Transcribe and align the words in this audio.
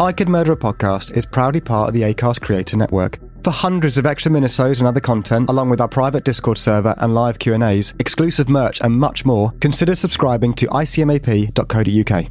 I 0.00 0.12
Could 0.12 0.28
Murder 0.28 0.52
a 0.52 0.56
Podcast 0.56 1.16
is 1.16 1.26
proudly 1.26 1.60
part 1.60 1.88
of 1.88 1.94
the 1.94 2.02
ACAST 2.02 2.40
Creator 2.40 2.76
Network. 2.76 3.18
For 3.42 3.50
hundreds 3.50 3.98
of 3.98 4.06
extra 4.06 4.30
minisodes 4.30 4.78
and 4.78 4.86
other 4.86 5.00
content, 5.00 5.50
along 5.50 5.70
with 5.70 5.80
our 5.80 5.88
private 5.88 6.22
Discord 6.22 6.56
server 6.56 6.94
and 6.98 7.14
live 7.14 7.40
Q&As, 7.40 7.94
exclusive 7.98 8.48
merch 8.48 8.80
and 8.80 8.96
much 8.96 9.24
more, 9.24 9.50
consider 9.60 9.96
subscribing 9.96 10.54
to 10.54 10.68
icmap.co.uk. 10.68 12.26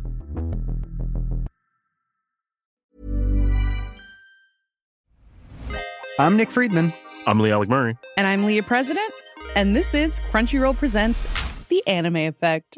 I'm 6.20 6.38
Nick 6.38 6.52
Friedman. 6.52 6.94
I'm 7.26 7.42
Lee 7.42 7.52
Alec 7.52 7.68
Murray. 7.68 7.98
And 8.16 8.26
I'm 8.26 8.46
Leah 8.46 8.64
President, 8.64 9.14
and 9.58 9.76
this 9.76 9.94
is 9.94 10.22
Crunchyroll 10.32 10.78
Presents 10.78 11.28
The 11.68 11.86
Anime 11.86 12.16
Effect. 12.16 12.78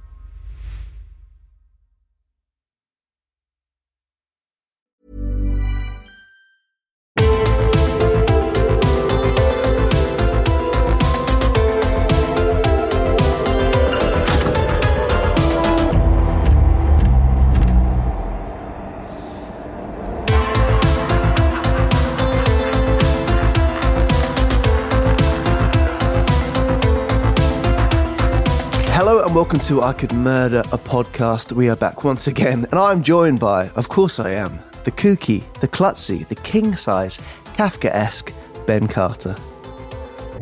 Welcome 29.41 29.59
to 29.59 29.81
I 29.81 29.91
Could 29.91 30.13
Murder 30.13 30.59
a 30.71 30.77
Podcast. 30.77 31.51
We 31.51 31.67
are 31.67 31.75
back 31.75 32.03
once 32.03 32.27
again, 32.27 32.67
and 32.69 32.75
I'm 32.75 33.01
joined 33.01 33.39
by, 33.39 33.69
of 33.69 33.89
course 33.89 34.19
I 34.19 34.29
am, 34.33 34.59
the 34.83 34.91
kooky, 34.91 35.41
the 35.61 35.67
klutzy, 35.67 36.27
the 36.27 36.35
king 36.35 36.75
size, 36.75 37.17
Kafka 37.57 37.89
esque 37.89 38.31
Ben 38.67 38.87
Carter. 38.87 39.35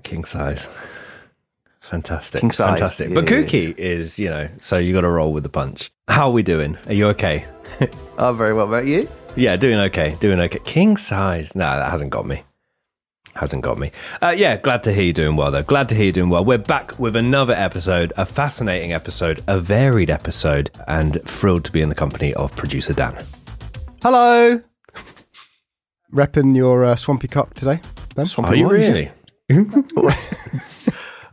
King 0.03 0.25
size. 0.25 0.67
Fantastic. 1.79 2.41
King 2.41 2.51
size, 2.51 2.77
Fantastic. 2.77 3.07
yeah, 3.07 3.15
but 3.15 3.23
yeah, 3.23 3.37
kooky 3.37 3.73
is, 3.77 4.19
you 4.19 4.29
know, 4.29 4.49
so 4.57 4.77
you 4.77 4.91
got 4.91 5.01
to 5.01 5.09
roll 5.09 5.31
with 5.31 5.43
the 5.43 5.49
punch. 5.49 5.91
How 6.09 6.27
are 6.27 6.33
we 6.33 6.43
doing? 6.43 6.77
Are 6.87 6.93
you 6.93 7.07
okay? 7.07 7.45
I'm 7.79 7.87
oh, 8.17 8.33
very 8.33 8.53
well, 8.53 8.67
mate. 8.67 8.85
You? 8.85 9.07
yeah, 9.37 9.55
doing 9.55 9.79
okay. 9.79 10.17
Doing 10.19 10.41
okay. 10.41 10.59
King 10.65 10.97
size. 10.97 11.55
No, 11.55 11.63
that 11.63 11.89
hasn't 11.89 12.09
got 12.09 12.27
me. 12.27 12.43
Hasn't 13.35 13.63
got 13.63 13.77
me. 13.77 13.91
Uh, 14.21 14.29
yeah, 14.35 14.57
glad 14.57 14.83
to 14.83 14.93
hear 14.93 15.03
you 15.03 15.13
doing 15.13 15.35
well, 15.35 15.51
though. 15.51 15.63
Glad 15.63 15.89
to 15.89 15.95
hear 15.95 16.05
you 16.05 16.11
doing 16.11 16.29
well. 16.29 16.43
We're 16.43 16.57
back 16.57 16.97
with 16.99 17.15
another 17.15 17.53
episode, 17.53 18.11
a 18.17 18.25
fascinating 18.25 18.91
episode, 18.91 19.41
a 19.47 19.59
varied 19.59 20.09
episode, 20.09 20.71
and 20.87 21.21
thrilled 21.25 21.65
to 21.65 21.71
be 21.71 21.81
in 21.81 21.89
the 21.89 21.95
company 21.95 22.33
of 22.33 22.55
producer 22.55 22.93
Dan. 22.93 23.17
Hello! 24.01 24.61
Repping 26.13 26.55
your 26.55 26.85
uh, 26.85 26.95
swampy 26.95 27.27
cock 27.27 27.53
today, 27.53 27.79
Ben? 28.15 28.25
Are 28.39 28.55
you 28.55 28.65
what 28.65 28.75
is 28.75 28.89
really? 28.89 29.11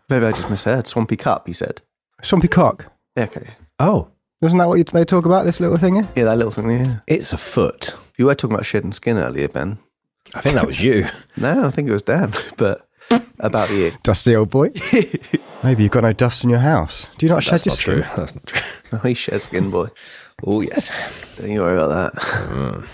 Maybe 0.09 0.25
I 0.25 0.33
just 0.33 0.49
misheard. 0.49 0.87
Swampy 0.87 1.17
Cup, 1.17 1.47
he 1.47 1.53
said. 1.53 1.83
Swampy 2.23 2.49
cock. 2.49 2.93
Yeah, 3.17 3.25
okay. 3.25 3.55
Oh, 3.79 4.09
Isn't 4.41 4.59
that 4.59 4.69
what 4.69 4.79
you, 4.79 4.85
they 4.85 5.05
talk 5.05 5.27
about, 5.27 5.45
this 5.45 5.61
little 5.61 5.77
thing 5.77 5.97
here? 5.97 6.09
Yeah, 6.15 6.25
that 6.25 6.37
little 6.37 6.53
thing, 6.53 6.71
yeah. 6.71 7.01
it's 7.06 7.33
a 7.33 7.37
foot. 7.37 7.95
You 8.17 8.27
were 8.27 8.35
talking 8.35 8.55
about 8.55 8.65
shedding 8.67 8.93
skin 8.93 9.17
earlier, 9.17 9.49
Ben. 9.49 9.79
I 10.34 10.41
think 10.41 10.54
that 10.54 10.66
was 10.66 10.82
you. 10.82 11.06
No, 11.38 11.66
I 11.66 11.70
think 11.70 11.88
it 11.88 11.92
was 11.92 12.03
Dan, 12.03 12.32
but 12.56 12.88
about 13.41 13.70
you. 13.70 13.92
Dusty 14.03 14.34
old 14.34 14.50
boy. 14.50 14.70
Maybe 15.64 15.82
you've 15.82 15.92
got 15.92 16.03
no 16.03 16.12
dust 16.14 16.44
in 16.44 16.50
your 16.50 16.60
house. 16.60 17.09
Do 17.19 17.26
you 17.26 17.32
not 17.32 17.42
shed 17.44 17.60
That's 17.60 17.87
your 17.87 17.97
not 17.97 18.04
skin? 18.06 18.14
true. 18.14 18.16
That's 18.25 18.34
not 18.34 18.47
true. 18.47 18.60
Oh, 18.92 19.09
he 19.09 19.14
shed 19.14 19.42
skin, 19.42 19.70
boy. 19.70 19.88
Oh, 20.47 20.60
yes. 20.62 20.91
Don't 21.37 21.50
you 21.50 21.60
worry 21.60 21.76
about 21.76 22.12
that. 22.14 22.84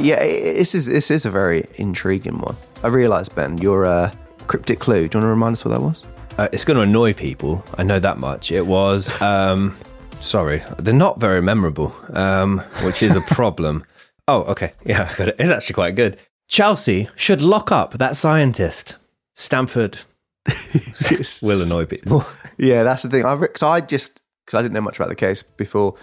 yeah, 0.00 0.16
i- 0.16 0.20
i- 0.50 0.52
this 0.54 0.74
is 0.74 0.86
this 0.86 1.10
is 1.10 1.24
a 1.26 1.30
very 1.30 1.66
intriguing 1.76 2.38
one. 2.38 2.56
I 2.82 2.88
realise, 2.88 3.28
Ben, 3.28 3.58
your 3.58 3.86
uh, 3.86 4.12
cryptic 4.46 4.78
clue. 4.80 5.08
Do 5.08 5.16
you 5.18 5.20
want 5.20 5.24
to 5.24 5.28
remind 5.28 5.52
us 5.54 5.64
what 5.64 5.70
that 5.72 5.80
was? 5.82 6.04
Uh, 6.38 6.48
it's 6.52 6.64
going 6.64 6.76
to 6.76 6.82
annoy 6.82 7.12
people. 7.14 7.64
I 7.78 7.82
know 7.82 7.98
that 8.00 8.18
much. 8.18 8.50
It 8.52 8.66
was, 8.66 9.10
um, 9.20 9.76
sorry, 10.20 10.62
they're 10.78 10.94
not 10.94 11.20
very 11.20 11.40
memorable, 11.42 11.94
um, 12.14 12.58
which 12.82 13.02
is 13.02 13.16
a 13.16 13.20
problem. 13.22 13.84
oh, 14.28 14.42
okay. 14.44 14.72
Yeah, 14.84 15.08
I 15.12 15.16
got 15.16 15.28
it. 15.28 15.36
It's 15.38 15.50
actually 15.50 15.74
quite 15.74 15.94
good. 15.94 16.18
Chelsea 16.52 17.08
should 17.16 17.40
lock 17.40 17.72
up 17.72 17.94
that 17.96 18.14
scientist. 18.14 18.96
Stanford 19.34 19.98
will 21.42 21.62
annoy 21.62 21.86
people. 21.86 22.26
Yeah, 22.58 22.82
that's 22.82 23.02
the 23.02 23.08
thing. 23.08 23.24
I 23.24 23.34
because 23.36 23.62
I 23.62 23.80
just 23.80 24.20
because 24.44 24.58
I 24.58 24.62
didn't 24.62 24.74
know 24.74 24.82
much 24.82 24.96
about 24.96 25.08
the 25.08 25.14
case 25.14 25.42
before 25.42 25.94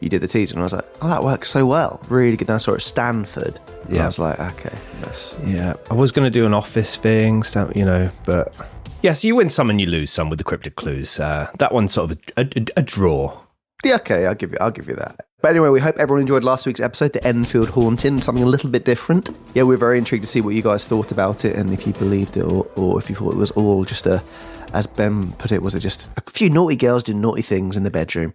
you 0.00 0.08
did 0.08 0.22
the 0.22 0.26
teaser, 0.26 0.54
and 0.54 0.62
I 0.62 0.64
was 0.64 0.72
like, 0.72 0.86
oh, 1.02 1.08
that 1.10 1.22
works 1.22 1.50
so 1.50 1.66
well, 1.66 2.00
really 2.08 2.38
good. 2.38 2.46
Then 2.48 2.54
I 2.54 2.58
saw 2.58 2.72
it 2.72 2.76
at 2.76 2.82
Stanford, 2.82 3.60
and 3.84 3.96
Yeah. 3.96 4.04
I 4.04 4.06
was 4.06 4.18
like, 4.18 4.40
okay, 4.40 4.74
that's 5.02 5.38
yeah, 5.44 5.74
I 5.90 5.94
was 5.94 6.10
going 6.10 6.24
to 6.24 6.30
do 6.30 6.46
an 6.46 6.54
office 6.54 6.96
thing, 6.96 7.42
you 7.74 7.84
know, 7.84 8.10
but 8.24 8.54
yeah, 9.02 9.12
so 9.12 9.28
you 9.28 9.36
win 9.36 9.50
some 9.50 9.68
and 9.68 9.78
you 9.78 9.86
lose 9.88 10.10
some 10.10 10.30
with 10.30 10.38
the 10.38 10.44
cryptic 10.44 10.76
clues. 10.76 11.20
Uh, 11.20 11.50
that 11.58 11.72
one's 11.74 11.92
sort 11.92 12.10
of 12.12 12.18
a, 12.38 12.40
a, 12.40 12.66
a 12.78 12.82
draw. 12.82 13.38
yeah, 13.84 13.96
okay. 13.96 14.24
I'll 14.26 14.34
give 14.34 14.52
you, 14.52 14.58
I'll 14.58 14.70
give 14.70 14.88
you 14.88 14.96
that. 14.96 15.26
But 15.40 15.52
anyway, 15.52 15.68
we 15.68 15.78
hope 15.78 15.96
everyone 15.98 16.22
enjoyed 16.22 16.42
last 16.42 16.66
week's 16.66 16.80
episode, 16.80 17.12
the 17.12 17.24
Enfield 17.24 17.68
Haunting, 17.68 18.20
something 18.20 18.42
a 18.42 18.46
little 18.46 18.68
bit 18.70 18.84
different. 18.84 19.30
Yeah, 19.54 19.62
we're 19.62 19.76
very 19.76 19.96
intrigued 19.96 20.24
to 20.24 20.28
see 20.28 20.40
what 20.40 20.56
you 20.56 20.62
guys 20.62 20.84
thought 20.84 21.12
about 21.12 21.44
it, 21.44 21.54
and 21.54 21.70
if 21.72 21.86
you 21.86 21.92
believed 21.92 22.36
it, 22.36 22.42
or, 22.42 22.66
or 22.74 22.98
if 22.98 23.08
you 23.08 23.14
thought 23.14 23.34
it 23.34 23.38
was 23.38 23.52
all 23.52 23.84
just 23.84 24.06
a, 24.08 24.20
as 24.74 24.88
Ben 24.88 25.30
put 25.34 25.52
it, 25.52 25.62
was 25.62 25.76
it 25.76 25.80
just 25.80 26.10
a 26.16 26.30
few 26.32 26.50
naughty 26.50 26.74
girls 26.74 27.04
doing 27.04 27.20
naughty 27.20 27.42
things 27.42 27.76
in 27.76 27.84
the 27.84 27.90
bedroom? 27.90 28.34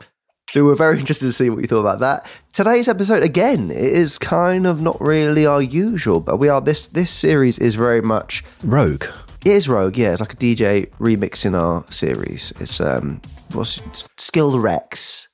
So 0.52 0.64
we're 0.64 0.76
very 0.76 0.98
interested 1.00 1.26
to 1.26 1.34
see 1.34 1.50
what 1.50 1.60
you 1.60 1.68
thought 1.68 1.82
about 1.82 2.00
that. 2.00 2.26
Today's 2.54 2.88
episode, 2.88 3.22
again, 3.22 3.70
it 3.70 3.84
is 3.84 4.18
kind 4.18 4.66
of 4.66 4.82
not 4.82 5.00
really 5.02 5.46
our 5.46 5.62
usual, 5.62 6.22
but 6.22 6.38
we 6.38 6.48
are 6.48 6.62
this 6.62 6.88
this 6.88 7.12
series 7.12 7.60
is 7.60 7.76
very 7.76 8.02
much 8.02 8.46
Rogue. 8.64 9.04
it 9.44 9.52
is 9.52 9.68
Rogue, 9.68 9.98
yeah. 9.98 10.14
It's 10.14 10.22
like 10.22 10.36
a 10.36 10.38
DJ 10.38 10.90
remixing 11.00 11.60
our 11.60 11.84
series. 11.92 12.54
It's 12.62 12.80
um, 12.80 13.20
what's 13.52 13.80
it? 13.80 14.08
Skill 14.18 14.58
Rex, 14.62 15.28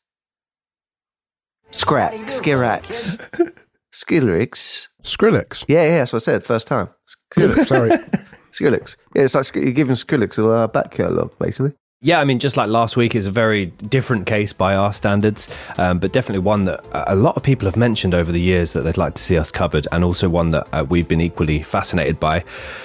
Scrap, 1.72 2.14
Skirax, 2.14 3.54
Skillrix. 3.94 4.88
Skrillex. 5.04 5.66
Yeah, 5.68 5.84
yeah. 5.84 5.98
That's 6.00 6.14
what 6.14 6.24
I 6.24 6.26
said 6.26 6.44
first 6.44 6.68
time. 6.68 6.90
Skrillex. 7.36 7.68
Sorry. 7.68 7.90
Skrillex. 8.52 8.98
Yeah, 9.16 9.24
it's 9.24 9.36
like 9.36 9.46
Sk- 9.46 9.56
you're 9.56 9.72
giving 9.72 9.96
Skrillex 9.96 10.38
a 10.38 10.48
uh, 10.48 10.68
back 10.68 10.92
catalogue, 10.92 11.32
basically. 11.40 11.74
Yeah, 12.02 12.20
I 12.20 12.24
mean, 12.26 12.40
just 12.40 12.56
like 12.58 12.70
last 12.70 12.96
week, 12.98 13.14
it's 13.14 13.26
a 13.26 13.32
very 13.32 13.68
different 13.68 14.26
case 14.26 14.54
by 14.54 14.74
our 14.76 14.94
standards, 14.94 15.50
um, 15.78 16.00
but 16.00 16.14
definitely 16.14 16.40
one 16.40 16.66
that 16.66 16.86
a 16.94 17.16
lot 17.16 17.36
of 17.36 17.44
people 17.44 17.66
have 17.66 17.76
mentioned 17.76 18.14
over 18.14 18.32
the 18.32 18.40
years 18.40 18.72
that 18.74 18.82
they'd 18.82 18.98
like 18.98 19.16
to 19.16 19.22
see 19.22 19.38
us 19.38 19.52
covered, 19.52 19.86
and 19.92 20.04
also 20.04 20.30
one 20.30 20.52
that 20.52 20.68
uh, 20.72 20.86
we've 20.90 21.08
been 21.10 21.20
equally 21.22 21.62
fascinated 21.62 22.20
by. 22.20 22.44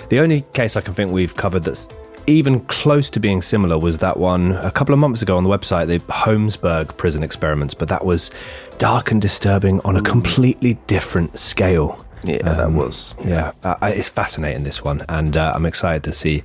The 0.09 0.19
only 0.19 0.43
case 0.53 0.77
I 0.77 0.81
can 0.81 0.95
think 0.95 1.13
we've 1.13 1.35
covered 1.37 1.63
that's 1.63 1.89
even 2.27 2.61
close 2.61 3.11
to 3.11 3.21
being 3.21 3.43
similar 3.43 3.79
was 3.79 3.99
that 3.99 4.17
one 4.17 4.53
a 4.53 4.71
couple 4.71 4.93
of 4.93 4.99
months 4.99 5.23
ago 5.23 5.37
on 5.37 5.45
the 5.45 5.51
website, 5.51 5.87
the 5.87 5.99
Holmesburg 6.13 6.97
prison 6.97 7.23
experiments, 7.23 7.75
but 7.75 7.89
that 7.89 8.05
was 8.05 8.31
dark 8.79 9.11
and 9.11 9.21
disturbing 9.21 9.81
on 9.81 9.97
a 9.97 10.03
completely 10.03 10.75
different 10.87 11.39
scale. 11.39 12.05
Yeah, 12.25 12.55
that 12.55 12.73
was. 12.73 13.15
Yeah, 13.23 13.53
uh, 13.65 13.77
it's 13.83 14.09
fascinating 14.09 14.63
this 14.63 14.83
one, 14.83 15.03
and 15.11 15.37
uh, 15.37 15.53
I'm 15.55 15.67
excited 15.67 16.03
to 16.05 16.13
see 16.13 16.43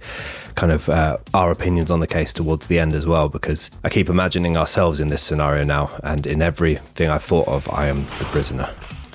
kind 0.56 0.74
of 0.74 0.90
uh, 0.90 1.18
our 1.34 1.52
opinions 1.52 1.90
on 1.90 2.02
the 2.02 2.08
case 2.08 2.34
towards 2.34 2.68
the 2.68 2.80
end 2.80 2.94
as 2.94 3.06
well, 3.06 3.30
because 3.30 3.72
I 3.86 3.90
keep 3.90 4.10
imagining 4.10 4.58
ourselves 4.58 5.00
in 5.00 5.08
this 5.08 5.22
scenario 5.22 5.64
now, 5.64 5.90
and 6.04 6.28
in 6.28 6.42
everything 6.42 7.10
I've 7.10 7.24
thought 7.24 7.48
of, 7.48 7.70
I 7.70 7.88
am 7.88 8.04
the 8.04 8.26
prisoner, 8.26 8.66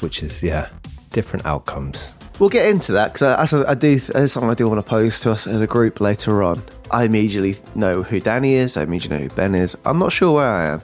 which 0.00 0.22
is 0.22 0.42
yeah, 0.42 0.68
different 1.10 1.44
outcomes. 1.44 2.12
We'll 2.38 2.48
get 2.48 2.66
into 2.66 2.92
that 2.92 3.12
because 3.12 3.52
as 3.52 3.54
I, 3.54 3.72
I 3.72 3.74
do, 3.74 3.98
as 4.14 4.32
something 4.32 4.50
I 4.50 4.54
do 4.54 4.66
want 4.68 4.84
to 4.84 4.88
pose 4.88 5.20
to 5.20 5.30
us 5.30 5.46
as 5.46 5.60
a 5.60 5.66
group 5.66 6.00
later 6.00 6.42
on. 6.42 6.62
I 6.90 7.04
immediately 7.04 7.56
know 7.74 8.02
who 8.02 8.20
Danny 8.20 8.54
is. 8.54 8.76
I 8.76 8.82
immediately 8.82 9.18
know 9.18 9.22
who 9.24 9.34
Ben 9.34 9.54
is. 9.54 9.76
I'm 9.84 9.98
not 9.98 10.12
sure 10.12 10.32
where 10.32 10.48
I 10.48 10.66
am. 10.66 10.82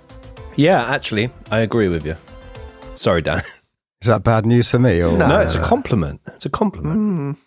Yeah, 0.61 0.83
actually, 0.83 1.31
I 1.51 1.61
agree 1.61 1.89
with 1.89 2.05
you. 2.05 2.17
Sorry, 2.95 3.23
Dan. 3.23 3.39
Is 4.03 4.09
that 4.09 4.23
bad 4.23 4.45
news 4.45 4.71
for 4.71 4.79
me? 4.79 5.03
Or? 5.03 5.17
No, 5.17 5.41
it's 5.41 5.55
a 5.55 5.63
compliment. 5.63 6.21
It's 6.27 6.45
a 6.45 6.51
compliment. 6.51 7.39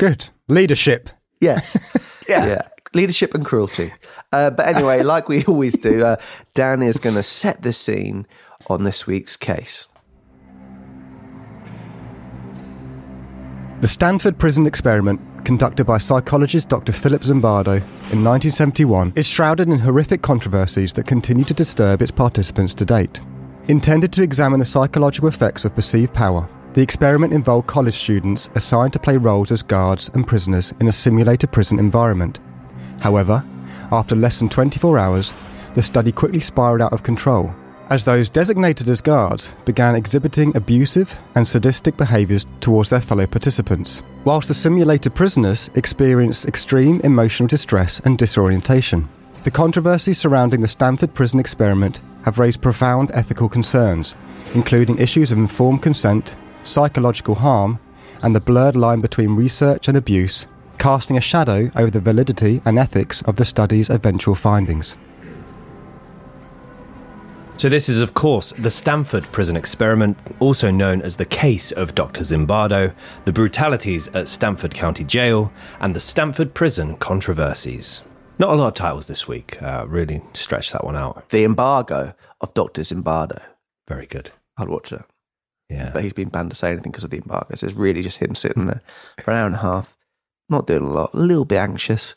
Good. 0.00 0.28
Leadership. 0.48 1.10
Yes. 1.40 1.78
yeah. 2.28 2.44
yeah. 2.44 2.62
leadership 2.92 3.34
and 3.34 3.44
cruelty. 3.44 3.92
Uh, 4.32 4.50
but 4.50 4.66
anyway, 4.66 5.02
like 5.14 5.28
we 5.28 5.44
always 5.44 5.76
do, 5.76 6.04
uh, 6.04 6.16
Dan 6.54 6.82
is 6.82 6.98
going 6.98 7.14
to 7.14 7.22
set 7.22 7.62
the 7.62 7.72
scene 7.72 8.26
on 8.66 8.82
this 8.82 9.06
week's 9.06 9.36
case. 9.36 9.86
The 13.80 13.88
Stanford 13.88 14.38
Prison 14.38 14.66
Experiment, 14.66 15.20
conducted 15.48 15.86
by 15.86 15.96
psychologist 15.96 16.68
Dr. 16.68 16.92
Philip 16.92 17.22
Zimbardo 17.22 17.76
in 18.12 18.22
1971, 18.22 19.14
is 19.16 19.26
shrouded 19.26 19.66
in 19.66 19.78
horrific 19.78 20.20
controversies 20.20 20.92
that 20.92 21.06
continue 21.06 21.42
to 21.46 21.54
disturb 21.54 22.02
its 22.02 22.10
participants 22.10 22.74
to 22.74 22.84
date. 22.84 23.22
Intended 23.68 24.12
to 24.12 24.22
examine 24.22 24.58
the 24.58 24.66
psychological 24.66 25.26
effects 25.26 25.64
of 25.64 25.74
perceived 25.74 26.12
power, 26.12 26.46
the 26.74 26.82
experiment 26.82 27.32
involved 27.32 27.66
college 27.66 27.94
students 27.94 28.50
assigned 28.56 28.92
to 28.92 28.98
play 28.98 29.16
roles 29.16 29.50
as 29.50 29.62
guards 29.62 30.10
and 30.10 30.28
prisoners 30.28 30.74
in 30.80 30.88
a 30.88 30.92
simulated 30.92 31.50
prison 31.50 31.78
environment. 31.78 32.40
However, 33.00 33.42
after 33.90 34.14
less 34.14 34.40
than 34.40 34.50
24 34.50 34.98
hours, 34.98 35.32
the 35.74 35.80
study 35.80 36.12
quickly 36.12 36.40
spiraled 36.40 36.82
out 36.82 36.92
of 36.92 37.02
control 37.02 37.54
as 37.90 38.04
those 38.04 38.28
designated 38.28 38.88
as 38.88 39.00
guards 39.00 39.54
began 39.64 39.94
exhibiting 39.94 40.54
abusive 40.56 41.18
and 41.34 41.46
sadistic 41.46 41.96
behaviours 41.96 42.46
towards 42.60 42.90
their 42.90 43.00
fellow 43.00 43.26
participants, 43.26 44.02
whilst 44.24 44.48
the 44.48 44.54
simulated 44.54 45.14
prisoners 45.14 45.70
experienced 45.74 46.46
extreme 46.46 47.00
emotional 47.00 47.46
distress 47.46 48.00
and 48.00 48.18
disorientation. 48.18 49.08
The 49.44 49.50
controversies 49.50 50.18
surrounding 50.18 50.60
the 50.60 50.68
Stanford 50.68 51.14
prison 51.14 51.40
experiment 51.40 52.02
have 52.24 52.38
raised 52.38 52.60
profound 52.60 53.10
ethical 53.14 53.48
concerns, 53.48 54.16
including 54.54 54.98
issues 54.98 55.32
of 55.32 55.38
informed 55.38 55.82
consent, 55.82 56.36
psychological 56.64 57.36
harm, 57.36 57.78
and 58.22 58.34
the 58.34 58.40
blurred 58.40 58.76
line 58.76 59.00
between 59.00 59.36
research 59.36 59.88
and 59.88 59.96
abuse, 59.96 60.46
casting 60.78 61.16
a 61.16 61.20
shadow 61.20 61.70
over 61.76 61.90
the 61.90 62.00
validity 62.00 62.60
and 62.64 62.78
ethics 62.78 63.22
of 63.22 63.36
the 63.36 63.44
study's 63.44 63.88
eventual 63.88 64.34
findings. 64.34 64.96
So, 67.58 67.68
this 67.68 67.88
is, 67.88 68.00
of 68.00 68.14
course, 68.14 68.52
the 68.52 68.70
Stanford 68.70 69.24
prison 69.32 69.56
experiment, 69.56 70.16
also 70.38 70.70
known 70.70 71.02
as 71.02 71.16
the 71.16 71.24
case 71.24 71.72
of 71.72 71.92
Dr. 71.92 72.20
Zimbardo, 72.20 72.94
the 73.24 73.32
brutalities 73.32 74.06
at 74.14 74.28
Stanford 74.28 74.72
County 74.72 75.02
Jail, 75.02 75.52
and 75.80 75.92
the 75.92 75.98
Stanford 75.98 76.54
prison 76.54 76.96
controversies. 76.98 78.02
Not 78.38 78.50
a 78.50 78.54
lot 78.54 78.68
of 78.68 78.74
titles 78.74 79.08
this 79.08 79.26
week. 79.26 79.60
Uh, 79.60 79.86
really 79.88 80.22
stretch 80.34 80.70
that 80.70 80.84
one 80.84 80.94
out. 80.94 81.30
The 81.30 81.42
embargo 81.42 82.14
of 82.40 82.54
Dr. 82.54 82.82
Zimbardo. 82.82 83.42
Very 83.88 84.06
good. 84.06 84.30
I'd 84.56 84.68
watch 84.68 84.92
it. 84.92 85.02
Yeah. 85.68 85.90
But 85.92 86.04
he's 86.04 86.12
been 86.12 86.28
banned 86.28 86.50
to 86.50 86.56
say 86.56 86.70
anything 86.70 86.92
because 86.92 87.02
of 87.02 87.10
the 87.10 87.18
embargo. 87.18 87.56
So 87.56 87.66
it's 87.66 87.74
really 87.74 88.02
just 88.02 88.22
him 88.22 88.36
sitting 88.36 88.66
there 88.66 88.82
for 89.20 89.32
an 89.32 89.36
hour 89.36 89.46
and 89.46 89.56
a 89.56 89.58
half, 89.58 89.96
not 90.48 90.68
doing 90.68 90.84
a 90.84 90.92
lot, 90.92 91.12
a 91.12 91.18
little 91.18 91.44
bit 91.44 91.58
anxious. 91.58 92.14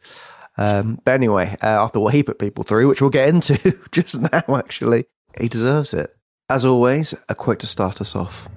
Um, 0.60 1.00
but 1.04 1.14
anyway, 1.16 1.58
uh, 1.64 1.84
after 1.84 2.00
what 2.00 2.14
he 2.14 2.22
put 2.22 2.38
people 2.38 2.64
through, 2.64 2.88
which 2.90 3.02
we'll 3.02 3.10
get 3.10 3.28
into 3.28 3.58
just 3.92 4.22
now, 4.22 4.44
actually, 4.48 5.06
he 5.40 5.48
deserves 5.48 5.94
it. 5.94 6.16
As 6.50 6.66
always, 6.66 7.14
a 7.30 7.36
quote 7.36 7.60
to 7.60 7.68
start 7.68 8.02
us 8.02 8.16
off. 8.16 8.50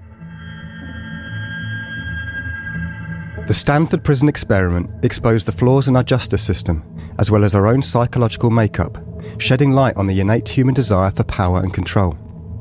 The 3.46 3.54
Stanford 3.54 4.02
prison 4.02 4.28
experiment 4.28 4.90
exposed 5.04 5.46
the 5.46 5.52
flaws 5.52 5.86
in 5.86 5.96
our 5.96 6.02
justice 6.02 6.42
system, 6.42 6.82
as 7.18 7.30
well 7.30 7.44
as 7.44 7.54
our 7.54 7.66
own 7.66 7.82
psychological 7.82 8.50
makeup, 8.50 8.98
shedding 9.38 9.72
light 9.72 9.96
on 9.96 10.06
the 10.06 10.18
innate 10.20 10.48
human 10.48 10.74
desire 10.74 11.10
for 11.10 11.24
power 11.24 11.60
and 11.60 11.72
control. 11.72 12.16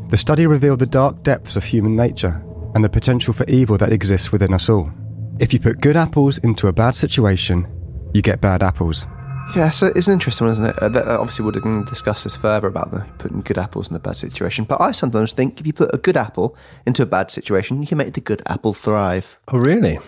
The 0.09 0.17
study 0.17 0.45
revealed 0.45 0.79
the 0.79 0.85
dark 0.85 1.23
depths 1.23 1.55
of 1.55 1.63
human 1.63 1.95
nature 1.95 2.43
and 2.75 2.83
the 2.83 2.89
potential 2.89 3.33
for 3.33 3.45
evil 3.45 3.77
that 3.77 3.93
exists 3.93 4.31
within 4.31 4.53
us 4.53 4.69
all. 4.69 4.91
If 5.39 5.53
you 5.53 5.59
put 5.59 5.81
good 5.81 5.95
apples 5.95 6.37
into 6.39 6.67
a 6.67 6.73
bad 6.73 6.95
situation, 6.95 7.65
you 8.13 8.21
get 8.21 8.41
bad 8.41 8.61
apples. 8.61 9.07
Yeah, 9.55 9.69
so 9.69 9.87
it's 9.95 10.07
an 10.07 10.13
interesting 10.13 10.45
one, 10.45 10.51
isn't 10.51 10.65
it? 10.65 10.77
Uh, 10.79 10.89
that- 10.89 11.07
uh, 11.07 11.19
obviously, 11.19 11.45
we're 11.45 11.51
going 11.51 11.83
to 11.83 11.89
discuss 11.89 12.23
this 12.23 12.35
further 12.35 12.67
about 12.67 12.89
the, 12.91 12.99
putting 13.19 13.41
good 13.41 13.57
apples 13.57 13.89
in 13.89 13.95
a 13.95 13.99
bad 13.99 14.17
situation. 14.17 14.65
But 14.65 14.81
I 14.81 14.91
sometimes 14.91 15.33
think 15.33 15.59
if 15.59 15.67
you 15.67 15.73
put 15.73 15.93
a 15.93 15.97
good 15.97 16.17
apple 16.17 16.57
into 16.87 17.03
a 17.03 17.05
bad 17.05 17.29
situation, 17.29 17.79
you 17.81 17.87
can 17.87 17.97
make 17.99 18.13
the 18.13 18.21
good 18.21 18.41
apple 18.47 18.73
thrive. 18.73 19.37
Oh, 19.49 19.59
really? 19.59 19.99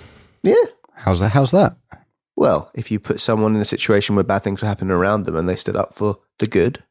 Yeah. 0.42 0.56
How's 0.94 1.20
that? 1.20 1.30
How's 1.30 1.52
that? 1.52 1.76
Well, 2.36 2.72
if 2.74 2.90
you 2.90 3.00
put 3.00 3.20
someone 3.20 3.56
in 3.56 3.62
a 3.62 3.66
situation 3.66 4.16
where 4.16 4.24
bad 4.24 4.44
things 4.44 4.62
were 4.62 4.68
happening 4.68 4.92
around 4.92 5.24
them 5.24 5.36
and 5.36 5.48
they 5.48 5.56
stood 5.56 5.76
up 5.76 5.94
for 5.94 6.18
the 6.40 6.48
good. 6.48 6.84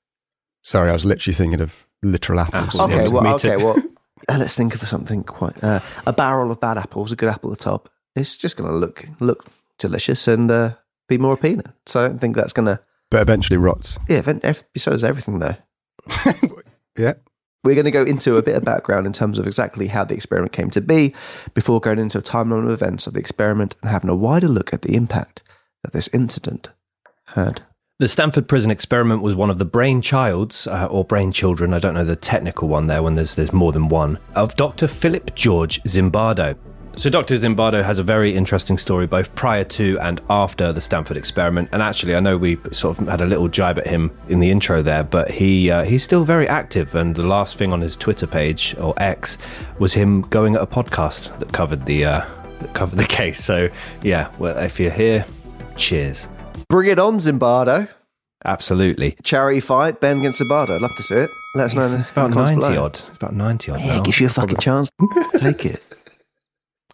Sorry, 0.62 0.90
I 0.90 0.92
was 0.92 1.04
literally 1.04 1.34
thinking 1.34 1.60
of 1.60 1.84
literal 2.02 2.40
apples. 2.40 2.66
Apples. 2.68 2.80
Okay, 2.82 3.04
Yeah, 3.04 3.08
well, 3.10 3.34
okay, 3.34 3.56
well, 3.56 3.76
uh, 4.28 4.38
let's 4.38 4.56
think 4.56 4.74
of 4.74 4.86
something 4.88 5.24
quite. 5.24 5.62
Uh, 5.62 5.80
a 6.06 6.12
barrel 6.12 6.50
of 6.50 6.60
bad 6.60 6.78
apples, 6.78 7.10
a 7.10 7.16
good 7.16 7.28
apple 7.28 7.52
at 7.52 7.58
the 7.58 7.64
top. 7.64 7.88
It's 8.14 8.36
just 8.36 8.56
going 8.56 8.70
to 8.70 8.76
look 8.76 9.06
look 9.18 9.44
delicious 9.78 10.28
and 10.28 10.50
uh, 10.50 10.74
be 11.08 11.18
more 11.18 11.34
appealing. 11.34 11.72
So 11.86 12.04
I 12.04 12.08
don't 12.08 12.20
think 12.20 12.36
that's 12.36 12.52
going 12.52 12.66
to. 12.66 12.80
But 13.10 13.22
eventually 13.22 13.56
rots. 13.56 13.98
Yeah, 14.08 14.22
so 14.76 14.90
does 14.90 15.04
everything 15.04 15.38
though. 15.38 15.56
Yeah. 16.98 17.14
We're 17.62 17.74
going 17.74 17.86
to 17.86 17.90
go 17.90 18.04
into 18.04 18.36
a 18.36 18.42
bit 18.42 18.56
of 18.56 18.64
background 18.64 19.06
in 19.06 19.12
terms 19.12 19.38
of 19.38 19.46
exactly 19.46 19.86
how 19.86 20.04
the 20.04 20.14
experiment 20.14 20.52
came 20.52 20.70
to 20.70 20.80
be 20.80 21.14
before 21.54 21.80
going 21.80 21.98
into 21.98 22.18
a 22.18 22.22
timeline 22.22 22.64
of 22.64 22.70
events 22.70 23.06
of 23.06 23.14
the 23.14 23.20
experiment 23.20 23.74
and 23.80 23.90
having 23.90 24.10
a 24.10 24.14
wider 24.14 24.48
look 24.48 24.74
at 24.74 24.82
the 24.82 24.94
impact 24.94 25.42
that 25.82 25.92
this 25.92 26.08
incident 26.08 26.70
had. 27.28 27.62
The 28.00 28.08
Stanford 28.08 28.48
prison 28.48 28.70
experiment 28.70 29.22
was 29.22 29.34
one 29.34 29.50
of 29.50 29.58
the 29.58 29.66
brainchilds, 29.66 30.70
uh, 30.70 30.86
or 30.86 31.06
brainchildren, 31.06 31.72
I 31.72 31.78
don't 31.78 31.94
know 31.94 32.04
the 32.04 32.16
technical 32.16 32.68
one 32.68 32.86
there 32.86 33.02
when 33.02 33.14
there's, 33.14 33.34
there's 33.34 33.52
more 33.52 33.72
than 33.72 33.88
one, 33.88 34.18
of 34.34 34.56
Dr. 34.56 34.86
Philip 34.86 35.34
George 35.34 35.82
Zimbardo. 35.84 36.58
So, 36.96 37.10
Dr. 37.10 37.34
Zimbardo 37.34 37.82
has 37.82 37.98
a 37.98 38.04
very 38.04 38.36
interesting 38.36 38.78
story 38.78 39.06
both 39.06 39.34
prior 39.34 39.64
to 39.64 39.98
and 40.00 40.20
after 40.30 40.72
the 40.72 40.80
Stanford 40.80 41.16
experiment. 41.16 41.68
And 41.72 41.82
actually, 41.82 42.14
I 42.14 42.20
know 42.20 42.38
we 42.38 42.56
sort 42.70 42.98
of 42.98 43.08
had 43.08 43.20
a 43.20 43.26
little 43.26 43.48
jibe 43.48 43.78
at 43.78 43.86
him 43.86 44.16
in 44.28 44.38
the 44.38 44.50
intro 44.50 44.80
there, 44.80 45.02
but 45.02 45.28
he 45.30 45.70
uh, 45.70 45.84
he's 45.84 46.04
still 46.04 46.22
very 46.22 46.48
active. 46.48 46.94
And 46.94 47.14
the 47.14 47.24
last 47.24 47.56
thing 47.56 47.72
on 47.72 47.80
his 47.80 47.96
Twitter 47.96 48.26
page, 48.28 48.76
or 48.78 48.94
X, 48.98 49.38
was 49.78 49.92
him 49.92 50.22
going 50.22 50.54
at 50.54 50.62
a 50.62 50.66
podcast 50.66 51.36
that 51.38 51.52
covered 51.52 51.84
the, 51.86 52.04
uh, 52.04 52.24
that 52.60 52.74
covered 52.74 52.98
the 52.98 53.04
case. 53.08 53.42
So, 53.42 53.68
yeah, 54.02 54.30
well, 54.38 54.56
if 54.58 54.78
you're 54.78 54.90
here, 54.92 55.26
cheers. 55.76 56.28
Bring 56.68 56.88
it 56.90 56.98
on, 57.00 57.18
Zimbardo. 57.18 57.88
Absolutely. 58.44 59.16
Charity 59.22 59.60
fight, 59.60 60.00
Ben 60.00 60.20
against 60.20 60.40
Zimbardo. 60.40 60.80
Love 60.80 60.94
to 60.96 61.02
see 61.02 61.16
it. 61.16 61.30
Let 61.56 61.64
us 61.64 61.74
know. 61.74 61.98
It's 61.98 62.10
about 62.10 62.30
90 62.30 62.54
below. 62.56 62.84
odd. 62.84 62.94
It's 62.94 63.16
about 63.16 63.34
90 63.34 63.72
odd. 63.72 63.80
Yeah, 63.80 63.86
now. 63.86 64.02
gives 64.02 64.20
you 64.20 64.26
a 64.26 64.30
fucking 64.30 64.58
chance. 64.58 64.90
Take 65.38 65.66
it. 65.66 65.82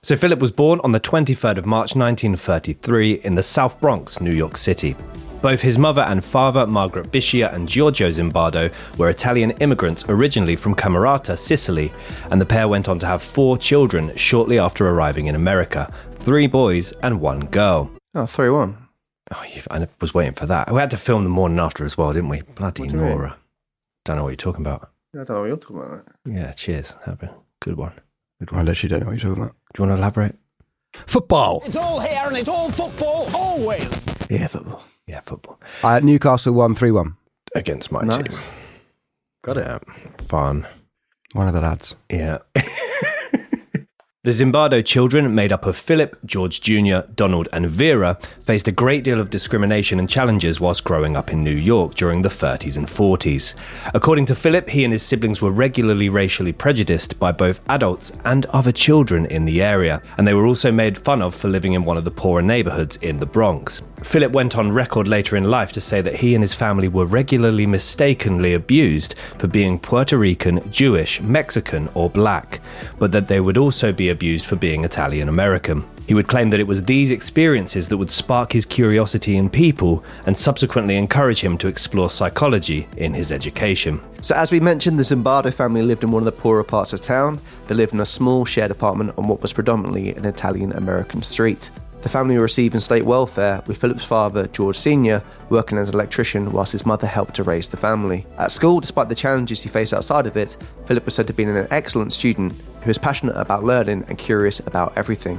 So 0.03 0.17
Philip 0.17 0.39
was 0.41 0.51
born 0.51 0.81
on 0.83 0.93
the 0.93 1.01
23rd 1.01 1.59
of 1.59 1.67
March 1.67 1.95
1933 1.95 3.21
in 3.23 3.35
the 3.35 3.43
South 3.43 3.79
Bronx, 3.83 4.19
New 4.19 4.33
York 4.33 4.57
City. 4.57 4.97
Both 5.43 5.61
his 5.61 5.77
mother 5.77 6.01
and 6.03 6.25
father, 6.25 6.67
Margaret 6.67 7.11
Bischia 7.13 7.53
and 7.53 7.69
Giorgio 7.69 8.09
Zimbardo, 8.09 8.73
were 8.97 9.11
Italian 9.11 9.51
immigrants 9.53 10.07
originally 10.09 10.57
from 10.57 10.75
Cammarata, 10.75 11.37
Sicily, 11.39 11.93
and 12.31 12.41
the 12.41 12.47
pair 12.47 12.67
went 12.67 12.89
on 12.89 12.99
to 12.99 13.07
have 13.07 13.23
four 13.23 13.59
children 13.59 14.15
shortly 14.17 14.59
after 14.59 14.89
arriving 14.89 15.27
in 15.27 15.35
America 15.35 15.93
three 16.15 16.47
boys 16.47 16.93
and 17.03 17.21
one 17.21 17.41
girl. 17.47 17.91
Oh, 18.15 18.25
3 18.27 18.49
1. 18.51 18.77
Oh, 19.35 19.43
you- 19.55 19.63
I 19.71 19.87
was 20.01 20.15
waiting 20.15 20.33
for 20.35 20.47
that. 20.47 20.73
We 20.73 20.81
had 20.81 20.91
to 20.91 20.97
film 20.97 21.25
the 21.25 21.31
morning 21.31 21.59
after 21.59 21.85
as 21.85 21.97
well, 21.99 22.13
didn't 22.13 22.31
we? 22.31 22.41
Bloody 22.41 22.83
What 22.83 22.91
do 22.91 22.97
you 22.97 23.03
mean? 23.03 23.11
Nora. 23.11 23.37
Don't 24.07 24.17
know 24.17 24.23
what 24.25 24.31
you're 24.31 24.37
talking 24.37 24.63
about. 24.67 24.91
I 25.15 25.19
don't 25.19 25.29
know 25.29 25.41
what 25.43 25.47
you're 25.49 25.57
talking 25.59 25.77
about. 25.77 26.07
Yeah, 26.25 26.53
cheers. 26.53 26.97
Have 27.05 27.23
a 27.23 27.35
good 27.61 27.77
one. 27.77 27.93
Good 28.41 28.49
I 28.53 28.57
one. 28.57 28.65
Do 28.65 28.71
literally 28.71 28.89
don't 28.91 29.01
know 29.01 29.07
what 29.13 29.23
you're 29.23 29.31
talking 29.31 29.43
about. 29.45 29.57
You 29.79 29.85
want 29.85 29.93
to 29.97 29.97
elaborate? 30.03 30.37
Football. 31.07 31.63
It's 31.65 31.77
all 31.77 32.01
here 32.01 32.23
and 32.25 32.37
it's 32.37 32.49
all 32.49 32.71
football, 32.71 33.29
always. 33.35 34.05
Yeah, 34.29 34.47
football. 34.49 34.83
Yeah, 35.07 35.21
football. 35.27 35.61
Uh, 35.83 36.01
Newcastle 36.01 36.55
won 36.55 36.75
3 36.75 36.91
1. 36.91 37.17
Against 37.55 37.91
my 37.93 38.03
Nice. 38.03 38.17
team. 38.23 38.53
Got 39.43 39.57
it. 39.57 39.83
Fun. 40.23 40.67
One 41.33 41.49
of 41.49 41.55
the 41.55 41.61
lads. 41.61 41.95
Yeah. 42.11 42.39
the 44.23 44.33
Zimbardo 44.33 44.85
children, 44.85 45.35
made 45.35 45.51
up 45.51 45.65
of 45.65 45.75
Philip, 45.75 46.15
George 46.27 46.61
Jr., 46.61 46.99
Donald, 47.15 47.49
and 47.55 47.71
Vera, 47.71 48.19
faced 48.43 48.69
a 48.69 48.73
great 48.73 49.03
deal 49.03 49.19
of 49.19 49.31
discrimination 49.31 49.99
and 49.99 50.11
challenges 50.11 50.61
whilst 50.61 50.85
growing 50.85 51.17
up 51.17 51.33
in 51.33 51.43
New 51.43 51.57
York 51.57 51.95
during 51.95 52.21
the 52.21 52.29
30s 52.29 52.77
and 52.77 52.87
40s. 52.87 53.55
According 53.95 54.27
to 54.27 54.35
Philip, 54.35 54.69
he 54.69 54.85
and 54.85 54.93
his 54.93 55.03
siblings 55.03 55.41
were 55.41 55.51
regularly 55.51 56.11
racially 56.11 56.53
prejudiced 56.53 57.19
by 57.19 57.33
both 57.33 57.63
adults 57.71 58.13
and 58.27 58.45
other 58.47 58.73
children 58.73 59.25
in 59.25 59.47
the 59.47 59.63
area, 59.63 60.03
and 60.19 60.27
they 60.27 60.35
were 60.35 60.45
also 60.45 60.71
made 60.71 60.99
fun 60.99 61.23
of 61.23 61.35
for 61.35 61.49
living 61.49 61.73
in 61.73 61.87
one 61.87 61.97
of 61.97 62.05
the 62.05 62.11
poorer 62.11 62.43
neighborhoods 62.43 62.97
in 62.97 63.21
the 63.21 63.25
Bronx. 63.25 63.81
Philip 64.03 64.33
went 64.33 64.57
on 64.57 64.73
record 64.73 65.09
later 65.09 65.37
in 65.37 65.45
life 65.45 65.73
to 65.73 65.81
say 65.81 66.03
that 66.03 66.17
he 66.17 66.35
and 66.35 66.43
his 66.43 66.55
family 66.55 66.89
were 66.89 67.07
regularly 67.07 67.67
mistakenly 67.67 68.53
abused 68.53 69.15
for 69.39 69.47
being 69.47 69.79
Puerto 69.79 70.19
Rican, 70.19 70.71
Jewish, 70.71 71.23
Mexican, 71.23 71.89
or 71.95 72.11
black, 72.11 72.61
but 72.99 73.13
that 73.13 73.29
they 73.29 73.41
would 73.41 73.57
also 73.57 73.93
be 73.93 74.10
abused 74.11 74.47
for 74.47 74.57
being 74.57 74.85
Italian 74.85 75.29
American. 75.29 75.85
He 76.07 76.15
would 76.15 76.29
claim 76.29 76.51
that 76.51 76.61
it 76.61 76.67
was 76.67 76.83
these 76.83 77.11
experiences 77.11 77.89
that 77.89 77.97
would 77.97 78.11
spark 78.11 78.53
his 78.53 78.67
curiosity 78.67 79.37
in 79.37 79.49
people 79.49 80.05
and 80.27 80.37
subsequently 80.37 80.97
encourage 80.97 81.41
him 81.41 81.57
to 81.59 81.69
explore 81.69 82.11
psychology 82.11 82.89
in 82.97 83.15
his 83.15 83.31
education. 83.31 84.01
So, 84.21 84.35
as 84.35 84.51
we 84.51 84.61
mentioned, 84.61 84.99
the 84.99 85.05
Zimbardo 85.05 85.55
family 85.55 85.83
lived 85.83 86.03
in 86.03 86.11
one 86.11 86.23
of 86.23 86.27
the 86.27 86.33
poorer 86.33 86.65
parts 86.65 86.93
of 86.93 87.01
town. 87.01 87.41
They 87.69 87.75
lived 87.75 87.95
in 87.95 88.01
a 88.01 88.07
small 88.07 88.45
shared 88.45 88.71
apartment 88.71 89.15
on 89.17 89.29
what 89.29 89.41
was 89.41 89.53
predominantly 89.53 90.11
an 90.15 90.25
Italian 90.25 90.73
American 90.73 91.23
street. 91.23 91.71
The 92.03 92.09
family 92.09 92.37
were 92.37 92.45
receiving 92.45 92.81
state 92.81 93.05
welfare, 93.05 93.63
with 93.67 93.77
Philip's 93.77 94.05
father, 94.05 94.47
George 94.47 94.77
Sr., 94.77 95.23
working 95.51 95.77
as 95.77 95.91
an 95.91 95.97
electrician 95.97 96.51
whilst 96.51 96.73
his 96.73 96.87
mother 96.87 97.07
helped 97.07 97.35
to 97.35 97.43
raise 97.43 97.69
the 97.69 97.77
family. 97.77 98.27
At 98.39 98.53
school, 98.53 98.81
despite 98.81 99.11
the 99.11 99.15
challenges 99.15 99.63
he 99.63 99.69
faced 99.69 99.93
outside 99.93 100.27
of 100.27 100.37
it, 100.39 100.57
Philip 100.87 101.05
was 101.05 101.15
said 101.15 101.27
to 101.27 101.35
be 101.35 101.43
an 101.43 101.67
excellent 101.71 102.15
student 102.15 102.55
who 102.81 102.89
was 102.89 102.97
passionate 102.97 103.37
about 103.37 103.65
learning 103.65 104.07
and 104.09 104.17
curious 104.17 104.61
about 104.61 104.97
everything. 104.97 105.39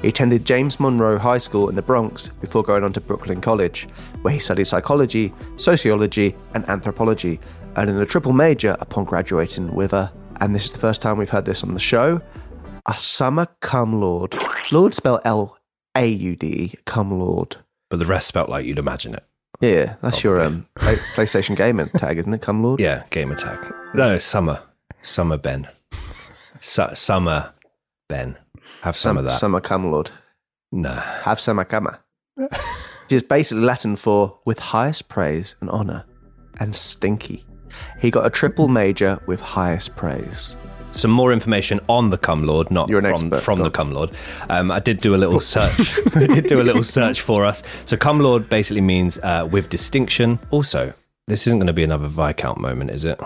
He 0.00 0.08
attended 0.08 0.44
James 0.44 0.78
Monroe 0.78 1.18
High 1.18 1.38
School 1.38 1.68
in 1.68 1.74
the 1.74 1.82
Bronx 1.82 2.28
before 2.28 2.62
going 2.62 2.84
on 2.84 2.92
to 2.92 3.00
Brooklyn 3.00 3.40
College, 3.40 3.88
where 4.22 4.32
he 4.32 4.38
studied 4.38 4.68
psychology, 4.68 5.34
sociology, 5.56 6.36
and 6.54 6.68
anthropology, 6.68 7.40
earning 7.76 7.96
a 7.96 8.06
triple 8.06 8.32
major 8.32 8.76
upon 8.78 9.04
graduating 9.06 9.74
with 9.74 9.92
a, 9.92 10.12
and 10.40 10.54
this 10.54 10.66
is 10.66 10.70
the 10.70 10.78
first 10.78 11.02
time 11.02 11.18
we've 11.18 11.30
heard 11.30 11.46
this 11.46 11.64
on 11.64 11.74
the 11.74 11.80
show, 11.80 12.20
a 12.86 12.96
summer 12.96 13.46
cum 13.58 14.00
laude. 14.00 14.38
Lord 14.70 14.94
spelled 14.94 15.22
L 15.24 15.55
A 15.96 16.06
U 16.06 16.36
D 16.36 16.46
E, 16.46 16.74
Come 16.84 17.18
Lord. 17.18 17.56
But 17.90 17.98
the 17.98 18.04
rest 18.04 18.26
spelt 18.28 18.48
like 18.48 18.66
you'd 18.66 18.78
imagine 18.78 19.14
it. 19.14 19.24
Yeah, 19.60 19.94
that's 20.02 20.22
your 20.22 20.40
um, 20.42 20.66
PlayStation 20.76 21.56
gaming 21.56 21.88
tag, 21.96 22.18
isn't 22.18 22.34
it? 22.34 22.42
Come 22.42 22.62
Lord. 22.62 22.78
Yeah, 22.78 23.04
game 23.10 23.32
attack. 23.32 23.72
No, 23.94 24.18
summer. 24.18 24.60
Summer 25.02 25.38
Ben. 25.38 25.66
Su- 26.60 26.94
summer 26.94 27.52
Ben. 28.08 28.36
Have 28.82 28.96
some, 28.96 29.16
of 29.16 29.24
that. 29.24 29.30
Summa 29.30 29.60
cum 29.60 29.90
laude. 29.90 30.10
no. 30.72 30.90
Have 30.92 31.40
summer 31.40 31.64
cumma. 31.64 31.98
Which 32.36 33.12
is 33.12 33.22
basically 33.22 33.64
Latin 33.64 33.96
for 33.96 34.38
with 34.44 34.58
highest 34.58 35.08
praise 35.08 35.56
and 35.60 35.70
honour, 35.70 36.04
and 36.60 36.74
stinky. 36.74 37.44
He 37.98 38.10
got 38.10 38.26
a 38.26 38.30
triple 38.30 38.68
major 38.68 39.18
with 39.26 39.40
highest 39.40 39.96
praise. 39.96 40.56
Some 40.96 41.10
more 41.10 41.32
information 41.32 41.80
on 41.88 42.10
the 42.10 42.18
cum 42.18 42.44
lord, 42.44 42.70
not 42.70 42.88
You're 42.88 42.98
an 42.98 43.04
from, 43.04 43.12
expert, 43.28 43.40
from 43.40 43.58
the 43.60 43.66
on. 43.66 43.72
cum 43.72 43.92
lord. 43.92 44.10
Um, 44.48 44.70
I 44.70 44.80
did 44.80 45.00
do 45.00 45.14
a 45.14 45.16
little 45.18 45.40
search. 45.40 45.98
I 46.16 46.26
did 46.26 46.46
do 46.46 46.60
a 46.60 46.64
little 46.64 46.84
search 46.84 47.20
for 47.20 47.44
us. 47.44 47.62
So 47.84 47.96
cum 47.96 48.20
lord 48.20 48.48
basically 48.48 48.80
means 48.80 49.18
uh, 49.18 49.48
with 49.50 49.68
distinction. 49.68 50.38
Also, 50.50 50.92
this 51.28 51.46
isn't 51.46 51.58
going 51.58 51.66
to 51.66 51.72
be 51.72 51.84
another 51.84 52.08
Viscount 52.08 52.58
moment, 52.58 52.90
is 52.90 53.04
it? 53.04 53.20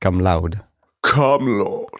Come 0.00 0.20
loud. 0.20 0.62
Cum 1.02 1.58
Lord. 1.58 1.90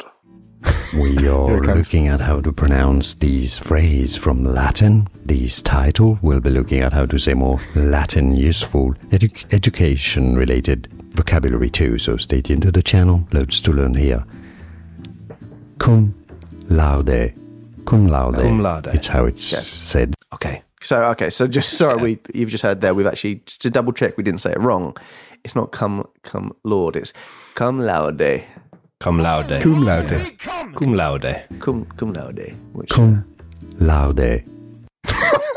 We 0.98 1.28
are 1.28 1.60
looking 1.60 2.08
at 2.08 2.20
how 2.20 2.40
to 2.40 2.52
pronounce 2.52 3.14
these 3.14 3.58
phrase 3.58 4.16
from 4.16 4.44
Latin. 4.44 5.08
This 5.24 5.60
title 5.62 6.18
we'll 6.22 6.40
be 6.40 6.50
looking 6.50 6.80
at 6.80 6.92
how 6.92 7.06
to 7.06 7.18
say 7.18 7.34
more 7.34 7.60
Latin 7.74 8.36
useful 8.36 8.94
edu- 9.10 9.52
education 9.52 10.36
related 10.36 10.88
vocabulary 11.14 11.70
too. 11.70 11.98
So 11.98 12.16
stay 12.16 12.40
tuned 12.42 12.62
to 12.62 12.72
the 12.72 12.82
channel. 12.82 13.26
Loads 13.32 13.60
to 13.62 13.72
learn 13.72 13.94
here. 13.94 14.24
Cum 15.78 16.14
laude. 16.68 17.34
Cum 17.84 18.06
laude. 18.08 18.36
Cum 18.42 18.60
laude. 18.60 18.86
It's 18.94 19.06
how 19.08 19.24
it's 19.26 19.52
Yes. 19.52 19.66
said. 19.66 20.14
Okay. 20.34 20.62
So 20.82 21.04
okay, 21.10 21.30
so 21.30 21.46
just 21.46 21.74
sorry, 21.76 21.96
we 22.02 22.18
you've 22.34 22.50
just 22.50 22.62
heard 22.62 22.80
there. 22.80 22.94
We've 22.94 23.06
actually 23.06 23.36
just 23.46 23.62
to 23.62 23.70
double 23.70 23.92
check 23.92 24.16
we 24.16 24.22
didn't 24.24 24.40
say 24.40 24.52
it 24.52 24.60
wrong. 24.60 24.96
It's 25.44 25.54
not 25.56 25.72
cum 25.72 26.04
cum 26.22 26.52
Lord. 26.64 26.96
It's 26.96 27.12
cum 27.54 27.80
laude. 27.80 28.44
Cum 29.00 29.18
laude. 29.18 29.60
Cum 29.60 29.82
laude. 29.84 30.36
Cum 30.74 30.94
laude. 30.94 31.42
Cum 31.60 31.84
cum 31.96 32.12
laude. 32.12 32.54
Which 32.72 32.90
Cum 32.90 33.24
laude. 33.78 34.44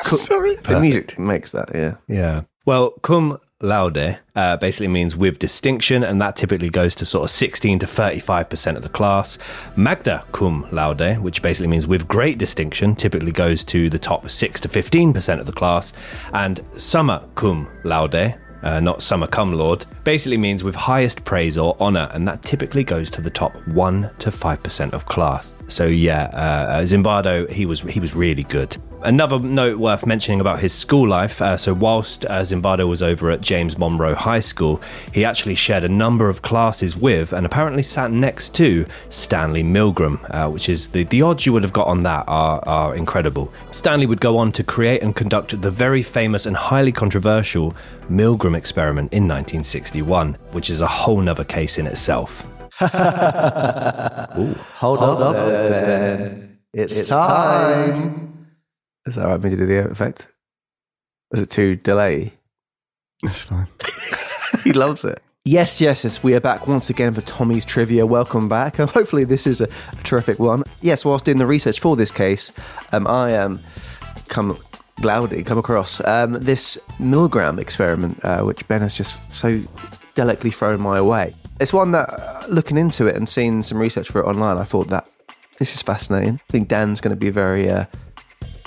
sorry, 0.05 0.55
the 0.63 0.79
music 0.79 1.17
makes 1.19 1.51
that. 1.51 1.69
Yeah. 1.73 1.95
Yeah. 2.07 2.41
Well, 2.65 2.91
cum 3.01 3.39
laude 3.62 4.20
uh, 4.36 4.56
basically 4.58 4.88
means 4.88 5.16
with 5.16 5.39
distinction, 5.39 6.04
and 6.04 6.22
that 6.22 6.36
typically 6.36 6.70
goes 6.70 6.96
to 6.96 7.06
sort 7.06 7.25
of 7.25 7.30
16 7.30 7.80
to 7.80 7.86
35% 7.86 8.75
of 8.75 8.84
the 8.84 8.89
class. 8.89 9.38
Magna 9.75 10.24
cum 10.32 10.68
laude, 10.72 11.20
which 11.20 11.42
basically 11.42 11.68
means 11.68 11.86
with 11.86 12.08
great 12.08 12.38
distinction, 12.38 12.96
typically 12.96 13.32
goes 13.32 13.63
to 13.66 13.89
the 13.89 14.00
top 14.00 14.30
6 14.30 14.60
to 14.62 14.68
15% 14.70 15.39
of 15.39 15.46
the 15.46 15.51
class. 15.51 15.94
And 16.34 16.62
summa 16.78 17.28
cum 17.36 17.68
laude, 17.84 18.39
uh, 18.63 18.80
not 18.80 19.01
summa 19.01 19.28
cum 19.28 19.54
lord, 19.54 19.86
basically 20.04 20.38
means 20.38 20.63
with 20.63 20.75
highest 20.75 21.25
praise 21.25 21.58
or 21.58 21.75
honor, 21.80 22.10
and 22.13 22.28
that 22.28 22.44
typically 22.44 22.84
goes 22.84 23.10
to 23.12 23.22
the 23.22 23.30
top 23.30 23.56
1 23.68 24.10
to 24.20 24.32
5% 24.32 24.94
of 24.94 25.06
class. 25.06 25.54
So 25.68 25.86
yeah, 25.86 26.24
uh, 26.34 26.82
Zimbardo, 26.84 27.50
he 27.50 27.66
was 27.66 27.82
he 27.82 28.00
was 28.00 28.16
really 28.16 28.44
good. 28.44 28.78
Another 29.01 29.39
note 29.39 29.79
worth 29.79 30.06
mentioning 30.06 30.41
about 30.41 30.60
his 30.60 30.74
school 30.74 31.08
life. 31.08 31.41
Uh, 31.41 31.56
so, 31.56 31.74
whilst 31.74 32.25
uh, 32.25 32.41
Zimbardo 32.41 32.86
was 32.86 33.01
over 33.01 33.32
at 33.32 33.39
James 33.39 33.77
Monroe 33.77 34.13
High 34.13 34.41
School, 34.41 34.82
he 35.13 35.24
actually 35.24 35.56
shared 35.56 35.86
a 35.86 35.89
number 35.89 36.27
of 36.27 36.41
classes 36.41 36.98
with 36.98 37.32
and 37.32 37.46
apparently 37.46 37.82
sat 37.82 38.12
next 38.12 38.53
to 38.56 38.86
Stanley 39.08 39.63
Milgram, 39.63 40.20
uh, 40.32 40.50
which 40.50 40.68
is 40.68 40.89
the, 40.89 41.06
the 41.06 41.22
odds 41.22 41.46
you 41.46 41.53
would 41.53 41.63
have 41.63 41.72
got 41.72 41.88
on 41.88 42.03
that 42.03 42.25
are, 42.27 42.62
are 42.68 42.94
incredible. 42.94 43.53
Stanley 43.72 44.06
would 44.06 44.20
go 44.20 44.38
on 44.38 44.51
to 44.51 44.65
create 44.65 45.01
and 45.01 45.15
conduct 45.15 45.62
the 45.62 45.72
very 45.72 46.03
famous 46.03 46.46
and 46.46 46.58
highly 46.58 46.91
controversial 46.91 47.74
Milgram 48.10 48.56
experiment 48.56 49.13
in 49.13 49.24
1961, 49.24 50.34
which 50.51 50.70
is 50.70 50.82
a 50.82 50.88
whole 50.88 51.22
nother 51.22 51.46
case 51.46 51.77
in 51.77 51.88
itself. 51.88 52.46
Hold, 52.79 52.91
up, 55.00 55.36
then. 55.36 56.60
It's, 56.74 57.08
time. 57.08 58.28
Is 59.06 59.15
that 59.15 59.25
right? 59.25 59.41
Me 59.41 59.50
to 59.50 59.56
do 59.56 59.65
the 59.65 59.89
effect? 59.89 60.27
Was 61.32 61.41
it 61.41 61.50
too 61.50 61.75
delay? 61.75 62.34
That's 63.22 63.41
fine. 63.41 63.68
he 64.63 64.74
loves 64.74 65.03
it. 65.06 65.22
Yes, 65.46 65.79
yes, 65.82 66.03
yes. 66.03 66.22
We 66.22 66.36
are 66.36 66.39
back 66.39 66.68
once 66.68 66.89
again 66.89 67.13
for 67.13 67.22
Tommy's 67.22 67.65
trivia. 67.65 68.06
Welcome 68.06 68.48
back. 68.48 68.77
Hopefully, 68.77 69.24
this 69.24 69.48
is 69.48 69.62
a, 69.62 69.65
a 69.65 70.03
terrific 70.03 70.38
one. 70.38 70.63
Yes, 70.82 71.06
whilst 71.06 71.25
doing 71.25 71.38
the 71.38 71.48
research 71.48 71.79
for 71.79 71.96
this 71.96 72.12
case, 72.12 72.51
um, 72.91 73.08
I 73.08 73.36
um, 73.38 73.60
come 74.27 74.58
Glaudy 74.98 75.46
come 75.46 75.58
across 75.58 76.01
um, 76.06 76.34
this 76.34 76.77
Milgram 77.00 77.58
experiment, 77.58 78.24
uh, 78.24 78.41
which 78.41 78.68
Ben 78.68 78.82
has 78.82 78.96
just 78.96 79.20
so 79.34 79.62
delicately 80.13 80.51
thrown 80.51 80.82
my 80.82 81.01
way. 81.01 81.34
It's 81.62 81.74
one 81.74 81.91
that, 81.94 82.10
uh, 82.10 82.44
looking 82.50 82.77
into 82.77 83.08
it 83.08 83.15
and 83.15 83.27
seeing 83.27 83.63
some 83.63 83.77
research 83.77 84.10
for 84.10 84.22
it 84.22 84.25
online, 84.25 84.58
I 84.58 84.65
thought 84.65 84.89
that 84.89 85.10
this 85.58 85.74
is 85.74 85.82
fascinating. 85.82 86.36
I 86.50 86.51
think 86.51 86.68
Dan's 86.68 87.01
going 87.01 87.15
to 87.15 87.20
be 87.20 87.29
very 87.29 87.70
uh, 87.70 87.86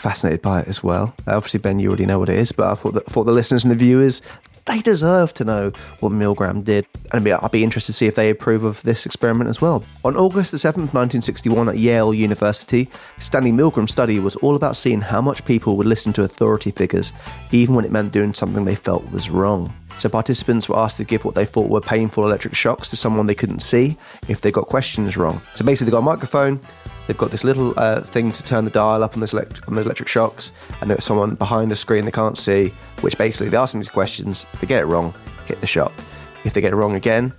fascinated 0.02 0.42
by 0.42 0.60
it 0.60 0.68
as 0.68 0.82
well. 0.82 1.14
Uh, 1.26 1.36
obviously, 1.36 1.60
Ben, 1.60 1.78
you 1.78 1.88
already 1.88 2.06
know 2.06 2.18
what 2.18 2.28
it 2.28 2.38
is, 2.38 2.52
but 2.52 2.68
I 2.68 2.74
thought 2.74 2.94
that 2.94 3.10
for 3.10 3.24
the 3.24 3.32
listeners 3.32 3.64
and 3.64 3.70
the 3.70 3.76
viewers, 3.76 4.20
they 4.66 4.80
deserve 4.80 5.32
to 5.34 5.44
know 5.44 5.72
what 6.00 6.12
Milgram 6.12 6.64
did. 6.64 6.86
And 7.12 7.14
I'd 7.14 7.24
be, 7.24 7.32
I'd 7.32 7.50
be 7.50 7.64
interested 7.64 7.92
to 7.92 7.96
see 7.96 8.06
if 8.06 8.14
they 8.14 8.30
approve 8.30 8.64
of 8.64 8.82
this 8.82 9.06
experiment 9.06 9.48
as 9.48 9.60
well. 9.60 9.84
On 10.04 10.16
August 10.16 10.50
the 10.50 10.56
7th, 10.56 10.92
1961, 10.92 11.68
at 11.68 11.78
Yale 11.78 12.12
University, 12.12 12.88
Stanley 13.18 13.52
Milgram's 13.52 13.90
study 13.90 14.18
was 14.18 14.36
all 14.36 14.56
about 14.56 14.76
seeing 14.76 15.00
how 15.00 15.20
much 15.20 15.44
people 15.44 15.76
would 15.76 15.86
listen 15.86 16.12
to 16.14 16.22
authority 16.22 16.70
figures, 16.70 17.12
even 17.50 17.74
when 17.74 17.84
it 17.84 17.92
meant 17.92 18.12
doing 18.12 18.34
something 18.34 18.64
they 18.64 18.76
felt 18.76 19.08
was 19.12 19.30
wrong. 19.30 19.72
So 19.98 20.08
participants 20.08 20.68
were 20.68 20.78
asked 20.78 20.96
to 20.96 21.04
give 21.04 21.24
what 21.24 21.34
they 21.34 21.44
thought 21.44 21.68
were 21.68 21.80
painful 21.80 22.24
electric 22.24 22.54
shocks 22.54 22.88
to 22.88 22.96
someone 22.96 23.26
they 23.26 23.34
couldn't 23.34 23.60
see 23.60 23.96
if 24.28 24.40
they 24.40 24.50
got 24.50 24.66
questions 24.66 25.16
wrong. 25.16 25.40
So 25.54 25.64
basically, 25.64 25.90
they 25.90 25.92
got 25.92 25.98
a 25.98 26.02
microphone, 26.02 26.60
they've 27.12 27.18
got 27.18 27.30
this 27.30 27.44
little 27.44 27.74
uh, 27.76 28.00
thing 28.00 28.32
to 28.32 28.42
turn 28.42 28.64
the 28.64 28.70
dial 28.70 29.04
up 29.04 29.14
on 29.18 29.22
elect- 29.22 29.60
on 29.68 29.74
those 29.74 29.84
electric 29.84 30.08
shocks, 30.08 30.52
and 30.80 30.88
there's 30.88 31.04
someone 31.04 31.34
behind 31.34 31.70
a 31.70 31.76
screen 31.76 32.06
they 32.06 32.10
can't 32.10 32.38
see. 32.38 32.72
Which 33.02 33.18
basically, 33.18 33.50
they 33.50 33.58
ask 33.58 33.72
them 33.74 33.80
these 33.80 33.90
questions. 33.90 34.46
If 34.54 34.62
they 34.62 34.66
get 34.66 34.80
it 34.80 34.86
wrong, 34.86 35.12
hit 35.44 35.60
the 35.60 35.66
shock. 35.66 35.92
If 36.44 36.54
they 36.54 36.62
get 36.62 36.72
it 36.72 36.76
wrong 36.76 36.94
again, 36.94 37.34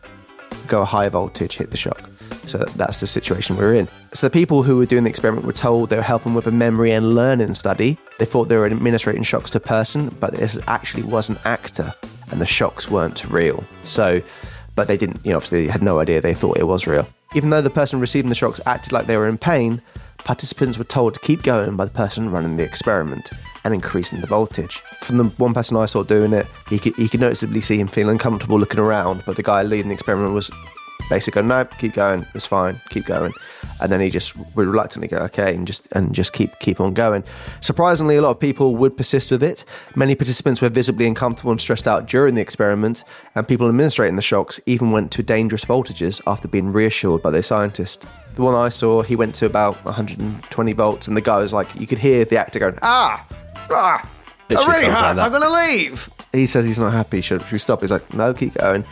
go 0.68 0.84
a 0.84 0.86
high 0.86 1.10
voltage, 1.10 1.58
hit 1.58 1.72
the 1.72 1.78
shock. 1.78 2.08
So 2.46 2.60
that's 2.60 3.00
the 3.00 3.08
situation 3.08 3.58
we're 3.58 3.74
in. 3.74 3.88
So 4.14 4.28
the 4.28 4.32
people 4.32 4.62
who 4.62 4.78
were 4.78 4.86
doing 4.86 5.06
the 5.06 5.10
experiment 5.10 5.48
were 5.48 5.54
told 5.54 5.90
they 5.90 5.96
were 5.96 6.04
helping 6.04 6.36
with 6.36 6.46
a 6.46 6.52
memory 6.52 6.92
and 6.92 7.16
learning 7.16 7.56
study. 7.56 7.98
They 8.20 8.26
thought 8.26 8.50
they 8.50 8.58
were 8.58 8.68
administrating 8.68 9.24
shocks 9.24 9.50
to 9.52 9.58
a 9.58 9.62
person, 9.62 10.10
but 10.20 10.36
it 10.36 10.56
actually 10.68 11.04
was 11.04 11.30
an 11.30 11.40
actor, 11.46 11.92
and 12.30 12.40
the 12.40 12.46
shocks 12.46 12.92
weren't 12.92 13.26
real. 13.26 13.64
So, 13.82 14.22
but 14.76 14.88
they 14.88 14.98
didn't, 14.98 15.20
you 15.24 15.32
know, 15.32 15.38
obviously 15.38 15.68
had 15.68 15.82
no 15.82 16.00
idea. 16.00 16.22
They 16.22 16.36
thought 16.36 16.58
it 16.58 16.68
was 16.68 16.86
real. 16.86 17.08
Even 17.36 17.50
though 17.50 17.62
the 17.62 17.70
person 17.70 18.00
receiving 18.00 18.30
the 18.30 18.36
shocks 18.36 18.62
acted 18.66 18.92
like 18.92 19.08
they 19.08 19.18
were 19.18 19.28
in 19.28 19.38
pain, 19.38 19.82
participants 20.20 20.78
were 20.78 20.84
told 20.84 21.16
to 21.16 21.20
keep 21.20 21.42
going 21.42 21.76
by 21.76 21.86
the 21.86 21.92
person 21.92 22.30
running 22.30 22.58
the 22.58 22.64
experiment 22.64 23.32
and 23.64 23.74
increasing 23.74 24.22
the 24.22 24.28
voltage. 24.28 24.82
From 25.02 25.18
the 25.18 25.24
one 25.24 25.54
person 25.54 25.76
I 25.78 25.86
saw 25.86 26.04
doing 26.04 26.34
it, 26.34 26.46
he 26.70 26.78
could, 26.78 26.96
he 26.96 27.10
could 27.10 27.20
noticeably 27.20 27.62
see 27.62 27.80
him 27.80 27.88
feeling 27.88 28.14
uncomfortable 28.14 28.60
looking 28.60 28.80
around, 28.80 29.24
but 29.26 29.36
the 29.36 29.44
guy 29.44 29.64
leading 29.64 29.88
the 29.88 29.94
experiment 29.94 30.34
was 30.34 30.52
basically 31.14 31.42
going, 31.42 31.48
no, 31.48 31.64
keep 31.78 31.94
going, 31.94 32.26
it's 32.34 32.46
fine, 32.46 32.82
keep 32.90 33.06
going. 33.06 33.32
And 33.80 33.92
then 33.92 34.00
he 34.00 34.10
just 34.10 34.36
would 34.56 34.68
reluctantly 34.68 35.08
go, 35.08 35.18
okay, 35.18 35.54
and 35.54 35.68
just 35.68 35.88
and 35.92 36.14
just 36.14 36.34
keep 36.34 36.58
keep 36.60 36.82
on 36.82 36.94
going. 36.94 37.24
Surprisingly, 37.62 38.16
a 38.16 38.22
lot 38.22 38.32
of 38.32 38.40
people 38.40 38.76
would 38.78 38.98
persist 38.98 39.30
with 39.30 39.44
it. 39.44 39.64
Many 39.96 40.16
participants 40.16 40.60
were 40.62 40.70
visibly 40.70 41.06
uncomfortable 41.06 41.52
and 41.52 41.62
stressed 41.62 41.88
out 41.88 42.08
during 42.08 42.34
the 42.34 42.42
experiment, 42.42 43.04
and 43.36 43.48
people 43.48 43.68
administrating 43.68 44.16
the 44.16 44.24
shocks 44.24 44.60
even 44.66 44.90
went 44.90 45.12
to 45.12 45.22
dangerous 45.22 45.64
voltages 45.66 46.20
after 46.26 46.48
being 46.48 46.74
reassured 46.74 47.22
by 47.22 47.30
their 47.30 47.44
scientist. 47.44 48.08
The 48.34 48.42
one 48.42 48.56
I 48.56 48.70
saw, 48.70 49.04
he 49.04 49.16
went 49.16 49.36
to 49.36 49.46
about 49.46 49.84
120 49.86 50.74
volts, 50.74 51.08
and 51.08 51.16
the 51.16 51.22
guy 51.22 51.38
was 51.38 51.54
like, 51.54 51.68
you 51.76 51.86
could 51.86 52.00
hear 52.00 52.26
the 52.26 52.38
actor 52.38 52.58
going, 52.58 52.80
ah, 52.82 53.24
ah, 53.70 54.10
it 54.50 54.56
really 54.56 54.86
sounds 54.86 55.20
like. 55.20 55.32
I'm 55.32 55.40
going 55.40 55.44
to 55.44 55.78
leave. 55.78 56.10
He 56.32 56.48
says 56.48 56.66
he's 56.66 56.80
not 56.80 56.92
happy. 56.92 57.22
Should, 57.22 57.42
should 57.44 57.52
we 57.52 57.60
stop? 57.60 57.82
He's 57.82 57.92
like, 57.92 58.14
no, 58.16 58.34
keep 58.34 58.56
going. 58.56 58.84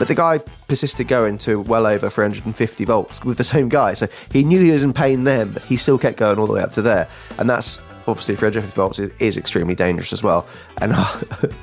But 0.00 0.08
the 0.08 0.14
guy 0.14 0.38
persisted 0.66 1.08
going 1.08 1.36
to 1.38 1.60
well 1.60 1.86
over 1.86 2.08
350 2.08 2.84
volts 2.86 3.22
with 3.22 3.36
the 3.36 3.44
same 3.44 3.68
guy. 3.68 3.92
So 3.92 4.08
he 4.32 4.42
knew 4.42 4.58
he 4.58 4.70
was 4.70 4.82
in 4.82 4.94
pain 4.94 5.24
then, 5.24 5.52
but 5.52 5.62
he 5.64 5.76
still 5.76 5.98
kept 5.98 6.16
going 6.16 6.38
all 6.38 6.46
the 6.46 6.54
way 6.54 6.62
up 6.62 6.72
to 6.72 6.80
there. 6.82 7.06
And 7.38 7.50
that's 7.50 7.82
obviously 8.06 8.34
350 8.34 8.74
volts 8.74 8.98
is, 8.98 9.10
is 9.20 9.36
extremely 9.36 9.74
dangerous 9.74 10.14
as 10.14 10.22
well. 10.22 10.46
And 10.78 10.92
uh, 10.96 11.04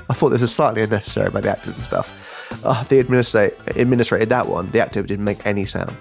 I 0.08 0.14
thought 0.14 0.30
this 0.30 0.42
was 0.42 0.54
slightly 0.54 0.84
unnecessary 0.84 1.32
by 1.32 1.42
the 1.42 1.50
actors 1.50 1.74
and 1.74 1.84
stuff. 1.84 2.62
Uh, 2.64 2.84
the 2.84 3.00
administrator 3.00 3.56
administrated 3.76 4.30
that 4.30 4.48
one. 4.48 4.70
The 4.70 4.82
actor 4.82 5.02
didn't 5.02 5.26
make 5.26 5.44
any 5.44 5.66
sound. 5.66 5.98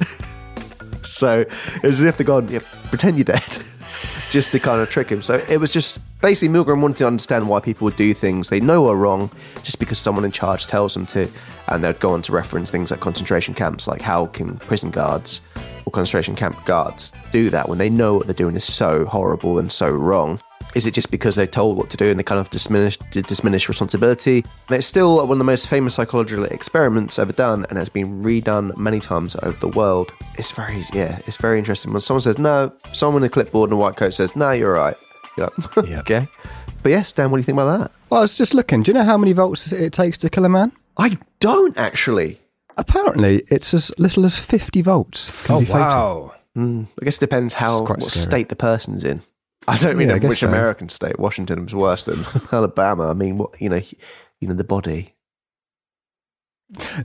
so 1.08 1.40
it 1.40 1.82
was 1.82 2.00
as 2.00 2.04
if 2.04 2.16
they're 2.16 2.26
gone, 2.26 2.48
yeah, 2.48 2.60
pretend 2.88 3.16
you're 3.16 3.24
dead, 3.24 3.42
just 3.48 4.52
to 4.52 4.58
kind 4.58 4.80
of 4.80 4.88
trick 4.88 5.08
him. 5.08 5.22
So 5.22 5.34
it 5.48 5.58
was 5.58 5.72
just 5.72 6.00
basically 6.22 6.54
Milgram 6.54 6.80
wanted 6.80 6.96
to 6.98 7.06
understand 7.06 7.48
why 7.48 7.60
people 7.60 7.84
would 7.84 7.96
do 7.96 8.14
things 8.14 8.48
they 8.48 8.60
know 8.60 8.88
are 8.88 8.96
wrong 8.96 9.30
just 9.62 9.78
because 9.78 9.98
someone 9.98 10.24
in 10.24 10.32
charge 10.32 10.66
tells 10.66 10.94
them 10.94 11.06
to. 11.06 11.28
And 11.68 11.82
they'd 11.82 11.98
go 11.98 12.10
on 12.10 12.22
to 12.22 12.32
reference 12.32 12.70
things 12.70 12.90
like 12.90 13.00
concentration 13.00 13.54
camps, 13.54 13.86
like 13.86 14.02
how 14.02 14.26
can 14.26 14.58
prison 14.58 14.90
guards 14.90 15.40
or 15.86 15.90
concentration 15.90 16.36
camp 16.36 16.62
guards 16.66 17.12
do 17.32 17.48
that 17.50 17.68
when 17.68 17.78
they 17.78 17.88
know 17.88 18.16
what 18.16 18.26
they're 18.26 18.34
doing 18.34 18.54
is 18.54 18.64
so 18.64 19.04
horrible 19.06 19.58
and 19.58 19.72
so 19.72 19.90
wrong? 19.90 20.38
Is 20.74 20.86
it 20.86 20.94
just 20.94 21.10
because 21.10 21.36
they're 21.36 21.46
told 21.46 21.76
what 21.76 21.88
to 21.90 21.96
do 21.96 22.06
and 22.10 22.18
they 22.18 22.24
kind 22.24 22.40
of 22.40 22.50
diminish, 22.50 22.96
diminish 23.10 23.68
responsibility? 23.68 24.44
And 24.68 24.76
it's 24.76 24.86
still 24.86 25.16
one 25.18 25.30
of 25.32 25.38
the 25.38 25.44
most 25.44 25.68
famous 25.68 25.94
psychological 25.94 26.44
experiments 26.46 27.18
ever 27.18 27.32
done 27.32 27.64
and 27.68 27.78
has 27.78 27.88
been 27.88 28.22
redone 28.24 28.76
many 28.76 28.98
times 29.00 29.36
over 29.42 29.56
the 29.58 29.68
world. 29.68 30.12
It's 30.36 30.50
very, 30.50 30.82
yeah, 30.92 31.20
it's 31.26 31.36
very 31.36 31.58
interesting. 31.58 31.92
When 31.92 32.00
someone 32.00 32.22
says 32.22 32.38
no, 32.38 32.72
someone 32.92 33.22
in 33.22 33.26
a 33.26 33.30
clipboard 33.30 33.70
and 33.70 33.78
a 33.78 33.80
white 33.80 33.96
coat 33.96 34.14
says, 34.14 34.34
no, 34.34 34.50
you're 34.50 34.72
right. 34.72 34.96
You're 35.36 35.48
like, 35.76 35.86
Yeah. 35.88 36.00
okay. 36.00 36.28
But 36.82 36.90
yes, 36.90 37.12
Dan, 37.12 37.30
what 37.30 37.36
do 37.38 37.40
you 37.40 37.44
think 37.44 37.56
about 37.58 37.78
that? 37.78 37.92
Well, 38.10 38.20
I 38.20 38.22
was 38.22 38.36
just 38.36 38.52
looking. 38.52 38.82
Do 38.82 38.90
you 38.90 38.94
know 38.98 39.04
how 39.04 39.16
many 39.16 39.32
volts 39.32 39.70
it 39.72 39.92
takes 39.92 40.18
to 40.18 40.28
kill 40.30 40.44
a 40.44 40.48
man? 40.48 40.72
I 40.98 41.16
don't 41.40 41.76
actually. 41.78 42.40
Apparently, 42.76 43.42
it's 43.50 43.72
as 43.72 43.92
little 43.98 44.24
as 44.24 44.38
50 44.38 44.82
volts. 44.82 45.48
Oh 45.50 45.60
be 45.60 45.66
fatal. 45.66 45.80
wow! 45.80 46.34
Hmm, 46.54 46.82
I 47.00 47.04
guess 47.04 47.16
it 47.16 47.20
depends 47.20 47.54
how 47.54 47.82
what 47.82 48.02
scary. 48.02 48.22
state 48.22 48.48
the 48.48 48.56
person's 48.56 49.04
in. 49.04 49.22
I 49.66 49.76
don't 49.78 49.96
mean 49.96 50.08
Yeah, 50.08 50.16
I 50.16 50.18
which 50.18 50.40
so. 50.40 50.48
American 50.48 50.88
state. 50.88 51.18
Washington 51.18 51.62
was 51.64 51.74
worse 51.74 52.04
than 52.04 52.24
Alabama. 52.52 53.08
I 53.08 53.14
mean, 53.14 53.38
what 53.38 53.60
you 53.60 53.68
know, 53.68 53.80
you 54.40 54.48
know 54.48 54.54
the 54.54 54.64
body. 54.64 55.14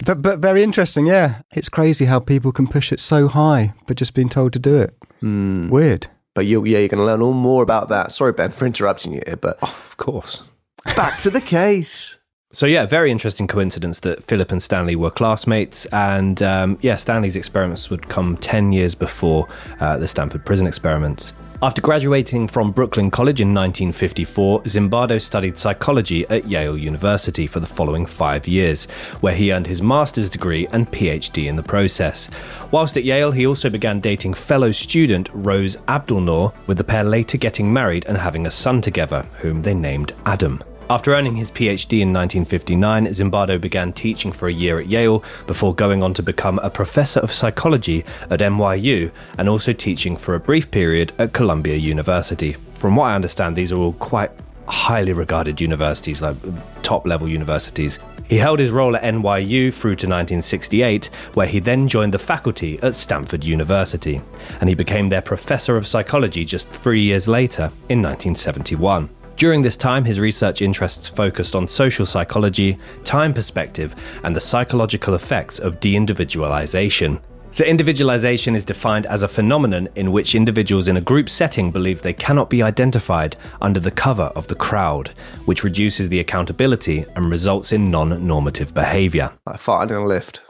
But, 0.05 0.21
but 0.21 0.39
very 0.39 0.63
interesting, 0.63 1.05
yeah. 1.05 1.41
It's 1.55 1.69
crazy 1.69 2.05
how 2.05 2.19
people 2.19 2.51
can 2.51 2.67
push 2.67 2.91
it 2.91 2.99
so 2.99 3.27
high, 3.27 3.73
but 3.87 3.97
just 3.97 4.13
being 4.13 4.29
told 4.29 4.53
to 4.53 4.59
do 4.59 4.77
it. 4.77 4.95
Hmm. 5.19 5.69
Weird. 5.69 6.07
But 6.33 6.45
you, 6.45 6.63
yeah, 6.65 6.79
you're 6.79 6.87
going 6.87 6.99
to 6.99 7.05
learn 7.05 7.21
all 7.21 7.33
more 7.33 7.61
about 7.61 7.89
that. 7.89 8.11
Sorry, 8.11 8.31
Ben, 8.31 8.51
for 8.51 8.65
interrupting 8.65 9.13
you 9.13 9.21
here. 9.25 9.35
But 9.35 9.61
Of 9.61 9.97
course. 9.97 10.41
back 10.95 11.19
to 11.19 11.29
the 11.29 11.41
case. 11.41 12.17
So 12.51 12.65
yeah, 12.65 12.85
very 12.87 13.11
interesting 13.11 13.45
coincidence 13.45 13.99
that 13.99 14.23
Philip 14.23 14.51
and 14.51 14.63
Stanley 14.63 14.95
were 14.95 15.11
classmates, 15.11 15.85
and 15.87 16.41
um, 16.41 16.79
yeah, 16.81 16.95
Stanley's 16.95 17.35
experiments 17.35 17.91
would 17.91 18.09
come 18.09 18.37
ten 18.37 18.73
years 18.73 18.95
before 18.95 19.47
uh, 19.79 19.97
the 19.97 20.07
Stanford 20.07 20.45
prison 20.45 20.65
experiments. 20.65 21.31
After 21.61 21.81
graduating 21.81 22.47
from 22.47 22.71
Brooklyn 22.71 23.11
College 23.11 23.41
in 23.41 23.49
1954, 23.49 24.63
Zimbardo 24.63 25.19
studied 25.19 25.57
psychology 25.57 26.25
at 26.29 26.47
Yale 26.47 26.77
University 26.77 27.47
for 27.47 27.59
the 27.59 27.67
following 27.67 28.05
five 28.05 28.47
years, 28.47 28.85
where 29.19 29.35
he 29.35 29.51
earned 29.51 29.67
his 29.67 29.81
master's 29.81 30.29
degree 30.29 30.67
and 30.67 30.89
PhD 30.89 31.47
in 31.47 31.57
the 31.57 31.63
process. 31.63 32.29
Whilst 32.71 32.95
at 32.95 33.03
Yale, 33.03 33.33
he 33.33 33.45
also 33.45 33.69
began 33.69 33.99
dating 33.99 34.35
fellow 34.35 34.71
student 34.71 35.29
Rose 35.33 35.75
Abdulnoor, 35.89 36.53
with 36.65 36.77
the 36.77 36.83
pair 36.85 37.03
later 37.03 37.37
getting 37.37 37.73
married 37.73 38.05
and 38.05 38.17
having 38.17 38.45
a 38.45 38.51
son 38.51 38.79
together, 38.79 39.25
whom 39.39 39.61
they 39.61 39.73
named 39.73 40.13
Adam. 40.25 40.63
After 40.91 41.13
earning 41.13 41.35
his 41.35 41.51
PhD 41.51 41.99
in 41.99 42.11
1959, 42.11 43.05
Zimbardo 43.09 43.61
began 43.61 43.93
teaching 43.93 44.31
for 44.31 44.47
a 44.47 44.51
year 44.51 44.79
at 44.79 44.87
Yale 44.87 45.23
before 45.45 45.75
going 45.75 46.01
on 46.01 46.15
to 46.15 46.23
become 46.23 46.57
a 46.63 46.69
professor 46.71 47.19
of 47.19 47.31
psychology 47.31 48.03
at 48.31 48.39
NYU 48.39 49.11
and 49.37 49.47
also 49.47 49.71
teaching 49.71 50.17
for 50.17 50.33
a 50.33 50.39
brief 50.39 50.71
period 50.71 51.13
at 51.19 51.31
Columbia 51.31 51.75
University. 51.75 52.53
From 52.73 52.95
what 52.95 53.05
I 53.05 53.13
understand, 53.13 53.55
these 53.55 53.71
are 53.71 53.77
all 53.77 53.93
quite 53.93 54.31
highly 54.67 55.13
regarded 55.13 55.61
universities, 55.61 56.23
like 56.23 56.35
top 56.81 57.05
level 57.05 57.29
universities. 57.29 57.99
He 58.27 58.37
held 58.37 58.57
his 58.57 58.71
role 58.71 58.95
at 58.95 59.03
NYU 59.03 59.71
through 59.71 59.97
to 59.97 60.07
1968, 60.07 61.05
where 61.35 61.45
he 61.45 61.59
then 61.59 61.87
joined 61.87 62.15
the 62.15 62.19
faculty 62.19 62.79
at 62.81 62.95
Stanford 62.95 63.43
University, 63.43 64.21
and 64.59 64.67
he 64.67 64.73
became 64.73 65.09
their 65.09 65.21
professor 65.21 65.77
of 65.77 65.85
psychology 65.85 66.45
just 66.45 66.67
three 66.69 67.03
years 67.03 67.27
later 67.27 67.65
in 67.89 68.01
1971. 68.01 69.07
During 69.39 69.61
this 69.61 69.77
time, 69.77 70.03
his 70.03 70.19
research 70.19 70.61
interests 70.61 71.07
focused 71.07 71.55
on 71.55 71.65
social 71.65 72.05
psychology, 72.05 72.77
time 73.05 73.33
perspective, 73.33 73.95
and 74.25 74.35
the 74.35 74.41
psychological 74.41 75.13
effects 75.13 75.59
of 75.59 75.79
de 75.79 75.95
individualization. 75.95 77.21
So, 77.51 77.63
individualization 77.63 78.53
is 78.53 78.65
defined 78.65 79.05
as 79.05 79.23
a 79.23 79.29
phenomenon 79.29 79.87
in 79.95 80.11
which 80.11 80.35
individuals 80.35 80.89
in 80.89 80.97
a 80.97 81.01
group 81.01 81.29
setting 81.29 81.71
believe 81.71 82.01
they 82.01 82.11
cannot 82.11 82.49
be 82.49 82.61
identified 82.61 83.37
under 83.61 83.79
the 83.79 83.91
cover 83.91 84.29
of 84.35 84.45
the 84.49 84.55
crowd, 84.55 85.11
which 85.45 85.63
reduces 85.63 86.09
the 86.09 86.19
accountability 86.19 87.05
and 87.15 87.31
results 87.31 87.71
in 87.71 87.89
non 87.89 88.27
normative 88.27 88.73
behavior. 88.73 89.31
Like 89.47 89.55
farting 89.55 89.91
in 89.91 89.95
a 89.95 90.05
lift. 90.05 90.41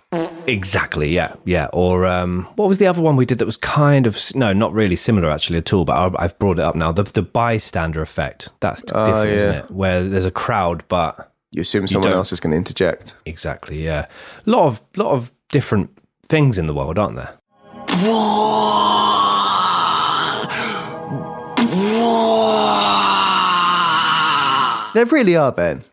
Exactly, 0.48 1.10
yeah, 1.12 1.36
yeah. 1.46 1.68
Or 1.74 2.06
um, 2.08 2.48
what 2.56 2.68
was 2.68 2.80
the 2.80 2.88
other 2.88 3.02
one 3.02 3.16
we 3.16 3.26
did 3.28 3.38
that 3.38 3.46
was 3.46 3.58
kind 3.58 4.08
of 4.08 4.20
no, 4.36 4.52
not 4.54 4.74
really 4.74 4.96
similar 4.96 5.30
actually 5.30 5.60
at 5.60 5.72
all. 5.72 5.86
But 5.86 5.98
I, 5.98 6.24
I've 6.24 6.40
brought 6.40 6.58
it 6.58 6.64
up 6.64 6.76
now. 6.76 6.92
The 6.92 7.04
the 7.04 7.22
bystander 7.22 8.02
effect. 8.02 8.50
That's 8.60 8.82
different, 8.82 9.30
isn't 9.30 9.56
it? 9.56 9.72
Where 9.72 10.04
there's 10.04 10.26
a 10.26 10.32
crowd, 10.32 10.84
but 10.88 11.32
You 11.52 11.62
assume 11.62 11.88
someone 11.88 12.10
don't- 12.10 12.18
else 12.18 12.32
is 12.32 12.40
going 12.40 12.52
to 12.52 12.58
interject. 12.58 13.14
exactly, 13.28 13.84
yeah. 13.84 14.08
A 14.48 14.50
lot 14.50 14.66
of 14.66 14.82
lot 14.96 15.12
of 15.12 15.32
different 15.50 15.96
things 16.28 16.58
in 16.58 16.66
the 16.66 16.74
world, 16.74 16.98
aren't 16.98 17.16
there? 17.16 17.36
There 24.96 25.06
really 25.06 25.36
are, 25.36 25.52
Ben. 25.52 25.84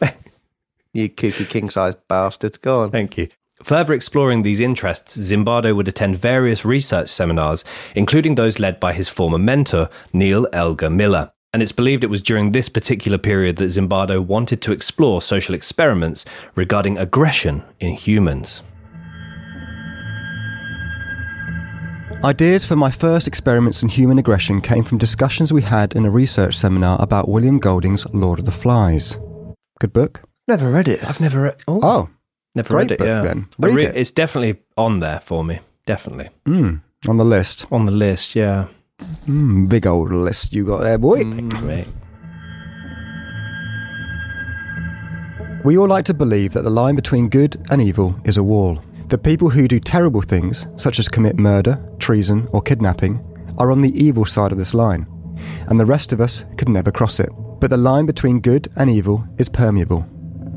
you 0.94 1.10
kooky 1.10 1.46
king 1.48 1.68
sized 1.68 1.98
bastard. 2.08 2.60
Go 2.62 2.80
on. 2.80 2.90
Thank 2.90 3.18
you. 3.18 3.28
Further 3.64 3.92
exploring 3.92 4.42
these 4.42 4.60
interests, 4.60 5.16
Zimbardo 5.16 5.74
would 5.74 5.88
attend 5.88 6.16
various 6.16 6.64
research 6.64 7.08
seminars, 7.08 7.64
including 7.94 8.34
those 8.36 8.60
led 8.60 8.78
by 8.78 8.92
his 8.92 9.08
former 9.08 9.38
mentor, 9.38 9.88
Neal 10.12 10.46
Elgar 10.52 10.90
Miller. 10.90 11.32
And 11.52 11.62
it's 11.62 11.72
believed 11.72 12.04
it 12.04 12.10
was 12.10 12.22
during 12.22 12.52
this 12.52 12.68
particular 12.68 13.18
period 13.18 13.56
that 13.56 13.64
Zimbardo 13.70 14.24
wanted 14.24 14.62
to 14.62 14.72
explore 14.72 15.20
social 15.22 15.54
experiments 15.54 16.24
regarding 16.54 16.98
aggression 16.98 17.64
in 17.80 17.94
humans. 17.94 18.62
Ideas 22.24 22.64
for 22.64 22.74
my 22.76 22.90
first 22.90 23.26
experiments 23.28 23.82
in 23.82 23.88
human 23.88 24.18
aggression 24.18 24.60
came 24.60 24.82
from 24.82 24.98
discussions 24.98 25.52
we 25.52 25.62
had 25.62 25.94
in 25.94 26.04
a 26.04 26.10
research 26.10 26.56
seminar 26.56 27.00
about 27.00 27.28
William 27.28 27.58
Golding's 27.58 28.06
Lord 28.12 28.40
of 28.40 28.44
the 28.44 28.50
Flies. 28.50 29.16
Good 29.80 29.92
book? 29.92 30.22
Never 30.48 30.70
read 30.70 30.88
it. 30.88 31.04
I've 31.04 31.20
never 31.20 31.42
read. 31.42 31.62
Oh, 31.68 31.80
Oh, 31.82 32.08
never 32.54 32.68
great 32.68 32.82
read 32.84 32.90
it. 32.92 32.98
book 32.98 33.06
yeah, 33.06 33.22
then. 33.22 33.48
Read 33.58 33.74
re- 33.74 33.84
it. 33.86 33.96
It's 33.96 34.10
definitely 34.10 34.60
on 34.76 35.00
there 35.00 35.20
for 35.20 35.44
me. 35.44 35.60
Definitely 35.86 36.28
mm, 36.46 36.80
on 37.08 37.16
the 37.16 37.24
list. 37.24 37.66
on 37.70 37.84
the 37.86 37.92
list. 37.92 38.34
Yeah, 38.36 38.66
Mm, 39.26 39.68
big 39.68 39.86
old 39.86 40.10
list 40.12 40.52
you 40.52 40.64
got 40.64 40.80
there, 40.80 40.98
boy. 40.98 41.22
We 45.64 45.76
all 45.76 45.88
like 45.88 46.04
to 46.06 46.14
believe 46.14 46.52
that 46.52 46.62
the 46.62 46.70
line 46.70 46.94
between 46.96 47.28
good 47.28 47.56
and 47.70 47.82
evil 47.82 48.14
is 48.24 48.36
a 48.36 48.42
wall. 48.42 48.80
The 49.08 49.18
people 49.18 49.50
who 49.50 49.68
do 49.68 49.80
terrible 49.80 50.22
things, 50.22 50.66
such 50.76 50.98
as 50.98 51.08
commit 51.08 51.36
murder, 51.38 51.78
treason, 51.98 52.48
or 52.52 52.62
kidnapping, 52.62 53.24
are 53.58 53.70
on 53.70 53.82
the 53.82 53.92
evil 54.02 54.24
side 54.24 54.52
of 54.52 54.58
this 54.58 54.74
line, 54.74 55.06
and 55.68 55.78
the 55.78 55.86
rest 55.86 56.12
of 56.12 56.20
us 56.20 56.44
could 56.56 56.68
never 56.68 56.90
cross 56.90 57.18
it. 57.20 57.30
But 57.60 57.70
the 57.70 57.76
line 57.76 58.06
between 58.06 58.40
good 58.40 58.68
and 58.76 58.88
evil 58.88 59.24
is 59.38 59.48
permeable. 59.48 60.06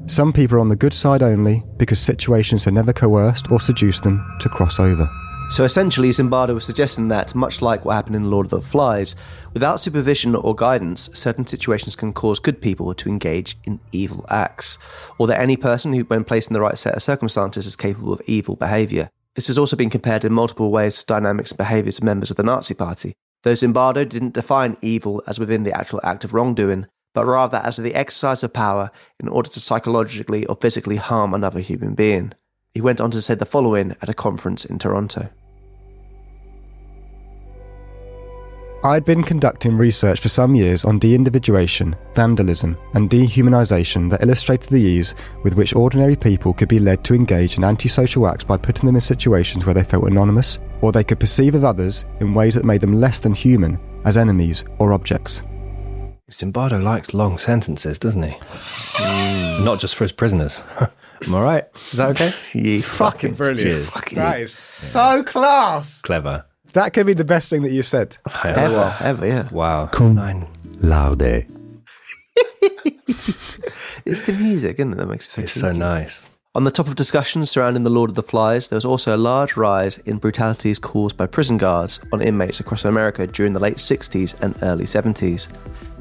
Some 0.07 0.33
people 0.33 0.57
are 0.57 0.59
on 0.59 0.69
the 0.69 0.75
good 0.75 0.93
side 0.93 1.21
only 1.21 1.63
because 1.77 1.99
situations 1.99 2.65
have 2.65 2.73
never 2.73 2.91
coerced 2.91 3.51
or 3.51 3.59
seduced 3.59 4.03
them 4.03 4.25
to 4.39 4.49
cross 4.49 4.79
over. 4.79 5.09
So 5.49 5.65
essentially, 5.65 6.09
Zimbardo 6.09 6.53
was 6.53 6.65
suggesting 6.65 7.09
that, 7.09 7.35
much 7.35 7.61
like 7.61 7.83
what 7.83 7.95
happened 7.95 8.15
in 8.15 8.31
Lord 8.31 8.45
of 8.45 8.51
the 8.51 8.61
Flies, 8.61 9.17
without 9.53 9.81
supervision 9.81 10.33
or 10.33 10.55
guidance, 10.55 11.09
certain 11.13 11.45
situations 11.45 11.95
can 11.95 12.13
cause 12.13 12.39
good 12.39 12.61
people 12.61 12.93
to 12.93 13.09
engage 13.09 13.57
in 13.65 13.81
evil 13.91 14.25
acts, 14.29 14.79
or 15.17 15.27
that 15.27 15.41
any 15.41 15.57
person 15.57 15.91
who, 15.91 16.03
when 16.05 16.23
placed 16.23 16.49
in 16.49 16.53
the 16.53 16.61
right 16.61 16.77
set 16.77 16.95
of 16.95 17.03
circumstances, 17.03 17.65
is 17.65 17.75
capable 17.75 18.13
of 18.13 18.21
evil 18.27 18.55
behaviour. 18.55 19.09
This 19.35 19.47
has 19.47 19.57
also 19.57 19.75
been 19.75 19.89
compared 19.89 20.23
in 20.23 20.31
multiple 20.31 20.71
ways 20.71 20.99
to 20.99 21.05
dynamics 21.05 21.51
and 21.51 21.57
behaviours 21.57 21.97
of 21.97 22.05
members 22.05 22.31
of 22.31 22.37
the 22.37 22.43
Nazi 22.43 22.73
Party. 22.73 23.13
Though 23.43 23.51
Zimbardo 23.51 24.07
didn't 24.07 24.33
define 24.33 24.77
evil 24.81 25.21
as 25.27 25.37
within 25.37 25.63
the 25.63 25.77
actual 25.77 25.99
act 26.03 26.23
of 26.23 26.33
wrongdoing, 26.33 26.87
but 27.13 27.26
rather 27.26 27.62
as 27.63 27.78
the 27.78 27.95
exercise 27.95 28.43
of 28.43 28.54
power 28.54 28.91
in 29.19 29.28
order 29.28 29.50
to 29.50 29.60
psychologically 29.60 30.45
or 30.45 30.56
physically 30.56 30.95
harm 30.95 31.34
another 31.34 31.60
human 31.60 31.93
being. 31.93 32.34
He 32.69 32.82
went 32.82 33.02
on 33.02 33.12
to 33.12 33.21
say 33.21 33.36
the 33.36 33.45
following 33.45 33.95
at 34.02 34.10
a 34.10 34.13
conference 34.13 34.65
in 34.65 34.80
Toronto. 34.80 35.30
I'd 38.84 39.06
been 39.06 39.21
conducting 39.21 39.78
research 39.78 40.19
for 40.21 40.30
some 40.30 40.56
years 40.56 40.86
on 40.86 40.97
de 40.97 41.13
individuation, 41.13 41.95
vandalism, 42.15 42.76
and 42.95 43.12
dehumanisation 43.12 44.10
that 44.10 44.24
illustrated 44.24 44.71
the 44.71 44.82
ease 44.82 45.13
with 45.43 45.54
which 45.54 45.76
ordinary 45.76 46.15
people 46.15 46.52
could 46.52 46.69
be 46.69 46.80
led 46.80 47.04
to 47.04 47.13
engage 47.13 47.58
in 47.58 47.63
antisocial 47.63 48.26
acts 48.26 48.43
by 48.43 48.58
putting 48.58 48.88
them 48.88 48.95
in 48.95 49.02
situations 49.02 49.67
where 49.67 49.76
they 49.76 49.84
felt 49.84 50.06
anonymous, 50.06 50.58
or 50.82 50.91
they 50.91 51.04
could 51.04 51.19
perceive 51.19 51.54
of 51.54 51.63
others 51.63 52.06
in 52.21 52.34
ways 52.34 52.56
that 52.56 52.65
made 52.65 52.82
them 52.82 52.93
less 52.93 53.19
than 53.19 53.36
human 53.36 53.80
as 54.04 54.17
enemies 54.17 54.63
or 54.80 54.93
objects. 54.93 55.43
Zimbardo 56.31 56.81
likes 56.81 57.13
long 57.13 57.37
sentences, 57.37 57.99
doesn't 57.99 58.23
he? 58.23 58.35
Hmm. 58.41 59.63
Not 59.65 59.79
just 59.79 59.95
for 59.95 60.03
his 60.03 60.11
prisoners. 60.11 60.61
Am 61.27 61.35
I 61.35 61.41
right? 61.41 61.63
Is 61.91 61.97
that 61.99 62.09
okay? 62.11 62.33
You 62.53 62.81
Fucking 62.81 63.35
brilliant. 63.35 63.59
Cheers. 63.61 63.89
Fucking 63.91 64.17
That 64.17 64.39
is 64.41 64.53
so 64.53 65.23
class. 65.23 66.01
Clever. 66.01 66.45
That 66.73 66.93
could 66.93 67.05
be 67.05 67.13
the 67.13 67.25
best 67.25 67.49
thing 67.49 67.61
that 67.63 67.71
you've 67.71 67.85
said. 67.85 68.17
ever, 68.43 68.95
ever, 69.01 69.27
yeah. 69.27 69.49
Wow. 69.51 69.87
Cum 69.87 70.15
Nine. 70.15 70.47
laude. 70.79 71.45
It's 74.03 74.23
the 74.23 74.33
music, 74.33 74.79
isn't 74.79 74.93
it, 74.93 74.95
that 74.97 75.05
makes 75.07 75.27
it 75.27 75.31
so 75.31 75.41
It's 75.41 75.53
so 75.53 75.71
nice. 75.71 76.29
On 76.55 76.63
the 76.63 76.71
top 76.71 76.87
of 76.87 76.95
discussions 76.95 77.49
surrounding 77.51 77.83
the 77.83 77.89
Lord 77.89 78.09
of 78.09 78.15
the 78.15 78.23
Flies, 78.23 78.67
there 78.67 78.75
was 78.77 78.83
also 78.85 79.15
a 79.15 79.17
large 79.17 79.55
rise 79.55 79.99
in 79.99 80.17
brutalities 80.17 80.79
caused 80.79 81.15
by 81.15 81.25
prison 81.27 81.57
guards 81.57 81.99
on 82.11 82.21
inmates 82.21 82.59
across 82.59 82.83
America 82.83 83.27
during 83.27 83.53
the 83.53 83.59
late 83.59 83.77
60s 83.77 84.39
and 84.41 84.55
early 84.63 84.85
70s. 84.85 85.47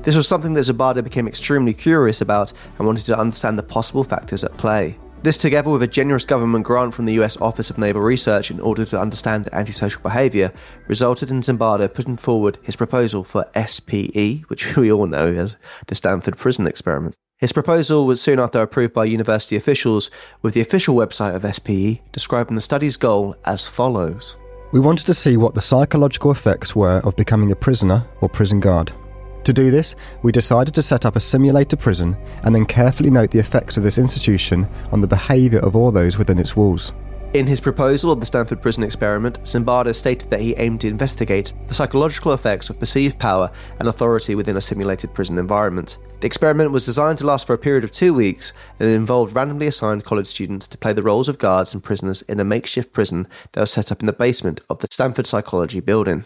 This 0.03 0.17
was 0.17 0.27
something 0.27 0.55
that 0.55 0.63
Zabada 0.63 1.05
became 1.05 1.29
extremely 1.29 1.75
curious 1.75 2.23
about 2.23 2.55
and 2.79 2.87
wanted 2.87 3.05
to 3.07 3.19
understand 3.19 3.59
the 3.59 3.63
possible 3.63 4.03
factors 4.03 4.45
at 4.45 4.57
play. 4.57 4.97
This, 5.23 5.37
together 5.37 5.69
with 5.69 5.83
a 5.83 5.87
generous 5.87 6.25
government 6.25 6.65
grant 6.65 6.95
from 6.95 7.05
the 7.05 7.13
US 7.21 7.39
Office 7.43 7.69
of 7.69 7.77
Naval 7.77 8.01
Research 8.01 8.51
in 8.51 8.59
order 8.61 8.87
to 8.87 8.99
understand 8.99 9.51
antisocial 9.53 10.01
behaviour, 10.01 10.51
resulted 10.89 11.31
in 11.31 11.43
Zimbardo 11.43 11.93
putting 11.93 12.17
forward 12.17 12.59
his 12.63 12.77
proposal 12.77 13.23
for 13.23 13.47
SPE, 13.55 14.45
which 14.49 14.75
we 14.77 14.91
all 14.91 15.07
know 15.07 15.27
as 15.27 15.59
the 15.89 15.95
Stanford 15.95 16.39
Prison 16.39 16.67
Experiment. 16.67 17.15
His 17.37 17.53
proposal 17.53 18.07
was 18.07 18.23
soon 18.23 18.39
after 18.39 18.63
approved 18.63 18.95
by 18.95 19.05
university 19.05 19.57
officials, 19.57 20.11
with 20.41 20.55
the 20.55 20.63
official 20.63 20.97
website 20.97 21.35
of 21.35 21.55
SPE 21.55 22.01
describing 22.13 22.55
the 22.55 22.63
study's 22.63 22.97
goal 22.97 23.37
as 23.45 23.69
follows. 23.69 24.39
We 24.73 24.81
wanted 24.81 25.07
to 25.07 25.15
see 25.15 25.37
what 25.37 25.55
the 25.55 25.61
psychological 25.61 26.31
effects 26.31 26.75
were 26.75 27.03
of 27.05 27.17
becoming 27.17 27.53
a 27.53 27.57
prisoner 27.57 28.07
or 28.23 28.31
prison 28.31 28.61
guard. 28.61 28.93
To 29.45 29.53
do 29.53 29.71
this, 29.71 29.97
we 30.23 30.33
decided 30.33 30.75
to 30.75 30.83
set 30.83 31.07
up 31.07 31.17
a 31.17 31.21
simulator 31.21 31.77
prison 31.77 32.17
and 32.45 32.55
then 32.55 32.67
carefully 32.67 33.11
note 33.11 33.31
the 33.31 33.39
effects 33.39 33.77
of 33.77 33.83
this 33.83 33.99
institution 33.99 34.69
on 34.93 35.01
the 35.01 35.07
behaviour 35.07 35.61
of 35.61 35.75
all 35.75 35.91
those 35.91 36.19
within 36.19 36.39
its 36.39 36.55
walls. 36.55 36.93
In 37.33 37.47
his 37.47 37.61
proposal 37.61 38.11
of 38.11 38.19
the 38.19 38.27
Stanford 38.27 38.61
Prison 38.61 38.83
Experiment, 38.83 39.39
Zimbardo 39.45 39.95
stated 39.95 40.31
that 40.31 40.41
he 40.41 40.57
aimed 40.57 40.81
to 40.81 40.89
investigate 40.89 41.53
the 41.69 41.75
psychological 41.75 42.33
effects 42.33 42.71
of 42.71 42.81
perceived 42.81 43.21
power 43.21 43.53
and 43.79 43.87
authority 43.87 44.35
within 44.35 44.57
a 44.57 44.61
simulated 44.61 45.15
prison 45.15 45.39
environment. 45.39 45.99
The 46.21 46.27
experiment 46.27 46.73
was 46.73 46.85
designed 46.85 47.19
to 47.19 47.27
last 47.27 47.47
for 47.47 47.55
a 47.55 47.59
period 47.59 47.85
of 47.85 47.93
two 47.93 48.13
weeks 48.13 48.53
and 48.81 48.89
involved 48.89 49.37
randomly 49.37 49.69
assigned 49.69 50.05
college 50.05 50.27
students 50.27 50.67
to 50.67 50.79
play 50.79 50.93
the 50.93 51.05
roles 51.05 51.29
of 51.29 51.39
guards 51.39 51.73
and 51.73 51.85
prisoners 51.85 52.23
in 52.23 52.41
a 52.41 52.45
makeshift 52.45 52.93
prison 52.93 53.29
that 53.53 53.61
was 53.61 53.71
set 53.71 53.93
up 53.93 54.01
in 54.01 54.07
the 54.07 54.13
basement 54.13 54.61
of 54.69 54.81
the 54.81 54.89
Stanford 54.91 55.29
Psychology 55.29 55.79
building. 55.79 56.25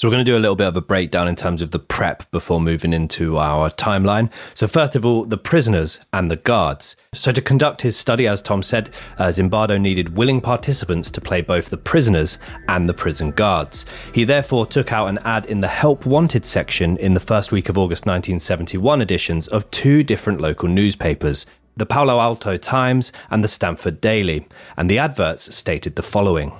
So 0.00 0.08
we're 0.08 0.12
going 0.12 0.24
to 0.24 0.32
do 0.32 0.38
a 0.38 0.40
little 0.40 0.56
bit 0.56 0.66
of 0.66 0.76
a 0.76 0.80
breakdown 0.80 1.28
in 1.28 1.36
terms 1.36 1.60
of 1.60 1.72
the 1.72 1.78
prep 1.78 2.30
before 2.30 2.58
moving 2.58 2.94
into 2.94 3.36
our 3.36 3.68
timeline. 3.68 4.32
So 4.54 4.66
first 4.66 4.96
of 4.96 5.04
all, 5.04 5.26
the 5.26 5.36
prisoners 5.36 6.00
and 6.14 6.30
the 6.30 6.36
guards. 6.36 6.96
So 7.12 7.32
to 7.32 7.42
conduct 7.42 7.82
his 7.82 7.98
study, 7.98 8.26
as 8.26 8.40
Tom 8.40 8.62
said, 8.62 8.94
uh, 9.18 9.26
Zimbardo 9.26 9.78
needed 9.78 10.16
willing 10.16 10.40
participants 10.40 11.10
to 11.10 11.20
play 11.20 11.42
both 11.42 11.68
the 11.68 11.76
prisoners 11.76 12.38
and 12.66 12.88
the 12.88 12.94
prison 12.94 13.32
guards. 13.32 13.84
He 14.14 14.24
therefore 14.24 14.64
took 14.64 14.90
out 14.90 15.08
an 15.08 15.18
ad 15.18 15.44
in 15.44 15.60
the 15.60 15.68
Help 15.68 16.06
Wanted 16.06 16.46
section 16.46 16.96
in 16.96 17.12
the 17.12 17.20
first 17.20 17.52
week 17.52 17.68
of 17.68 17.76
August 17.76 18.06
1971 18.06 19.02
editions 19.02 19.48
of 19.48 19.70
two 19.70 20.02
different 20.02 20.40
local 20.40 20.70
newspapers. 20.70 21.44
The 21.76 21.84
Palo 21.84 22.20
Alto 22.20 22.56
Times 22.56 23.12
and 23.28 23.44
the 23.44 23.48
Stanford 23.48 24.00
Daily, 24.00 24.48
and 24.78 24.88
the 24.88 24.98
adverts 24.98 25.54
stated 25.54 25.96
the 25.96 26.02
following. 26.02 26.52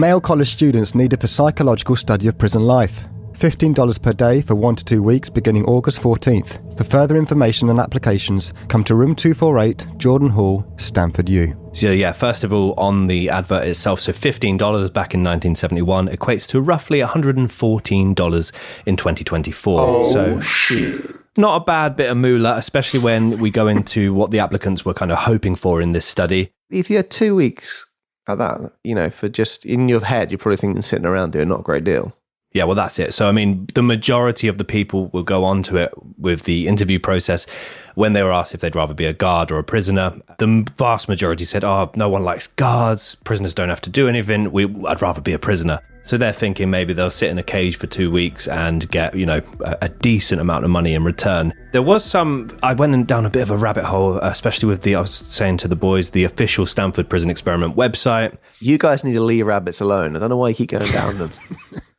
Male 0.00 0.22
college 0.22 0.48
students 0.48 0.94
needed 0.94 1.20
the 1.20 1.28
psychological 1.28 1.94
study 1.94 2.26
of 2.26 2.38
prison 2.38 2.62
life. 2.62 3.06
$15 3.34 4.00
per 4.00 4.14
day 4.14 4.40
for 4.40 4.54
one 4.54 4.74
to 4.74 4.82
two 4.82 5.02
weeks 5.02 5.28
beginning 5.28 5.66
August 5.66 6.00
14th. 6.00 6.78
For 6.78 6.84
further 6.84 7.18
information 7.18 7.68
and 7.68 7.78
applications, 7.78 8.54
come 8.68 8.82
to 8.84 8.94
room 8.94 9.14
248, 9.14 9.98
Jordan 9.98 10.30
Hall, 10.30 10.64
Stanford 10.78 11.28
U. 11.28 11.54
So 11.74 11.90
yeah, 11.90 12.12
first 12.12 12.44
of 12.44 12.52
all, 12.54 12.72
on 12.78 13.08
the 13.08 13.28
advert 13.28 13.64
itself, 13.64 14.00
so 14.00 14.14
fifteen 14.14 14.56
dollars 14.56 14.88
back 14.88 15.12
in 15.12 15.20
1971 15.22 16.08
equates 16.08 16.48
to 16.48 16.62
roughly 16.62 17.00
114 17.00 18.14
dollars 18.14 18.52
in 18.86 18.96
2024. 18.96 20.04
so 20.06 20.40
shit. 20.40 21.10
not 21.36 21.60
a 21.60 21.64
bad 21.64 21.94
bit 21.94 22.10
of 22.10 22.16
moolah, 22.16 22.56
especially 22.56 23.00
when 23.00 23.38
we 23.38 23.50
go 23.50 23.66
into 23.66 24.14
what 24.14 24.30
the 24.30 24.38
applicants 24.38 24.82
were 24.82 24.94
kind 24.94 25.12
of 25.12 25.18
hoping 25.18 25.56
for 25.56 25.82
in 25.82 25.92
this 25.92 26.06
study. 26.06 26.52
If 26.70 26.88
you 26.88 26.96
had 26.96 27.10
two 27.10 27.34
weeks 27.34 27.89
at 28.32 28.38
that, 28.38 28.72
you 28.84 28.94
know, 28.94 29.10
for 29.10 29.28
just 29.28 29.64
in 29.66 29.88
your 29.88 30.04
head, 30.04 30.30
you're 30.30 30.38
probably 30.38 30.56
thinking 30.56 30.82
sitting 30.82 31.06
around 31.06 31.32
doing 31.32 31.48
not 31.48 31.60
a 31.60 31.64
great 31.64 31.84
deal. 31.84 32.12
Yeah, 32.52 32.64
well, 32.64 32.74
that's 32.74 32.98
it. 32.98 33.14
So, 33.14 33.28
I 33.28 33.32
mean, 33.32 33.68
the 33.74 33.82
majority 33.82 34.48
of 34.48 34.58
the 34.58 34.64
people 34.64 35.06
will 35.08 35.22
go 35.22 35.44
on 35.44 35.62
to 35.64 35.76
it 35.76 35.92
with 36.18 36.42
the 36.42 36.66
interview 36.66 36.98
process 36.98 37.46
when 37.94 38.12
they 38.12 38.24
were 38.24 38.32
asked 38.32 38.54
if 38.54 38.60
they'd 38.60 38.74
rather 38.74 38.94
be 38.94 39.04
a 39.04 39.12
guard 39.12 39.52
or 39.52 39.58
a 39.58 39.64
prisoner. 39.64 40.20
The 40.38 40.68
vast 40.76 41.08
majority 41.08 41.44
said, 41.44 41.62
"Oh, 41.62 41.90
no 41.94 42.08
one 42.08 42.24
likes 42.24 42.48
guards. 42.48 43.14
Prisoners 43.14 43.54
don't 43.54 43.68
have 43.68 43.80
to 43.82 43.90
do 43.90 44.08
anything. 44.08 44.50
We, 44.50 44.64
I'd 44.86 45.00
rather 45.00 45.20
be 45.20 45.32
a 45.32 45.38
prisoner." 45.38 45.80
So 46.02 46.16
they're 46.16 46.32
thinking 46.32 46.70
maybe 46.70 46.92
they'll 46.92 47.10
sit 47.10 47.30
in 47.30 47.38
a 47.38 47.42
cage 47.42 47.76
for 47.76 47.86
two 47.86 48.10
weeks 48.10 48.48
and 48.48 48.88
get, 48.90 49.14
you 49.14 49.26
know, 49.26 49.42
a, 49.60 49.78
a 49.82 49.88
decent 49.90 50.40
amount 50.40 50.64
of 50.64 50.70
money 50.70 50.94
in 50.94 51.04
return. 51.04 51.52
There 51.72 51.82
was 51.82 52.04
some. 52.04 52.50
I 52.64 52.72
went 52.72 53.06
down 53.06 53.26
a 53.26 53.30
bit 53.30 53.42
of 53.42 53.50
a 53.50 53.56
rabbit 53.56 53.84
hole, 53.84 54.18
especially 54.18 54.68
with 54.68 54.82
the. 54.82 54.96
I 54.96 55.00
was 55.00 55.14
saying 55.14 55.58
to 55.58 55.68
the 55.68 55.76
boys, 55.76 56.10
the 56.10 56.24
official 56.24 56.66
Stanford 56.66 57.08
Prison 57.08 57.30
Experiment 57.30 57.76
website. 57.76 58.36
You 58.58 58.76
guys 58.76 59.04
need 59.04 59.12
to 59.12 59.20
leave 59.20 59.46
rabbits 59.46 59.80
alone. 59.80 60.16
I 60.16 60.18
don't 60.18 60.30
know 60.30 60.36
why 60.36 60.48
you 60.48 60.54
keep 60.56 60.70
going 60.70 60.90
down 60.90 61.18
them. 61.18 61.30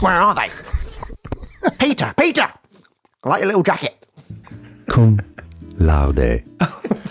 Where 0.00 0.20
are 0.20 0.34
they? 0.34 0.50
Peter, 1.78 2.12
Peter! 2.18 2.52
I 3.24 3.28
like 3.28 3.40
your 3.40 3.46
little 3.46 3.62
jacket. 3.62 4.06
Cum 4.88 5.20
laude. 5.76 6.44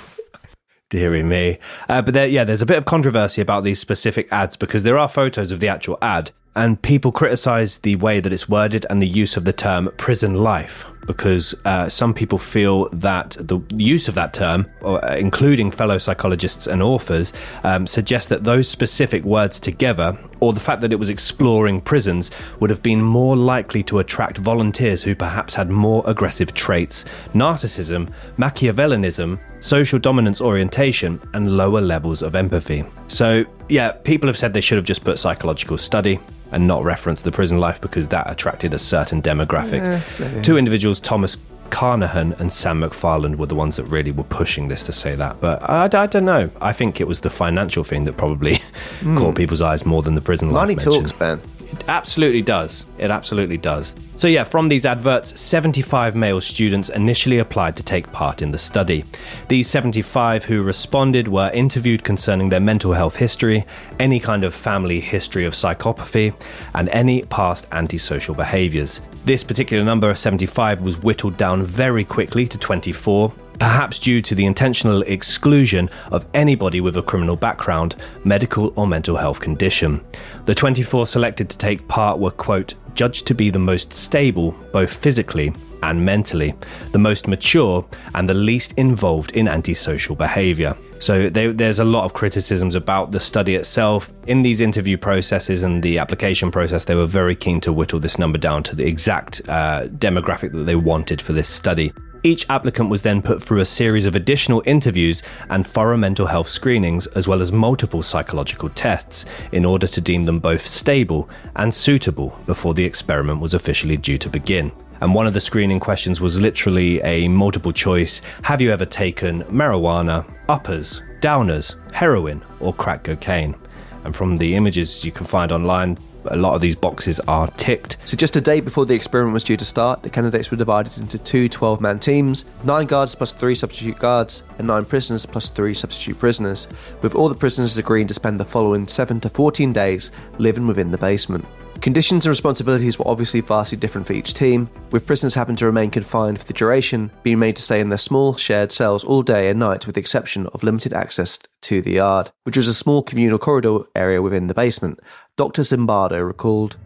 Deary 0.89 1.23
me. 1.23 1.57
Uh, 1.87 2.01
but 2.01 2.13
there, 2.13 2.27
yeah, 2.27 2.43
there's 2.43 2.61
a 2.61 2.65
bit 2.65 2.77
of 2.77 2.85
controversy 2.85 3.41
about 3.41 3.63
these 3.63 3.79
specific 3.79 4.31
ads 4.31 4.57
because 4.57 4.83
there 4.83 4.97
are 4.97 5.07
photos 5.07 5.51
of 5.51 5.61
the 5.61 5.69
actual 5.69 5.97
ad, 6.01 6.31
and 6.53 6.81
people 6.81 7.13
criticize 7.13 7.79
the 7.79 7.95
way 7.95 8.19
that 8.19 8.33
it's 8.33 8.49
worded 8.49 8.85
and 8.89 9.01
the 9.01 9.07
use 9.07 9.37
of 9.37 9.45
the 9.45 9.53
term 9.53 9.89
prison 9.97 10.35
life 10.35 10.85
because 11.11 11.53
uh, 11.65 11.89
some 11.89 12.13
people 12.13 12.37
feel 12.37 12.87
that 12.93 13.35
the 13.37 13.59
use 13.69 14.07
of 14.07 14.15
that 14.15 14.33
term, 14.33 14.65
uh, 14.81 15.15
including 15.17 15.69
fellow 15.69 15.97
psychologists 15.97 16.67
and 16.67 16.81
authors, 16.81 17.33
um, 17.65 17.85
suggests 17.85 18.29
that 18.29 18.45
those 18.45 18.65
specific 18.65 19.25
words 19.25 19.59
together, 19.59 20.17
or 20.39 20.53
the 20.53 20.59
fact 20.61 20.79
that 20.79 20.93
it 20.93 20.95
was 20.95 21.09
exploring 21.09 21.81
prisons, 21.81 22.31
would 22.61 22.69
have 22.69 22.81
been 22.81 23.01
more 23.01 23.35
likely 23.35 23.83
to 23.83 23.99
attract 23.99 24.37
volunteers 24.37 25.03
who 25.03 25.13
perhaps 25.13 25.53
had 25.53 25.69
more 25.69 26.01
aggressive 26.07 26.53
traits, 26.53 27.03
narcissism, 27.33 28.09
Machiavellianism, 28.37 29.37
social 29.59 29.99
dominance 29.99 30.39
orientation, 30.39 31.19
and 31.33 31.57
lower 31.57 31.81
levels 31.81 32.21
of 32.21 32.35
empathy. 32.35 32.85
So, 33.09 33.43
yeah, 33.71 33.93
people 33.93 34.27
have 34.27 34.37
said 34.37 34.53
they 34.53 34.61
should 34.61 34.75
have 34.75 34.85
just 34.85 35.05
put 35.05 35.17
psychological 35.17 35.77
study 35.77 36.19
and 36.51 36.67
not 36.67 36.83
reference 36.83 37.21
the 37.21 37.31
prison 37.31 37.57
life 37.59 37.79
because 37.79 38.09
that 38.09 38.29
attracted 38.29 38.73
a 38.73 38.79
certain 38.79 39.21
demographic. 39.21 40.43
Two 40.43 40.57
individuals, 40.57 40.99
Thomas 40.99 41.37
Carnahan 41.69 42.33
and 42.33 42.51
Sam 42.51 42.81
McFarland, 42.81 43.37
were 43.37 43.45
the 43.45 43.55
ones 43.55 43.77
that 43.77 43.85
really 43.85 44.11
were 44.11 44.25
pushing 44.25 44.67
this 44.67 44.83
to 44.83 44.91
say 44.91 45.15
that. 45.15 45.39
But 45.39 45.67
I, 45.69 45.85
I 45.85 46.05
don't 46.05 46.25
know. 46.25 46.49
I 46.59 46.73
think 46.73 46.99
it 46.99 47.07
was 47.07 47.21
the 47.21 47.29
financial 47.29 47.85
thing 47.85 48.03
that 48.03 48.17
probably 48.17 48.55
caught 49.15 49.29
hmm. 49.29 49.33
people's 49.33 49.61
eyes 49.61 49.85
more 49.85 50.01
than 50.01 50.15
the 50.15 50.21
prison 50.21 50.51
life. 50.51 50.63
Money 50.63 50.75
talks, 50.75 51.13
Ben. 51.13 51.39
It 51.81 51.89
absolutely 51.89 52.43
does. 52.43 52.85
It 52.99 53.09
absolutely 53.09 53.57
does. 53.57 53.95
So, 54.15 54.27
yeah, 54.27 54.43
from 54.43 54.69
these 54.69 54.85
adverts, 54.85 55.39
75 55.41 56.15
male 56.15 56.39
students 56.39 56.89
initially 56.89 57.39
applied 57.39 57.75
to 57.77 57.81
take 57.81 58.11
part 58.11 58.43
in 58.43 58.51
the 58.51 58.57
study. 58.59 59.03
These 59.47 59.67
75 59.67 60.45
who 60.45 60.61
responded 60.61 61.27
were 61.27 61.49
interviewed 61.49 62.03
concerning 62.03 62.49
their 62.49 62.59
mental 62.59 62.93
health 62.93 63.15
history, 63.15 63.65
any 63.97 64.19
kind 64.19 64.43
of 64.43 64.53
family 64.53 64.99
history 64.99 65.43
of 65.43 65.53
psychopathy, 65.53 66.35
and 66.75 66.87
any 66.89 67.23
past 67.23 67.67
antisocial 67.71 68.35
behaviors. 68.35 69.01
This 69.25 69.43
particular 69.43 69.83
number 69.83 70.07
of 70.07 70.19
75 70.19 70.81
was 70.81 70.97
whittled 70.97 71.37
down 71.37 71.63
very 71.63 72.05
quickly 72.05 72.47
to 72.47 72.59
24 72.59 73.33
perhaps 73.61 73.99
due 73.99 74.23
to 74.23 74.33
the 74.33 74.47
intentional 74.47 75.03
exclusion 75.03 75.87
of 76.11 76.25
anybody 76.33 76.81
with 76.81 76.97
a 76.97 77.01
criminal 77.03 77.35
background, 77.35 77.95
medical, 78.23 78.73
or 78.75 78.87
mental 78.87 79.15
health 79.15 79.39
condition. 79.39 80.03
The 80.45 80.55
24 80.55 81.05
selected 81.05 81.47
to 81.51 81.57
take 81.59 81.87
part 81.87 82.17
were, 82.17 82.31
quote, 82.31 82.73
judged 82.95 83.27
to 83.27 83.35
be 83.35 83.51
the 83.51 83.59
most 83.59 83.93
stable, 83.93 84.55
both 84.73 84.91
physically 84.91 85.53
and 85.83 86.03
mentally, 86.03 86.55
the 86.91 86.97
most 86.97 87.27
mature, 87.27 87.87
and 88.15 88.27
the 88.27 88.33
least 88.33 88.73
involved 88.77 89.29
in 89.33 89.47
antisocial 89.47 90.15
behavior. 90.15 90.75
So 90.97 91.29
they, 91.29 91.51
there's 91.51 91.77
a 91.77 91.85
lot 91.85 92.05
of 92.05 92.15
criticisms 92.15 92.73
about 92.73 93.11
the 93.11 93.19
study 93.19 93.53
itself. 93.53 94.11
In 94.25 94.41
these 94.41 94.59
interview 94.59 94.97
processes 94.97 95.61
and 95.61 95.83
the 95.83 95.99
application 95.99 96.49
process, 96.49 96.85
they 96.85 96.95
were 96.95 97.05
very 97.05 97.35
keen 97.35 97.61
to 97.61 97.71
whittle 97.71 97.99
this 97.99 98.17
number 98.17 98.39
down 98.39 98.63
to 98.63 98.75
the 98.75 98.87
exact 98.87 99.39
uh, 99.47 99.85
demographic 99.85 100.51
that 100.51 100.63
they 100.63 100.75
wanted 100.75 101.21
for 101.21 101.33
this 101.33 101.47
study. 101.47 101.93
Each 102.23 102.45
applicant 102.49 102.89
was 102.89 103.01
then 103.01 103.23
put 103.23 103.41
through 103.41 103.61
a 103.61 103.65
series 103.65 104.05
of 104.05 104.13
additional 104.13 104.61
interviews 104.67 105.23
and 105.49 105.65
thorough 105.65 105.97
mental 105.97 106.27
health 106.27 106.47
screenings, 106.47 107.07
as 107.07 107.27
well 107.27 107.41
as 107.41 107.51
multiple 107.51 108.03
psychological 108.03 108.69
tests, 108.69 109.25
in 109.51 109.65
order 109.65 109.87
to 109.87 109.99
deem 109.99 110.25
them 110.25 110.39
both 110.39 110.65
stable 110.67 111.27
and 111.55 111.73
suitable 111.73 112.37
before 112.45 112.75
the 112.75 112.85
experiment 112.85 113.41
was 113.41 113.55
officially 113.55 113.97
due 113.97 114.19
to 114.19 114.29
begin. 114.29 114.71
And 115.01 115.15
one 115.15 115.25
of 115.25 115.33
the 115.33 115.39
screening 115.39 115.79
questions 115.79 116.21
was 116.21 116.39
literally 116.39 117.01
a 117.01 117.27
multiple 117.27 117.73
choice 117.73 118.21
Have 118.43 118.61
you 118.61 118.71
ever 118.71 118.85
taken 118.85 119.41
marijuana, 119.45 120.23
uppers, 120.47 121.01
downers, 121.21 121.75
heroin, 121.91 122.43
or 122.59 122.71
crack 122.71 123.03
cocaine? 123.03 123.55
And 124.03 124.15
from 124.15 124.37
the 124.37 124.53
images 124.53 125.03
you 125.03 125.11
can 125.11 125.25
find 125.25 125.51
online, 125.51 125.97
a 126.25 126.35
lot 126.35 126.55
of 126.55 126.61
these 126.61 126.75
boxes 126.75 127.19
are 127.21 127.49
ticked. 127.51 127.97
So, 128.05 128.17
just 128.17 128.35
a 128.35 128.41
day 128.41 128.61
before 128.61 128.85
the 128.85 128.93
experiment 128.93 129.33
was 129.33 129.43
due 129.43 129.57
to 129.57 129.65
start, 129.65 130.03
the 130.03 130.09
candidates 130.09 130.51
were 130.51 130.57
divided 130.57 130.97
into 130.97 131.17
two 131.17 131.49
12 131.49 131.81
man 131.81 131.99
teams 131.99 132.45
nine 132.63 132.85
guards 132.85 133.15
plus 133.15 133.33
three 133.33 133.55
substitute 133.55 133.99
guards, 133.99 134.43
and 134.57 134.67
nine 134.67 134.85
prisoners 134.85 135.25
plus 135.25 135.49
three 135.49 135.73
substitute 135.73 136.19
prisoners, 136.19 136.67
with 137.01 137.15
all 137.15 137.29
the 137.29 137.35
prisoners 137.35 137.77
agreeing 137.77 138.07
to 138.07 138.13
spend 138.13 138.39
the 138.39 138.45
following 138.45 138.87
7 138.87 139.19
to 139.21 139.29
14 139.29 139.73
days 139.73 140.11
living 140.37 140.67
within 140.67 140.91
the 140.91 140.97
basement. 140.97 141.45
Conditions 141.81 142.27
and 142.27 142.31
responsibilities 142.31 142.99
were 142.99 143.07
obviously 143.07 143.41
vastly 143.41 143.75
different 143.75 144.05
for 144.05 144.13
each 144.13 144.35
team, 144.35 144.69
with 144.91 145.07
prisoners 145.07 145.33
having 145.33 145.55
to 145.55 145.65
remain 145.65 145.89
confined 145.89 146.37
for 146.37 146.45
the 146.45 146.53
duration, 146.53 147.09
being 147.23 147.39
made 147.39 147.55
to 147.55 147.63
stay 147.63 147.79
in 147.79 147.89
their 147.89 147.97
small 147.97 148.35
shared 148.35 148.71
cells 148.71 149.03
all 149.03 149.23
day 149.23 149.49
and 149.49 149.59
night 149.59 149.87
with 149.87 149.95
the 149.95 150.01
exception 150.01 150.45
of 150.47 150.63
limited 150.63 150.93
access 150.93 151.39
to 151.61 151.81
the 151.81 151.93
yard, 151.93 152.29
which 152.43 152.55
was 152.57 152.67
a 152.67 152.73
small 152.73 153.01
communal 153.01 153.39
corridor 153.39 153.79
area 153.95 154.21
within 154.21 154.45
the 154.45 154.53
basement. 154.53 154.99
Dr. 155.37 155.61
Zimbardo 155.61 156.25
recalled. 156.25 156.77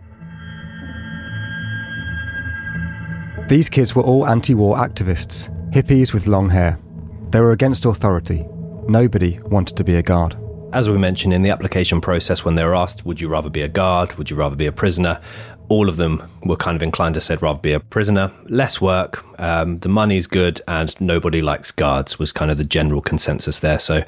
These 3.50 3.70
kids 3.70 3.96
were 3.96 4.04
all 4.04 4.28
anti 4.28 4.54
war 4.54 4.76
activists, 4.78 5.50
hippies 5.72 6.14
with 6.14 6.28
long 6.28 6.50
hair. 6.50 6.80
They 7.32 7.40
were 7.40 7.54
against 7.54 7.86
authority. 7.86 8.46
Nobody 8.88 9.40
wanted 9.46 9.78
to 9.78 9.84
be 9.84 9.96
a 9.96 10.04
guard. 10.04 10.38
As 10.74 10.90
we 10.90 10.98
mentioned 10.98 11.34
in 11.34 11.42
the 11.42 11.50
application 11.50 12.02
process, 12.02 12.46
when 12.46 12.56
they 12.56 12.64
were 12.64 12.76
asked, 12.76 13.06
would 13.06 13.20
you 13.20 13.30
rather 13.30 13.50
be 13.50 13.62
a 13.62 13.68
guard? 13.68 14.14
Would 14.14 14.30
you 14.30 14.36
rather 14.36 14.56
be 14.56 14.68
a 14.68 14.72
prisoner? 14.72 15.20
All 15.70 15.90
of 15.90 15.98
them 15.98 16.22
were 16.44 16.56
kind 16.56 16.76
of 16.76 16.84
inclined 16.84 17.16
to 17.16 17.22
say, 17.22 17.38
rather 17.38 17.60
be 17.60 17.74
a 17.74 17.80
prisoner. 17.80 18.32
Less 18.46 18.80
work, 18.80 19.24
um, 19.40 19.80
the 19.80 19.90
money's 19.90 20.28
good, 20.28 20.62
and 20.68 21.00
nobody 21.02 21.42
likes 21.42 21.72
guards, 21.72 22.20
was 22.20 22.32
kind 22.32 22.52
of 22.52 22.58
the 22.58 22.64
general 22.64 23.02
consensus 23.02 23.62
there. 23.62 23.80
So, 23.80 24.04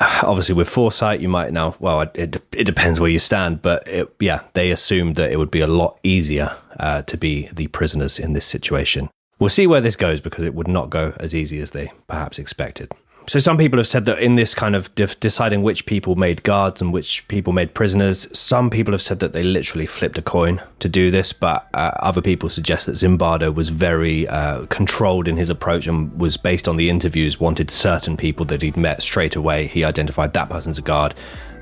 obviously, 0.00 0.54
with 0.54 0.68
foresight, 0.68 1.20
you 1.20 1.28
might 1.28 1.52
now, 1.52 1.74
well, 1.78 2.00
it, 2.14 2.42
it 2.52 2.64
depends 2.64 3.00
where 3.00 3.10
you 3.10 3.18
stand, 3.18 3.62
but 3.62 3.86
it, 3.86 4.12
yeah, 4.20 4.42
they 4.54 4.70
assumed 4.70 5.16
that 5.16 5.30
it 5.30 5.38
would 5.38 5.50
be 5.50 5.60
a 5.60 5.66
lot 5.66 5.98
easier 6.02 6.56
uh, 6.78 7.02
to 7.02 7.16
be 7.16 7.48
the 7.52 7.66
prisoners 7.68 8.18
in 8.18 8.32
this 8.32 8.46
situation. 8.46 9.10
We'll 9.38 9.50
see 9.50 9.66
where 9.66 9.80
this 9.80 9.96
goes 9.96 10.20
because 10.20 10.44
it 10.44 10.54
would 10.54 10.68
not 10.68 10.90
go 10.90 11.14
as 11.20 11.34
easy 11.34 11.60
as 11.60 11.70
they 11.70 11.92
perhaps 12.08 12.38
expected. 12.38 12.92
So 13.28 13.38
some 13.38 13.58
people 13.58 13.78
have 13.78 13.86
said 13.86 14.06
that 14.06 14.20
in 14.20 14.36
this 14.36 14.54
kind 14.54 14.74
of 14.74 14.94
de- 14.94 15.04
deciding 15.06 15.62
which 15.62 15.84
people 15.84 16.16
made 16.16 16.42
guards 16.44 16.80
and 16.80 16.94
which 16.94 17.28
people 17.28 17.52
made 17.52 17.74
prisoners, 17.74 18.26
some 18.32 18.70
people 18.70 18.92
have 18.92 19.02
said 19.02 19.18
that 19.20 19.34
they 19.34 19.42
literally 19.42 19.84
flipped 19.84 20.16
a 20.16 20.22
coin 20.22 20.62
to 20.78 20.88
do 20.88 21.10
this, 21.10 21.34
but 21.34 21.68
uh, 21.74 21.90
other 21.98 22.22
people 22.22 22.48
suggest 22.48 22.86
that 22.86 22.92
Zimbardo 22.92 23.54
was 23.54 23.68
very 23.68 24.26
uh, 24.28 24.64
controlled 24.70 25.28
in 25.28 25.36
his 25.36 25.50
approach 25.50 25.86
and 25.86 26.18
was 26.18 26.38
based 26.38 26.66
on 26.66 26.78
the 26.78 26.88
interviews, 26.88 27.38
wanted 27.38 27.70
certain 27.70 28.16
people 28.16 28.46
that 28.46 28.62
he'd 28.62 28.78
met 28.78 29.02
straight 29.02 29.36
away. 29.36 29.66
He 29.66 29.84
identified 29.84 30.32
that 30.32 30.48
person's 30.48 30.78
a 30.78 30.82
guard, 30.82 31.14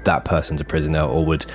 that 0.05 0.25
person's 0.25 0.61
a 0.61 0.65
prisoner, 0.65 1.03
or 1.03 1.25
would 1.25 1.47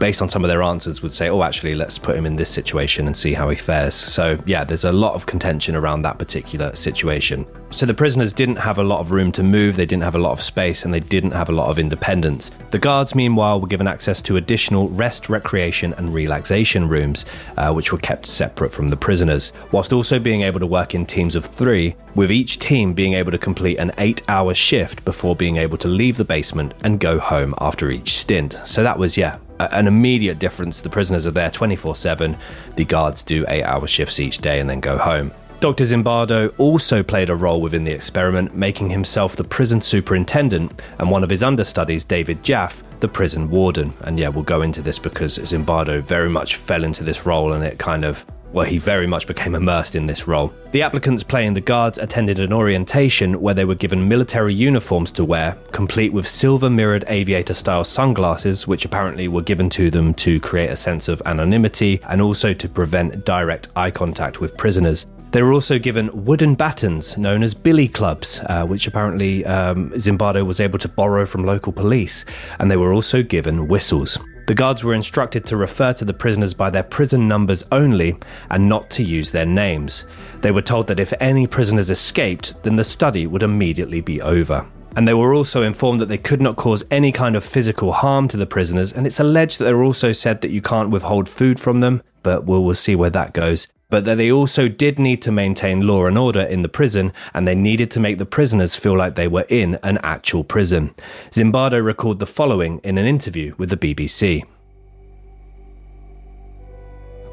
based 0.00 0.22
on 0.22 0.28
some 0.28 0.42
of 0.42 0.48
their 0.48 0.62
answers, 0.62 1.02
would 1.02 1.12
say, 1.12 1.28
oh, 1.28 1.42
actually, 1.42 1.76
let's 1.76 1.98
put 1.98 2.16
him 2.16 2.26
in 2.26 2.34
this 2.34 2.48
situation 2.48 3.06
and 3.06 3.16
see 3.16 3.34
how 3.34 3.48
he 3.50 3.56
fares. 3.56 3.94
So, 3.94 4.42
yeah, 4.46 4.64
there's 4.64 4.84
a 4.84 4.90
lot 4.90 5.14
of 5.14 5.26
contention 5.26 5.76
around 5.76 6.02
that 6.02 6.18
particular 6.18 6.74
situation. 6.74 7.46
So, 7.70 7.86
the 7.86 7.94
prisoners 7.94 8.32
didn't 8.32 8.56
have 8.56 8.78
a 8.78 8.82
lot 8.82 9.00
of 9.00 9.12
room 9.12 9.30
to 9.32 9.42
move, 9.44 9.76
they 9.76 9.86
didn't 9.86 10.02
have 10.02 10.16
a 10.16 10.18
lot 10.18 10.32
of 10.32 10.40
space, 10.40 10.84
and 10.84 10.92
they 10.92 11.00
didn't 11.00 11.32
have 11.32 11.50
a 11.50 11.52
lot 11.52 11.68
of 11.68 11.78
independence. 11.78 12.50
The 12.70 12.78
guards, 12.78 13.14
meanwhile, 13.14 13.60
were 13.60 13.68
given 13.68 13.86
access 13.86 14.20
to 14.22 14.38
additional 14.38 14.88
rest, 14.88 15.28
recreation, 15.28 15.92
and 15.94 16.12
relaxation 16.12 16.88
rooms, 16.88 17.26
uh, 17.58 17.72
which 17.72 17.92
were 17.92 17.98
kept 17.98 18.26
separate 18.26 18.72
from 18.72 18.88
the 18.88 18.96
prisoners, 18.96 19.52
whilst 19.70 19.92
also 19.92 20.18
being 20.18 20.42
able 20.42 20.60
to 20.60 20.66
work 20.66 20.94
in 20.94 21.04
teams 21.04 21.36
of 21.36 21.44
three, 21.44 21.94
with 22.14 22.32
each 22.32 22.58
team 22.58 22.94
being 22.94 23.12
able 23.12 23.30
to 23.30 23.38
complete 23.38 23.76
an 23.76 23.92
eight 23.98 24.22
hour 24.28 24.54
shift 24.54 25.04
before 25.04 25.36
being 25.36 25.58
able 25.58 25.76
to 25.76 25.88
leave 25.88 26.16
the 26.16 26.24
basement 26.24 26.74
and 26.84 27.00
go 27.00 27.18
home 27.18 27.54
after 27.60 27.90
each 27.90 28.16
stint. 28.16 28.58
So, 28.64 28.82
that 28.82 28.98
was, 28.98 29.16
yeah, 29.16 29.38
an 29.72 29.86
immediate 29.86 30.38
difference. 30.38 30.80
The 30.80 30.88
prisoners 30.88 31.26
are 31.26 31.30
there 31.30 31.50
24 31.50 31.96
7. 31.96 32.36
The 32.76 32.84
guards 32.84 33.22
do 33.22 33.44
eight 33.48 33.64
hour 33.64 33.86
shifts 33.86 34.20
each 34.20 34.38
day 34.38 34.60
and 34.60 34.68
then 34.68 34.80
go 34.80 34.98
home. 34.98 35.32
Dr. 35.60 35.84
Zimbardo 35.84 36.54
also 36.56 37.02
played 37.02 37.28
a 37.28 37.34
role 37.34 37.60
within 37.60 37.84
the 37.84 37.92
experiment, 37.92 38.54
making 38.54 38.88
himself 38.88 39.36
the 39.36 39.44
prison 39.44 39.82
superintendent 39.82 40.80
and 40.98 41.10
one 41.10 41.22
of 41.22 41.28
his 41.28 41.42
understudies, 41.42 42.02
David 42.02 42.42
Jaffe, 42.42 42.82
the 43.00 43.08
prison 43.08 43.50
warden. 43.50 43.92
And 44.00 44.18
yeah, 44.18 44.28
we'll 44.28 44.42
go 44.42 44.62
into 44.62 44.80
this 44.80 44.98
because 44.98 45.36
Zimbardo 45.38 46.02
very 46.02 46.30
much 46.30 46.56
fell 46.56 46.82
into 46.82 47.04
this 47.04 47.26
role 47.26 47.52
and 47.52 47.62
it 47.62 47.78
kind 47.78 48.06
of 48.06 48.24
well, 48.52 48.66
he 48.66 48.78
very 48.78 49.06
much 49.06 49.26
became 49.26 49.54
immersed 49.54 49.94
in 49.94 50.06
this 50.06 50.26
role. 50.26 50.52
The 50.72 50.82
applicants 50.82 51.22
playing 51.22 51.54
the 51.54 51.60
guards 51.60 51.98
attended 51.98 52.38
an 52.38 52.52
orientation 52.52 53.40
where 53.40 53.54
they 53.54 53.64
were 53.64 53.74
given 53.74 54.08
military 54.08 54.54
uniforms 54.54 55.12
to 55.12 55.24
wear, 55.24 55.56
complete 55.72 56.12
with 56.12 56.26
silver 56.26 56.70
mirrored 56.70 57.04
aviator 57.08 57.54
style 57.54 57.84
sunglasses, 57.84 58.66
which 58.66 58.84
apparently 58.84 59.28
were 59.28 59.42
given 59.42 59.70
to 59.70 59.90
them 59.90 60.14
to 60.14 60.40
create 60.40 60.70
a 60.70 60.76
sense 60.76 61.08
of 61.08 61.22
anonymity 61.26 62.00
and 62.08 62.20
also 62.20 62.52
to 62.52 62.68
prevent 62.68 63.24
direct 63.24 63.68
eye 63.76 63.90
contact 63.90 64.40
with 64.40 64.56
prisoners. 64.56 65.06
They 65.32 65.42
were 65.42 65.52
also 65.52 65.78
given 65.78 66.24
wooden 66.24 66.56
batons 66.56 67.16
known 67.16 67.44
as 67.44 67.54
billy 67.54 67.86
clubs, 67.86 68.40
uh, 68.46 68.66
which 68.66 68.88
apparently 68.88 69.44
um, 69.46 69.90
Zimbardo 69.92 70.44
was 70.44 70.58
able 70.58 70.80
to 70.80 70.88
borrow 70.88 71.24
from 71.24 71.44
local 71.44 71.72
police, 71.72 72.24
and 72.58 72.68
they 72.68 72.76
were 72.76 72.92
also 72.92 73.22
given 73.22 73.68
whistles. 73.68 74.18
The 74.50 74.56
guards 74.56 74.82
were 74.82 74.94
instructed 74.94 75.46
to 75.46 75.56
refer 75.56 75.92
to 75.92 76.04
the 76.04 76.12
prisoners 76.12 76.54
by 76.54 76.70
their 76.70 76.82
prison 76.82 77.28
numbers 77.28 77.64
only 77.70 78.16
and 78.50 78.68
not 78.68 78.90
to 78.90 79.04
use 79.04 79.30
their 79.30 79.46
names. 79.46 80.06
They 80.40 80.50
were 80.50 80.60
told 80.60 80.88
that 80.88 80.98
if 80.98 81.12
any 81.20 81.46
prisoners 81.46 81.88
escaped, 81.88 82.60
then 82.64 82.74
the 82.74 82.82
study 82.82 83.28
would 83.28 83.44
immediately 83.44 84.00
be 84.00 84.20
over. 84.20 84.66
And 84.96 85.06
they 85.06 85.14
were 85.14 85.34
also 85.34 85.62
informed 85.62 86.00
that 86.00 86.08
they 86.08 86.18
could 86.18 86.42
not 86.42 86.56
cause 86.56 86.82
any 86.90 87.12
kind 87.12 87.36
of 87.36 87.44
physical 87.44 87.92
harm 87.92 88.26
to 88.26 88.36
the 88.36 88.44
prisoners, 88.44 88.92
and 88.92 89.06
it's 89.06 89.20
alleged 89.20 89.60
that 89.60 89.66
they 89.66 89.72
were 89.72 89.84
also 89.84 90.10
said 90.10 90.40
that 90.40 90.50
you 90.50 90.60
can't 90.60 90.90
withhold 90.90 91.28
food 91.28 91.60
from 91.60 91.78
them, 91.78 92.02
but 92.24 92.44
we'll, 92.44 92.64
we'll 92.64 92.74
see 92.74 92.96
where 92.96 93.08
that 93.08 93.32
goes 93.32 93.68
but 93.90 94.04
that 94.04 94.14
they 94.14 94.30
also 94.30 94.68
did 94.68 94.98
need 94.98 95.20
to 95.22 95.32
maintain 95.32 95.86
law 95.86 96.06
and 96.06 96.16
order 96.16 96.40
in 96.40 96.62
the 96.62 96.68
prison, 96.68 97.12
and 97.34 97.46
they 97.46 97.54
needed 97.54 97.90
to 97.90 98.00
make 98.00 98.18
the 98.18 98.24
prisoners 98.24 98.76
feel 98.76 98.96
like 98.96 99.16
they 99.16 99.28
were 99.28 99.46
in 99.48 99.78
an 99.82 99.98
actual 100.02 100.44
prison. 100.44 100.94
Zimbardo 101.32 101.84
recalled 101.84 102.20
the 102.20 102.26
following 102.26 102.80
in 102.84 102.96
an 102.96 103.06
interview 103.06 103.54
with 103.58 103.68
the 103.68 103.76
BBC. 103.76 104.44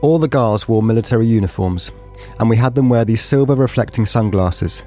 All 0.01 0.19
the 0.19 0.27
guards 0.27 0.67
wore 0.67 0.83
military 0.83 1.27
uniforms, 1.27 1.91
and 2.39 2.49
we 2.49 2.57
had 2.57 2.75
them 2.75 2.89
wear 2.89 3.05
these 3.05 3.21
silver 3.21 3.55
reflecting 3.55 4.05
sunglasses. 4.05 4.83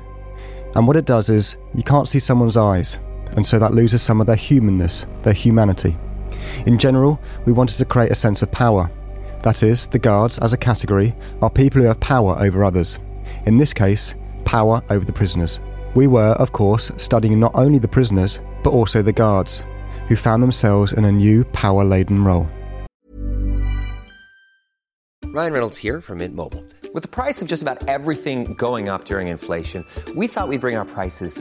And 0.74 0.86
what 0.86 0.96
it 0.96 1.04
does 1.04 1.30
is, 1.30 1.56
you 1.74 1.82
can't 1.82 2.08
see 2.08 2.18
someone's 2.18 2.56
eyes, 2.56 2.98
and 3.36 3.46
so 3.46 3.58
that 3.58 3.72
loses 3.72 4.02
some 4.02 4.20
of 4.20 4.26
their 4.26 4.36
humanness, 4.36 5.06
their 5.22 5.32
humanity. 5.32 5.96
In 6.66 6.78
general, 6.78 7.20
we 7.44 7.52
wanted 7.52 7.76
to 7.78 7.84
create 7.84 8.10
a 8.10 8.14
sense 8.14 8.42
of 8.42 8.50
power 8.50 8.90
that 9.42 9.62
is, 9.62 9.86
the 9.86 9.98
guards, 9.98 10.38
as 10.38 10.52
a 10.52 10.58
category, 10.58 11.14
are 11.42 11.50
people 11.50 11.80
who 11.80 11.86
have 11.86 12.00
power 12.00 12.36
over 12.38 12.64
others. 12.64 12.98
In 13.46 13.58
this 13.58 13.72
case, 13.72 14.14
power 14.44 14.82
over 14.90 15.04
the 15.04 15.12
prisoners. 15.12 15.60
We 15.94 16.06
were, 16.06 16.32
of 16.32 16.52
course, 16.52 16.90
studying 16.96 17.40
not 17.40 17.52
only 17.54 17.78
the 17.78 17.88
prisoners, 17.88 18.40
but 18.62 18.70
also 18.70 19.02
the 19.02 19.12
guards, 19.12 19.64
who 20.08 20.16
found 20.16 20.42
themselves 20.42 20.92
in 20.92 21.04
a 21.04 21.12
new 21.12 21.44
power 21.44 21.84
laden 21.84 22.24
role. 22.24 22.48
Ryan 25.32 25.52
Reynolds 25.52 25.78
here 25.78 26.00
from 26.00 26.18
Mint 26.18 26.34
Mobile. 26.34 26.64
With 26.92 27.04
the 27.04 27.08
price 27.08 27.40
of 27.40 27.46
just 27.46 27.62
about 27.62 27.88
everything 27.88 28.54
going 28.54 28.88
up 28.88 29.04
during 29.04 29.28
inflation, 29.28 29.86
we 30.16 30.26
thought 30.26 30.48
we'd 30.48 30.60
bring 30.60 30.76
our 30.76 30.84
prices 30.84 31.40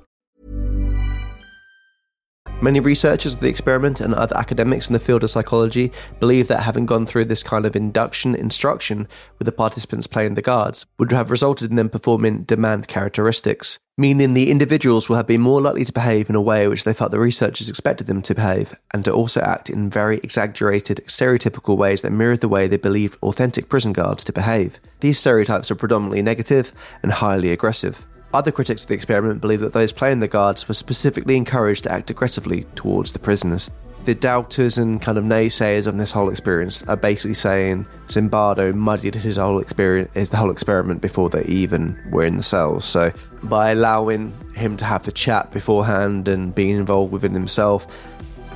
Many 2.63 2.79
researchers 2.79 3.33
of 3.33 3.39
the 3.39 3.49
experiment 3.49 4.01
and 4.01 4.13
other 4.13 4.37
academics 4.37 4.87
in 4.87 4.93
the 4.93 4.99
field 4.99 5.23
of 5.23 5.31
psychology 5.31 5.91
believe 6.19 6.47
that 6.49 6.61
having 6.61 6.85
gone 6.85 7.07
through 7.07 7.25
this 7.25 7.41
kind 7.41 7.65
of 7.65 7.75
induction 7.75 8.35
instruction 8.35 9.07
with 9.39 9.47
the 9.47 9.51
participants 9.51 10.05
playing 10.05 10.35
the 10.35 10.43
guards 10.43 10.85
would 10.99 11.11
have 11.11 11.31
resulted 11.31 11.71
in 11.71 11.75
them 11.75 11.89
performing 11.89 12.43
demand 12.43 12.87
characteristics, 12.87 13.79
meaning 13.97 14.35
the 14.35 14.51
individuals 14.51 15.09
will 15.09 15.15
have 15.15 15.25
been 15.25 15.41
more 15.41 15.59
likely 15.59 15.83
to 15.85 15.91
behave 15.91 16.29
in 16.29 16.35
a 16.35 16.41
way 16.41 16.67
which 16.67 16.83
they 16.83 16.93
felt 16.93 17.09
the 17.09 17.19
researchers 17.19 17.67
expected 17.67 18.05
them 18.05 18.21
to 18.21 18.35
behave, 18.35 18.75
and 18.93 19.03
to 19.05 19.11
also 19.11 19.41
act 19.41 19.67
in 19.67 19.89
very 19.89 20.17
exaggerated, 20.19 21.03
stereotypical 21.07 21.75
ways 21.75 22.03
that 22.03 22.11
mirrored 22.11 22.41
the 22.41 22.47
way 22.47 22.67
they 22.67 22.77
believed 22.77 23.17
authentic 23.23 23.69
prison 23.69 23.91
guards 23.91 24.23
to 24.23 24.31
behave. 24.31 24.79
These 24.99 25.17
stereotypes 25.17 25.71
are 25.71 25.75
predominantly 25.75 26.21
negative 26.21 26.71
and 27.01 27.11
highly 27.11 27.51
aggressive. 27.51 28.05
Other 28.33 28.51
critics 28.51 28.83
of 28.83 28.87
the 28.87 28.93
experiment 28.93 29.41
believe 29.41 29.59
that 29.59 29.73
those 29.73 29.91
playing 29.91 30.21
the 30.21 30.27
guards 30.27 30.67
were 30.67 30.73
specifically 30.73 31.35
encouraged 31.35 31.83
to 31.83 31.91
act 31.91 32.09
aggressively 32.09 32.65
towards 32.75 33.11
the 33.11 33.19
prisoners. 33.19 33.69
The 34.05 34.15
doubters 34.15 34.77
and 34.77 34.99
kind 35.01 35.17
of 35.17 35.25
naysayers 35.25 35.85
of 35.85 35.97
this 35.97 36.11
whole 36.11 36.29
experience 36.29 36.81
are 36.87 36.95
basically 36.95 37.35
saying 37.35 37.85
Zimbardo 38.07 38.73
muddied 38.73 39.13
his 39.13 39.37
whole 39.37 39.59
experience, 39.59 40.09
his 40.13 40.29
the 40.31 40.37
whole 40.37 40.49
experiment 40.49 41.01
before 41.01 41.29
they 41.29 41.43
even 41.43 41.99
were 42.09 42.23
in 42.25 42.37
the 42.37 42.43
cells. 42.43 42.85
So 42.85 43.11
by 43.43 43.71
allowing 43.71 44.33
him 44.55 44.75
to 44.77 44.85
have 44.85 45.03
the 45.03 45.11
chat 45.11 45.51
beforehand 45.51 46.27
and 46.27 46.55
being 46.55 46.77
involved 46.77 47.11
within 47.11 47.33
himself, 47.33 47.85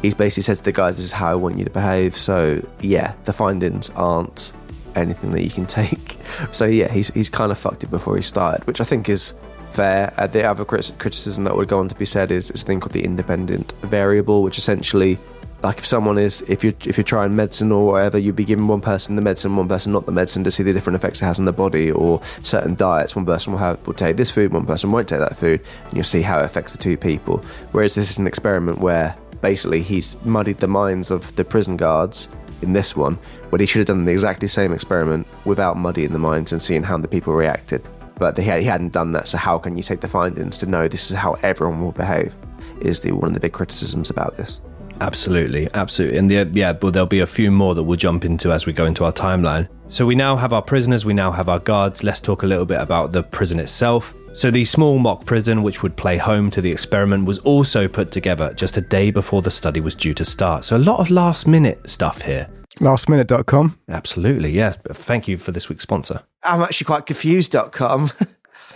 he's 0.01 0.15
basically 0.15 0.43
said 0.43 0.57
to 0.57 0.63
the 0.63 0.71
guys, 0.71 0.97
"This 0.97 1.05
is 1.05 1.11
how 1.11 1.31
I 1.33 1.35
want 1.35 1.59
you 1.59 1.65
to 1.65 1.71
behave." 1.71 2.17
So 2.17 2.65
yeah, 2.79 3.13
the 3.25 3.33
findings 3.33 3.91
aren't 3.91 4.51
anything 4.95 5.29
that 5.31 5.43
you 5.43 5.51
can 5.51 5.65
take. 5.81 6.17
So 6.51 6.65
yeah, 6.65 6.91
he's 6.91 7.09
he's 7.09 7.29
kind 7.29 7.51
of 7.51 7.57
fucked 7.59 7.83
it 7.83 7.91
before 7.91 8.15
he 8.15 8.23
started, 8.23 8.65
which 8.65 8.81
I 8.81 8.83
think 8.83 9.09
is 9.09 9.35
fair. 9.75 10.13
Uh, 10.17 10.27
the 10.27 10.43
other 10.43 10.65
crit- 10.65 10.93
criticism 10.97 11.43
that 11.43 11.55
would 11.55 11.67
go 11.67 11.79
on 11.79 11.89
to 11.89 11.95
be 11.95 12.05
said 12.05 12.31
is, 12.31 12.49
is 12.51 12.63
a 12.63 12.65
thing 12.65 12.79
called 12.79 12.93
the 12.93 13.03
independent 13.03 13.73
variable, 13.81 14.41
which 14.41 14.57
essentially, 14.57 15.19
like 15.63 15.77
if 15.77 15.85
someone 15.85 16.17
is, 16.17 16.41
if 16.47 16.63
you 16.63 16.73
if 16.85 16.97
you're 16.97 17.03
trying 17.03 17.35
medicine 17.35 17.71
or 17.71 17.91
whatever, 17.91 18.17
you'd 18.17 18.35
be 18.35 18.45
giving 18.45 18.67
one 18.67 18.81
person 18.81 19.15
the 19.15 19.21
medicine, 19.21 19.55
one 19.55 19.67
person 19.67 19.91
not 19.91 20.05
the 20.05 20.11
medicine, 20.11 20.43
to 20.43 20.51
see 20.51 20.63
the 20.63 20.73
different 20.73 20.95
effects 20.95 21.21
it 21.21 21.25
has 21.25 21.39
on 21.39 21.45
the 21.45 21.53
body, 21.53 21.91
or 21.91 22.21
certain 22.41 22.75
diets. 22.75 23.15
One 23.15 23.25
person 23.25 23.53
will 23.53 23.59
have 23.59 23.85
will 23.85 23.93
take 23.93 24.17
this 24.17 24.31
food, 24.31 24.53
one 24.53 24.65
person 24.65 24.91
won't 24.91 25.07
take 25.07 25.19
that 25.19 25.37
food, 25.37 25.61
and 25.85 25.93
you'll 25.93 26.03
see 26.03 26.21
how 26.21 26.39
it 26.39 26.45
affects 26.45 26.71
the 26.71 26.77
two 26.77 26.97
people. 26.97 27.43
Whereas 27.71 27.95
this 27.95 28.09
is 28.09 28.17
an 28.17 28.27
experiment 28.27 28.79
where 28.79 29.15
basically 29.41 29.81
he's 29.81 30.23
muddied 30.23 30.59
the 30.59 30.67
minds 30.67 31.11
of 31.11 31.35
the 31.35 31.43
prison 31.43 31.77
guards 31.77 32.29
in 32.61 32.73
this 32.73 32.95
one, 32.95 33.19
but 33.51 33.59
he 33.59 33.65
should 33.65 33.79
have 33.79 33.87
done 33.87 34.05
the 34.05 34.11
exactly 34.11 34.47
same 34.47 34.71
experiment 34.71 35.27
without 35.43 35.77
muddying 35.77 36.13
the 36.13 36.19
minds 36.19 36.51
and 36.51 36.61
seeing 36.61 36.83
how 36.83 36.97
the 36.97 37.07
people 37.07 37.33
reacted 37.33 37.81
but 38.17 38.37
he, 38.37 38.43
he 38.43 38.63
hadn't 38.63 38.93
done 38.93 39.11
that. 39.13 39.27
So 39.27 39.37
how 39.37 39.57
can 39.57 39.77
you 39.77 39.83
take 39.83 40.01
the 40.01 40.07
findings 40.07 40.57
to 40.59 40.65
know 40.65 40.87
this 40.87 41.11
is 41.11 41.17
how 41.17 41.33
everyone 41.43 41.81
will 41.81 41.91
behave? 41.91 42.35
Is 42.81 42.99
the 43.01 43.11
one 43.11 43.27
of 43.27 43.33
the 43.33 43.39
big 43.39 43.53
criticisms 43.53 44.09
about 44.09 44.37
this? 44.37 44.61
Absolutely, 45.01 45.67
absolutely. 45.73 46.17
And 46.17 46.31
the, 46.31 46.49
yeah, 46.53 46.73
but 46.73 46.93
there'll 46.93 47.07
be 47.07 47.19
a 47.19 47.27
few 47.27 47.51
more 47.51 47.75
that 47.75 47.83
we'll 47.83 47.97
jump 47.97 48.23
into 48.23 48.51
as 48.51 48.65
we 48.65 48.73
go 48.73 48.85
into 48.85 49.03
our 49.03 49.11
timeline. 49.11 49.67
So 49.89 50.05
we 50.05 50.15
now 50.15 50.35
have 50.35 50.53
our 50.53 50.61
prisoners, 50.61 51.05
we 51.05 51.13
now 51.13 51.31
have 51.31 51.49
our 51.49 51.59
guards. 51.59 52.03
Let's 52.03 52.19
talk 52.19 52.43
a 52.43 52.47
little 52.47 52.65
bit 52.65 52.79
about 52.79 53.11
the 53.11 53.23
prison 53.23 53.59
itself. 53.59 54.13
So 54.33 54.51
the 54.51 54.65
small 54.65 54.97
mock 54.99 55.25
prison, 55.25 55.63
which 55.63 55.81
would 55.83 55.95
play 55.95 56.17
home 56.17 56.49
to 56.51 56.61
the 56.61 56.71
experiment, 56.71 57.25
was 57.25 57.39
also 57.39 57.87
put 57.87 58.11
together 58.11 58.53
just 58.53 58.77
a 58.77 58.81
day 58.81 59.11
before 59.11 59.41
the 59.41 59.51
study 59.51 59.79
was 59.79 59.95
due 59.95 60.13
to 60.13 60.25
start. 60.25 60.65
So 60.65 60.75
a 60.75 60.79
lot 60.79 60.99
of 60.99 61.09
last 61.09 61.47
minute 61.47 61.89
stuff 61.89 62.21
here. 62.21 62.49
Lastminute.com. 62.79 63.79
Absolutely, 63.87 64.51
yes. 64.51 64.77
Thank 64.91 65.29
you 65.29 65.37
for 65.37 65.51
this 65.51 65.69
week's 65.69 65.83
sponsor. 65.83 66.21
I'm 66.45 66.61
actually 66.61 66.85
quite 66.85 67.05
confused.com. 67.05 68.11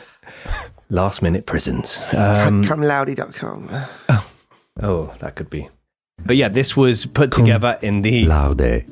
Last 0.90 1.22
minute 1.22 1.46
prisons. 1.46 2.00
Um, 2.14 2.64
Cumloudy.com. 2.64 3.70
oh, 4.82 5.14
that 5.20 5.36
could 5.36 5.50
be. 5.50 5.70
But 6.26 6.36
yeah, 6.36 6.50
this 6.50 6.76
was 6.76 7.06
put 7.06 7.32
together 7.32 7.78
in 7.82 8.02
the. 8.02 8.26
Laude. 8.26 8.86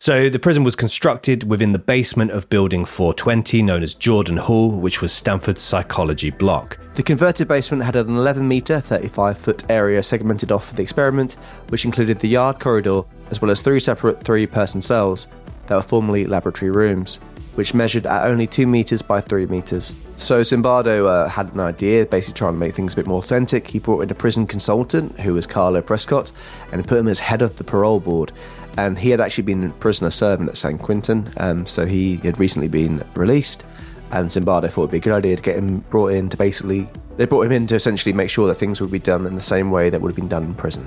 So 0.00 0.28
the 0.28 0.38
prison 0.38 0.62
was 0.62 0.76
constructed 0.76 1.42
within 1.42 1.72
the 1.72 1.78
basement 1.78 2.30
of 2.30 2.48
Building 2.48 2.84
420, 2.84 3.62
known 3.62 3.82
as 3.82 3.94
Jordan 3.94 4.36
Hall, 4.36 4.70
which 4.70 5.02
was 5.02 5.12
Stanford's 5.12 5.60
psychology 5.60 6.30
block. 6.30 6.78
The 6.94 7.02
converted 7.02 7.48
basement 7.48 7.82
had 7.82 7.96
an 7.96 8.08
11 8.10 8.46
metre, 8.46 8.78
35 8.78 9.36
foot 9.36 9.64
area 9.68 10.00
segmented 10.04 10.52
off 10.52 10.68
for 10.68 10.74
the 10.76 10.82
experiment, 10.82 11.32
which 11.70 11.84
included 11.84 12.20
the 12.20 12.28
yard 12.28 12.60
corridor, 12.60 13.02
as 13.30 13.42
well 13.42 13.50
as 13.50 13.60
three 13.60 13.80
separate 13.80 14.22
three 14.22 14.46
person 14.46 14.80
cells 14.80 15.26
that 15.66 15.74
were 15.74 15.82
formerly 15.82 16.26
laboratory 16.26 16.70
rooms, 16.70 17.18
which 17.58 17.74
measured 17.74 18.06
at 18.06 18.24
only 18.24 18.46
2 18.46 18.68
metres 18.68 19.02
by 19.02 19.20
3 19.20 19.46
metres. 19.46 19.92
So 20.14 20.42
Zimbardo 20.42 21.08
uh, 21.08 21.28
had 21.28 21.52
an 21.54 21.58
idea, 21.58 22.06
basically 22.06 22.38
trying 22.38 22.52
to 22.52 22.58
make 22.58 22.72
things 22.72 22.92
a 22.92 22.96
bit 22.96 23.08
more 23.08 23.18
authentic. 23.18 23.66
He 23.66 23.80
brought 23.80 24.02
in 24.02 24.10
a 24.12 24.14
prison 24.14 24.46
consultant, 24.46 25.18
who 25.18 25.34
was 25.34 25.44
Carlo 25.44 25.82
Prescott, 25.82 26.30
and 26.70 26.86
put 26.86 26.98
him 26.98 27.08
as 27.08 27.18
head 27.18 27.42
of 27.42 27.56
the 27.56 27.64
parole 27.64 27.98
board. 27.98 28.30
And 28.76 28.96
he 28.96 29.10
had 29.10 29.20
actually 29.20 29.42
been 29.42 29.64
a 29.64 29.70
prisoner 29.70 30.10
servant 30.10 30.50
at 30.50 30.56
San 30.56 30.78
Quentin, 30.78 31.28
um, 31.38 31.66
so 31.66 31.84
he 31.84 32.18
had 32.18 32.38
recently 32.38 32.68
been 32.68 33.04
released. 33.16 33.64
And 34.12 34.30
Zimbardo 34.30 34.70
thought 34.70 34.82
it'd 34.82 34.92
be 34.92 34.98
a 34.98 35.00
good 35.00 35.14
idea 35.14 35.34
to 35.34 35.42
get 35.42 35.56
him 35.56 35.78
brought 35.90 36.12
in 36.12 36.28
to 36.28 36.36
basically, 36.36 36.88
they 37.16 37.26
brought 37.26 37.46
him 37.46 37.50
in 37.50 37.66
to 37.66 37.74
essentially 37.74 38.12
make 38.12 38.30
sure 38.30 38.46
that 38.46 38.54
things 38.54 38.80
would 38.80 38.92
be 38.92 39.00
done 39.00 39.26
in 39.26 39.34
the 39.34 39.40
same 39.40 39.72
way 39.72 39.90
that 39.90 40.00
would 40.00 40.10
have 40.10 40.16
been 40.16 40.28
done 40.28 40.44
in 40.44 40.54
prison. 40.54 40.86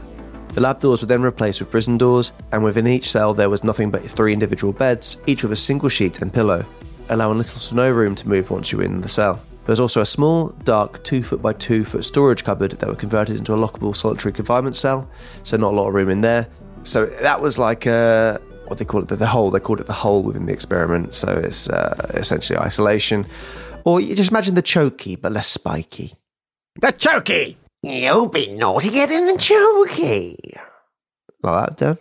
The 0.54 0.62
lab 0.62 0.82
doors 0.82 1.02
were 1.02 1.08
then 1.08 1.22
replaced 1.22 1.62
with 1.62 1.72
prison 1.72 1.98
doors, 1.98 2.34
and 2.52 2.64
within 2.64 2.86
each 2.86 3.10
cell 3.10 3.34
there 3.34 3.50
was 3.50 3.64
nothing 3.64 3.90
but 3.90 4.04
three 4.04 4.34
individual 4.34 4.74
beds, 4.74 5.18
each 5.26 5.44
with 5.44 5.54
a 5.54 5.56
single 5.56 5.88
sheet 5.88 6.22
and 6.22 6.34
pillow, 6.34 6.66
allowing 7.10 7.38
little 7.38 7.60
to 7.60 7.76
no 7.76 7.90
room 7.90 8.16
to 8.16 8.28
move 8.28 8.52
once 8.52 8.72
you 8.72 8.80
were 8.80 8.84
in 8.84 9.00
the 9.00 9.08
cell. 9.08 9.36
There 9.36 9.72
was 9.72 9.80
also 9.80 10.02
a 10.02 10.06
small, 10.06 10.50
dark, 10.64 11.04
two 11.04 11.24
foot 11.24 11.42
by 11.42 11.54
two 11.54 11.86
foot 11.86 12.04
storage 12.04 12.44
cupboard 12.44 12.72
that 12.72 12.90
were 12.90 12.96
converted 12.96 13.38
into 13.38 13.54
a 13.54 13.58
lockable 13.58 13.96
solitary 13.96 14.34
confinement 14.34 14.76
cell, 14.76 15.10
so 15.44 15.56
not 15.56 15.74
a 15.74 15.76
lot 15.76 15.88
of 15.88 15.94
room 15.94 16.10
in 16.10 16.20
there. 16.20 16.48
So 16.84 17.06
that 17.06 17.40
was 17.40 17.58
like 17.58 17.88
uh, 17.88 18.40
what 18.66 18.80
they 18.80 18.86
call 18.86 19.04
it, 19.04 19.08
the, 19.08 19.28
hole. 19.28 19.52
They 19.52 19.60
called 19.60 19.80
it 19.80 19.88
the 19.88 19.94
hole 19.94 20.24
within 20.24 20.48
the 20.48 20.54
experiment. 20.54 21.14
So 21.14 21.32
it's 21.32 21.70
uh, 21.70 22.12
essentially 22.16 22.58
isolation. 22.58 23.26
Or 23.86 24.02
you 24.02 24.16
just 24.16 24.32
imagine 24.32 24.56
the 24.56 24.64
chokey, 24.64 25.20
but 25.20 25.32
less 25.32 25.48
spiky. 25.48 26.14
The 26.80 26.94
chokey! 26.94 27.58
You've 27.84 28.32
be 28.32 28.48
naughty 28.48 28.92
getting 28.92 29.26
the 29.26 29.34
chokey. 29.34 30.38
Like 31.42 31.70
that, 31.70 31.78
Dan? 31.78 31.98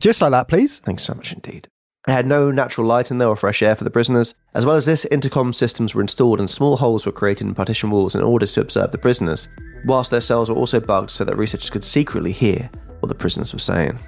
Just 0.00 0.22
like 0.22 0.30
that, 0.30 0.48
please. 0.48 0.78
Thanks 0.78 1.02
so 1.02 1.14
much 1.14 1.32
indeed. 1.32 1.68
It 2.06 2.12
had 2.12 2.26
no 2.26 2.50
natural 2.50 2.86
light 2.86 3.10
in 3.10 3.18
there 3.18 3.28
or 3.28 3.36
fresh 3.36 3.60
air 3.60 3.74
for 3.74 3.84
the 3.84 3.90
prisoners. 3.90 4.34
As 4.54 4.64
well 4.64 4.76
as 4.76 4.86
this, 4.86 5.04
intercom 5.06 5.52
systems 5.52 5.94
were 5.94 6.00
installed 6.00 6.38
and 6.38 6.48
small 6.48 6.78
holes 6.78 7.04
were 7.04 7.12
created 7.12 7.46
in 7.46 7.54
partition 7.54 7.90
walls 7.90 8.14
in 8.14 8.22
order 8.22 8.46
to 8.46 8.60
observe 8.62 8.90
the 8.90 8.96
prisoners, 8.96 9.48
whilst 9.84 10.10
their 10.10 10.22
cells 10.22 10.48
were 10.48 10.56
also 10.56 10.80
bugged 10.80 11.10
so 11.10 11.24
that 11.24 11.36
researchers 11.36 11.68
could 11.68 11.84
secretly 11.84 12.32
hear 12.32 12.70
what 13.00 13.08
the 13.08 13.14
prisoners 13.14 13.52
were 13.52 13.58
saying. 13.58 13.98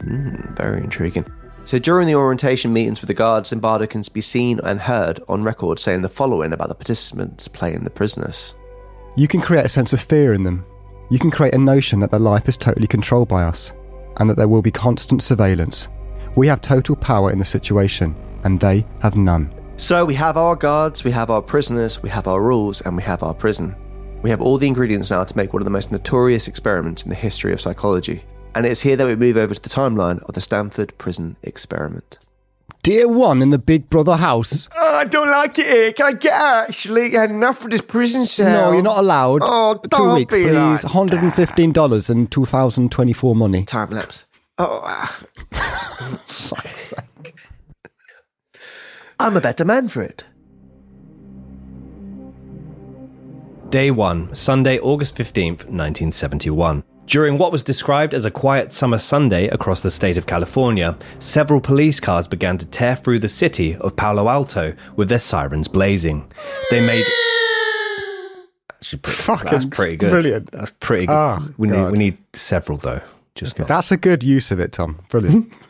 Hmm, 0.00 0.52
very 0.56 0.82
intriguing. 0.82 1.26
So 1.64 1.78
during 1.78 2.08
the 2.08 2.16
orientation 2.16 2.72
meetings 2.72 3.00
with 3.00 3.08
the 3.08 3.14
guards, 3.14 3.52
Zimbardo 3.52 3.88
can 3.88 4.02
be 4.12 4.20
seen 4.20 4.58
and 4.64 4.80
heard 4.80 5.20
on 5.28 5.44
record 5.44 5.78
saying 5.78 6.02
the 6.02 6.08
following 6.08 6.52
about 6.52 6.68
the 6.68 6.74
participants 6.74 7.46
playing 7.46 7.84
the 7.84 7.90
prisoners. 7.90 8.56
You 9.18 9.26
can 9.26 9.40
create 9.40 9.64
a 9.64 9.70
sense 9.70 9.94
of 9.94 10.00
fear 10.02 10.34
in 10.34 10.44
them. 10.44 10.66
You 11.08 11.18
can 11.18 11.30
create 11.30 11.54
a 11.54 11.58
notion 11.58 12.00
that 12.00 12.10
their 12.10 12.20
life 12.20 12.50
is 12.50 12.56
totally 12.56 12.86
controlled 12.86 13.28
by 13.28 13.44
us 13.44 13.72
and 14.18 14.28
that 14.28 14.36
there 14.36 14.46
will 14.46 14.60
be 14.60 14.70
constant 14.70 15.22
surveillance. 15.22 15.88
We 16.36 16.46
have 16.48 16.60
total 16.60 16.96
power 16.96 17.32
in 17.32 17.38
the 17.38 17.44
situation, 17.44 18.14
and 18.44 18.60
they 18.60 18.84
have 19.00 19.16
none. 19.16 19.50
So 19.76 20.04
we 20.04 20.14
have 20.14 20.36
our 20.36 20.54
guards, 20.54 21.02
we 21.02 21.10
have 21.12 21.30
our 21.30 21.40
prisoners, 21.40 22.02
we 22.02 22.10
have 22.10 22.28
our 22.28 22.42
rules, 22.42 22.82
and 22.82 22.94
we 22.94 23.02
have 23.04 23.22
our 23.22 23.32
prison. 23.32 23.74
We 24.22 24.28
have 24.28 24.42
all 24.42 24.58
the 24.58 24.66
ingredients 24.66 25.10
now 25.10 25.24
to 25.24 25.36
make 25.36 25.54
one 25.54 25.62
of 25.62 25.64
the 25.64 25.70
most 25.70 25.92
notorious 25.92 26.46
experiments 26.46 27.02
in 27.02 27.08
the 27.08 27.14
history 27.14 27.54
of 27.54 27.60
psychology. 27.60 28.22
And 28.54 28.66
it's 28.66 28.82
here 28.82 28.96
that 28.96 29.06
we 29.06 29.16
move 29.16 29.38
over 29.38 29.54
to 29.54 29.62
the 29.62 29.68
timeline 29.70 30.22
of 30.24 30.34
the 30.34 30.42
Stanford 30.42 30.96
prison 30.98 31.36
experiment. 31.42 32.18
Dear 32.86 33.08
one 33.08 33.42
in 33.42 33.50
the 33.50 33.58
Big 33.58 33.90
Brother 33.90 34.14
house. 34.14 34.68
Oh, 34.76 34.96
I 34.98 35.06
don't 35.06 35.28
like 35.28 35.58
it 35.58 35.66
here. 35.66 35.92
Can 35.92 36.06
I 36.06 36.12
get 36.12 36.32
out? 36.32 36.68
Actually, 36.68 37.16
I 37.16 37.22
had 37.22 37.30
enough 37.30 37.64
of 37.64 37.72
this 37.72 37.82
prison 37.82 38.26
cell. 38.26 38.70
No, 38.70 38.72
you're 38.74 38.82
not 38.82 38.98
allowed. 38.98 39.40
Oh, 39.42 39.74
Two 39.74 39.88
don't 39.88 40.14
weeks, 40.14 40.32
be 40.32 40.44
please. 40.44 40.54
like 40.54 40.82
$115 40.82 42.10
in 42.10 42.28
2024 42.28 43.34
money. 43.34 43.64
Time 43.64 43.90
lapse. 43.90 44.24
Oh, 44.58 44.82
ah. 44.84 45.20
I'm 49.18 49.36
a 49.36 49.40
better 49.40 49.64
man 49.64 49.88
for 49.88 50.02
it. 50.02 50.22
Day 53.68 53.90
1, 53.90 54.32
Sunday, 54.36 54.78
August 54.78 55.16
15th, 55.16 55.64
1971. 55.64 56.84
During 57.06 57.38
what 57.38 57.52
was 57.52 57.62
described 57.62 58.14
as 58.14 58.24
a 58.24 58.30
quiet 58.32 58.72
summer 58.72 58.98
Sunday 58.98 59.46
across 59.48 59.80
the 59.80 59.92
state 59.92 60.16
of 60.16 60.26
California, 60.26 60.96
several 61.20 61.60
police 61.60 62.00
cars 62.00 62.26
began 62.26 62.58
to 62.58 62.66
tear 62.66 62.96
through 62.96 63.20
the 63.20 63.28
city 63.28 63.76
of 63.76 63.94
Palo 63.94 64.28
Alto 64.28 64.74
with 64.96 65.08
their 65.08 65.20
sirens 65.20 65.68
blazing. 65.68 66.30
They 66.70 66.84
made. 66.84 67.04
Fucking 69.04 69.50
that's 69.50 69.64
pretty 69.64 69.96
good. 69.96 70.10
brilliant. 70.10 70.50
That's 70.50 70.72
pretty 70.80 71.06
good. 71.06 71.14
Oh, 71.14 71.48
we, 71.56 71.68
need, 71.68 71.90
we 71.90 71.98
need 71.98 72.18
several, 72.34 72.78
though. 72.78 73.00
Just 73.34 73.58
not. 73.58 73.68
That's 73.68 73.92
a 73.92 73.96
good 73.96 74.22
use 74.22 74.50
of 74.50 74.58
it, 74.60 74.72
Tom. 74.72 75.00
Brilliant. 75.08 75.52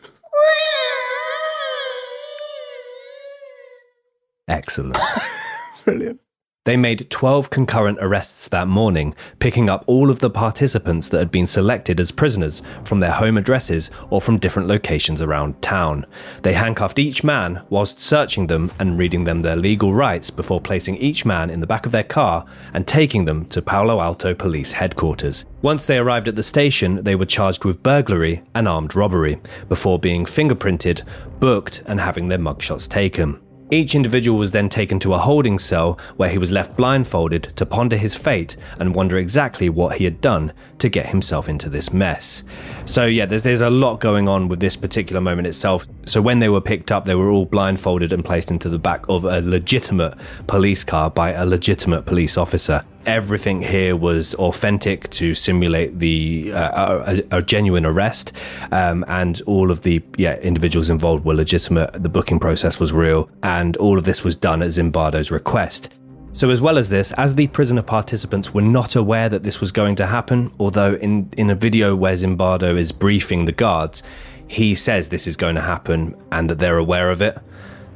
Excellent. 4.48 4.96
Brilliant. 5.84 6.20
They 6.66 6.76
made 6.76 7.08
12 7.10 7.48
concurrent 7.48 7.98
arrests 8.00 8.48
that 8.48 8.66
morning, 8.66 9.14
picking 9.38 9.70
up 9.70 9.84
all 9.86 10.10
of 10.10 10.18
the 10.18 10.28
participants 10.28 11.08
that 11.08 11.18
had 11.18 11.30
been 11.30 11.46
selected 11.46 12.00
as 12.00 12.10
prisoners 12.10 12.60
from 12.82 12.98
their 12.98 13.12
home 13.12 13.38
addresses 13.38 13.92
or 14.10 14.20
from 14.20 14.38
different 14.38 14.66
locations 14.66 15.22
around 15.22 15.62
town. 15.62 16.04
They 16.42 16.54
handcuffed 16.54 16.98
each 16.98 17.22
man 17.22 17.62
whilst 17.70 18.00
searching 18.00 18.48
them 18.48 18.72
and 18.80 18.98
reading 18.98 19.22
them 19.22 19.42
their 19.42 19.54
legal 19.54 19.94
rights 19.94 20.28
before 20.28 20.60
placing 20.60 20.96
each 20.96 21.24
man 21.24 21.50
in 21.50 21.60
the 21.60 21.68
back 21.68 21.86
of 21.86 21.92
their 21.92 22.02
car 22.02 22.44
and 22.74 22.84
taking 22.84 23.26
them 23.26 23.44
to 23.46 23.62
Palo 23.62 24.00
Alto 24.00 24.34
Police 24.34 24.72
headquarters. 24.72 25.44
Once 25.62 25.86
they 25.86 25.98
arrived 25.98 26.26
at 26.26 26.34
the 26.34 26.42
station, 26.42 27.00
they 27.04 27.14
were 27.14 27.26
charged 27.26 27.64
with 27.64 27.80
burglary 27.84 28.42
and 28.56 28.66
armed 28.66 28.96
robbery 28.96 29.40
before 29.68 30.00
being 30.00 30.24
fingerprinted, 30.24 31.04
booked, 31.38 31.84
and 31.86 32.00
having 32.00 32.26
their 32.26 32.38
mugshots 32.38 32.88
taken. 32.88 33.40
Each 33.70 33.96
individual 33.96 34.38
was 34.38 34.52
then 34.52 34.68
taken 34.68 35.00
to 35.00 35.14
a 35.14 35.18
holding 35.18 35.58
cell 35.58 35.98
where 36.16 36.30
he 36.30 36.38
was 36.38 36.52
left 36.52 36.76
blindfolded 36.76 37.52
to 37.56 37.66
ponder 37.66 37.96
his 37.96 38.14
fate 38.14 38.56
and 38.78 38.94
wonder 38.94 39.18
exactly 39.18 39.68
what 39.68 39.96
he 39.96 40.04
had 40.04 40.20
done 40.20 40.52
to 40.78 40.88
get 40.88 41.06
himself 41.06 41.48
into 41.48 41.68
this 41.68 41.92
mess. 41.92 42.44
So 42.84 43.06
yeah, 43.06 43.26
there's 43.26 43.42
there's 43.42 43.62
a 43.62 43.70
lot 43.70 43.98
going 43.98 44.28
on 44.28 44.46
with 44.46 44.60
this 44.60 44.76
particular 44.76 45.20
moment 45.20 45.48
itself. 45.48 45.86
So 46.06 46.22
when 46.22 46.38
they 46.38 46.48
were 46.48 46.60
picked 46.60 46.92
up, 46.92 47.04
they 47.04 47.16
were 47.16 47.30
all 47.30 47.46
blindfolded 47.46 48.12
and 48.12 48.24
placed 48.24 48.52
into 48.52 48.68
the 48.68 48.78
back 48.78 49.04
of 49.08 49.24
a 49.24 49.40
legitimate 49.40 50.14
police 50.46 50.84
car 50.84 51.10
by 51.10 51.32
a 51.32 51.44
legitimate 51.44 52.06
police 52.06 52.38
officer. 52.38 52.84
Everything 53.06 53.60
here 53.60 53.96
was 53.96 54.34
authentic 54.36 55.10
to 55.10 55.34
simulate 55.34 55.98
the 55.98 56.52
uh, 56.52 57.18
a, 57.32 57.38
a 57.38 57.42
genuine 57.42 57.84
arrest, 57.84 58.32
um, 58.70 59.04
and 59.08 59.42
all 59.42 59.70
of 59.72 59.82
the 59.82 60.02
yeah 60.16 60.36
individuals 60.38 60.90
involved 60.90 61.24
were 61.24 61.34
legitimate. 61.34 61.92
The 62.00 62.08
booking 62.08 62.38
process 62.38 62.78
was 62.78 62.92
real, 62.92 63.28
and 63.42 63.76
all 63.76 63.98
of 63.98 64.04
this 64.04 64.22
was 64.22 64.36
done 64.36 64.62
at 64.62 64.68
Zimbardo's 64.68 65.30
request. 65.32 65.90
So, 66.36 66.50
as 66.50 66.60
well 66.60 66.76
as 66.76 66.90
this, 66.90 67.12
as 67.12 67.34
the 67.34 67.46
prisoner 67.46 67.80
participants 67.80 68.52
were 68.52 68.60
not 68.60 68.94
aware 68.94 69.30
that 69.30 69.42
this 69.42 69.58
was 69.58 69.72
going 69.72 69.94
to 69.96 70.06
happen, 70.06 70.52
although 70.60 70.94
in, 70.96 71.30
in 71.38 71.48
a 71.48 71.54
video 71.54 71.96
where 71.96 72.12
Zimbardo 72.12 72.76
is 72.76 72.92
briefing 72.92 73.46
the 73.46 73.52
guards, 73.52 74.02
he 74.48 74.74
says 74.74 75.08
this 75.08 75.26
is 75.26 75.36
going 75.36 75.54
to 75.54 75.60
happen 75.60 76.14
and 76.32 76.48
that 76.50 76.58
they're 76.58 76.78
aware 76.78 77.10
of 77.10 77.20
it. 77.22 77.38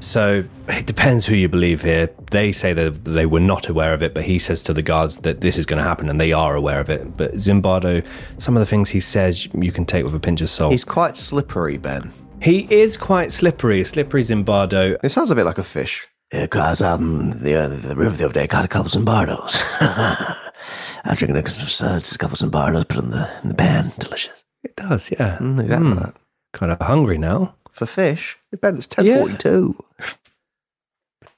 So, 0.03 0.45
it 0.69 0.87
depends 0.87 1.27
who 1.27 1.35
you 1.35 1.47
believe 1.47 1.83
here. 1.83 2.09
They 2.31 2.53
say 2.53 2.73
that 2.73 3.05
they 3.05 3.27
were 3.27 3.39
not 3.39 3.69
aware 3.69 3.93
of 3.93 4.03
it, 4.03 4.15
but 4.15 4.25
he 4.25 4.39
says 4.39 4.63
to 4.63 4.73
the 4.73 4.81
guards 4.81 5.19
that 5.19 5.43
this 5.43 5.59
is 5.59 5.67
going 5.67 5.77
to 5.83 5.87
happen 5.87 6.09
and 6.09 6.19
they 6.19 6.33
are 6.33 6.55
aware 6.57 6.81
of 6.81 6.89
it. 6.89 7.19
But 7.19 7.35
Zimbardo, 7.35 8.03
some 8.39 8.57
of 8.57 8.61
the 8.61 8.67
things 8.67 8.89
he 8.89 9.01
says 9.01 9.47
you 9.53 9.71
can 9.73 9.85
take 9.85 10.05
with 10.05 10.15
a 10.15 10.21
pinch 10.21 10.41
of 10.41 10.49
salt. 10.49 10.73
He's 10.73 10.85
quite 10.85 11.19
slippery, 11.19 11.77
Ben. 11.77 12.11
He 12.41 12.67
is 12.75 12.97
quite 12.97 13.31
slippery, 13.31 13.85
slippery 13.85 14.23
Zimbardo. 14.23 14.97
It 15.03 15.11
sounds 15.11 15.31
a 15.31 15.35
bit 15.35 15.45
like 15.45 15.59
a 15.59 15.63
fish. 15.63 16.09
Because 16.31 16.81
um, 16.81 17.33
the, 17.43 17.57
uh, 17.57 17.69
the 17.69 17.95
river 17.95 18.17
the 18.17 18.25
other 18.25 18.33
day 18.33 18.47
caught 18.47 18.65
a 18.65 18.69
couple 18.69 18.87
of 18.87 18.93
Zimbardos. 18.93 19.63
I'm 21.05 21.17
drinking 21.17 21.45
some 21.47 21.69
suds, 21.69 22.15
a 22.15 22.19
couple 22.19 22.35
of 22.35 22.51
Zimbardos, 22.51 22.89
put 22.89 23.05
in 23.05 23.11
the, 23.11 23.31
in 23.43 23.51
the 23.51 23.55
pan. 23.55 23.91
Delicious. 23.99 24.45
It 24.63 24.77
does, 24.77 25.11
yeah. 25.11 25.37
Mm, 25.39 25.61
exactly 25.61 25.91
Mm. 25.91 26.15
Kind 26.53 26.73
of 26.73 26.81
hungry 26.81 27.19
now. 27.19 27.55
For 27.71 27.87
fish? 27.87 28.39
Ben, 28.61 28.77
it's 28.77 28.89
1042. 28.89 29.77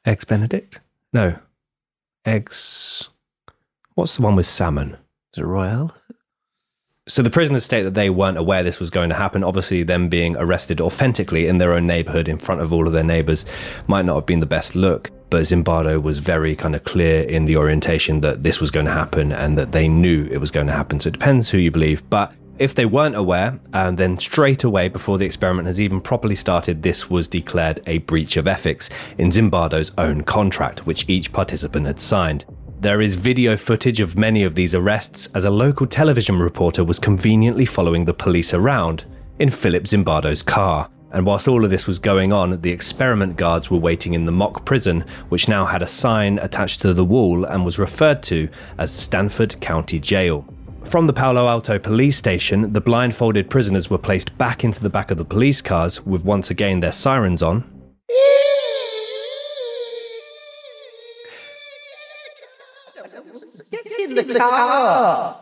Eggs 0.05 0.25
Benedict? 0.25 0.81
No. 1.13 1.39
Eggs. 2.25 3.09
What's 3.95 4.17
the 4.17 4.23
one 4.23 4.37
with 4.37 4.47
salmon? 4.47 4.97
Is 5.33 5.39
it 5.39 5.45
Royale? 5.45 5.95
So 7.09 7.21
the 7.21 7.31
prisoners 7.31 7.65
state 7.65 7.83
that 7.83 7.95
they 7.95 8.11
weren't 8.11 8.39
aware 8.39 8.63
this 8.63 8.79
was 8.79 8.89
going 8.89 9.09
to 9.09 9.17
happen. 9.17 9.43
Obviously, 9.43 9.83
them 9.83 10.09
being 10.09 10.37
arrested 10.37 10.81
authentically 10.81 11.49
in 11.49 11.59
their 11.59 11.73
own 11.73 11.87
neighborhood 11.87 12.29
in 12.29 12.39
front 12.39 12.61
of 12.61 12.73
all 12.73 12.87
of 12.87 12.93
their 12.93 13.03
neighbors 13.03 13.45
might 13.89 14.05
not 14.05 14.15
have 14.15 14.27
been 14.27 14.41
the 14.41 14.47
best 14.47 14.77
look. 14.77 15.11
But 15.29 15.43
Zimbardo 15.43 16.01
was 16.01 16.19
very 16.19 16.55
kind 16.55 16.77
of 16.77 16.85
clear 16.85 17.23
in 17.23 17.47
the 17.47 17.57
orientation 17.57 18.21
that 18.21 18.45
this 18.45 18.61
was 18.61 18.71
going 18.71 18.87
to 18.87 18.93
happen 18.93 19.33
and 19.33 19.59
that 19.59 19.73
they 19.73 19.89
knew 19.89 20.29
it 20.31 20.39
was 20.39 20.51
going 20.51 20.69
to 20.69 20.73
happen. 20.73 21.01
So 21.01 21.09
it 21.09 21.15
depends 21.15 21.51
who 21.51 21.59
you 21.59 21.71
believe. 21.71 22.09
But 22.09 22.33
if 22.63 22.77
they 22.77 22.87
weren't 22.87 23.17
aware, 23.17 23.59
and 23.73 23.99
then 23.99 24.17
straight 24.17 24.63
away 24.63 24.89
before 24.89 25.19
the 25.19 25.27
experiment 25.27 25.67
has 25.67 25.81
even 25.81 26.01
properly 26.01 26.37
started, 26.37 26.81
this 26.81 27.11
was 27.11 27.27
declared 27.27 27.83
a 27.89 27.99
breach 27.99 28.37
of 28.37 28.47
ethics 28.47 28.89
in 29.19 29.33
Zimbardo's 29.33 29.91
own 29.99 30.23
contract, 30.23 30.87
which 30.87 31.09
each 31.09 31.33
participant 31.33 31.89
had 31.89 31.99
signed. 31.99 32.45
There 32.79 33.01
is 33.01 33.17
video 33.17 33.57
footage 33.57 33.99
of 33.99 34.17
many 34.17 34.45
of 34.45 34.55
these 34.55 34.77
arrests 34.77 35.29
as 35.35 35.45
a 35.45 35.51
local 35.51 35.89
television 35.89 36.39
reporter 36.39 36.85
was 36.85 37.01
conveniently 37.01 37.65
following 37.65 38.05
the 38.05 38.15
police 38.15 38.55
around 38.55 39.07
in 39.41 39.51
Philip 39.51 39.89
Zimbardo's 39.89 40.43
car. 40.43 40.89
And 41.11 41.27
whilst 41.27 41.49
all 41.49 41.65
of 41.65 41.71
this 41.71 41.89
was 41.89 41.99
going 41.99 42.33
on, 42.33 42.61
the 42.61 42.71
experiment 42.71 43.37
guards 43.37 43.73
were 43.73 43.79
waiting 43.79 44.15
in 44.15 44.25
the 44.25 44.33
mock 44.33 44.65
prison, 44.65 45.05
which 45.31 45.49
now 45.49 45.65
had 45.65 45.83
a 45.83 45.87
sign 45.87 46.39
attached 46.39 46.81
to 46.83 46.95
the 46.95 47.05
wall 47.05 47.45
and 47.45 47.65
was 47.65 47.81
referred 47.81 48.23
to 48.25 48.49
as 48.79 48.93
Stanford 48.93 49.61
County 49.61 49.99
Jail. 49.99 50.47
From 50.85 51.07
the 51.07 51.13
Palo 51.13 51.49
Alto 51.49 51.79
police 51.79 52.17
station, 52.19 52.73
the 52.73 52.81
blindfolded 52.81 53.49
prisoners 53.49 53.89
were 53.89 53.99
placed 53.99 54.37
back 54.37 54.63
into 54.63 54.81
the 54.81 54.91
back 54.91 55.11
of 55.11 55.17
the 55.17 55.25
police 55.25 55.63
cars 55.63 56.05
with 56.05 56.25
once 56.25 56.51
again 56.51 56.81
their 56.81 56.93
sirens 56.93 57.43
on. 57.43 57.65
Get 63.71 63.87
in 64.01 64.15
the 64.15 64.35
car. 64.39 65.42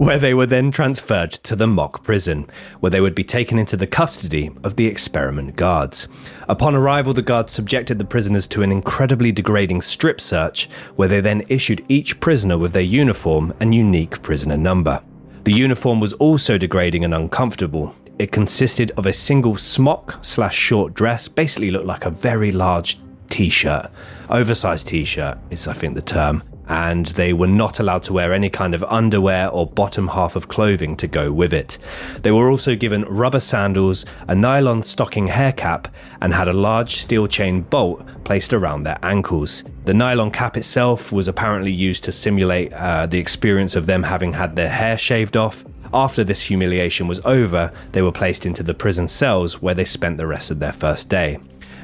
Where 0.00 0.18
they 0.18 0.32
were 0.32 0.46
then 0.46 0.70
transferred 0.70 1.30
to 1.30 1.54
the 1.54 1.66
mock 1.66 2.02
prison, 2.02 2.48
where 2.80 2.88
they 2.88 3.02
would 3.02 3.14
be 3.14 3.22
taken 3.22 3.58
into 3.58 3.76
the 3.76 3.86
custody 3.86 4.50
of 4.64 4.76
the 4.76 4.86
experiment 4.86 5.54
guards. 5.56 6.08
Upon 6.48 6.74
arrival, 6.74 7.12
the 7.12 7.20
guards 7.20 7.52
subjected 7.52 7.98
the 7.98 8.06
prisoners 8.06 8.48
to 8.48 8.62
an 8.62 8.72
incredibly 8.72 9.30
degrading 9.30 9.82
strip 9.82 10.18
search, 10.18 10.70
where 10.96 11.06
they 11.06 11.20
then 11.20 11.44
issued 11.50 11.84
each 11.90 12.18
prisoner 12.18 12.56
with 12.56 12.72
their 12.72 12.80
uniform 12.80 13.52
and 13.60 13.74
unique 13.74 14.22
prisoner 14.22 14.56
number. 14.56 15.02
The 15.44 15.52
uniform 15.52 16.00
was 16.00 16.14
also 16.14 16.56
degrading 16.56 17.04
and 17.04 17.12
uncomfortable. 17.12 17.94
It 18.18 18.32
consisted 18.32 18.92
of 18.96 19.04
a 19.04 19.12
single 19.12 19.58
smock 19.58 20.18
slash 20.22 20.56
short 20.56 20.94
dress, 20.94 21.28
basically 21.28 21.70
looked 21.70 21.84
like 21.84 22.06
a 22.06 22.10
very 22.10 22.52
large 22.52 22.96
t-shirt. 23.28 23.90
Oversized 24.30 24.88
t-shirt 24.88 25.36
is, 25.50 25.68
I 25.68 25.74
think, 25.74 25.94
the 25.94 26.00
term 26.00 26.42
and 26.70 27.06
they 27.06 27.32
were 27.32 27.48
not 27.48 27.80
allowed 27.80 28.04
to 28.04 28.12
wear 28.12 28.32
any 28.32 28.48
kind 28.48 28.76
of 28.76 28.84
underwear 28.84 29.48
or 29.48 29.66
bottom 29.66 30.06
half 30.06 30.36
of 30.36 30.46
clothing 30.46 30.96
to 30.96 31.08
go 31.08 31.32
with 31.32 31.52
it. 31.52 31.76
They 32.22 32.30
were 32.30 32.48
also 32.48 32.76
given 32.76 33.02
rubber 33.06 33.40
sandals, 33.40 34.06
a 34.28 34.36
nylon 34.36 34.84
stocking 34.84 35.26
hair 35.26 35.52
cap, 35.52 35.88
and 36.20 36.32
had 36.32 36.46
a 36.46 36.52
large 36.52 36.94
steel 36.94 37.26
chain 37.26 37.62
bolt 37.62 38.06
placed 38.22 38.52
around 38.52 38.84
their 38.84 39.00
ankles. 39.02 39.64
The 39.84 39.94
nylon 39.94 40.30
cap 40.30 40.56
itself 40.56 41.10
was 41.10 41.26
apparently 41.26 41.72
used 41.72 42.04
to 42.04 42.12
simulate 42.12 42.72
uh, 42.72 43.06
the 43.06 43.18
experience 43.18 43.74
of 43.74 43.86
them 43.86 44.04
having 44.04 44.32
had 44.32 44.54
their 44.54 44.70
hair 44.70 44.96
shaved 44.96 45.36
off. 45.36 45.64
After 45.92 46.22
this 46.22 46.40
humiliation 46.40 47.08
was 47.08 47.20
over, 47.24 47.72
they 47.90 48.02
were 48.02 48.12
placed 48.12 48.46
into 48.46 48.62
the 48.62 48.74
prison 48.74 49.08
cells 49.08 49.60
where 49.60 49.74
they 49.74 49.84
spent 49.84 50.18
the 50.18 50.26
rest 50.28 50.52
of 50.52 50.60
their 50.60 50.72
first 50.72 51.08
day. 51.08 51.40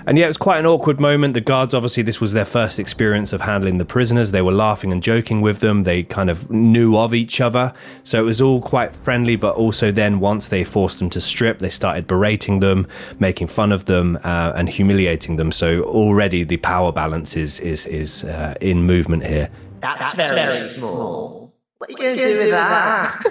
And 0.07 0.17
yeah, 0.17 0.27
it 0.27 0.29
was 0.29 0.37
quite 0.37 0.61
an 0.61 0.67
awkward 0.67 1.01
moment. 1.01 1.35
The 1.35 1.41
guards, 1.41 1.75
obviously, 1.75 2.05
this 2.05 2.21
was 2.21 2.33
their 2.33 2.45
first 2.45 2.79
experience 2.79 3.33
of 3.33 3.41
handling 3.41 3.79
the 3.79 3.85
prisoners. 3.85 4.31
They 4.31 4.41
were 4.41 4.53
laughing 4.53 4.93
and 4.93 5.03
joking 5.03 5.41
with 5.41 5.59
them. 5.59 5.83
They 5.83 6.05
kind 6.05 6.31
of 6.31 6.49
knew 6.49 6.97
of 6.97 7.13
each 7.13 7.41
other. 7.41 7.75
So 8.05 8.21
it 8.21 8.23
was 8.23 8.41
all 8.41 8.63
quite 8.63 8.95
friendly, 8.95 9.35
but 9.35 9.57
also 9.57 9.91
then 9.91 10.21
once 10.21 10.47
they 10.47 10.63
forced 10.63 11.01
them 11.01 11.11
to 11.11 11.21
strip, 11.21 11.59
they 11.59 11.69
started 11.69 12.07
berating 12.07 12.61
them, 12.61 12.87
making 13.19 13.49
fun 13.49 13.73
of 13.73 13.87
them, 13.87 14.17
uh, 14.23 14.53
and 14.55 14.69
humiliating 14.69 15.37
them. 15.37 15.51
So 15.51 15.83
already 15.83 16.45
the 16.45 16.59
power 16.59 16.93
balance 16.93 17.37
is, 17.37 17.59
is, 17.59 17.85
is 17.87 18.23
uh, 18.23 18.55
in 18.61 18.85
movement 18.85 19.27
here. 19.27 19.51
That's, 19.81 20.15
very, 20.15 20.53
small. 20.53 21.53
What 21.79 21.91
are 21.91 21.93
you 21.93 21.99
going 21.99 22.17
to 22.17 22.23
do 22.23 22.39
with 22.39 22.51
that? 22.51 23.23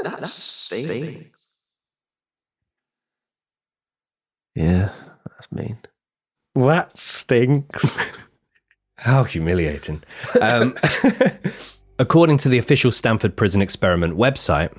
That's 0.02 0.32
stinks. 0.32 1.30
Yeah, 4.54 4.90
that's 5.26 5.50
mean. 5.50 5.78
That 6.54 6.96
stinks. 6.96 7.96
How 8.96 9.24
humiliating. 9.24 10.02
Um, 10.40 10.76
according 11.98 12.38
to 12.38 12.48
the 12.48 12.58
official 12.58 12.90
Stanford 12.90 13.36
Prison 13.36 13.60
Experiment 13.60 14.16
website, 14.16 14.76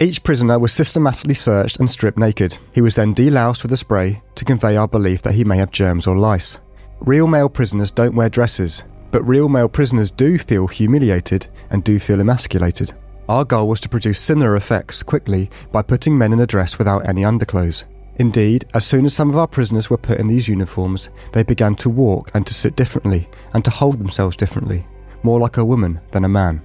Each 0.00 0.22
prisoner 0.22 0.58
was 0.58 0.72
systematically 0.72 1.34
searched 1.34 1.78
and 1.78 1.90
stripped 1.90 2.18
naked. 2.18 2.56
He 2.72 2.80
was 2.80 2.94
then 2.94 3.14
deloused 3.14 3.62
with 3.62 3.72
a 3.72 3.76
spray 3.76 4.22
to 4.36 4.44
convey 4.44 4.76
our 4.76 4.88
belief 4.88 5.22
that 5.22 5.34
he 5.34 5.44
may 5.44 5.58
have 5.58 5.70
germs 5.70 6.06
or 6.06 6.16
lice. 6.16 6.58
Real 7.00 7.26
male 7.26 7.48
prisoners 7.48 7.90
don't 7.90 8.14
wear 8.16 8.28
dresses, 8.28 8.84
but 9.10 9.22
real 9.22 9.48
male 9.48 9.68
prisoners 9.68 10.10
do 10.10 10.38
feel 10.38 10.66
humiliated 10.66 11.46
and 11.70 11.84
do 11.84 11.98
feel 11.98 12.20
emasculated. 12.20 12.92
Our 13.28 13.44
goal 13.44 13.68
was 13.68 13.80
to 13.80 13.88
produce 13.88 14.20
similar 14.20 14.56
effects 14.56 15.02
quickly 15.02 15.50
by 15.70 15.82
putting 15.82 16.16
men 16.16 16.32
in 16.32 16.40
a 16.40 16.46
dress 16.46 16.78
without 16.78 17.06
any 17.06 17.24
underclothes. 17.24 17.84
Indeed, 18.18 18.64
as 18.74 18.84
soon 18.84 19.04
as 19.04 19.14
some 19.14 19.30
of 19.30 19.36
our 19.36 19.46
prisoners 19.46 19.88
were 19.88 19.96
put 19.96 20.18
in 20.18 20.26
these 20.26 20.48
uniforms, 20.48 21.08
they 21.32 21.44
began 21.44 21.76
to 21.76 21.88
walk 21.88 22.30
and 22.34 22.46
to 22.46 22.54
sit 22.54 22.74
differently 22.74 23.28
and 23.54 23.64
to 23.64 23.70
hold 23.70 23.98
themselves 23.98 24.36
differently, 24.36 24.86
more 25.22 25.38
like 25.38 25.56
a 25.56 25.64
woman 25.64 26.00
than 26.10 26.24
a 26.24 26.28
man. 26.28 26.60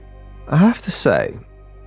I 0.48 0.58
have 0.58 0.82
to 0.82 0.92
say, 0.92 1.38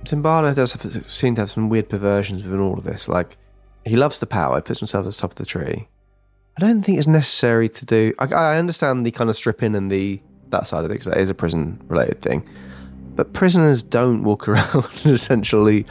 Zimbardo 0.05 0.55
does 0.55 0.71
have, 0.71 1.05
seem 1.05 1.35
to 1.35 1.41
have 1.41 1.51
some 1.51 1.67
weird 1.67 1.89
perversions 1.89 2.43
within 2.43 2.61
all 2.61 2.77
of 2.77 2.85
this. 2.85 3.09
Like, 3.09 3.37
he 3.85 3.97
loves 3.97 4.19
the 4.19 4.25
power, 4.25 4.61
puts 4.61 4.79
himself 4.79 5.05
at 5.05 5.11
the 5.11 5.17
top 5.17 5.31
of 5.31 5.37
the 5.37 5.45
tree. 5.45 5.87
I 6.57 6.61
don't 6.61 6.81
think 6.81 6.97
it's 6.97 7.07
necessary 7.07 7.69
to 7.69 7.85
do. 7.85 8.13
I, 8.19 8.25
I 8.25 8.57
understand 8.57 9.05
the 9.05 9.11
kind 9.11 9.29
of 9.29 9.35
stripping 9.35 9.75
and 9.75 9.91
the 9.91 10.21
that 10.49 10.65
side 10.65 10.85
of 10.85 10.91
it 10.91 10.93
because 10.93 11.07
that 11.07 11.17
is 11.17 11.29
a 11.29 11.33
prison 11.33 11.81
related 11.87 12.21
thing. 12.21 12.47
But 13.17 13.33
prisoners 13.33 13.83
don't 13.83 14.23
walk 14.23 14.47
around 14.47 14.85
in 15.03 15.11
essentially 15.11 15.85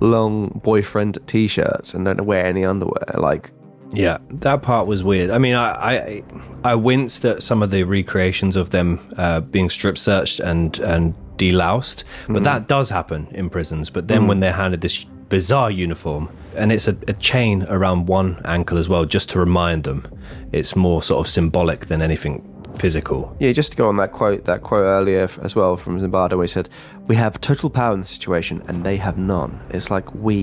long 0.00 0.60
boyfriend 0.64 1.18
t 1.26 1.46
shirts 1.46 1.94
and 1.94 2.04
don't 2.04 2.26
wear 2.26 2.44
any 2.44 2.64
underwear. 2.64 3.14
Like, 3.14 3.52
Yeah, 3.92 4.18
that 4.30 4.62
part 4.62 4.88
was 4.88 5.04
weird. 5.04 5.30
I 5.30 5.38
mean, 5.38 5.54
I 5.54 5.70
I, 5.70 6.22
I 6.64 6.74
winced 6.74 7.24
at 7.24 7.42
some 7.42 7.62
of 7.62 7.70
the 7.70 7.84
recreations 7.84 8.56
of 8.56 8.70
them 8.70 8.98
uh, 9.16 9.40
being 9.40 9.70
strip 9.70 9.96
searched 9.96 10.40
and 10.40 10.76
and 10.80 11.14
deloused, 11.36 12.04
but 12.28 12.42
that 12.42 12.68
does 12.68 12.90
happen 12.90 13.28
in 13.30 13.48
prisons. 13.48 13.90
But 13.90 14.08
then 14.08 14.26
when 14.26 14.40
they're 14.40 14.52
handed 14.52 14.80
this 14.80 15.04
bizarre 15.30 15.70
uniform 15.70 16.28
and 16.56 16.72
it's 16.72 16.88
a, 16.88 16.96
a 17.08 17.12
chain 17.14 17.62
around 17.68 18.06
one 18.08 18.40
ankle 18.44 18.76
as 18.76 18.88
well, 18.88 19.04
just 19.04 19.30
to 19.30 19.38
remind 19.38 19.84
them, 19.84 20.04
it's 20.52 20.76
more 20.76 21.02
sort 21.02 21.24
of 21.24 21.30
symbolic 21.30 21.86
than 21.86 22.02
anything 22.02 22.42
physical. 22.74 23.34
yeah, 23.40 23.52
just 23.52 23.72
to 23.72 23.76
go 23.76 23.88
on 23.88 23.96
that 23.96 24.12
quote, 24.12 24.44
that 24.44 24.62
quote 24.62 24.84
earlier 24.84 25.28
as 25.42 25.54
well 25.54 25.76
from 25.76 26.00
Zimbardo, 26.00 26.32
where 26.32 26.44
he 26.44 26.48
said, 26.48 26.68
"We 27.06 27.16
have 27.16 27.40
total 27.40 27.70
power 27.70 27.94
in 27.94 28.00
the 28.00 28.06
situation, 28.06 28.62
and 28.68 28.84
they 28.84 28.96
have 28.96 29.18
none." 29.18 29.60
It's 29.70 29.90
like 29.90 30.12
we, 30.14 30.34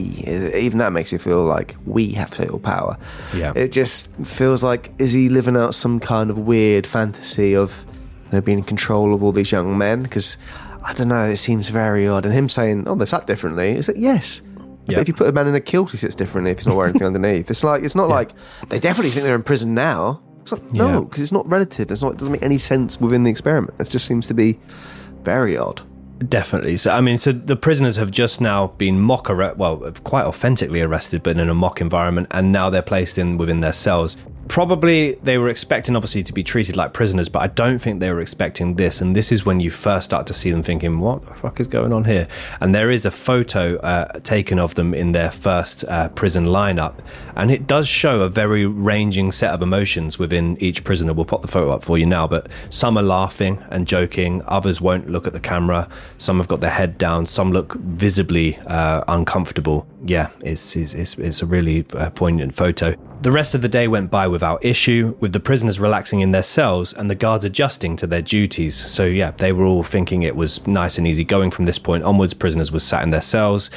even 0.56 0.80
that 0.80 0.92
makes 0.94 1.12
you 1.12 1.18
feel 1.18 1.44
like 1.46 1.76
we 1.86 2.12
have 2.12 2.32
total 2.32 2.60
power. 2.60 2.98
Yeah. 3.36 3.54
it 3.56 3.72
just 3.72 4.16
feels 4.18 4.64
like 4.64 4.92
is 5.00 5.14
he 5.14 5.30
living 5.30 5.58
out 5.58 5.76
some 5.76 6.00
kind 6.00 6.30
of 6.30 6.40
weird 6.40 6.86
fantasy 6.86 7.56
of 7.56 7.86
you 8.26 8.34
know, 8.34 8.42
being 8.42 8.58
in 8.60 8.64
control 8.64 9.14
of 9.14 9.24
all 9.24 9.32
these 9.32 9.52
young 9.52 9.78
men? 9.78 10.04
Because 10.04 10.38
I 10.84 10.94
don't 10.94 11.08
know, 11.08 11.30
it 11.30 11.38
seems 11.38 11.70
very 11.70 12.08
odd. 12.08 12.26
And 12.26 12.34
him 12.34 12.50
saying, 12.50 12.84
"Oh, 12.88 12.96
they 12.96 13.06
sat 13.06 13.28
differently," 13.28 13.72
is 13.72 13.88
like 13.88 13.98
yes. 14.00 14.42
Yeah. 14.90 15.02
If 15.02 15.10
you 15.10 15.14
put 15.14 15.28
a 15.28 15.34
man 15.34 15.48
in 15.48 15.54
a 15.56 15.60
kilt, 15.60 15.92
he 15.92 15.98
sits 15.98 16.16
differently 16.16 16.52
if 16.52 16.60
he's 16.60 16.68
not 16.68 16.78
wearing 16.78 16.92
anything 16.92 17.08
underneath. 17.14 17.50
It's 17.52 17.62
like 17.62 17.84
it's 17.84 17.96
not 17.96 18.08
like 18.08 18.32
they 18.70 18.80
definitely 18.80 19.12
think 19.12 19.26
they're 19.26 19.36
in 19.36 19.44
prison 19.44 19.74
now. 19.74 20.22
It's 20.52 20.62
like 20.64 20.72
no, 20.72 21.02
because 21.02 21.22
it's 21.22 21.34
not 21.34 21.46
relative. 21.50 21.92
It's 21.92 22.02
not. 22.02 22.14
It 22.14 22.20
doesn't 22.20 22.32
make 22.32 22.44
any 22.44 22.58
sense 22.58 23.02
within 23.02 23.26
the 23.26 23.30
experiment. 23.30 23.74
It 23.80 23.90
just 23.90 24.06
seems 24.06 24.28
to 24.28 24.34
be 24.34 24.58
very 25.24 25.58
odd. 25.58 25.82
Definitely. 26.30 26.78
So, 26.78 26.92
I 26.92 27.02
mean, 27.02 27.18
so 27.18 27.34
the 27.34 27.58
prisoners 27.58 27.98
have 27.98 28.12
just 28.12 28.40
now 28.40 28.68
been 28.78 29.00
mock 29.00 29.30
arrest, 29.30 29.58
well, 29.58 29.92
quite 30.06 30.24
authentically 30.24 30.82
arrested, 30.82 31.22
but 31.22 31.38
in 31.38 31.50
a 31.50 31.54
mock 31.54 31.82
environment, 31.82 32.28
and 32.32 32.52
now 32.52 32.70
they're 32.70 32.82
placed 32.82 33.18
in 33.18 33.38
within 33.38 33.60
their 33.60 33.74
cells. 33.74 34.16
Probably 34.48 35.14
they 35.24 35.38
were 35.38 35.50
expecting, 35.50 35.96
obviously, 35.96 36.24
to 36.24 36.34
be 36.34 36.44
treated 36.44 36.76
like 36.76 36.94
prisoners, 36.94 37.30
but 37.30 37.42
I 37.42 37.48
don't 37.48 37.80
think 37.80 38.00
they 38.00 38.12
were 38.12 38.22
expecting 38.22 38.76
this. 38.76 39.02
And 39.02 39.16
this 39.16 39.32
is 39.32 39.46
when 39.46 39.60
you 39.60 39.72
first 39.72 40.06
start 40.06 40.28
to 40.28 40.34
see 40.34 40.52
them 40.52 40.64
thinking, 40.64 41.00
"What 41.00 41.26
the 41.26 41.34
fuck 41.34 41.60
is 41.60 41.68
going 41.68 41.94
on 41.94 42.06
here?" 42.06 42.28
And 42.60 42.74
there 42.74 42.90
is 42.90 43.06
a 43.06 43.12
photo 43.12 43.78
uh, 43.78 44.20
taken 44.20 44.60
of 44.60 44.76
them 44.76 44.94
in 44.94 45.12
their 45.12 45.32
first 45.32 45.84
uh, 45.86 46.10
prison 46.10 46.46
lineup, 46.46 46.96
and 47.36 47.52
it 47.52 47.68
does 47.68 47.88
show 47.88 48.22
a 48.22 48.30
very 48.30 48.66
ranging 48.66 49.32
set 49.32 49.52
of 49.52 49.62
emotions 49.62 50.18
within 50.18 50.58
each 50.60 50.84
prisoner. 50.84 51.14
We'll 51.14 51.26
pop 51.26 51.42
the 51.42 51.48
photo 51.48 51.72
up 51.72 51.84
for 51.84 51.98
you 51.98 52.06
now, 52.06 52.28
but 52.28 52.48
some 52.70 52.98
are 52.98 53.04
laughing 53.04 53.64
and 53.70 53.88
joking, 53.88 54.42
others 54.48 54.82
won't 54.82 55.10
look 55.10 55.28
at 55.28 55.34
the 55.34 55.40
camera. 55.40 55.90
Some 56.18 56.38
have 56.38 56.48
got 56.48 56.62
their 56.62 56.70
head 56.70 56.98
down. 56.98 57.26
Some 57.26 57.52
look 57.52 57.74
visibly 57.76 58.58
uh, 58.68 59.04
uncomfortable. 59.08 59.88
Yeah, 60.06 60.30
it's 60.42 60.76
it's, 60.76 60.94
it's, 60.94 61.18
it's 61.18 61.42
a 61.42 61.46
really 61.46 61.86
uh, 61.94 62.10
poignant 62.12 62.56
photo. 62.56 62.96
The 63.20 63.32
rest 63.32 63.56
of 63.56 63.64
the 63.64 63.68
day 63.68 63.88
went 63.88 64.12
by 64.12 64.28
without 64.28 64.64
issue, 64.64 65.18
with 65.20 65.34
the 65.34 65.40
prisoners 65.40 65.80
relaxing 65.80 66.22
in 66.22 66.32
their 66.32 66.44
cells 66.44 66.94
and 66.94 67.10
the 67.10 67.16
guards 67.16 67.46
adjusting 67.46 67.96
to 67.98 68.06
their 68.06 68.22
duties. 68.22 68.76
So, 68.76 69.06
yeah, 69.06 69.32
they 69.32 69.52
were 69.52 69.66
all 69.66 69.84
thinking 69.84 70.22
it 70.22 70.36
was 70.36 70.66
nice 70.68 71.00
and 71.00 71.08
easy 71.08 71.24
going 71.24 71.50
from 71.50 71.66
this 71.66 71.80
point 71.80 72.04
onwards. 72.04 72.36
Prisoners 72.36 72.72
were 72.72 72.80
sat 72.80 73.02
in 73.02 73.10
their 73.10 73.22
cells. 73.22 73.68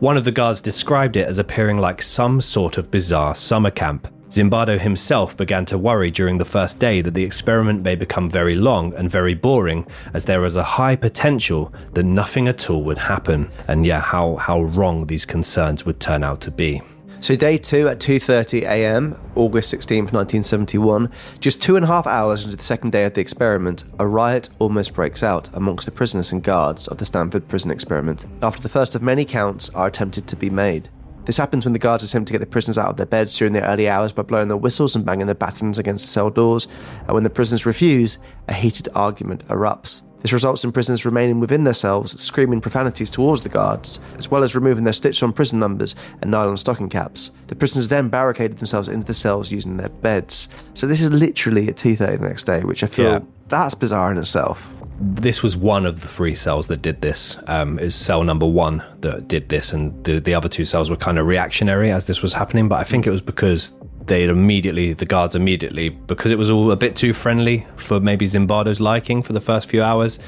One 0.00 0.18
of 0.18 0.26
the 0.26 0.30
guards 0.30 0.60
described 0.60 1.16
it 1.16 1.26
as 1.26 1.38
appearing 1.38 1.78
like 1.78 2.02
some 2.02 2.42
sort 2.42 2.76
of 2.76 2.90
bizarre 2.90 3.34
summer 3.34 3.70
camp. 3.70 4.06
Zimbardo 4.28 4.78
himself 4.78 5.34
began 5.34 5.64
to 5.66 5.78
worry 5.78 6.10
during 6.10 6.36
the 6.36 6.44
first 6.44 6.78
day 6.78 7.00
that 7.00 7.14
the 7.14 7.24
experiment 7.24 7.82
may 7.82 7.96
become 7.96 8.28
very 8.28 8.54
long 8.54 8.94
and 8.94 9.10
very 9.10 9.34
boring, 9.34 9.86
as 10.12 10.26
there 10.26 10.42
was 10.42 10.56
a 10.56 10.62
high 10.62 10.94
potential 10.94 11.72
that 11.94 12.04
nothing 12.04 12.48
at 12.48 12.68
all 12.68 12.84
would 12.84 12.98
happen. 12.98 13.50
And 13.66 13.86
yeah, 13.86 14.00
how, 14.00 14.36
how 14.36 14.60
wrong 14.60 15.06
these 15.06 15.24
concerns 15.24 15.86
would 15.86 16.00
turn 16.00 16.22
out 16.22 16.42
to 16.42 16.50
be. 16.50 16.82
So 17.22 17.36
day 17.36 17.58
two 17.58 17.86
at 17.86 17.98
2:30 17.98 18.62
a.m., 18.62 19.14
August 19.34 19.74
16th, 19.74 20.10
1971, 20.10 21.10
just 21.38 21.62
two 21.62 21.76
and 21.76 21.84
a 21.84 21.88
half 21.88 22.06
hours 22.06 22.44
into 22.46 22.56
the 22.56 22.62
second 22.62 22.92
day 22.92 23.04
of 23.04 23.12
the 23.12 23.20
experiment, 23.20 23.84
a 23.98 24.06
riot 24.06 24.48
almost 24.58 24.94
breaks 24.94 25.22
out 25.22 25.50
amongst 25.52 25.84
the 25.84 25.92
prisoners 25.92 26.32
and 26.32 26.42
guards 26.42 26.88
of 26.88 26.96
the 26.96 27.04
Stanford 27.04 27.46
prison 27.46 27.70
experiment. 27.70 28.24
After 28.40 28.62
the 28.62 28.70
first 28.70 28.94
of 28.94 29.02
many 29.02 29.26
counts 29.26 29.68
are 29.70 29.86
attempted 29.86 30.26
to 30.28 30.36
be 30.36 30.48
made. 30.48 30.88
This 31.24 31.36
happens 31.36 31.64
when 31.64 31.72
the 31.72 31.78
guards 31.78 32.02
attempt 32.02 32.28
to 32.28 32.32
get 32.32 32.38
the 32.38 32.46
prisoners 32.46 32.78
out 32.78 32.88
of 32.88 32.96
their 32.96 33.06
beds 33.06 33.36
during 33.36 33.52
the 33.52 33.66
early 33.66 33.88
hours 33.88 34.12
by 34.12 34.22
blowing 34.22 34.48
their 34.48 34.56
whistles 34.56 34.96
and 34.96 35.04
banging 35.04 35.26
their 35.26 35.34
batons 35.34 35.78
against 35.78 36.06
the 36.06 36.12
cell 36.12 36.30
doors, 36.30 36.66
and 37.06 37.14
when 37.14 37.22
the 37.22 37.30
prisoners 37.30 37.66
refuse, 37.66 38.18
a 38.48 38.52
heated 38.52 38.88
argument 38.94 39.46
erupts. 39.48 40.02
This 40.20 40.32
results 40.34 40.64
in 40.64 40.72
prisoners 40.72 41.06
remaining 41.06 41.40
within 41.40 41.64
their 41.64 41.72
cells, 41.72 42.20
screaming 42.20 42.60
profanities 42.60 43.08
towards 43.08 43.42
the 43.42 43.48
guards, 43.48 44.00
as 44.18 44.30
well 44.30 44.42
as 44.42 44.54
removing 44.54 44.84
their 44.84 44.92
stitched 44.92 45.22
on 45.22 45.32
prison 45.32 45.58
numbers 45.58 45.94
and 46.20 46.30
nylon 46.30 46.58
stocking 46.58 46.90
caps. 46.90 47.30
The 47.46 47.54
prisoners 47.54 47.88
then 47.88 48.10
barricaded 48.10 48.58
themselves 48.58 48.88
into 48.88 49.06
the 49.06 49.14
cells 49.14 49.50
using 49.50 49.78
their 49.78 49.88
beds. 49.88 50.48
So 50.74 50.86
this 50.86 51.00
is 51.00 51.10
literally 51.10 51.68
at 51.68 51.76
2.30 51.76 52.18
the 52.18 52.28
next 52.28 52.44
day, 52.44 52.60
which 52.64 52.82
I 52.82 52.86
feel 52.86 53.12
Yeah. 53.12 53.20
That's 53.50 53.74
bizarre 53.74 54.10
in 54.10 54.18
itself. 54.18 54.74
this 55.00 55.42
was 55.42 55.56
one 55.56 55.86
of 55.86 56.02
the 56.02 56.08
three 56.08 56.34
cells 56.34 56.68
that 56.68 56.82
did 56.82 57.00
this. 57.00 57.38
Um, 57.46 57.78
it 57.78 57.84
was 57.84 57.94
cell 57.94 58.22
number 58.22 58.46
one 58.46 58.82
that 59.00 59.28
did 59.28 59.48
this, 59.48 59.72
and 59.72 60.04
the, 60.04 60.20
the 60.20 60.34
other 60.34 60.48
two 60.48 60.64
cells 60.66 60.90
were 60.90 60.96
kind 60.96 61.18
of 61.18 61.26
reactionary 61.26 61.90
as 61.90 62.06
this 62.06 62.20
was 62.20 62.34
happening. 62.34 62.68
But 62.68 62.76
I 62.76 62.84
think 62.84 63.06
it 63.06 63.10
was 63.10 63.22
because 63.22 63.72
they 64.06 64.24
immediately, 64.24 64.92
the 64.92 65.06
guards 65.06 65.34
immediately, 65.34 65.88
because 65.88 66.32
it 66.32 66.38
was 66.38 66.50
all 66.50 66.70
a 66.70 66.76
bit 66.76 66.96
too 66.96 67.12
friendly 67.12 67.66
for 67.76 67.98
maybe 67.98 68.26
Zimbardo's 68.26 68.80
liking 68.80 69.22
for 69.22 69.32
the 69.32 69.40
first 69.40 69.68
few 69.68 69.82
hours. 69.82 70.18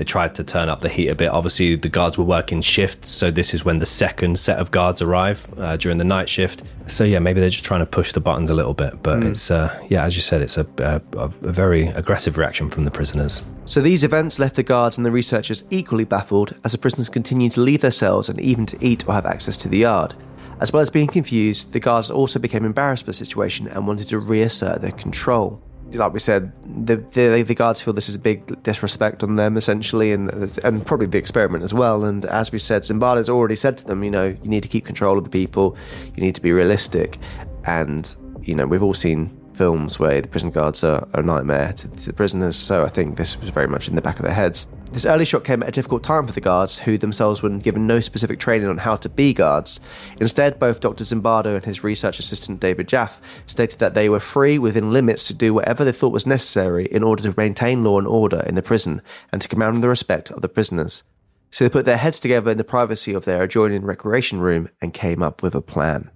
They 0.00 0.04
tried 0.04 0.34
to 0.36 0.44
turn 0.44 0.70
up 0.70 0.80
the 0.80 0.88
heat 0.88 1.08
a 1.08 1.14
bit. 1.14 1.28
Obviously, 1.28 1.76
the 1.76 1.90
guards 1.90 2.16
were 2.16 2.24
working 2.24 2.62
shifts, 2.62 3.10
so 3.10 3.30
this 3.30 3.52
is 3.52 3.66
when 3.66 3.76
the 3.76 3.84
second 3.84 4.38
set 4.38 4.58
of 4.58 4.70
guards 4.70 5.02
arrive 5.02 5.46
uh, 5.58 5.76
during 5.76 5.98
the 5.98 6.04
night 6.04 6.26
shift. 6.26 6.62
So 6.86 7.04
yeah, 7.04 7.18
maybe 7.18 7.38
they're 7.38 7.50
just 7.50 7.66
trying 7.66 7.80
to 7.80 7.86
push 7.86 8.12
the 8.12 8.20
buttons 8.20 8.48
a 8.48 8.54
little 8.54 8.72
bit. 8.72 9.02
But 9.02 9.22
it's 9.22 9.50
uh, 9.50 9.78
yeah, 9.90 10.02
as 10.06 10.16
you 10.16 10.22
said, 10.22 10.40
it's 10.40 10.56
a, 10.56 10.66
a, 10.78 11.02
a 11.18 11.28
very 11.28 11.88
aggressive 11.88 12.38
reaction 12.38 12.70
from 12.70 12.86
the 12.86 12.90
prisoners. 12.90 13.44
So 13.66 13.82
these 13.82 14.02
events 14.02 14.38
left 14.38 14.56
the 14.56 14.62
guards 14.62 14.96
and 14.96 15.04
the 15.04 15.10
researchers 15.10 15.64
equally 15.68 16.06
baffled 16.06 16.58
as 16.64 16.72
the 16.72 16.78
prisoners 16.78 17.10
continued 17.10 17.52
to 17.52 17.60
leave 17.60 17.82
their 17.82 17.90
cells 17.90 18.30
and 18.30 18.40
even 18.40 18.64
to 18.64 18.78
eat 18.80 19.06
or 19.06 19.12
have 19.12 19.26
access 19.26 19.58
to 19.58 19.68
the 19.68 19.80
yard. 19.80 20.14
As 20.60 20.72
well 20.72 20.80
as 20.80 20.88
being 20.88 21.08
confused, 21.08 21.74
the 21.74 21.78
guards 21.78 22.10
also 22.10 22.38
became 22.38 22.64
embarrassed 22.64 23.04
by 23.04 23.10
the 23.10 23.12
situation 23.12 23.68
and 23.68 23.86
wanted 23.86 24.08
to 24.08 24.18
reassert 24.18 24.80
their 24.80 24.92
control. 24.92 25.62
Like 25.92 26.12
we 26.12 26.20
said, 26.20 26.52
the, 26.86 26.96
the, 26.96 27.42
the 27.42 27.54
guards 27.54 27.82
feel 27.82 27.92
this 27.92 28.08
is 28.08 28.14
a 28.14 28.20
big 28.20 28.62
disrespect 28.62 29.22
on 29.22 29.36
them, 29.36 29.56
essentially, 29.56 30.12
and 30.12 30.30
and 30.62 30.86
probably 30.86 31.06
the 31.06 31.18
experiment 31.18 31.64
as 31.64 31.74
well. 31.74 32.04
And 32.04 32.24
as 32.24 32.52
we 32.52 32.58
said, 32.58 32.82
Zimbardo's 32.82 33.28
already 33.28 33.56
said 33.56 33.78
to 33.78 33.86
them, 33.86 34.04
you 34.04 34.10
know, 34.10 34.26
you 34.28 34.48
need 34.48 34.62
to 34.62 34.68
keep 34.68 34.84
control 34.84 35.18
of 35.18 35.24
the 35.24 35.30
people, 35.30 35.76
you 36.14 36.22
need 36.22 36.34
to 36.36 36.42
be 36.42 36.52
realistic. 36.52 37.18
And, 37.64 38.14
you 38.42 38.54
know, 38.54 38.66
we've 38.66 38.82
all 38.82 38.94
seen 38.94 39.36
films 39.54 39.98
where 39.98 40.20
the 40.20 40.28
prison 40.28 40.50
guards 40.50 40.82
are, 40.84 41.06
are 41.12 41.20
a 41.20 41.22
nightmare 41.22 41.72
to, 41.74 41.88
to 41.88 42.06
the 42.06 42.12
prisoners, 42.12 42.56
so 42.56 42.84
I 42.84 42.88
think 42.88 43.16
this 43.16 43.38
was 43.40 43.50
very 43.50 43.68
much 43.68 43.88
in 43.88 43.94
the 43.94 44.02
back 44.02 44.18
of 44.18 44.24
their 44.24 44.34
heads. 44.34 44.66
This 44.92 45.06
early 45.06 45.24
shock 45.24 45.44
came 45.44 45.62
at 45.62 45.68
a 45.68 45.72
difficult 45.72 46.02
time 46.02 46.26
for 46.26 46.32
the 46.32 46.40
guards, 46.40 46.80
who 46.80 46.98
themselves 46.98 47.42
were 47.42 47.50
given 47.50 47.86
no 47.86 48.00
specific 48.00 48.40
training 48.40 48.68
on 48.68 48.78
how 48.78 48.96
to 48.96 49.08
be 49.08 49.32
guards. 49.32 49.78
Instead, 50.20 50.58
both 50.58 50.80
Dr. 50.80 51.04
Zimbardo 51.04 51.54
and 51.54 51.64
his 51.64 51.84
research 51.84 52.18
assistant 52.18 52.58
David 52.58 52.88
Jaffe 52.88 53.22
stated 53.46 53.78
that 53.78 53.94
they 53.94 54.08
were 54.08 54.18
free 54.18 54.58
within 54.58 54.92
limits 54.92 55.28
to 55.28 55.34
do 55.34 55.54
whatever 55.54 55.84
they 55.84 55.92
thought 55.92 56.12
was 56.12 56.26
necessary 56.26 56.86
in 56.86 57.04
order 57.04 57.22
to 57.22 57.34
maintain 57.36 57.84
law 57.84 57.98
and 57.98 58.08
order 58.08 58.42
in 58.48 58.56
the 58.56 58.62
prison 58.62 59.00
and 59.30 59.40
to 59.40 59.48
command 59.48 59.82
the 59.82 59.88
respect 59.88 60.32
of 60.32 60.42
the 60.42 60.48
prisoners. 60.48 61.04
So 61.52 61.64
they 61.64 61.70
put 61.70 61.84
their 61.84 61.96
heads 61.96 62.18
together 62.18 62.50
in 62.50 62.58
the 62.58 62.64
privacy 62.64 63.14
of 63.14 63.24
their 63.24 63.44
adjoining 63.44 63.82
recreation 63.82 64.40
room 64.40 64.68
and 64.82 64.92
came 64.92 65.22
up 65.22 65.40
with 65.40 65.54
a 65.54 65.62
plan. 65.62 66.10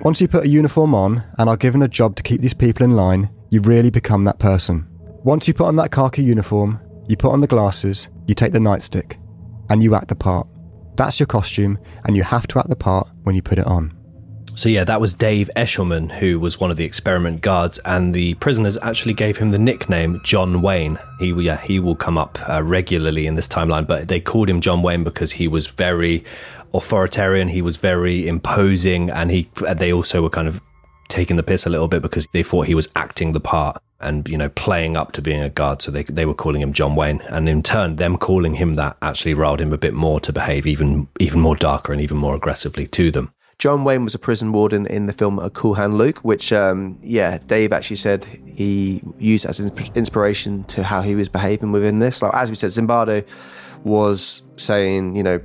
Once 0.00 0.22
you 0.22 0.28
put 0.28 0.44
a 0.44 0.48
uniform 0.48 0.94
on 0.94 1.22
and 1.36 1.50
are 1.50 1.58
given 1.58 1.82
a 1.82 1.88
job 1.88 2.16
to 2.16 2.22
keep 2.22 2.40
these 2.40 2.54
people 2.54 2.84
in 2.84 2.92
line, 2.92 3.28
you 3.50 3.60
really 3.60 3.90
become 3.90 4.24
that 4.24 4.38
person. 4.38 4.89
Once 5.24 5.46
you 5.46 5.52
put 5.52 5.66
on 5.66 5.76
that 5.76 5.90
khaki 5.90 6.22
uniform, 6.22 6.80
you 7.06 7.14
put 7.14 7.30
on 7.30 7.42
the 7.42 7.46
glasses, 7.46 8.08
you 8.26 8.34
take 8.34 8.54
the 8.54 8.58
nightstick, 8.58 9.18
and 9.68 9.82
you 9.82 9.94
act 9.94 10.08
the 10.08 10.14
part. 10.14 10.48
That's 10.96 11.20
your 11.20 11.26
costume, 11.26 11.78
and 12.04 12.16
you 12.16 12.22
have 12.22 12.46
to 12.46 12.58
act 12.58 12.70
the 12.70 12.76
part 12.76 13.06
when 13.24 13.34
you 13.34 13.42
put 13.42 13.58
it 13.58 13.66
on. 13.66 13.94
So 14.54 14.70
yeah, 14.70 14.84
that 14.84 14.98
was 14.98 15.12
Dave 15.12 15.50
Eshleman, 15.56 16.10
who 16.10 16.40
was 16.40 16.58
one 16.58 16.70
of 16.70 16.78
the 16.78 16.86
experiment 16.86 17.42
guards, 17.42 17.78
and 17.84 18.14
the 18.14 18.32
prisoners 18.34 18.78
actually 18.80 19.12
gave 19.12 19.36
him 19.36 19.50
the 19.50 19.58
nickname 19.58 20.22
John 20.24 20.62
Wayne. 20.62 20.98
He 21.18 21.32
yeah 21.32 21.58
he 21.58 21.80
will 21.80 21.96
come 21.96 22.16
up 22.16 22.38
uh, 22.48 22.62
regularly 22.62 23.26
in 23.26 23.34
this 23.34 23.46
timeline, 23.46 23.86
but 23.86 24.08
they 24.08 24.20
called 24.20 24.48
him 24.48 24.62
John 24.62 24.80
Wayne 24.80 25.04
because 25.04 25.32
he 25.32 25.48
was 25.48 25.66
very 25.66 26.24
authoritarian. 26.72 27.48
He 27.48 27.60
was 27.60 27.76
very 27.76 28.26
imposing, 28.26 29.10
and 29.10 29.30
he 29.30 29.50
they 29.74 29.92
also 29.92 30.22
were 30.22 30.30
kind 30.30 30.48
of 30.48 30.62
taking 31.08 31.36
the 31.36 31.42
piss 31.42 31.66
a 31.66 31.70
little 31.70 31.88
bit 31.88 32.00
because 32.00 32.26
they 32.32 32.42
thought 32.42 32.66
he 32.66 32.74
was 32.74 32.88
acting 32.96 33.32
the 33.32 33.40
part 33.40 33.82
and 34.00 34.28
you 34.28 34.36
know 34.36 34.48
playing 34.50 34.96
up 34.96 35.12
to 35.12 35.22
being 35.22 35.42
a 35.42 35.50
guard 35.50 35.82
so 35.82 35.90
they 35.90 36.02
they 36.04 36.26
were 36.26 36.34
calling 36.34 36.60
him 36.60 36.72
John 36.72 36.96
Wayne 36.96 37.20
and 37.28 37.48
in 37.48 37.62
turn 37.62 37.96
them 37.96 38.16
calling 38.16 38.54
him 38.54 38.76
that 38.76 38.96
actually 39.02 39.34
riled 39.34 39.60
him 39.60 39.72
a 39.72 39.78
bit 39.78 39.94
more 39.94 40.20
to 40.20 40.32
behave 40.32 40.66
even 40.66 41.08
even 41.18 41.40
more 41.40 41.56
darker 41.56 41.92
and 41.92 42.00
even 42.00 42.16
more 42.16 42.34
aggressively 42.34 42.86
to 42.88 43.10
them 43.10 43.32
John 43.60 43.84
Wayne 43.84 44.04
was 44.04 44.14
a 44.14 44.18
prison 44.18 44.52
warden 44.52 44.86
in 44.86 45.04
the 45.04 45.12
film 45.12 45.38
A 45.38 45.50
Cool 45.50 45.74
Hand 45.74 45.98
Luke, 45.98 46.20
which, 46.20 46.50
um, 46.50 46.98
yeah, 47.02 47.36
Dave 47.46 47.74
actually 47.74 47.96
said 47.96 48.24
he 48.46 49.02
used 49.18 49.44
as 49.44 49.60
insp- 49.60 49.94
inspiration 49.94 50.64
to 50.64 50.82
how 50.82 51.02
he 51.02 51.14
was 51.14 51.28
behaving 51.28 51.70
within 51.70 51.98
this. 51.98 52.22
Like 52.22 52.32
as 52.32 52.48
we 52.48 52.56
said, 52.56 52.70
Zimbardo 52.70 53.22
was 53.84 54.44
saying, 54.56 55.14
you 55.14 55.22
know, 55.22 55.42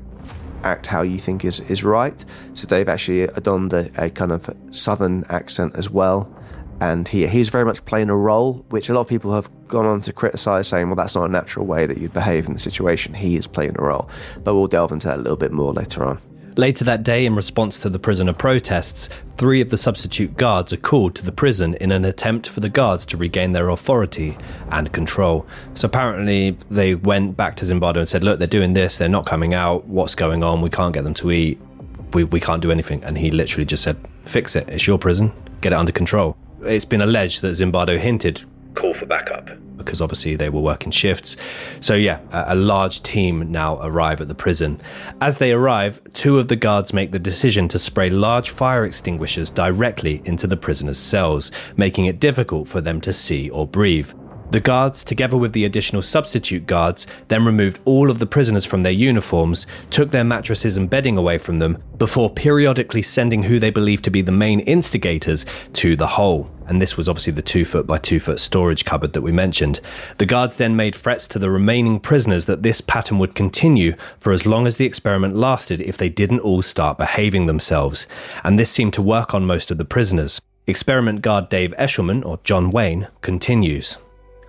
act 0.63 0.87
how 0.87 1.01
you 1.01 1.17
think 1.17 1.43
is, 1.43 1.59
is 1.69 1.83
right. 1.83 2.23
So 2.53 2.69
Dave 2.69 2.87
actually 2.87 3.27
donned 3.41 3.73
a, 3.73 3.91
a 4.01 4.09
kind 4.09 4.31
of 4.31 4.49
southern 4.69 5.25
accent 5.27 5.75
as 5.75 5.89
well. 5.89 6.33
And 6.81 7.07
he 7.07 7.27
he's 7.27 7.49
very 7.49 7.65
much 7.65 7.83
playing 7.85 8.09
a 8.09 8.15
role, 8.15 8.65
which 8.69 8.89
a 8.89 8.93
lot 8.93 9.01
of 9.01 9.07
people 9.07 9.33
have 9.33 9.49
gone 9.67 9.85
on 9.85 9.99
to 10.01 10.13
criticize, 10.13 10.67
saying, 10.67 10.87
well, 10.87 10.95
that's 10.95 11.15
not 11.15 11.25
a 11.25 11.31
natural 11.31 11.65
way 11.65 11.85
that 11.85 11.97
you'd 11.97 12.13
behave 12.13 12.47
in 12.47 12.53
the 12.53 12.59
situation. 12.59 13.13
He 13.13 13.35
is 13.35 13.47
playing 13.47 13.75
a 13.77 13.83
role. 13.83 14.09
But 14.43 14.55
we'll 14.55 14.67
delve 14.67 14.91
into 14.91 15.07
that 15.07 15.17
a 15.17 15.21
little 15.21 15.37
bit 15.37 15.51
more 15.51 15.73
later 15.73 16.03
on. 16.03 16.19
Later 16.57 16.85
that 16.85 17.03
day, 17.03 17.25
in 17.25 17.35
response 17.35 17.79
to 17.79 17.89
the 17.89 17.99
prisoner 17.99 18.31
protests, 18.31 19.09
three 19.35 19.59
of 19.59 19.69
the 19.71 19.77
substitute 19.77 20.37
guards 20.37 20.71
are 20.71 20.77
called 20.77 21.13
to 21.15 21.25
the 21.25 21.31
prison 21.33 21.75
in 21.75 21.91
an 21.91 22.05
attempt 22.05 22.47
for 22.47 22.61
the 22.61 22.69
guards 22.69 23.05
to 23.07 23.17
regain 23.17 23.51
their 23.51 23.67
authority 23.67 24.37
and 24.71 24.93
control. 24.93 25.45
So 25.73 25.87
apparently, 25.87 26.51
they 26.71 26.95
went 26.95 27.35
back 27.35 27.57
to 27.57 27.65
Zimbardo 27.65 27.97
and 27.97 28.07
said, 28.07 28.23
Look, 28.23 28.39
they're 28.39 28.47
doing 28.47 28.71
this, 28.71 28.97
they're 28.97 29.09
not 29.09 29.25
coming 29.25 29.53
out, 29.53 29.85
what's 29.87 30.15
going 30.15 30.43
on? 30.43 30.61
We 30.61 30.69
can't 30.69 30.93
get 30.93 31.03
them 31.03 31.13
to 31.15 31.31
eat, 31.31 31.59
we, 32.13 32.23
we 32.23 32.39
can't 32.39 32.61
do 32.61 32.71
anything. 32.71 33.03
And 33.03 33.17
he 33.17 33.31
literally 33.31 33.65
just 33.65 33.83
said, 33.83 33.97
Fix 34.23 34.55
it, 34.55 34.69
it's 34.69 34.87
your 34.87 34.97
prison, 34.97 35.33
get 35.59 35.73
it 35.73 35.75
under 35.75 35.91
control. 35.91 36.37
It's 36.65 36.85
been 36.85 37.01
alleged 37.01 37.41
that 37.41 37.51
Zimbardo 37.51 37.97
hinted, 37.97 38.41
Call 38.75 38.93
for 38.93 39.05
backup 39.05 39.49
because 39.77 40.01
obviously 40.01 40.35
they 40.35 40.49
were 40.49 40.61
working 40.61 40.91
shifts. 40.91 41.37
So, 41.79 41.95
yeah, 41.95 42.19
a, 42.31 42.53
a, 42.53 42.55
large 42.55 43.03
team 43.03 43.51
now 43.51 43.79
arrive 43.81 44.21
at 44.21 44.27
the 44.27 44.35
prison. 44.35 44.79
As 45.21 45.37
they 45.37 45.51
arrive, 45.51 46.01
two 46.13 46.39
of 46.39 46.47
the 46.47 46.55
guards 46.55 46.93
make 46.93 47.11
the 47.11 47.19
decision 47.19 47.67
to 47.69 47.79
spray 47.79 48.09
large 48.09 48.49
fire 48.49 48.85
extinguishers 48.85 49.51
directly 49.51 50.21
into 50.25 50.47
the 50.47 50.57
prisoners' 50.57 50.97
cells, 50.97 51.51
making 51.77 52.05
it 52.05 52.19
difficult 52.19 52.67
for 52.67 52.81
them 52.81 52.99
to 53.01 53.13
see 53.13 53.49
or 53.49 53.67
breathe. 53.67 54.11
The 54.51 54.59
guards, 54.59 55.03
together 55.03 55.35
with 55.35 55.53
the 55.53 55.65
additional 55.65 56.01
substitute 56.01 56.67
guards, 56.67 57.07
then 57.27 57.45
removed 57.45 57.79
all 57.85 58.09
of 58.09 58.19
the 58.19 58.25
prisoners 58.25 58.65
from 58.65 58.83
their 58.83 58.91
uniforms, 58.91 59.65
took 59.89 60.11
their 60.11 60.23
mattresses 60.23 60.77
and 60.77 60.89
bedding 60.89 61.17
away 61.17 61.37
from 61.37 61.59
them, 61.59 61.81
before 61.97 62.29
periodically 62.29 63.01
sending 63.01 63.43
who 63.43 63.59
they 63.59 63.69
believed 63.69 64.03
to 64.03 64.11
be 64.11 64.21
the 64.21 64.31
main 64.31 64.59
instigators 64.61 65.45
to 65.73 65.95
the 65.95 66.07
hole. 66.07 66.49
And 66.67 66.81
this 66.81 66.95
was 66.95 67.09
obviously 67.09 67.33
the 67.33 67.41
two 67.41 67.65
foot 67.65 67.85
by 67.85 67.97
two 67.97 68.19
foot 68.19 68.39
storage 68.39 68.85
cupboard 68.85 69.13
that 69.13 69.21
we 69.21 69.31
mentioned. 69.31 69.81
The 70.17 70.25
guards 70.25 70.57
then 70.57 70.75
made 70.75 70.95
threats 70.95 71.27
to 71.29 71.39
the 71.39 71.49
remaining 71.49 71.99
prisoners 71.99 72.45
that 72.45 72.63
this 72.63 72.81
pattern 72.81 73.19
would 73.19 73.35
continue 73.35 73.95
for 74.19 74.31
as 74.31 74.45
long 74.45 74.67
as 74.67 74.77
the 74.77 74.85
experiment 74.85 75.35
lasted 75.35 75.81
if 75.81 75.97
they 75.97 76.09
didn't 76.09 76.39
all 76.39 76.61
start 76.61 76.97
behaving 76.97 77.45
themselves. 77.45 78.07
And 78.43 78.59
this 78.59 78.71
seemed 78.71 78.93
to 78.93 79.01
work 79.01 79.33
on 79.33 79.45
most 79.45 79.69
of 79.71 79.77
the 79.77 79.85
prisoners. 79.85 80.39
Experiment 80.67 81.21
guard 81.21 81.49
Dave 81.49 81.73
Eshleman, 81.77 82.25
or 82.25 82.39
John 82.43 82.71
Wayne, 82.71 83.07
continues. 83.21 83.97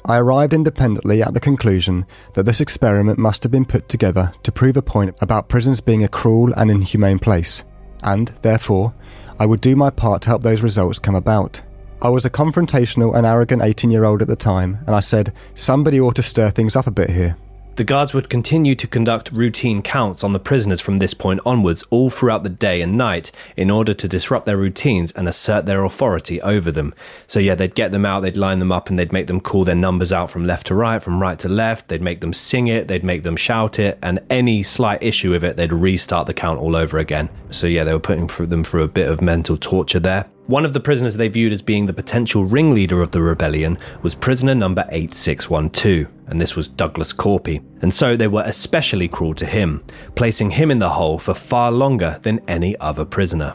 I 0.09 0.19
arrived 0.19 0.55
independently 0.55 1.21
at 1.21 1.35
the 1.35 1.41
conclusion 1.41 2.07
that 2.35 2.45
this 2.45 2.61
experiment 2.61 3.19
must 3.19 3.43
have 3.43 3.51
been 3.51 3.65
put 3.65 3.89
together 3.89 4.33
to 4.45 4.53
prove 4.53 4.77
a 4.77 4.83
point 4.83 5.17
about 5.21 5.49
prisons 5.49 5.81
being 5.81 6.05
a 6.05 6.09
cruel 6.09 6.53
and 6.53 6.71
inhumane 6.71 7.19
place, 7.19 7.65
and, 8.05 8.29
therefore, 8.43 8.95
I 9.41 9.47
would 9.47 9.61
do 9.61 9.75
my 9.75 9.91
part 9.91 10.23
to 10.23 10.29
help 10.29 10.43
those 10.43 10.63
results 10.63 11.01
come 11.01 11.17
about. 11.17 11.61
I 12.01 12.09
was 12.09 12.25
a 12.25 12.31
confrontational 12.31 13.17
and 13.17 13.27
arrogant 13.27 13.63
18 13.63 13.91
year 13.91 14.05
old 14.05 14.23
at 14.23 14.29
the 14.29 14.37
time, 14.37 14.79
and 14.87 14.95
I 14.95 15.01
said, 15.01 15.33
somebody 15.55 16.01
ought 16.01 16.15
to 16.17 16.23
stir 16.23 16.51
things 16.51 16.77
up 16.77 16.87
a 16.87 16.93
bit 16.93 17.11
here. 17.11 17.37
The 17.77 17.85
guards 17.85 18.15
would 18.15 18.31
continue 18.31 18.75
to 18.75 18.87
conduct 18.87 19.31
routine 19.33 19.83
counts 19.83 20.25
on 20.25 20.33
the 20.33 20.41
prisoners 20.41 20.81
from 20.81 20.97
this 20.97 21.13
point 21.13 21.41
onwards 21.45 21.85
all 21.91 22.09
throughout 22.09 22.43
the 22.43 22.49
day 22.49 22.81
and 22.81 22.97
night 22.97 23.31
in 23.55 23.71
order 23.71 23.93
to 23.93 24.09
disrupt 24.09 24.47
their 24.47 24.57
routines 24.57 25.13
and 25.13 25.29
assert 25.29 25.67
their 25.67 25.85
authority 25.85 26.41
over 26.41 26.71
them. 26.71 26.95
So, 27.27 27.39
yeah, 27.39 27.55
they'd 27.55 27.75
get 27.75 27.93
them 27.93 28.07
out, 28.07 28.21
they'd 28.21 28.39
line 28.39 28.61
them 28.61 28.73
up, 28.73 28.89
and 28.89 28.99
they'd 28.99 29.13
make 29.13 29.27
them 29.27 29.43
call 29.43 29.65
their 29.67 29.75
numbers 29.75 30.11
out 30.11 30.31
from 30.31 30.47
left 30.47 30.69
to 30.69 30.75
right, 30.75 31.03
from 31.03 31.21
right 31.21 31.39
to 31.41 31.51
left. 31.51 31.89
They'd 31.89 32.01
make 32.01 32.23
them 32.23 32.33
sing 32.33 32.69
it, 32.69 32.89
they'd 32.89 33.05
make 33.05 33.25
them 33.25 33.37
shout 33.37 33.79
it, 33.79 33.99
and 34.03 34.21
any 34.31 34.63
slight 34.63 35.03
issue 35.03 35.33
with 35.33 35.45
it, 35.45 35.59
they'd 35.59 35.71
restart 35.71 36.27
the 36.27 36.33
count 36.33 36.59
all 36.59 36.77
over 36.77 36.97
again. 36.97 37.29
So, 37.51 37.67
yeah, 37.67 37.85
they 37.85 37.93
were 37.93 37.99
putting 37.99 38.27
them 38.27 38.65
through 38.65 38.85
a 38.85 38.89
bit 38.89 39.11
of 39.11 39.21
mental 39.21 39.59
torture 39.59 40.01
there. 40.01 40.25
One 40.47 40.65
of 40.65 40.73
the 40.73 40.79
prisoners 40.79 41.17
they 41.17 41.27
viewed 41.27 41.53
as 41.53 41.61
being 41.61 41.87
the 41.87 41.93
potential 41.93 42.45
ringleader 42.45 43.03
of 43.03 43.11
the 43.11 43.21
rebellion 43.21 43.79
was 44.03 44.15
prisoner 44.15 44.55
number 44.55 44.87
8612, 44.91 46.07
and 46.29 46.41
this 46.41 46.55
was 46.55 46.69
Douglas 46.69 47.13
Korpi, 47.13 47.65
and 47.83 47.93
so 47.93 48.15
they 48.15 48.29
were 48.29 48.45
especially 48.47 49.09
cruel 49.09 49.35
to 49.35 49.45
him, 49.45 49.83
placing 50.15 50.51
him 50.51 50.71
in 50.71 50.79
the 50.79 50.89
hole 50.89 51.19
for 51.19 51.35
far 51.35 51.73
longer 51.73 52.21
than 52.23 52.41
any 52.47 52.79
other 52.79 53.05
prisoner. 53.05 53.55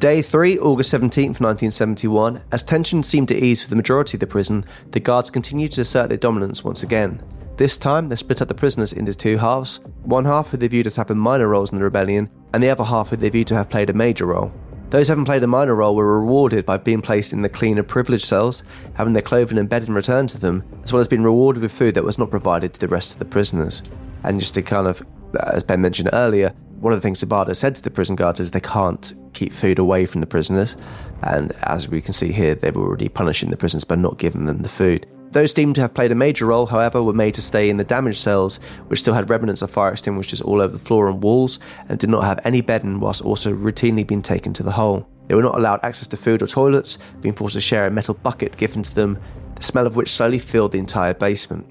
Day 0.00 0.20
3, 0.20 0.58
August 0.58 0.92
17th, 0.92 1.38
1971. 1.38 2.42
As 2.50 2.64
tensions 2.64 3.06
seemed 3.06 3.28
to 3.28 3.36
ease 3.36 3.62
for 3.62 3.70
the 3.70 3.76
majority 3.76 4.16
of 4.16 4.20
the 4.20 4.26
prison, 4.26 4.64
the 4.90 4.98
guards 4.98 5.30
continued 5.30 5.70
to 5.70 5.82
assert 5.82 6.08
their 6.08 6.18
dominance 6.18 6.64
once 6.64 6.82
again. 6.82 7.22
This 7.56 7.76
time, 7.76 8.08
they 8.08 8.16
split 8.16 8.42
up 8.42 8.48
the 8.48 8.54
prisoners 8.54 8.92
into 8.92 9.14
two 9.14 9.36
halves 9.36 9.78
one 10.02 10.24
half 10.24 10.48
who 10.48 10.56
they 10.56 10.66
viewed 10.66 10.88
as 10.88 10.96
having 10.96 11.18
minor 11.18 11.46
roles 11.46 11.70
in 11.70 11.78
the 11.78 11.84
rebellion, 11.84 12.28
and 12.52 12.60
the 12.60 12.70
other 12.70 12.82
half 12.82 13.10
who 13.10 13.16
they 13.16 13.30
viewed 13.30 13.46
to 13.46 13.54
have 13.54 13.70
played 13.70 13.90
a 13.90 13.92
major 13.92 14.26
role. 14.26 14.52
Those 14.92 15.08
haven't 15.08 15.24
played 15.24 15.42
a 15.42 15.46
minor 15.46 15.74
role 15.74 15.96
were 15.96 16.20
rewarded 16.20 16.66
by 16.66 16.76
being 16.76 17.00
placed 17.00 17.32
in 17.32 17.40
the 17.40 17.48
cleaner 17.48 17.82
privileged 17.82 18.26
cells, 18.26 18.62
having 18.92 19.14
their 19.14 19.22
clothing 19.22 19.56
and 19.56 19.66
bedding 19.66 19.94
returned 19.94 20.28
to 20.28 20.38
them, 20.38 20.62
as 20.82 20.92
well 20.92 21.00
as 21.00 21.08
being 21.08 21.22
rewarded 21.22 21.62
with 21.62 21.72
food 21.72 21.94
that 21.94 22.04
was 22.04 22.18
not 22.18 22.28
provided 22.28 22.74
to 22.74 22.80
the 22.80 22.88
rest 22.88 23.14
of 23.14 23.18
the 23.18 23.24
prisoners. 23.24 23.82
And 24.22 24.38
just 24.38 24.52
to 24.52 24.60
kind 24.60 24.86
of, 24.86 25.00
uh, 25.34 25.52
as 25.54 25.62
Ben 25.62 25.80
mentioned 25.80 26.10
earlier, 26.12 26.52
one 26.78 26.92
of 26.92 26.98
the 26.98 27.02
things 27.02 27.24
Zimbardo 27.24 27.56
said 27.56 27.74
to 27.76 27.82
the 27.82 27.90
prison 27.90 28.16
guards 28.16 28.38
is 28.38 28.50
they 28.50 28.60
can't 28.60 29.14
keep 29.32 29.54
food 29.54 29.78
away 29.78 30.04
from 30.04 30.20
the 30.20 30.26
prisoners. 30.26 30.76
And 31.22 31.52
as 31.62 31.88
we 31.88 32.02
can 32.02 32.12
see 32.12 32.30
here, 32.30 32.54
they 32.54 32.70
were 32.70 32.82
already 32.82 33.08
punishing 33.08 33.48
the 33.48 33.56
prisoners 33.56 33.84
by 33.84 33.94
not 33.94 34.18
giving 34.18 34.44
them 34.44 34.60
the 34.60 34.68
food. 34.68 35.06
Those 35.32 35.54
deemed 35.54 35.74
to 35.76 35.80
have 35.80 35.94
played 35.94 36.12
a 36.12 36.14
major 36.14 36.46
role, 36.46 36.66
however, 36.66 37.02
were 37.02 37.14
made 37.14 37.34
to 37.34 37.42
stay 37.42 37.70
in 37.70 37.78
the 37.78 37.84
damaged 37.84 38.18
cells, 38.18 38.58
which 38.88 39.00
still 39.00 39.14
had 39.14 39.30
remnants 39.30 39.62
of 39.62 39.70
fire 39.70 39.90
extinguishers 39.90 40.42
all 40.42 40.60
over 40.60 40.72
the 40.76 40.84
floor 40.84 41.08
and 41.08 41.22
walls, 41.22 41.58
and 41.88 41.98
did 41.98 42.10
not 42.10 42.24
have 42.24 42.38
any 42.44 42.60
bedding, 42.60 43.00
whilst 43.00 43.24
also 43.24 43.52
routinely 43.54 44.06
being 44.06 44.22
taken 44.22 44.52
to 44.52 44.62
the 44.62 44.70
hole. 44.70 45.08
They 45.28 45.34
were 45.34 45.42
not 45.42 45.54
allowed 45.56 45.80
access 45.82 46.06
to 46.08 46.16
food 46.18 46.42
or 46.42 46.46
toilets, 46.46 46.98
being 47.22 47.34
forced 47.34 47.54
to 47.54 47.60
share 47.60 47.86
a 47.86 47.90
metal 47.90 48.14
bucket 48.14 48.56
given 48.58 48.82
to 48.82 48.94
them, 48.94 49.18
the 49.54 49.62
smell 49.62 49.86
of 49.86 49.96
which 49.96 50.10
slowly 50.10 50.38
filled 50.38 50.72
the 50.72 50.78
entire 50.78 51.14
basement. 51.14 51.66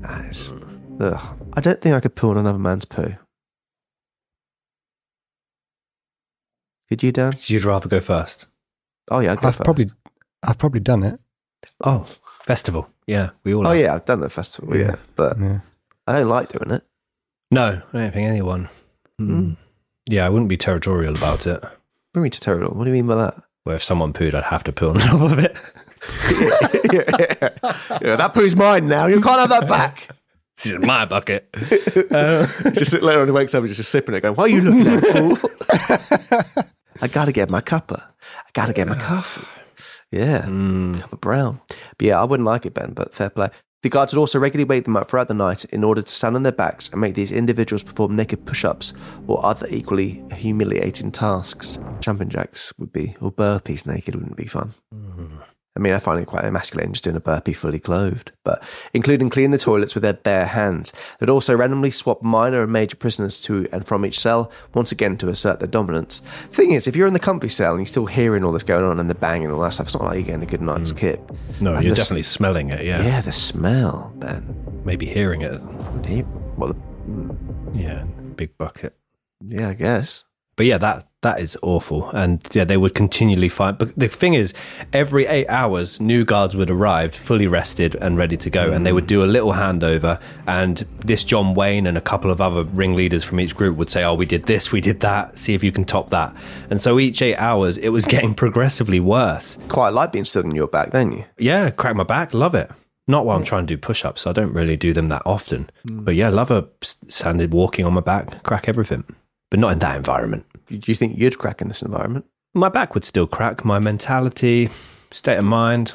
Nice. 0.00 0.52
Ugh. 0.98 1.38
I 1.52 1.60
don't 1.60 1.80
think 1.80 1.94
I 1.94 2.00
could 2.00 2.16
poo 2.16 2.30
on 2.30 2.38
another 2.38 2.58
man's 2.58 2.84
poo. 2.84 3.14
Could 6.88 7.02
you, 7.02 7.12
Dan? 7.12 7.34
You'd 7.46 7.64
rather 7.64 7.88
go 7.88 8.00
first. 8.00 8.46
Oh 9.10 9.20
yeah, 9.20 9.32
I'd 9.32 9.38
go 9.40 9.48
I've 9.48 9.56
first. 9.56 9.64
probably, 9.64 9.90
I've 10.42 10.58
probably 10.58 10.80
done 10.80 11.02
it. 11.02 11.20
Oh, 11.84 12.06
festival. 12.46 12.88
Yeah, 13.06 13.30
we 13.44 13.54
all. 13.54 13.66
Oh 13.66 13.70
have. 13.72 13.78
yeah, 13.80 13.94
I've 13.94 14.04
done 14.04 14.20
the 14.20 14.28
festival. 14.30 14.76
Yeah, 14.76 14.94
but 15.16 15.38
Yeah. 15.38 15.60
I 16.06 16.18
don't 16.20 16.28
like 16.28 16.50
doing 16.52 16.70
it. 16.76 16.84
No, 17.50 17.82
I 17.92 17.98
don't 17.98 18.12
think 18.12 18.26
anyone. 18.28 18.68
Hmm. 19.18 19.52
Yeah, 20.08 20.24
I 20.26 20.28
wouldn't 20.28 20.48
be 20.48 20.56
territorial 20.56 21.16
about 21.16 21.46
it. 21.46 21.60
What 21.62 21.70
do 22.14 22.20
you 22.20 22.22
mean 22.22 22.30
tutorial? 22.30 22.70
What 22.72 22.84
do 22.84 22.90
you 22.90 22.94
mean 22.94 23.06
by 23.06 23.16
that? 23.16 23.42
Where 23.64 23.76
if 23.76 23.82
someone 23.82 24.12
pooed, 24.12 24.34
I'd 24.34 24.44
have 24.44 24.62
to 24.64 24.72
poo 24.72 24.90
on 24.90 24.98
top 25.00 25.20
of 25.20 25.38
it. 25.38 25.56
yeah, 26.92 27.50
yeah, 28.02 28.16
that 28.16 28.30
poo's 28.32 28.54
mine 28.56 28.86
now. 28.86 29.06
You 29.06 29.20
can't 29.20 29.40
have 29.40 29.48
that 29.50 29.68
back. 29.68 30.08
This 30.56 30.72
is 30.72 30.86
my 30.86 31.04
bucket. 31.04 31.52
just 31.52 32.90
sit 32.90 33.02
later 33.02 33.20
on, 33.20 33.26
he 33.26 33.30
wakes 33.30 33.54
up, 33.54 33.62
he's 33.62 33.76
just 33.76 33.90
sipping 33.90 34.14
it, 34.14 34.22
going, 34.22 34.34
"Why 34.36 34.44
are 34.44 34.48
you 34.48 34.62
looking 34.62 34.86
at, 34.86 35.04
a 35.04 35.36
fool?" 35.36 36.64
I 37.02 37.08
gotta 37.08 37.30
get 37.30 37.50
my 37.50 37.60
cuppa. 37.60 38.00
I 38.02 38.50
gotta 38.54 38.72
get 38.72 38.88
my 38.88 38.94
coffee. 38.94 39.42
Yeah, 40.16 40.42
mm. 40.42 40.98
cup 41.00 41.12
of 41.12 41.20
brown. 41.20 41.60
But 41.98 42.06
yeah, 42.06 42.20
I 42.20 42.24
wouldn't 42.24 42.46
like 42.46 42.64
it, 42.64 42.74
Ben. 42.74 42.92
But 42.94 43.14
fair 43.14 43.30
play. 43.30 43.50
The 43.82 43.90
guards 43.90 44.12
would 44.12 44.18
also 44.18 44.38
regularly 44.38 44.68
wake 44.68 44.84
them 44.84 44.96
up 44.96 45.08
throughout 45.08 45.28
the 45.28 45.34
night 45.34 45.64
in 45.66 45.84
order 45.84 46.02
to 46.02 46.12
stand 46.12 46.34
on 46.34 46.42
their 46.42 46.50
backs 46.50 46.88
and 46.88 47.00
make 47.00 47.14
these 47.14 47.30
individuals 47.30 47.82
perform 47.82 48.16
naked 48.16 48.44
push-ups 48.44 48.94
or 49.26 49.44
other 49.44 49.66
equally 49.70 50.24
humiliating 50.32 51.12
tasks. 51.12 51.78
Jumping 52.00 52.30
jacks 52.30 52.72
would 52.78 52.92
be, 52.92 53.14
or 53.20 53.30
burpees 53.30 53.86
naked 53.86 54.14
wouldn't 54.14 54.36
be 54.36 54.46
fun. 54.46 54.72
Mm. 54.92 55.38
I 55.76 55.78
mean, 55.78 55.92
I 55.92 55.98
find 55.98 56.20
it 56.20 56.26
quite 56.26 56.44
emasculating 56.44 56.92
just 56.92 57.04
doing 57.04 57.16
a 57.16 57.20
burpee 57.20 57.52
fully 57.52 57.78
clothed, 57.78 58.32
but 58.44 58.62
including 58.94 59.28
cleaning 59.28 59.50
the 59.50 59.58
toilets 59.58 59.94
with 59.94 60.02
their 60.02 60.14
bare 60.14 60.46
hands. 60.46 60.92
They'd 61.18 61.28
also 61.28 61.54
randomly 61.54 61.90
swap 61.90 62.22
minor 62.22 62.62
and 62.62 62.72
major 62.72 62.96
prisoners 62.96 63.40
to 63.42 63.68
and 63.72 63.86
from 63.86 64.06
each 64.06 64.18
cell, 64.18 64.50
once 64.74 64.90
again 64.90 65.16
to 65.18 65.28
assert 65.28 65.60
their 65.60 65.68
dominance. 65.68 66.20
Thing 66.20 66.72
is, 66.72 66.86
if 66.86 66.96
you're 66.96 67.06
in 67.06 67.12
the 67.12 67.20
comfy 67.20 67.48
cell 67.48 67.72
and 67.72 67.80
you're 67.80 67.86
still 67.86 68.06
hearing 68.06 68.42
all 68.42 68.52
this 68.52 68.62
going 68.62 68.84
on 68.84 68.98
and 68.98 69.10
the 69.10 69.14
banging 69.14 69.48
and 69.48 69.54
all 69.54 69.60
that 69.62 69.74
stuff, 69.74 69.86
it's 69.86 69.94
not 69.94 70.04
like 70.04 70.14
you're 70.14 70.24
getting 70.24 70.42
a 70.42 70.46
good 70.46 70.62
night's 70.62 70.92
mm. 70.92 70.98
kip. 70.98 71.20
No, 71.60 71.74
And 71.74 71.84
you're 71.84 71.94
the 71.94 72.00
definitely 72.00 72.22
smelling 72.22 72.70
it. 72.70 72.84
Yeah. 72.84 73.02
Yeah, 73.02 73.20
the 73.20 73.32
smell, 73.32 74.12
Ben. 74.16 74.82
Maybe 74.84 75.06
hearing 75.06 75.42
it. 75.42 75.60
Well, 76.56 76.72
the- 76.72 76.80
mm. 77.10 77.36
Yeah. 77.74 78.04
Big 78.36 78.56
bucket. 78.58 78.94
yeah, 79.46 79.70
I 79.70 79.74
guess. 79.74 80.25
But 80.56 80.66
yeah, 80.66 80.78
that 80.78 81.06
that 81.22 81.40
is 81.40 81.58
awful. 81.60 82.08
And 82.10 82.40
yeah, 82.52 82.64
they 82.64 82.76
would 82.76 82.94
continually 82.94 83.48
fight. 83.48 83.78
But 83.78 83.96
the 83.96 84.08
thing 84.08 84.34
is, 84.34 84.54
every 84.92 85.26
eight 85.26 85.48
hours, 85.48 86.00
new 86.00 86.24
guards 86.24 86.56
would 86.56 86.70
arrive, 86.70 87.14
fully 87.14 87.46
rested 87.46 87.94
and 87.96 88.16
ready 88.16 88.36
to 88.38 88.48
go, 88.48 88.72
and 88.72 88.86
they 88.86 88.92
would 88.92 89.06
do 89.06 89.22
a 89.22 89.26
little 89.26 89.52
handover. 89.52 90.20
And 90.46 90.86
this 91.04 91.24
John 91.24 91.54
Wayne 91.54 91.86
and 91.86 91.98
a 91.98 92.00
couple 92.00 92.30
of 92.30 92.40
other 92.40 92.62
ringleaders 92.64 93.22
from 93.22 93.38
each 93.38 93.54
group 93.54 93.76
would 93.76 93.90
say, 93.90 94.02
"Oh, 94.02 94.14
we 94.14 94.24
did 94.24 94.44
this, 94.46 94.72
we 94.72 94.80
did 94.80 95.00
that. 95.00 95.36
See 95.36 95.52
if 95.52 95.62
you 95.62 95.72
can 95.72 95.84
top 95.84 96.08
that." 96.10 96.34
And 96.70 96.80
so 96.80 96.98
each 96.98 97.20
eight 97.20 97.36
hours, 97.36 97.76
it 97.76 97.90
was 97.90 98.04
getting 98.14 98.34
progressively 98.34 99.00
worse. 99.00 99.58
Quite 99.68 99.92
like 99.92 100.12
being 100.12 100.24
stood 100.24 100.46
on 100.46 100.54
your 100.54 100.68
back, 100.68 100.90
don't 100.90 101.12
you? 101.12 101.24
Yeah, 101.38 101.70
crack 101.70 101.96
my 101.96 102.04
back, 102.04 102.32
love 102.32 102.54
it. 102.54 102.70
Not 103.08 103.24
while 103.24 103.36
I'm 103.36 103.44
trying 103.44 103.66
to 103.66 103.74
do 103.74 103.78
push-ups. 103.78 104.26
I 104.26 104.32
don't 104.32 104.52
really 104.52 104.76
do 104.76 104.92
them 104.92 105.08
that 105.10 105.22
often. 105.24 105.70
But 105.84 106.16
yeah, 106.16 106.28
love 106.28 106.50
a 106.50 106.66
standard 106.82 107.52
walking 107.52 107.84
on 107.84 107.92
my 107.92 108.00
back, 108.00 108.42
crack 108.42 108.68
everything. 108.68 109.04
But 109.50 109.60
not 109.60 109.72
in 109.72 109.78
that 109.80 109.96
environment. 109.96 110.44
Do 110.68 110.80
you 110.84 110.94
think 110.94 111.16
you'd 111.18 111.38
crack 111.38 111.60
in 111.62 111.68
this 111.68 111.82
environment? 111.82 112.24
My 112.54 112.68
back 112.68 112.94
would 112.94 113.04
still 113.04 113.26
crack. 113.26 113.64
My 113.64 113.78
mentality, 113.78 114.70
state 115.10 115.38
of 115.38 115.44
mind. 115.44 115.94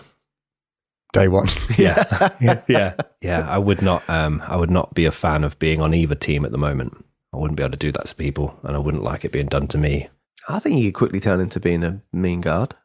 Day 1.14 1.28
one. 1.28 1.47
Yeah, 1.78 2.30
yeah, 2.68 2.93
yeah. 3.22 3.45
I 3.49 3.58
would 3.58 3.82
not. 3.82 4.08
Um, 4.10 4.41
I 4.47 4.56
would 4.56 4.70
not 4.72 4.93
be 4.93 5.06
a 5.06 5.12
fan 5.12 5.43
of 5.43 5.58
being 5.60 5.82
on 5.82 5.93
either 5.93 6.16
team 6.16 6.45
at 6.45 6.52
the 6.52 6.58
moment. 6.58 7.04
I 7.34 7.38
wouldn't 7.38 7.58
be 7.58 7.64
able 7.64 7.72
to 7.72 7.78
do 7.78 7.91
that 7.93 8.06
to 8.08 8.16
people, 8.16 8.58
and 8.64 8.76
I 8.76 8.80
wouldn't 8.80 9.04
like 9.04 9.26
it 9.26 9.32
being 9.32 9.47
done 9.47 9.68
to 9.70 9.78
me. 9.78 10.08
I 10.47 10.60
think 10.60 10.80
you 10.80 10.91
could 10.91 10.97
quickly 10.97 11.20
turn 11.20 11.39
into 11.41 11.60
being 11.60 11.84
a 11.84 12.02
mean 12.14 12.39
guard. 12.41 12.76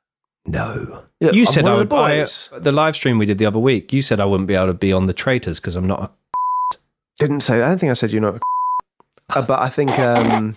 No, 0.46 1.02
Yeah, 1.20 1.32
you 1.32 1.42
I'm 1.42 1.52
said 1.52 1.64
one 1.64 1.72
I 1.72 1.74
of 1.80 1.88
the 1.88 1.94
would. 1.94 2.02
I- 2.04 2.18
boys. 2.18 2.50
the 2.58 2.72
live 2.72 2.94
stream 2.96 3.18
we 3.18 3.26
did 3.26 3.38
the 3.38 3.46
other 3.46 3.58
week. 3.58 3.92
You 3.92 4.02
said 4.02 4.20
I 4.20 4.24
wouldn't 4.24 4.46
be 4.48 4.54
able 4.54 4.68
to 4.68 4.74
be 4.74 4.92
on 4.92 5.06
the 5.06 5.12
traitors 5.12 5.58
because 5.60 5.74
I'm 5.76 5.86
not. 5.86 6.02
A, 6.02 6.78
Didn't 7.18 7.40
say 7.40 7.58
that. 7.58 7.64
I 7.66 7.68
don't 7.68 7.78
think 7.78 7.90
I 7.90 7.94
said 7.94 8.10
you're 8.12 8.22
not. 8.22 8.36
A 8.36 8.40
uh, 9.34 9.42
but 9.46 9.60
I 9.60 9.68
think 9.68 9.98
um, 9.98 10.54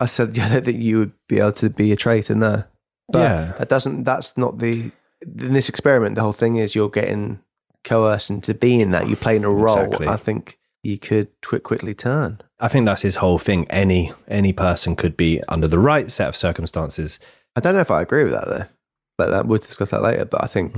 I 0.00 0.06
said 0.06 0.36
yeah, 0.36 0.60
that 0.60 0.74
you 0.74 0.98
would 0.98 1.12
be 1.28 1.38
able 1.40 1.52
to 1.52 1.70
be 1.70 1.92
a 1.92 1.96
traitor. 1.96 2.34
No, 2.34 2.64
but 3.08 3.18
Yeah. 3.18 3.52
that 3.58 3.68
doesn't. 3.68 4.04
That's 4.04 4.36
not 4.36 4.58
the. 4.58 4.90
In 5.22 5.54
this 5.54 5.68
experiment, 5.70 6.16
the 6.16 6.20
whole 6.20 6.32
thing 6.34 6.56
is 6.56 6.74
you're 6.74 6.90
getting 6.90 7.40
coerced 7.82 8.28
into 8.30 8.52
being 8.54 8.90
that. 8.90 9.08
You're 9.08 9.16
playing 9.16 9.44
a 9.44 9.50
role. 9.50 9.78
Exactly. 9.78 10.06
I 10.08 10.16
think 10.16 10.58
you 10.82 10.98
could 10.98 11.28
quick, 11.44 11.62
quickly 11.62 11.94
turn. 11.94 12.40
I 12.60 12.68
think 12.68 12.84
that's 12.84 13.00
his 13.02 13.16
whole 13.16 13.38
thing. 13.38 13.66
Any 13.70 14.12
any 14.28 14.52
person 14.52 14.96
could 14.96 15.16
be 15.16 15.40
under 15.48 15.66
the 15.66 15.78
right 15.78 16.10
set 16.12 16.28
of 16.28 16.36
circumstances. 16.36 17.18
I 17.56 17.60
don't 17.60 17.74
know 17.74 17.80
if 17.80 17.90
I 17.90 18.02
agree 18.02 18.24
with 18.24 18.32
that 18.34 18.46
though, 18.48 18.64
but 19.16 19.30
that, 19.30 19.46
we'll 19.46 19.58
discuss 19.58 19.90
that 19.90 20.02
later. 20.02 20.24
But 20.26 20.44
I 20.44 20.46
think 20.46 20.74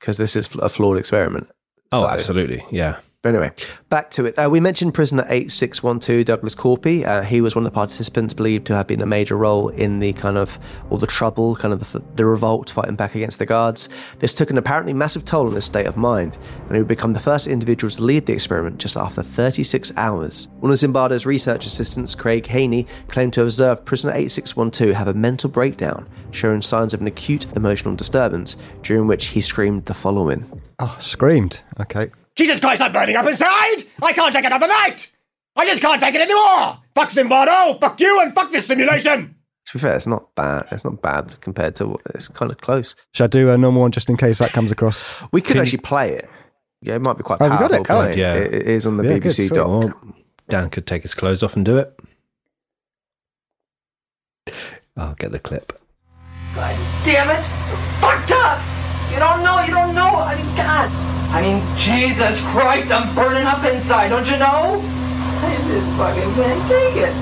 because 0.00 0.16
this 0.16 0.36
is 0.36 0.48
a 0.60 0.68
flawed 0.70 0.96
experiment. 0.98 1.48
Oh, 1.92 2.00
So- 2.00 2.08
absolutely. 2.08 2.64
Yeah. 2.70 2.96
But 3.26 3.34
anyway, 3.34 3.50
back 3.88 4.12
to 4.12 4.26
it. 4.26 4.38
Uh, 4.38 4.48
we 4.48 4.60
mentioned 4.60 4.94
prisoner 4.94 5.26
8612, 5.28 6.26
Douglas 6.26 6.54
Korpi. 6.54 7.04
Uh, 7.04 7.22
he 7.22 7.40
was 7.40 7.56
one 7.56 7.66
of 7.66 7.72
the 7.72 7.74
participants 7.74 8.32
believed 8.32 8.68
to 8.68 8.76
have 8.76 8.86
been 8.86 9.00
a 9.00 9.06
major 9.06 9.36
role 9.36 9.70
in 9.70 9.98
the 9.98 10.12
kind 10.12 10.36
of, 10.38 10.60
all 10.90 10.98
the 10.98 11.08
trouble, 11.08 11.56
kind 11.56 11.74
of 11.74 11.80
the, 11.90 12.00
the 12.14 12.24
revolt 12.24 12.70
fighting 12.70 12.94
back 12.94 13.16
against 13.16 13.40
the 13.40 13.44
guards. 13.44 13.88
This 14.20 14.32
took 14.32 14.50
an 14.50 14.58
apparently 14.58 14.92
massive 14.92 15.24
toll 15.24 15.48
on 15.48 15.56
his 15.56 15.64
state 15.64 15.86
of 15.86 15.96
mind, 15.96 16.38
and 16.68 16.76
he 16.76 16.78
would 16.78 16.86
become 16.86 17.14
the 17.14 17.18
first 17.18 17.48
individual 17.48 17.90
to 17.90 18.00
lead 18.04 18.26
the 18.26 18.32
experiment 18.32 18.78
just 18.78 18.96
after 18.96 19.24
36 19.24 19.92
hours. 19.96 20.46
One 20.60 20.70
of 20.70 20.78
Zimbardo's 20.78 21.26
research 21.26 21.66
assistants, 21.66 22.14
Craig 22.14 22.46
Haney, 22.46 22.86
claimed 23.08 23.32
to 23.32 23.40
have 23.40 23.48
observed 23.48 23.84
prisoner 23.84 24.12
8612 24.12 24.94
have 24.94 25.08
a 25.08 25.14
mental 25.14 25.50
breakdown, 25.50 26.08
showing 26.30 26.62
signs 26.62 26.94
of 26.94 27.00
an 27.00 27.08
acute 27.08 27.46
emotional 27.56 27.96
disturbance, 27.96 28.56
during 28.82 29.08
which 29.08 29.26
he 29.26 29.40
screamed 29.40 29.86
the 29.86 29.94
following. 29.94 30.48
Oh, 30.78 30.96
screamed. 31.00 31.62
Okay. 31.80 32.12
Jesus 32.36 32.60
Christ, 32.60 32.82
I'm 32.82 32.92
burning 32.92 33.16
up 33.16 33.26
inside! 33.26 33.84
I 34.02 34.12
can't 34.12 34.32
take 34.34 34.44
another 34.44 34.68
night! 34.68 35.10
I 35.56 35.64
just 35.64 35.80
can't 35.80 36.00
take 36.00 36.14
it 36.14 36.20
anymore! 36.20 36.78
Fuck 36.94 37.10
Zimbardo! 37.10 37.80
Fuck 37.80 37.98
you 38.00 38.20
and 38.20 38.34
fuck 38.34 38.50
this 38.50 38.66
simulation! 38.66 39.34
To 39.66 39.72
be 39.72 39.78
fair, 39.80 39.96
it's 39.96 40.06
not 40.06 40.32
bad. 40.36 40.66
It's 40.70 40.84
not 40.84 41.02
bad 41.02 41.40
compared 41.40 41.74
to 41.76 41.88
what 41.88 42.02
it's 42.14 42.28
kind 42.28 42.52
of 42.52 42.58
close. 42.58 42.94
Should 43.14 43.24
I 43.24 43.26
do 43.26 43.50
a 43.50 43.58
normal 43.58 43.80
one 43.82 43.90
just 43.90 44.08
in 44.08 44.16
case 44.16 44.38
that 44.38 44.52
comes 44.52 44.70
across? 44.70 45.12
We 45.32 45.40
could 45.42 45.56
actually 45.56 45.78
play 45.78 46.12
it. 46.12 46.28
Yeah, 46.82 46.94
it 46.96 47.02
might 47.02 47.16
be 47.16 47.24
quite 47.24 47.40
Oh, 47.40 47.50
we 47.50 47.56
got 47.56 47.72
it? 47.72 47.86
Oh, 47.90 48.02
yeah. 48.14 48.34
It- 48.34 48.54
it 48.54 48.66
is 48.68 48.86
on 48.86 48.96
the 48.96 49.02
Yeah, 49.04 49.18
BBC 49.18 49.34
sweet. 49.48 49.52
doc. 49.54 49.66
Or 49.68 49.94
Dan 50.48 50.70
could 50.70 50.86
take 50.86 51.02
his 51.02 51.14
clothes 51.14 51.42
off 51.42 51.56
and 51.56 51.64
do 51.64 51.78
it. 51.78 51.98
I'll 54.96 55.14
get 55.14 55.32
the 55.32 55.38
clip. 55.40 55.72
God 56.54 56.76
damn 57.04 57.28
it! 57.30 57.44
You're 57.68 58.00
fucked 58.00 58.30
up! 58.30 58.62
You 59.12 59.18
don't 59.18 59.42
know, 59.42 59.60
you 59.62 59.70
don't 59.74 59.94
know! 59.94 60.16
I 60.16 60.36
mean, 60.36 60.56
God! 60.56 61.15
I 61.36 61.42
mean, 61.42 61.76
Jesus 61.76 62.40
Christ, 62.50 62.90
I'm 62.90 63.14
burning 63.14 63.44
up 63.46 63.62
inside, 63.62 64.08
don't 64.08 64.24
you 64.24 64.38
know? 64.38 64.80
I 64.80 65.56
just 65.68 65.98
fucking 65.98 66.34
can't 66.34 66.66
take 66.66 66.96
it. 66.96 67.12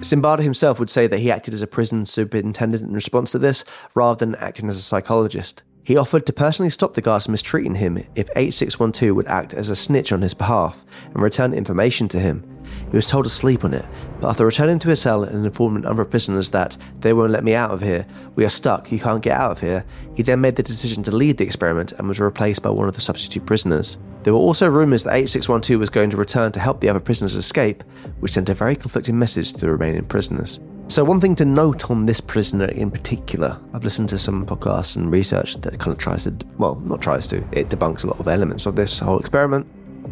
Zimbardo 0.00 0.44
himself 0.44 0.78
would 0.78 0.88
say 0.88 1.08
that 1.08 1.18
he 1.18 1.32
acted 1.32 1.52
as 1.52 1.60
a 1.60 1.66
prison 1.66 2.06
superintendent 2.06 2.84
in 2.84 2.92
response 2.92 3.32
to 3.32 3.40
this, 3.40 3.64
rather 3.96 4.24
than 4.24 4.36
acting 4.36 4.68
as 4.68 4.76
a 4.76 4.80
psychologist. 4.80 5.64
He 5.82 5.96
offered 5.96 6.24
to 6.26 6.32
personally 6.32 6.70
stop 6.70 6.94
the 6.94 7.00
guards 7.00 7.24
from 7.24 7.32
mistreating 7.32 7.74
him 7.74 7.96
if 8.14 8.28
8612 8.36 9.16
would 9.16 9.26
act 9.26 9.54
as 9.54 9.70
a 9.70 9.76
snitch 9.76 10.12
on 10.12 10.22
his 10.22 10.32
behalf 10.32 10.84
and 11.12 11.20
return 11.20 11.52
information 11.52 12.06
to 12.06 12.20
him. 12.20 12.44
He 12.90 12.96
was 12.96 13.06
told 13.06 13.24
to 13.24 13.30
sleep 13.30 13.64
on 13.64 13.74
it, 13.74 13.84
but 14.20 14.30
after 14.30 14.46
returning 14.46 14.78
to 14.80 14.88
his 14.88 15.00
cell 15.00 15.24
and 15.24 15.44
informing 15.44 15.84
other 15.84 16.04
prisoners 16.04 16.50
that 16.50 16.76
they 17.00 17.12
won't 17.12 17.32
let 17.32 17.44
me 17.44 17.54
out 17.54 17.70
of 17.70 17.80
here, 17.80 18.06
we 18.34 18.44
are 18.44 18.50
stuck, 18.50 18.92
you 18.92 18.98
can't 18.98 19.22
get 19.22 19.36
out 19.36 19.50
of 19.50 19.60
here, 19.60 19.84
he 20.14 20.22
then 20.22 20.40
made 20.40 20.56
the 20.56 20.62
decision 20.62 21.02
to 21.02 21.14
lead 21.14 21.36
the 21.36 21.44
experiment 21.44 21.92
and 21.92 22.08
was 22.08 22.20
replaced 22.20 22.62
by 22.62 22.70
one 22.70 22.88
of 22.88 22.94
the 22.94 23.00
substitute 23.00 23.44
prisoners. 23.46 23.98
There 24.22 24.32
were 24.32 24.40
also 24.40 24.68
rumours 24.68 25.04
that 25.04 25.14
8612 25.14 25.78
was 25.78 25.90
going 25.90 26.10
to 26.10 26.16
return 26.16 26.52
to 26.52 26.60
help 26.60 26.80
the 26.80 26.88
other 26.88 27.00
prisoners 27.00 27.36
escape, 27.36 27.84
which 28.20 28.32
sent 28.32 28.48
a 28.48 28.54
very 28.54 28.74
conflicting 28.74 29.18
message 29.18 29.52
to 29.52 29.60
the 29.60 29.70
remaining 29.70 30.04
prisoners. 30.04 30.60
So, 30.88 31.04
one 31.04 31.20
thing 31.20 31.34
to 31.36 31.44
note 31.44 31.90
on 31.90 32.06
this 32.06 32.20
prisoner 32.20 32.66
in 32.66 32.92
particular, 32.92 33.58
I've 33.74 33.82
listened 33.82 34.08
to 34.10 34.18
some 34.18 34.46
podcasts 34.46 34.94
and 34.94 35.10
research 35.10 35.56
that 35.62 35.78
kind 35.80 35.92
of 35.92 35.98
tries 35.98 36.24
to, 36.24 36.36
well, 36.58 36.76
not 36.76 37.00
tries 37.00 37.26
to, 37.28 37.38
it 37.50 37.68
debunks 37.68 38.04
a 38.04 38.06
lot 38.06 38.20
of 38.20 38.28
elements 38.28 38.66
of 38.66 38.76
this 38.76 39.00
whole 39.00 39.18
experiment. 39.18 39.66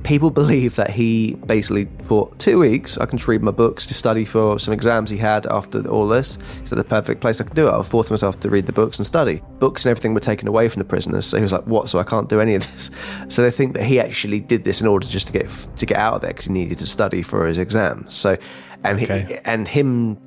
People 0.04 0.30
believe 0.30 0.76
that 0.76 0.90
he 0.90 1.34
basically, 1.46 1.88
for 2.02 2.30
two 2.36 2.58
weeks, 2.58 2.98
I 2.98 3.06
can 3.06 3.16
just 3.18 3.26
read 3.26 3.42
my 3.42 3.50
books 3.50 3.86
to 3.86 3.94
study 3.94 4.24
for 4.26 4.58
some 4.58 4.72
exams 4.74 5.10
he 5.10 5.16
had 5.16 5.46
after 5.46 5.86
all 5.88 6.06
this. 6.06 6.36
He 6.60 6.66
said 6.66 6.78
the 6.78 6.84
perfect 6.84 7.20
place 7.22 7.40
I 7.40 7.44
could 7.44 7.56
do 7.56 7.66
it. 7.68 7.72
I 7.72 7.82
forced 7.82 8.10
myself 8.10 8.38
to 8.40 8.50
read 8.50 8.66
the 8.66 8.72
books 8.72 8.98
and 8.98 9.06
study. 9.06 9.42
Books 9.58 9.86
and 9.86 9.90
everything 9.90 10.12
were 10.14 10.20
taken 10.20 10.46
away 10.46 10.68
from 10.68 10.80
the 10.80 10.84
prisoners, 10.84 11.24
so 11.26 11.38
he 11.38 11.42
was 11.42 11.52
like, 11.52 11.66
"What? 11.66 11.88
So 11.88 11.98
I 11.98 12.04
can't 12.04 12.28
do 12.28 12.38
any 12.40 12.54
of 12.54 12.62
this?" 12.70 12.90
So 13.28 13.42
they 13.42 13.50
think 13.50 13.74
that 13.74 13.84
he 13.84 13.98
actually 13.98 14.40
did 14.40 14.62
this 14.64 14.80
in 14.82 14.86
order 14.86 15.06
just 15.06 15.26
to 15.28 15.32
get 15.32 15.48
to 15.76 15.86
get 15.86 15.96
out 15.96 16.14
of 16.14 16.20
there 16.20 16.30
because 16.30 16.44
he 16.44 16.52
needed 16.52 16.78
to 16.78 16.86
study 16.86 17.22
for 17.22 17.46
his 17.46 17.58
exams. 17.58 18.12
So, 18.14 18.36
and 18.84 19.00
he, 19.00 19.06
and 19.46 19.66
him 19.66 20.18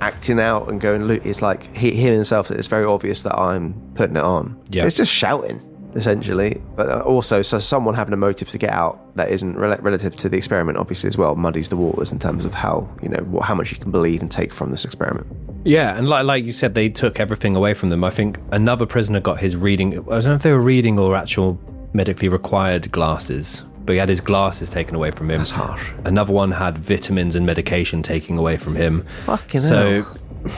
acting 0.00 0.38
out 0.40 0.68
and 0.70 0.80
going 0.80 1.04
loot 1.04 1.26
is 1.26 1.42
like 1.42 1.62
he, 1.76 1.90
he 1.90 2.02
himself 2.02 2.50
it's 2.52 2.68
very 2.68 2.84
obvious 2.84 3.22
that 3.22 3.36
i'm 3.36 3.74
putting 3.96 4.16
it 4.16 4.22
on 4.22 4.56
Yeah. 4.70 4.84
it's 4.86 4.96
just 4.96 5.12
shouting 5.12 5.60
essentially 5.94 6.60
but 6.76 6.88
uh, 6.88 7.00
also 7.00 7.40
so 7.40 7.58
someone 7.58 7.94
having 7.94 8.12
a 8.12 8.16
motive 8.16 8.48
to 8.50 8.58
get 8.58 8.70
out 8.70 9.00
that 9.16 9.30
isn't 9.30 9.56
rel- 9.56 9.78
relative 9.80 10.14
to 10.14 10.28
the 10.28 10.36
experiment 10.36 10.76
obviously 10.76 11.08
as 11.08 11.16
well 11.16 11.34
muddies 11.34 11.70
the 11.70 11.76
waters 11.76 12.12
in 12.12 12.18
terms 12.18 12.44
of 12.44 12.52
how 12.52 12.88
you 13.02 13.08
know 13.08 13.22
what, 13.24 13.44
how 13.44 13.54
much 13.54 13.72
you 13.72 13.78
can 13.78 13.90
believe 13.90 14.20
and 14.20 14.30
take 14.30 14.52
from 14.52 14.70
this 14.70 14.84
experiment 14.84 15.26
Yeah, 15.64 15.96
and 15.96 16.08
like 16.08 16.24
like 16.24 16.44
you 16.44 16.52
said, 16.52 16.74
they 16.74 16.88
took 16.88 17.18
everything 17.20 17.56
away 17.56 17.74
from 17.74 17.88
them. 17.90 18.04
I 18.04 18.10
think 18.10 18.38
another 18.52 18.86
prisoner 18.86 19.20
got 19.20 19.40
his 19.40 19.56
reading. 19.56 19.98
I 19.98 20.20
don't 20.20 20.24
know 20.24 20.34
if 20.34 20.42
they 20.42 20.52
were 20.52 20.60
reading 20.62 20.98
or 20.98 21.16
actual 21.16 21.58
medically 21.92 22.28
required 22.28 22.90
glasses, 22.92 23.64
but 23.84 23.92
he 23.94 23.98
had 23.98 24.08
his 24.08 24.20
glasses 24.20 24.70
taken 24.70 24.94
away 24.94 25.10
from 25.10 25.30
him. 25.30 25.38
That's 25.38 25.50
harsh. 25.50 25.90
Another 26.04 26.32
one 26.32 26.52
had 26.52 26.78
vitamins 26.78 27.34
and 27.34 27.44
medication 27.44 28.02
taken 28.02 28.38
away 28.38 28.56
from 28.56 28.76
him. 28.76 29.04
Fucking 29.26 29.60
so, 29.60 30.02
hell. 30.02 30.52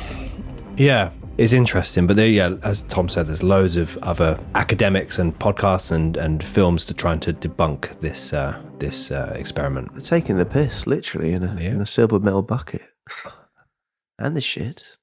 yeah, 0.76 1.10
it's 1.40 1.54
interesting. 1.54 2.06
But 2.06 2.16
there, 2.16 2.26
yeah, 2.26 2.54
as 2.62 2.82
Tom 2.82 3.08
said, 3.08 3.26
there's 3.26 3.42
loads 3.42 3.76
of 3.76 3.96
other 4.02 4.38
academics 4.54 5.18
and 5.18 5.36
podcasts 5.38 5.90
and, 5.90 6.18
and 6.18 6.44
films 6.44 6.84
to 6.84 6.94
trying 6.94 7.18
to 7.20 7.32
debunk 7.32 7.98
this 8.00 8.34
uh, 8.34 8.60
this 8.78 9.10
uh, 9.10 9.32
experiment. 9.34 9.90
they're 9.92 10.02
taking 10.02 10.36
the 10.36 10.44
piss 10.44 10.86
literally 10.86 11.32
in 11.32 11.42
a, 11.42 11.56
in 11.56 11.80
a 11.80 11.86
silver 11.86 12.18
metal 12.20 12.42
bucket 12.42 12.82
and 14.18 14.36
the 14.36 14.40
shit 14.40 14.98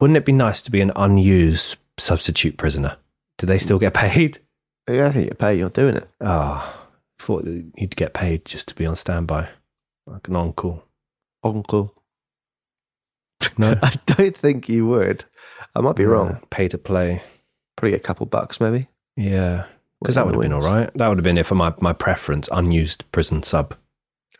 Wouldn't 0.00 0.16
it 0.16 0.24
be 0.24 0.32
nice 0.32 0.62
to 0.62 0.70
be 0.72 0.80
an 0.80 0.90
unused 0.96 1.76
substitute 1.96 2.56
prisoner? 2.56 2.96
Do 3.38 3.46
they 3.46 3.58
still 3.58 3.78
get 3.78 3.94
paid? 3.94 4.40
yeah 4.90 5.06
i 5.06 5.10
think 5.10 5.28
you 5.28 5.34
pay 5.34 5.56
you're 5.56 5.68
doing 5.70 5.96
it 5.96 6.08
Oh, 6.20 6.88
thought 7.20 7.44
you'd 7.44 7.94
get 7.96 8.14
paid 8.14 8.44
just 8.44 8.66
to 8.68 8.74
be 8.74 8.84
on 8.86 8.96
standby, 8.96 9.48
like 10.06 10.26
an 10.28 10.34
on-call. 10.36 10.82
uncle 11.44 11.94
No, 13.58 13.74
i 13.82 13.92
don't 14.06 14.36
think 14.36 14.68
you 14.68 14.86
would 14.88 15.24
i 15.74 15.80
might 15.80 15.96
be 15.96 16.04
wrong 16.04 16.40
Pay 16.50 16.68
to 16.68 16.78
play. 16.78 17.22
probably 17.76 17.94
a 17.96 18.00
couple 18.00 18.26
bucks 18.26 18.60
maybe 18.60 18.88
Yeah, 19.16 19.64
because 20.00 20.14
that 20.14 20.26
would 20.26 20.34
have 20.34 20.42
been 20.42 20.52
all 20.52 20.60
right. 20.60 20.90
That 20.94 21.08
would 21.08 21.18
have 21.18 21.24
been 21.24 21.38
it 21.38 21.46
for 21.46 21.54
my 21.56 21.74
my 21.80 21.92
preference, 21.92 22.48
unused 22.52 23.04
prison 23.12 23.42
sub. 23.42 23.74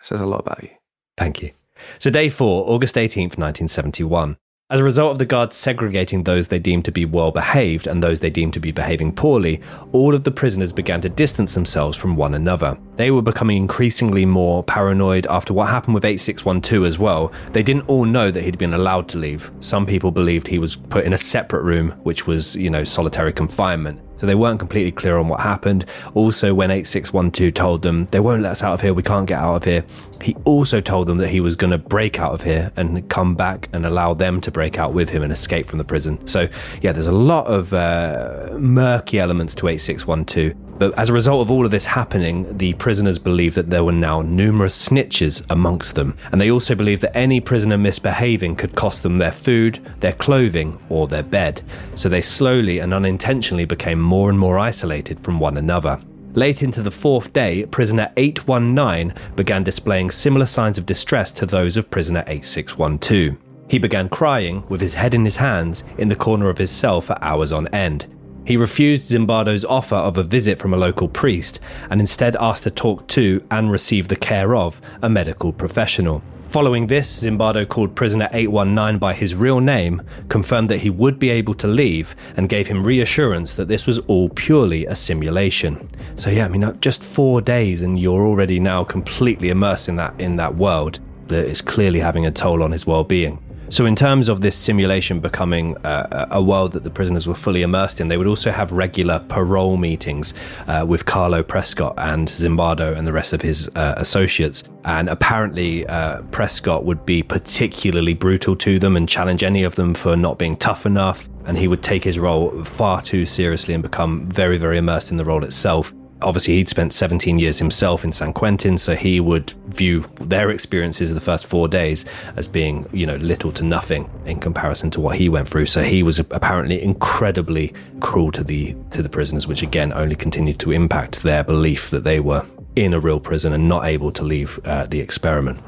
says 0.03 0.21
a 0.21 0.27
lot 0.27 0.41
about 0.41 0.63
you 0.63 0.71
Thank 1.17 1.43
you. 1.43 1.51
So 1.99 2.11
day 2.11 2.29
four, 2.29 2.69
August 2.71 2.97
eighteenth, 2.97 3.37
nineteen 3.39 3.67
seventy-one. 3.69 4.37
As 4.71 4.81
a 4.81 4.85
result 4.85 5.13
of 5.13 5.17
the 5.17 5.25
guards 5.25 5.57
segregating 5.57 6.25
those 6.25 6.49
they 6.49 6.59
deemed 6.59 6.85
to 6.85 6.93
be 6.93 7.07
well 7.07 7.31
behaved 7.31 7.87
and 7.87 8.03
those 8.03 8.21
they 8.21 8.29
deemed 8.29 8.53
to 8.53 8.61
be 8.61 8.71
behaving 8.71 9.15
poorly, 9.15 9.63
all 9.93 10.15
of 10.15 10.25
the 10.25 10.31
prisoners 10.31 10.75
began 10.75 11.01
to 11.01 11.09
distance 11.09 11.55
themselves 11.55 11.97
from 11.97 12.17
one 12.17 12.35
another. 12.35 12.77
They 12.97 13.11
were 13.11 13.23
becoming 13.23 13.57
increasingly 13.57 14.27
more 14.27 14.63
paranoid 14.63 15.27
after 15.29 15.55
what 15.55 15.69
happened 15.69 15.95
with 15.95 16.05
8612 16.05 16.85
as 16.85 16.99
well. 16.99 17.33
They 17.53 17.63
didn't 17.63 17.89
all 17.89 18.05
know 18.05 18.31
that 18.31 18.43
he'd 18.43 18.59
been 18.59 18.75
allowed 18.75 19.09
to 19.09 19.19
leave. 19.19 19.51
Some 19.61 19.87
people 19.87 20.11
believed 20.11 20.47
he 20.47 20.59
was 20.59 20.77
put 20.77 21.07
in 21.07 21.15
a 21.15 21.19
separate 21.19 21.63
room, 21.63 21.93
which 22.03 22.27
was, 22.27 22.55
you 22.55 22.69
know, 22.69 22.85
solitary 22.85 23.33
confinement. 23.33 24.03
So 24.19 24.27
they 24.27 24.35
weren't 24.35 24.59
completely 24.59 24.93
clear 24.93 25.17
on 25.17 25.29
what 25.29 25.41
happened. 25.41 25.85
Also, 26.15 26.55
when 26.55 26.71
8612 26.71 27.55
told 27.55 27.83
them 27.83 28.07
they 28.07 28.21
won't 28.21 28.43
let 28.43 28.53
us 28.53 28.63
out 28.63 28.75
of 28.75 28.81
here, 28.81 28.93
we 28.93 29.03
can't 29.03 29.27
get 29.27 29.39
out 29.39 29.57
of 29.57 29.65
here, 29.65 29.85
he 30.21 30.35
also 30.45 30.81
told 30.81 31.07
them 31.07 31.19
that 31.19 31.29
he 31.29 31.41
was 31.41 31.55
going 31.55 31.71
to 31.71 31.79
break 31.79 32.19
out 32.19 32.33
of 32.33 32.43
here 32.43 32.73
and 32.77 33.09
come 33.09 33.35
back 33.35 33.69
and 33.73 33.87
allow 33.87 34.15
them 34.15 34.41
to 34.41 34.51
break 34.51 34.79
out 34.79 34.93
with 34.93 35.09
him 35.09 35.23
and 35.23 35.33
escape 35.33 35.67
from 35.67 35.79
the 35.79 35.85
prison. 35.85 36.25
So, 36.27 36.49
yeah, 36.83 36.93
there's 36.93 37.07
a 37.07 37.13
lot 37.13 37.47
of 37.47 37.73
uh, 37.73 38.51
murky 38.59 39.19
elements 39.19 39.55
to 39.57 39.69
8612. 39.69 40.68
But 40.79 40.97
as 40.97 41.11
a 41.11 41.13
result 41.13 41.43
of 41.43 41.51
all 41.51 41.65
of 41.65 41.73
this 41.73 41.85
happening, 41.85 42.57
the 42.57 42.73
prisoners 42.75 43.19
believed 43.19 43.57
that 43.57 43.69
there 43.69 43.83
were 43.83 43.93
now 43.93 44.23
numerous 44.23 44.89
snitches 44.89 45.45
amongst 45.51 45.97
them. 45.97 46.17
And 46.31 46.41
they 46.41 46.51
also 46.51 46.75
believed 46.75 47.03
that 47.03 47.17
any 47.17 47.41
prisoner 47.41 47.77
misbehaving 47.77 48.57
could 48.57 48.77
cost 48.77 49.03
them 49.03 49.19
their 49.19 49.33
food, 49.33 49.81
their 50.01 50.13
clothing, 50.13 50.79
or 50.89 51.09
their 51.09 51.25
bed. 51.25 51.63
So 51.97 52.09
they 52.09 52.21
slowly 52.21 52.79
and 52.79 52.95
unintentionally 52.95 53.65
became 53.65 54.01
more 54.01 54.31
and 54.31 54.39
more 54.39 54.59
isolated 54.59 55.21
from 55.21 55.41
one 55.41 55.57
another. 55.57 56.01
Late 56.35 56.63
into 56.63 56.83
the 56.83 56.91
fourth 56.91 57.33
day, 57.33 57.67
prisoner 57.67 58.13
819 58.17 59.13
began 59.35 59.65
displaying 59.65 60.11
similar 60.11 60.47
signs 60.47 60.79
of 60.79 60.87
distress 60.87 61.33
to 61.33 61.47
those 61.47 61.77
of 61.77 61.91
prisoner 61.91 62.23
8612. 62.29 63.37
He 63.69 63.79
began 63.79 64.09
crying 64.09 64.63
with 64.69 64.81
his 64.81 64.95
head 64.95 65.15
in 65.15 65.25
his 65.25 65.37
hands 65.37 65.85
in 65.99 66.09
the 66.09 66.17
corner 66.17 66.49
of 66.49 66.59
his 66.59 66.71
cell 66.71 67.01
for 67.01 67.23
hours 67.23 67.53
on 67.53 67.67
end. 67.69 68.07
He 68.49 68.57
refused 68.57 69.11
Zimbardo's 69.11 69.67
offer 69.67 69.97
of 69.97 70.17
a 70.17 70.23
visit 70.23 70.59
from 70.59 70.73
a 70.73 70.79
local 70.79 71.07
priest 71.07 71.61
and 71.91 72.01
instead 72.01 72.35
asked 72.37 72.63
to 72.63 72.71
talk 72.71 73.07
to 73.09 73.45
and 73.51 73.71
receive 73.71 74.09
the 74.09 74.17
care 74.17 74.57
of 74.57 74.81
a 75.03 75.11
medical 75.11 75.53
professional. 75.53 76.23
Following 76.49 76.87
this, 76.87 77.23
Zimbardo 77.23 77.69
called 77.69 77.95
prisoner 77.95 78.31
819 78.33 78.99
by 78.99 79.13
his 79.13 79.35
real 79.35 79.61
name, 79.61 80.01
confirmed 80.31 80.71
that 80.71 80.79
he 80.79 80.89
would 80.89 81.19
be 81.19 81.29
able 81.29 81.53
to 81.53 81.67
leave, 81.67 82.17
and 82.39 82.49
gave 82.49 82.67
him 82.67 82.83
reassurance 82.83 83.55
that 83.57 83.69
this 83.69 83.87
was 83.87 83.99
all 84.07 84.31
purely 84.31 84.87
a 84.87 84.97
simulation. 84.97 85.91
So 86.17 86.31
yeah, 86.31 86.47
I 86.47 86.49
mean, 86.49 86.65
uh, 86.65 86.73
just 86.81 87.05
four 87.05 87.43
days, 87.43 87.83
and 87.83 88.01
you're 88.01 88.27
already 88.27 88.61
now 88.61 88.83
completely 88.83 89.51
immersed 89.51 89.91
in 89.91 89.97
that 89.97 90.19
in 90.19 90.37
that 90.37 90.55
world 90.55 91.01
that 91.27 91.45
is 91.45 91.61
clearly 91.61 92.01
having 92.01 92.25
a 92.25 92.31
toll 92.31 92.63
on 92.63 92.73
his 92.73 92.87
well-being. 92.87 93.45
So, 93.71 93.85
in 93.85 93.95
terms 93.95 94.31
of 94.31 94.41
this 94.41 94.57
simulation 94.57 95.21
becoming 95.21 95.77
uh, 95.85 96.27
a 96.31 96.43
world 96.43 96.73
that 96.73 96.85
the 96.85 96.91
prisoners 96.91 97.29
were 97.29 97.35
fully 97.35 97.61
immersed 97.61 98.01
in, 98.01 98.09
they 98.09 98.17
would 98.17 98.27
also 98.27 98.51
have 98.51 98.73
regular 98.73 99.19
parole 99.29 99.77
meetings 99.77 100.33
uh, 100.69 100.87
with 100.89 101.05
Carlo 101.05 101.43
Prescott 101.43 101.95
and 101.99 102.29
Zimbardo 102.29 102.97
and 102.97 103.07
the 103.07 103.13
rest 103.13 103.35
of 103.35 103.43
his 103.43 103.69
uh, 103.77 103.95
associates. 103.99 104.65
And 104.87 105.11
apparently, 105.11 105.87
uh, 105.87 106.23
Prescott 106.31 106.85
would 106.85 107.05
be 107.05 107.23
particularly 107.23 108.15
brutal 108.15 108.57
to 108.57 108.79
them 108.79 108.97
and 108.97 109.07
challenge 109.07 109.43
any 109.43 109.65
of 109.65 109.75
them 109.75 109.93
for 109.93 110.17
not 110.17 110.39
being 110.39 110.57
tough 110.57 110.87
enough. 110.87 111.29
And 111.45 111.59
he 111.59 111.69
would 111.69 111.83
take 111.83 112.05
his 112.05 112.19
role 112.19 112.65
far 112.65 113.03
too 113.03 113.27
seriously 113.27 113.75
and 113.75 113.83
become 113.83 114.27
very, 114.31 114.57
very 114.57 114.79
immersed 114.79 115.11
in 115.11 115.19
the 115.19 115.25
role 115.25 115.45
itself 115.45 115.93
obviously 116.23 116.57
he'd 116.57 116.69
spent 116.69 116.93
17 116.93 117.39
years 117.39 117.59
himself 117.59 118.05
in 118.05 118.13
San 118.13 118.33
Quentin, 118.33 118.79
so 118.79 118.95
he 118.95 119.21
would 119.21 119.51
view 119.69 120.05
their 120.21 120.51
experiences 120.51 121.11
of 121.11 121.15
the 121.15 121.21
first 121.21 121.47
four 121.47 121.69
days 121.69 122.05
as 122.37 122.49
being, 122.49 122.89
you 122.93 123.07
know, 123.07 123.17
little 123.17 123.53
to 123.53 123.65
nothing 123.65 124.11
in 124.27 124.41
comparison 124.41 124.91
to 124.91 125.01
what 125.01 125.17
he 125.17 125.29
went 125.29 125.49
through. 125.49 125.67
So 125.67 125.83
he 125.83 126.03
was 126.03 126.19
apparently 126.19 126.83
incredibly 126.83 127.73
cruel 128.01 128.33
to 128.33 128.45
the 128.45 128.77
to 128.91 129.03
the 129.03 129.09
prisoners, 129.09 129.47
which 129.47 129.63
again 129.63 129.93
only 129.93 130.17
continued 130.17 130.59
to 130.61 130.73
impact 130.73 131.23
their 131.23 131.45
belief 131.45 131.91
that 131.91 132.05
they 132.05 132.21
were 132.21 132.45
in 132.77 132.95
a 132.95 133.01
real 133.01 133.21
prison 133.21 133.53
and 133.53 133.69
not 133.69 133.87
able 133.87 134.13
to 134.13 134.23
leave 134.23 134.61
uh, 134.65 134.87
the 134.87 135.01
experiment. 135.01 135.61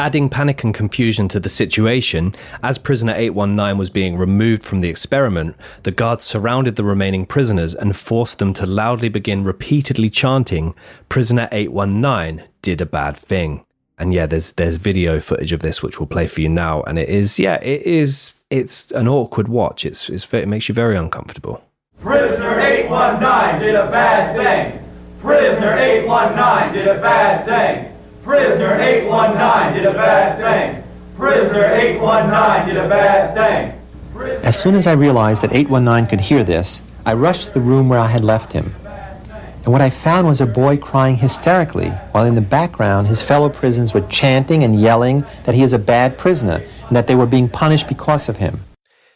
Adding 0.00 0.30
panic 0.30 0.64
and 0.64 0.72
confusion 0.72 1.28
to 1.28 1.38
the 1.38 1.50
situation, 1.50 2.34
as 2.62 2.78
prisoner 2.78 3.12
819 3.14 3.76
was 3.76 3.90
being 3.90 4.16
removed 4.16 4.62
from 4.62 4.80
the 4.80 4.88
experiment, 4.88 5.56
the 5.82 5.90
guards 5.90 6.24
surrounded 6.24 6.76
the 6.76 6.84
remaining 6.84 7.26
prisoners 7.26 7.74
and 7.74 7.94
forced 7.94 8.38
them 8.38 8.54
to 8.54 8.64
loudly 8.64 9.10
begin 9.10 9.44
repeatedly 9.44 10.08
chanting, 10.08 10.74
Prisoner 11.10 11.50
819 11.52 12.48
did 12.62 12.80
a 12.80 12.86
bad 12.86 13.14
thing. 13.14 13.62
And 13.98 14.14
yeah, 14.14 14.24
there's 14.24 14.54
there's 14.54 14.76
video 14.76 15.20
footage 15.20 15.52
of 15.52 15.60
this 15.60 15.82
which 15.82 16.00
we'll 16.00 16.06
play 16.06 16.28
for 16.28 16.40
you 16.40 16.48
now, 16.48 16.80
and 16.84 16.98
it 16.98 17.10
is 17.10 17.38
yeah, 17.38 17.56
it 17.56 17.82
is 17.82 18.32
it's 18.48 18.90
an 18.92 19.06
awkward 19.06 19.48
watch. 19.48 19.84
It's, 19.84 20.08
it's 20.08 20.32
it 20.32 20.48
makes 20.48 20.66
you 20.66 20.74
very 20.74 20.96
uncomfortable. 20.96 21.62
Prisoner 22.00 22.58
819 22.58 23.60
did 23.60 23.74
a 23.74 23.90
bad 23.90 24.34
thing. 24.34 24.82
Prisoner 25.20 25.76
819 25.76 26.72
did 26.72 26.88
a 26.88 27.02
bad 27.02 27.44
thing. 27.44 27.89
Prisoner 28.22 28.78
819 28.78 29.82
did 29.82 29.86
a 29.86 29.94
bad 29.94 30.36
thing. 30.38 30.84
Prisoner 31.16 31.64
819 31.72 32.74
did 32.74 32.84
a 32.84 32.88
bad 32.88 33.34
thing. 33.34 33.80
As 34.44 34.60
soon 34.60 34.74
as 34.74 34.86
I 34.86 34.92
realized 34.92 35.42
that 35.42 35.52
819 35.52 36.08
could 36.08 36.20
hear 36.20 36.44
this, 36.44 36.82
I 37.06 37.14
rushed 37.14 37.48
to 37.48 37.52
the 37.54 37.60
room 37.60 37.88
where 37.88 37.98
I 37.98 38.08
had 38.08 38.22
left 38.22 38.52
him. 38.52 38.74
And 39.64 39.72
what 39.72 39.80
I 39.80 39.90
found 39.90 40.26
was 40.26 40.40
a 40.40 40.46
boy 40.46 40.76
crying 40.76 41.16
hysterically, 41.16 41.90
while 42.12 42.24
in 42.24 42.34
the 42.34 42.40
background 42.40 43.08
his 43.08 43.22
fellow 43.22 43.48
prisoners 43.48 43.94
were 43.94 44.00
chanting 44.02 44.64
and 44.64 44.78
yelling 44.78 45.24
that 45.44 45.54
he 45.54 45.62
is 45.62 45.72
a 45.72 45.78
bad 45.78 46.18
prisoner 46.18 46.62
and 46.88 46.96
that 46.96 47.06
they 47.06 47.14
were 47.14 47.26
being 47.26 47.48
punished 47.48 47.88
because 47.88 48.28
of 48.28 48.36
him. 48.36 48.60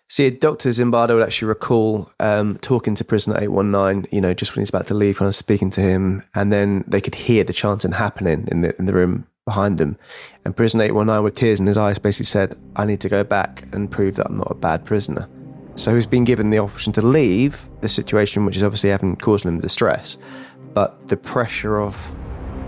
See, 0.08 0.30
Dr. 0.30 0.68
Zimbardo 0.68 1.14
would 1.14 1.22
actually 1.22 1.48
recall 1.48 2.10
um, 2.20 2.58
talking 2.58 2.94
to 2.94 3.04
prisoner 3.04 3.36
819, 3.38 4.06
you 4.12 4.20
know, 4.20 4.34
just 4.34 4.54
when 4.54 4.60
he's 4.60 4.68
about 4.68 4.86
to 4.88 4.94
leave, 4.94 5.16
kind 5.16 5.28
of 5.28 5.34
speaking 5.34 5.70
to 5.70 5.80
him, 5.80 6.22
and 6.34 6.52
then 6.52 6.84
they 6.86 7.00
could 7.00 7.14
hear 7.14 7.42
the 7.42 7.54
chanting 7.54 7.92
happening 7.92 8.46
in 8.50 8.60
the, 8.60 8.76
in 8.78 8.86
the 8.86 8.92
room 8.92 9.26
behind 9.46 9.78
them. 9.78 9.96
And 10.44 10.54
prisoner 10.54 10.84
819, 10.84 11.24
with 11.24 11.34
tears 11.34 11.58
in 11.58 11.66
his 11.66 11.78
eyes, 11.78 11.98
basically 11.98 12.26
said, 12.26 12.56
I 12.76 12.84
need 12.84 13.00
to 13.00 13.08
go 13.08 13.24
back 13.24 13.64
and 13.72 13.90
prove 13.90 14.16
that 14.16 14.26
I'm 14.26 14.36
not 14.36 14.50
a 14.50 14.54
bad 14.54 14.84
prisoner. 14.84 15.28
So 15.76 15.94
he's 15.94 16.06
been 16.06 16.24
given 16.24 16.50
the 16.50 16.58
option 16.58 16.92
to 16.92 17.02
leave 17.02 17.68
the 17.80 17.88
situation, 17.88 18.44
which 18.44 18.56
is 18.56 18.62
obviously 18.62 18.90
having 18.90 19.16
caused 19.16 19.44
him 19.44 19.58
distress, 19.58 20.18
but 20.72 21.08
the 21.08 21.16
pressure 21.16 21.80
of 21.80 22.14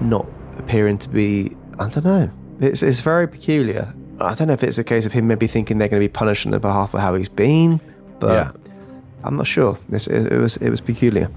not 0.01 0.27
appearing 0.59 0.99
to 0.99 1.09
be, 1.09 1.57
I 1.79 1.89
don't 1.89 2.05
know, 2.05 2.31
it's, 2.61 2.83
it's 2.83 3.01
very 3.01 3.29
peculiar. 3.29 3.95
I 4.21 4.35
don't 4.35 4.49
know 4.49 4.55
if 4.55 4.63
it's 4.63 4.79
a 4.79 4.85
case 4.85 5.07
of 5.07 5.13
him 5.13 5.27
maybe 5.27 5.47
thinking 5.47 5.79
they're 5.79 5.89
going 5.89 6.01
to 6.01 6.09
be 6.09 6.13
punished 6.13 6.47
on 6.47 6.53
the 6.53 6.61
behalf 6.61 6.95
of 6.95 7.01
how 7.01 7.15
he's 7.15 7.29
been, 7.29 7.81
but 8.19 8.29
yeah. 8.29 8.71
I'm 9.25 9.37
not 9.37 9.47
sure. 9.47 9.79
It, 9.91 10.07
it, 10.09 10.39
was 10.39 10.57
it 10.59 10.71
was 10.71 10.81
peculiar. 10.81 11.29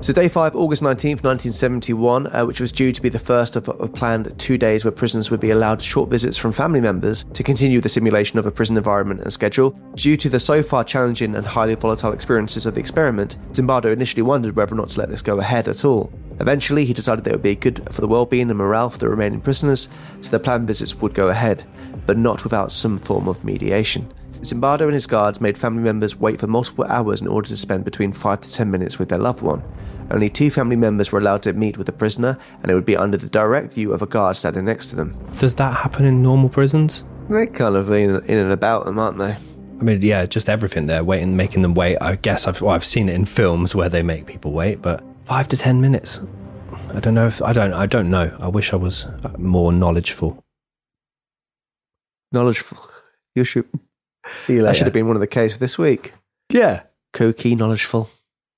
So, 0.00 0.12
day 0.12 0.28
five, 0.28 0.54
August 0.54 0.82
19th, 0.82 1.24
1971, 1.24 2.26
uh, 2.26 2.44
which 2.44 2.60
was 2.60 2.72
due 2.72 2.92
to 2.92 3.00
be 3.00 3.08
the 3.08 3.18
first 3.18 3.56
of 3.56 3.68
a 3.68 3.88
planned 3.88 4.38
two 4.38 4.58
days 4.58 4.84
where 4.84 4.92
prisoners 4.92 5.30
would 5.30 5.40
be 5.40 5.50
allowed 5.50 5.80
short 5.80 6.10
visits 6.10 6.36
from 6.36 6.52
family 6.52 6.80
members 6.80 7.24
to 7.32 7.42
continue 7.42 7.80
the 7.80 7.88
simulation 7.88 8.38
of 8.38 8.44
a 8.44 8.50
prison 8.50 8.76
environment 8.76 9.22
and 9.22 9.32
schedule. 9.32 9.70
Due 9.94 10.18
to 10.18 10.28
the 10.28 10.38
so 10.38 10.62
far 10.62 10.84
challenging 10.84 11.34
and 11.34 11.46
highly 11.46 11.74
volatile 11.74 12.12
experiences 12.12 12.66
of 12.66 12.74
the 12.74 12.80
experiment, 12.80 13.38
Zimbardo 13.52 13.92
initially 13.92 14.20
wondered 14.20 14.56
whether 14.56 14.74
or 14.74 14.76
not 14.76 14.90
to 14.90 14.98
let 14.98 15.08
this 15.08 15.22
go 15.22 15.38
ahead 15.38 15.68
at 15.68 15.86
all. 15.86 16.12
Eventually, 16.40 16.84
he 16.84 16.92
decided 16.92 17.24
that 17.24 17.30
it 17.30 17.36
would 17.36 17.42
be 17.42 17.54
good 17.54 17.86
for 17.92 18.00
the 18.00 18.08
well 18.08 18.26
being 18.26 18.50
and 18.50 18.58
morale 18.58 18.90
for 18.90 18.98
the 18.98 19.08
remaining 19.08 19.40
prisoners, 19.40 19.88
so 20.20 20.30
the 20.30 20.40
planned 20.40 20.66
visits 20.66 20.96
would 20.96 21.14
go 21.14 21.28
ahead, 21.28 21.64
but 22.06 22.18
not 22.18 22.44
without 22.44 22.72
some 22.72 22.98
form 22.98 23.28
of 23.28 23.44
mediation. 23.44 24.12
Zimbardo 24.40 24.82
and 24.82 24.94
his 24.94 25.06
guards 25.06 25.40
made 25.40 25.56
family 25.56 25.82
members 25.82 26.16
wait 26.16 26.38
for 26.38 26.46
multiple 26.46 26.84
hours 26.84 27.22
in 27.22 27.28
order 27.28 27.48
to 27.48 27.56
spend 27.56 27.84
between 27.84 28.12
5 28.12 28.40
to 28.40 28.52
10 28.52 28.70
minutes 28.70 28.98
with 28.98 29.08
their 29.08 29.18
loved 29.18 29.40
one. 29.40 29.62
Only 30.10 30.28
two 30.28 30.50
family 30.50 30.76
members 30.76 31.10
were 31.10 31.18
allowed 31.18 31.42
to 31.44 31.54
meet 31.54 31.78
with 31.78 31.86
the 31.86 31.92
prisoner, 31.92 32.36
and 32.62 32.70
it 32.70 32.74
would 32.74 32.84
be 32.84 32.96
under 32.96 33.16
the 33.16 33.28
direct 33.28 33.72
view 33.72 33.92
of 33.94 34.02
a 34.02 34.06
guard 34.06 34.36
standing 34.36 34.66
next 34.66 34.90
to 34.90 34.96
them. 34.96 35.16
Does 35.38 35.54
that 35.54 35.74
happen 35.74 36.04
in 36.04 36.22
normal 36.22 36.50
prisons? 36.50 37.04
They're 37.30 37.46
kind 37.46 37.74
of 37.74 37.90
in, 37.90 38.22
in 38.26 38.38
and 38.38 38.52
about 38.52 38.84
them, 38.84 38.98
aren't 38.98 39.16
they? 39.16 39.34
I 39.80 39.82
mean, 39.82 40.02
yeah, 40.02 40.26
just 40.26 40.50
everything 40.50 40.86
there, 40.86 41.02
waiting, 41.02 41.36
making 41.36 41.62
them 41.62 41.74
wait. 41.74 41.96
I 42.02 42.16
guess 42.16 42.46
I've, 42.46 42.60
well, 42.60 42.74
I've 42.74 42.84
seen 42.84 43.08
it 43.08 43.14
in 43.14 43.24
films 43.24 43.74
where 43.74 43.88
they 43.88 44.02
make 44.02 44.26
people 44.26 44.52
wait, 44.52 44.82
but 44.82 45.02
five 45.24 45.48
to 45.48 45.56
ten 45.56 45.80
minutes. 45.80 46.20
I 46.92 47.00
don't 47.00 47.14
know 47.14 47.26
if 47.26 47.42
I 47.42 47.52
don't. 47.52 47.72
I 47.72 47.86
don't 47.86 48.10
know. 48.10 48.36
I 48.40 48.48
wish 48.48 48.72
I 48.72 48.76
was 48.76 49.04
uh, 49.04 49.34
more 49.38 49.72
knowledgeful. 49.72 50.44
Knowledgeful. 52.32 52.78
You 53.36 53.42
should. 53.42 53.68
See 54.28 54.52
you 54.52 54.58
later. 54.60 54.68
That 54.68 54.76
should 54.76 54.86
have 54.86 54.92
been 54.92 55.08
one 55.08 55.16
of 55.16 55.20
the 55.20 55.26
cases 55.26 55.58
this 55.58 55.76
week. 55.76 56.12
Yeah. 56.52 56.84
Kooky, 57.12 57.56
knowledgeful. 57.56 58.08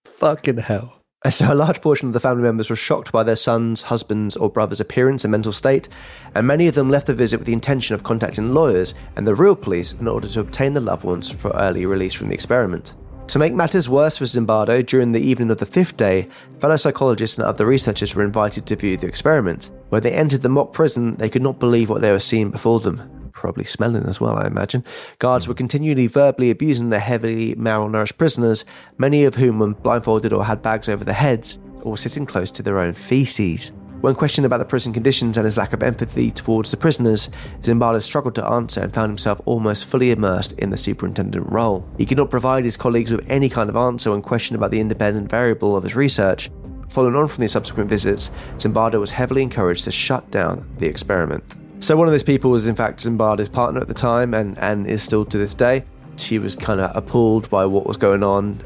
Fucking 0.05 0.59
hell. 0.59 1.03
Uh, 1.25 1.31
so, 1.31 1.51
a 1.51 1.55
large 1.55 1.81
portion 1.81 2.09
of 2.09 2.12
the 2.12 2.21
family 2.21 2.43
members 2.43 2.69
were 2.69 2.77
shocked 2.77 3.11
by 3.11 3.23
their 3.23 3.37
son's, 3.37 3.83
husband's, 3.83 4.37
or 4.37 4.51
brother's 4.51 4.81
appearance 4.83 5.25
and 5.25 5.33
mental 5.33 5.53
state, 5.53 5.89
and 6.35 6.47
many 6.47 6.69
of 6.69 6.75
them 6.75 6.91
left 6.91 7.07
the 7.07 7.14
visit 7.14 7.39
with 7.39 7.47
the 7.47 7.55
intention 7.55 7.95
of 7.95 8.03
contacting 8.03 8.53
lawyers 8.53 8.95
and 9.17 9.27
the 9.27 9.35
real 9.35 9.57
police 9.57 9.95
in 9.95 10.07
order 10.07 10.29
to 10.29 10.41
obtain 10.41 10.75
the 10.75 10.81
loved 10.81 11.05
ones 11.05 11.31
for 11.31 11.51
early 11.53 11.87
release 11.87 12.12
from 12.12 12.29
the 12.29 12.35
experiment. 12.35 12.95
To 13.29 13.41
make 13.41 13.53
matters 13.55 13.89
worse 13.89 14.16
for 14.16 14.24
Zimbardo, 14.24 14.87
during 14.87 15.12
the 15.12 15.20
evening 15.20 15.51
of 15.51 15.59
the 15.59 15.66
fifth 15.66 15.97
day, 15.97 16.29
fellow 16.61 16.77
psychologists 16.77 17.37
and 17.39 17.47
other 17.47 17.66
researchers 17.66 18.14
were 18.14 18.24
invited 18.24 18.66
to 18.66 18.77
view 18.77 18.97
the 18.97 19.09
experiment. 19.09 19.72
When 19.89 20.03
they 20.03 20.12
entered 20.12 20.43
the 20.43 20.49
mock 20.49 20.72
prison, 20.72 21.16
they 21.16 21.29
could 21.29 21.43
not 21.43 21.59
believe 21.59 21.91
what 21.91 22.03
they 22.03 22.12
were 22.12 22.20
seeing 22.20 22.51
before 22.51 22.81
them. 22.81 23.31
probably 23.33 23.64
smelling 23.64 24.05
as 24.07 24.20
well, 24.20 24.37
I 24.37 24.47
imagine. 24.47 24.83
Guards 25.18 25.47
were 25.47 25.55
continually 25.55 26.07
verbally 26.07 26.51
abusing 26.51 26.89
their 26.91 27.01
heavily 27.01 27.55
malnourished 27.57 28.16
prisoners, 28.16 28.64
many 28.97 29.24
of 29.24 29.35
whom 29.35 29.59
were 29.59 29.74
blindfolded 29.74 30.33
or 30.33 30.45
had 30.45 30.62
bags 30.62 30.89
over 30.89 31.05
their 31.05 31.14
heads, 31.14 31.59
or 31.83 31.99
sitting 31.99 32.27
close 32.27 32.51
to 32.53 32.62
their 32.62 32.79
own 32.79 32.95
feces. 32.95 33.72
When 34.03 34.15
questioned 34.15 34.45
about 34.45 34.59
the 34.59 34.67
prison 34.67 34.93
conditions 34.93 35.39
and 35.39 35.47
his 35.47 35.57
lack 35.57 35.73
of 35.73 35.83
empathy 35.83 36.31
towards 36.31 36.71
the 36.71 36.77
prisoners, 36.77 37.31
Zimbardo 37.63 38.01
struggled 38.01 38.35
to 38.35 38.47
answer 38.47 38.83
and 38.83 38.93
found 38.93 39.11
himself 39.11 39.41
almost 39.47 39.87
fully 39.87 40.11
immersed 40.11 40.53
in 40.59 40.71
the 40.71 40.77
superintendent 40.77 41.51
role. 41.51 41.89
He 41.97 42.05
could 42.05 42.19
not 42.19 42.31
provide 42.31 42.65
his 42.65 42.77
colleagues 42.77 43.11
with 43.11 43.25
any 43.29 43.49
kind 43.49 43.71
of 43.71 43.77
answer 43.77 44.11
when 44.11 44.21
questioned 44.21 44.57
about 44.57 44.71
the 44.71 44.81
independent 44.81 45.31
variable 45.31 45.77
of 45.77 45.83
his 45.83 45.97
research. 45.97 46.51
Following 46.91 47.17
on 47.17 47.27
from 47.27 47.41
these 47.41 47.53
subsequent 47.53 47.89
visits, 47.89 48.31
Zimbardo 48.59 49.01
was 49.01 49.11
heavily 49.11 49.43
encouraged 49.43 49.85
to 49.85 49.91
shut 49.91 50.31
down 50.31 50.69
the 50.77 50.87
experiment. 50.87 51.57
So, 51.81 51.97
one 51.97 52.07
of 52.07 52.13
those 52.13 52.23
people 52.23 52.51
was, 52.51 52.67
in 52.67 52.77
fact, 52.77 53.01
Zimbardo's 53.01 53.49
partner 53.49 53.81
at 53.81 53.89
the 53.89 53.95
time 53.95 54.35
and, 54.35 54.59
and 54.59 54.87
is 54.87 55.03
still 55.03 55.25
to 55.25 55.39
this 55.39 55.55
day. 55.55 55.85
She 56.17 56.39
was 56.39 56.55
kind 56.55 56.81
of 56.81 56.95
appalled 56.95 57.51
by 57.51 57.67
what 57.67 57.87
was 57.87 57.97
going 57.97 58.23
on 58.23 58.61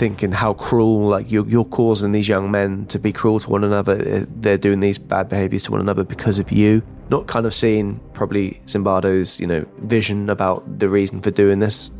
thinking 0.00 0.32
how 0.32 0.54
cruel, 0.54 1.08
like 1.08 1.30
you're, 1.30 1.46
you're 1.46 1.66
causing 1.66 2.12
these 2.12 2.26
young 2.26 2.50
men 2.50 2.86
to 2.86 2.98
be 2.98 3.12
cruel 3.12 3.38
to 3.38 3.50
one 3.50 3.62
another. 3.62 3.96
They're 4.24 4.56
doing 4.56 4.80
these 4.80 4.98
bad 4.98 5.28
behaviors 5.28 5.64
to 5.64 5.72
one 5.72 5.80
another 5.82 6.04
because 6.04 6.38
of 6.38 6.50
you. 6.50 6.82
Not 7.10 7.26
kind 7.26 7.44
of 7.44 7.52
seeing 7.52 8.00
probably 8.14 8.58
Zimbardo's, 8.64 9.38
you 9.38 9.46
know, 9.46 9.66
vision 9.80 10.30
about 10.30 10.78
the 10.78 10.88
reason 10.88 11.20
for 11.20 11.30
doing 11.30 11.58
this. 11.58 11.90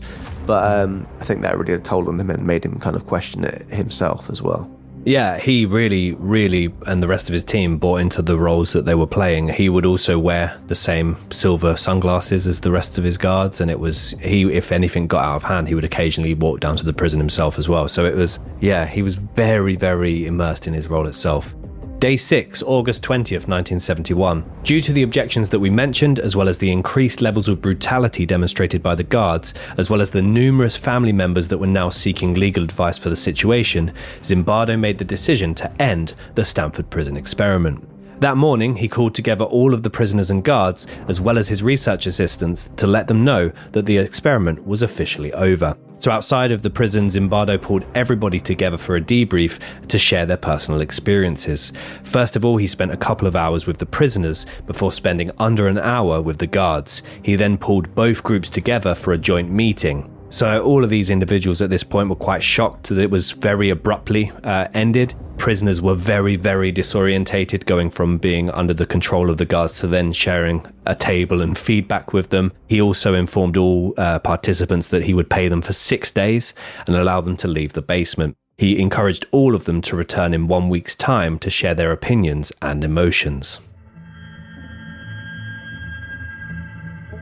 But 0.46 0.80
um, 0.80 1.07
I 1.20 1.24
think 1.24 1.42
that 1.42 1.59
really 1.59 1.78
told 1.82 2.09
on 2.09 2.18
him 2.18 2.30
and 2.30 2.46
made 2.46 2.64
him 2.64 2.80
kind 2.80 2.96
of 2.96 3.05
question 3.05 3.44
it 3.44 3.68
himself 3.68 4.30
as 4.30 4.40
well. 4.40 4.70
Yeah, 5.05 5.38
he 5.38 5.64
really, 5.64 6.12
really, 6.12 6.72
and 6.86 7.03
the 7.03 7.09
rest 7.09 7.28
of 7.28 7.32
his 7.32 7.42
team 7.42 7.78
bought 7.78 8.01
into 8.01 8.20
the 8.20 8.36
roles 8.36 8.72
that 8.72 8.84
they 8.84 8.94
were 8.94 9.07
playing. 9.07 9.48
He 9.48 9.68
would 9.68 9.86
also 9.86 10.18
wear 10.18 10.61
the 10.66 10.74
same 10.74 11.16
silver 11.30 11.76
sunglasses 11.76 12.46
as 12.46 12.61
the 12.61 12.70
rest 12.70 12.98
of 12.98 13.05
his 13.05 13.16
guards, 13.16 13.61
and 13.61 13.70
it 13.70 13.80
was 13.80 14.11
he. 14.20 14.42
If 14.53 14.72
anything 14.72 15.07
got 15.07 15.24
out 15.24 15.36
of 15.36 15.42
hand, 15.44 15.68
he 15.68 15.74
would 15.74 15.84
occasionally 15.84 16.34
walk 16.34 16.61
down 16.61 16.76
to 16.76 16.84
the 16.84 16.92
prison 16.92 17.18
himself 17.18 17.59
as 17.59 17.68
well. 17.68 17.88
So 17.88 18.05
it 18.05 18.14
was, 18.14 18.38
yeah, 18.61 18.86
he 18.86 19.03
was 19.03 19.14
very, 19.14 19.74
very 19.74 20.26
immersed 20.26 20.66
in 20.66 20.74
his 20.74 20.88
role 20.88 21.07
itself. 21.07 21.55
Day 22.01 22.16
6, 22.16 22.62
August 22.62 23.03
20th, 23.03 23.46
1971. 23.46 24.51
Due 24.64 24.80
to 24.80 24.90
the 24.90 25.03
objections 25.03 25.51
that 25.51 25.59
we 25.59 25.68
mentioned, 25.68 26.18
as 26.18 26.34
well 26.34 26.48
as 26.48 26.57
the 26.57 26.72
increased 26.72 27.20
levels 27.20 27.46
of 27.46 27.61
brutality 27.61 28.24
demonstrated 28.24 28.82
by 28.82 28.94
the 28.94 29.03
guards, 29.03 29.53
as 29.76 29.90
well 29.90 30.01
as 30.01 30.11
the 30.11 30.22
numerous 30.22 30.78
family 30.78 31.12
members 31.12 31.48
that 31.48 31.59
were 31.59 31.66
now 31.66 31.90
seeking 31.90 32.32
legal 32.32 32.64
advice 32.64 32.96
for 32.96 33.11
the 33.11 33.16
situation, 33.16 33.92
Zimbardo 34.22 34.78
made 34.78 34.96
the 34.96 35.05
decision 35.05 35.55
to 35.57 35.70
end 35.82 36.14
the 36.36 36.44
Stanford 36.44 36.88
prison 36.88 37.18
experiment. 37.18 37.86
That 38.20 38.38
morning, 38.38 38.76
he 38.76 38.88
called 38.88 39.14
together 39.14 39.44
all 39.44 39.74
of 39.74 39.82
the 39.82 39.90
prisoners 39.90 40.30
and 40.30 40.42
guards, 40.42 40.86
as 41.07 41.20
well 41.20 41.36
as 41.36 41.48
his 41.48 41.62
research 41.62 42.07
assistants, 42.07 42.70
to 42.78 42.86
let 42.86 43.09
them 43.09 43.26
know 43.26 43.53
that 43.72 43.84
the 43.84 43.98
experiment 43.98 44.66
was 44.66 44.80
officially 44.80 45.34
over. 45.34 45.76
So, 46.01 46.11
outside 46.11 46.51
of 46.51 46.62
the 46.62 46.70
prison, 46.70 47.09
Zimbardo 47.09 47.61
pulled 47.61 47.84
everybody 47.94 48.40
together 48.40 48.78
for 48.78 48.96
a 48.96 49.03
debrief 49.03 49.61
to 49.88 49.98
share 49.98 50.24
their 50.24 50.38
personal 50.38 50.80
experiences. 50.80 51.74
First 52.05 52.36
of 52.36 52.44
all, 52.44 52.57
he 52.57 52.66
spent 52.66 52.90
a 52.90 52.96
couple 52.96 53.28
of 53.28 53.36
hours 53.36 53.66
with 53.66 53.76
the 53.76 53.84
prisoners 53.84 54.46
before 54.64 54.92
spending 54.92 55.30
under 55.38 55.68
an 55.68 55.78
hour 55.78 56.22
with 56.22 56.38
the 56.38 56.46
guards. 56.46 57.03
He 57.22 57.36
then 57.36 57.59
pulled 57.59 57.94
both 57.94 58.22
groups 58.22 58.48
together 58.48 58.94
for 58.94 59.12
a 59.12 59.18
joint 59.18 59.51
meeting. 59.51 60.11
So, 60.33 60.62
all 60.62 60.85
of 60.85 60.91
these 60.91 61.11
individuals 61.11 61.61
at 61.61 61.70
this 61.70 61.83
point 61.83 62.09
were 62.09 62.14
quite 62.14 62.43
shocked 62.43 62.89
that 62.89 62.99
it 62.99 63.11
was 63.11 63.33
very 63.33 63.68
abruptly 63.68 64.31
uh, 64.45 64.68
ended. 64.74 65.12
Prisoners 65.39 65.83
were 65.83 65.97
very, 65.97 66.37
very 66.37 66.72
disorientated, 66.72 67.66
going 67.66 67.91
from 67.91 68.16
being 68.16 68.49
under 68.51 68.72
the 68.72 68.87
control 68.87 69.28
of 69.28 69.39
the 69.39 69.45
guards 69.45 69.81
to 69.81 69.89
then 69.89 70.12
sharing 70.12 70.64
a 70.87 70.95
table 70.95 71.41
and 71.41 71.59
feedback 71.59 72.12
with 72.12 72.31
them. 72.31 72.53
He 72.68 72.81
also 72.81 73.14
informed 73.14 73.57
all 73.57 73.93
uh, 73.97 74.20
participants 74.20 74.89
that 74.89 75.03
he 75.03 75.14
would 75.14 75.28
pay 75.28 75.49
them 75.49 75.62
for 75.62 75.72
six 75.72 76.12
days 76.12 76.55
and 76.87 76.95
allow 76.95 77.20
them 77.20 77.37
to 77.39 77.49
leave 77.49 77.72
the 77.72 77.83
basement. 77.83 78.37
He 78.57 78.78
encouraged 78.78 79.26
all 79.33 79.57
of 79.57 79.64
them 79.64 79.81
to 79.83 79.97
return 79.97 80.33
in 80.33 80.47
one 80.47 80.68
week's 80.68 80.95
time 80.95 81.41
to 81.41 81.51
share 81.51 81.74
their 81.74 81.91
opinions 81.91 82.53
and 82.62 82.85
emotions. 82.85 83.59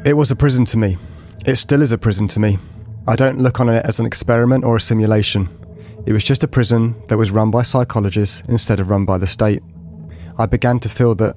It 0.04 0.14
was 0.14 0.30
a 0.30 0.36
prison 0.36 0.66
to 0.66 0.76
me. 0.76 0.98
It 1.46 1.56
still 1.56 1.80
is 1.80 1.92
a 1.92 1.98
prison 1.98 2.28
to 2.28 2.40
me. 2.40 2.58
I 3.08 3.16
don't 3.16 3.40
look 3.40 3.58
on 3.58 3.70
it 3.70 3.86
as 3.86 3.98
an 3.98 4.04
experiment 4.04 4.64
or 4.64 4.76
a 4.76 4.80
simulation. 4.82 5.48
It 6.04 6.12
was 6.12 6.22
just 6.22 6.44
a 6.44 6.48
prison 6.48 6.94
that 7.08 7.16
was 7.16 7.30
run 7.30 7.50
by 7.50 7.62
psychologists 7.62 8.42
instead 8.48 8.80
of 8.80 8.90
run 8.90 9.06
by 9.06 9.16
the 9.16 9.26
state. 9.26 9.62
I 10.36 10.44
began 10.44 10.78
to 10.80 10.90
feel 10.90 11.14
that 11.14 11.34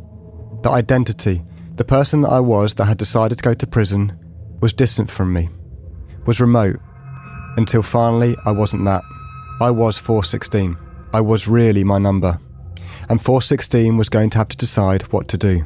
the 0.64 0.70
identity, 0.70 1.42
the 1.76 1.86
person 1.86 2.24
that 2.24 2.30
I 2.30 2.42
was 2.42 2.74
that 2.74 2.86
had 2.86 2.98
decided 2.98 3.38
to 3.38 3.42
go 3.42 3.54
to 3.54 3.66
prison, 3.66 4.12
was 4.60 4.74
distant 4.74 5.10
from 5.10 5.32
me, 5.32 5.48
was 6.26 6.42
remote, 6.42 6.78
until 7.56 7.84
finally 7.84 8.36
I 8.46 8.52
wasn't 8.52 8.84
that. 8.84 9.04
I 9.62 9.72
was 9.72 9.98
416. 9.98 10.76
I 11.14 11.22
was 11.22 11.48
really 11.48 11.86
my 11.86 12.00
number. 12.00 12.38
And 13.08 13.22
416 13.22 13.96
was 13.96 14.10
going 14.10 14.30
to 14.32 14.40
have 14.40 14.50
to 14.50 14.58
decide 14.58 15.04
what 15.14 15.30
to 15.30 15.38
do. 15.38 15.64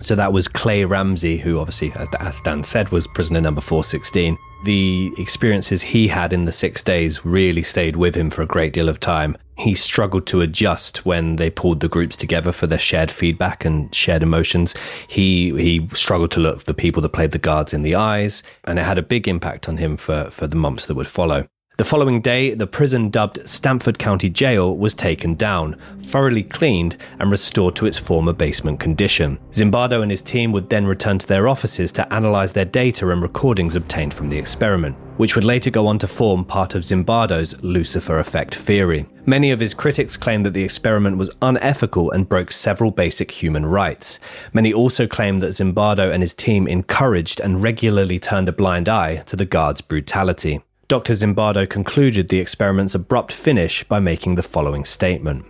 So 0.00 0.14
that 0.14 0.32
was 0.32 0.46
Clay 0.46 0.84
Ramsey, 0.84 1.38
who 1.38 1.58
obviously, 1.58 1.92
as 2.20 2.40
Dan 2.42 2.62
said, 2.62 2.90
was 2.90 3.08
prisoner 3.08 3.40
number 3.40 3.60
416. 3.60 4.38
The 4.62 5.12
experiences 5.16 5.80
he 5.80 6.08
had 6.08 6.32
in 6.34 6.44
the 6.44 6.52
six 6.52 6.82
days 6.82 7.24
really 7.24 7.62
stayed 7.62 7.96
with 7.96 8.14
him 8.14 8.28
for 8.28 8.42
a 8.42 8.46
great 8.46 8.74
deal 8.74 8.90
of 8.90 9.00
time. 9.00 9.38
He 9.56 9.74
struggled 9.74 10.26
to 10.28 10.42
adjust 10.42 11.06
when 11.06 11.36
they 11.36 11.50
pulled 11.50 11.80
the 11.80 11.88
groups 11.88 12.14
together 12.14 12.52
for 12.52 12.66
their 12.66 12.78
shared 12.78 13.10
feedback 13.10 13.64
and 13.64 13.94
shared 13.94 14.22
emotions. 14.22 14.74
He 15.08 15.50
he 15.50 15.88
struggled 15.94 16.30
to 16.32 16.40
look 16.40 16.64
the 16.64 16.74
people 16.74 17.00
that 17.02 17.10
played 17.10 17.32
the 17.32 17.38
guards 17.38 17.72
in 17.72 17.82
the 17.82 17.94
eyes, 17.94 18.42
and 18.64 18.78
it 18.78 18.84
had 18.84 18.98
a 18.98 19.02
big 19.02 19.28
impact 19.28 19.68
on 19.68 19.78
him 19.78 19.96
for, 19.96 20.30
for 20.30 20.46
the 20.46 20.56
months 20.56 20.86
that 20.86 20.94
would 20.94 21.08
follow. 21.08 21.46
The 21.80 21.84
following 21.84 22.20
day, 22.20 22.52
the 22.52 22.66
prison 22.66 23.08
dubbed 23.08 23.48
Stanford 23.48 23.98
County 23.98 24.28
Jail 24.28 24.76
was 24.76 24.92
taken 24.92 25.34
down, 25.34 25.76
thoroughly 26.02 26.42
cleaned, 26.42 26.98
and 27.18 27.30
restored 27.30 27.74
to 27.76 27.86
its 27.86 27.96
former 27.96 28.34
basement 28.34 28.78
condition. 28.78 29.38
Zimbardo 29.52 30.02
and 30.02 30.10
his 30.10 30.20
team 30.20 30.52
would 30.52 30.68
then 30.68 30.84
return 30.84 31.18
to 31.18 31.26
their 31.26 31.48
offices 31.48 31.90
to 31.92 32.12
analyze 32.12 32.52
their 32.52 32.66
data 32.66 33.08
and 33.08 33.22
recordings 33.22 33.76
obtained 33.76 34.12
from 34.12 34.28
the 34.28 34.36
experiment, 34.36 34.94
which 35.16 35.34
would 35.34 35.46
later 35.46 35.70
go 35.70 35.86
on 35.86 35.98
to 36.00 36.06
form 36.06 36.44
part 36.44 36.74
of 36.74 36.84
Zimbardo's 36.84 37.58
Lucifer 37.62 38.18
effect 38.18 38.56
theory. 38.56 39.06
Many 39.24 39.50
of 39.50 39.60
his 39.60 39.72
critics 39.72 40.18
claimed 40.18 40.44
that 40.44 40.52
the 40.52 40.62
experiment 40.62 41.16
was 41.16 41.30
unethical 41.40 42.10
and 42.10 42.28
broke 42.28 42.52
several 42.52 42.90
basic 42.90 43.30
human 43.30 43.64
rights. 43.64 44.18
Many 44.52 44.74
also 44.74 45.06
claimed 45.06 45.40
that 45.40 45.54
Zimbardo 45.54 46.12
and 46.12 46.22
his 46.22 46.34
team 46.34 46.68
encouraged 46.68 47.40
and 47.40 47.62
regularly 47.62 48.18
turned 48.18 48.50
a 48.50 48.52
blind 48.52 48.90
eye 48.90 49.22
to 49.24 49.34
the 49.34 49.46
guards' 49.46 49.80
brutality. 49.80 50.60
Dr. 50.90 51.12
Zimbardo 51.12 51.70
concluded 51.70 52.28
the 52.28 52.40
experiment's 52.40 52.96
abrupt 52.96 53.30
finish 53.30 53.84
by 53.84 54.00
making 54.00 54.34
the 54.34 54.42
following 54.42 54.84
statement 54.84 55.46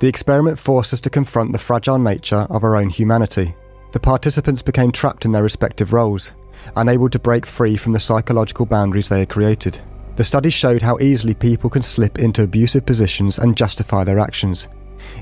The 0.00 0.08
experiment 0.08 0.58
forced 0.58 0.94
us 0.94 1.00
to 1.02 1.10
confront 1.10 1.52
the 1.52 1.58
fragile 1.58 1.98
nature 1.98 2.46
of 2.48 2.64
our 2.64 2.74
own 2.74 2.88
humanity. 2.88 3.54
The 3.92 4.00
participants 4.00 4.62
became 4.62 4.90
trapped 4.90 5.26
in 5.26 5.32
their 5.32 5.42
respective 5.42 5.92
roles, 5.92 6.32
unable 6.74 7.10
to 7.10 7.18
break 7.18 7.44
free 7.44 7.76
from 7.76 7.92
the 7.92 8.00
psychological 8.00 8.64
boundaries 8.64 9.10
they 9.10 9.18
had 9.18 9.28
created. 9.28 9.78
The 10.16 10.24
study 10.24 10.48
showed 10.48 10.80
how 10.80 10.98
easily 11.00 11.34
people 11.34 11.68
can 11.68 11.82
slip 11.82 12.18
into 12.18 12.44
abusive 12.44 12.86
positions 12.86 13.38
and 13.38 13.58
justify 13.58 14.04
their 14.04 14.18
actions. 14.18 14.68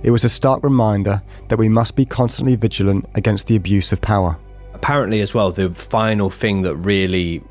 It 0.04 0.12
was 0.12 0.22
a 0.22 0.28
stark 0.28 0.62
reminder 0.62 1.20
that 1.48 1.58
we 1.58 1.68
must 1.68 1.96
be 1.96 2.04
constantly 2.04 2.54
vigilant 2.54 3.06
against 3.16 3.48
the 3.48 3.56
abuse 3.56 3.90
of 3.90 4.00
power. 4.00 4.38
Apparently, 4.74 5.22
as 5.22 5.34
well, 5.34 5.50
the 5.50 5.74
final 5.74 6.30
thing 6.30 6.62
that 6.62 6.76
really 6.76 7.42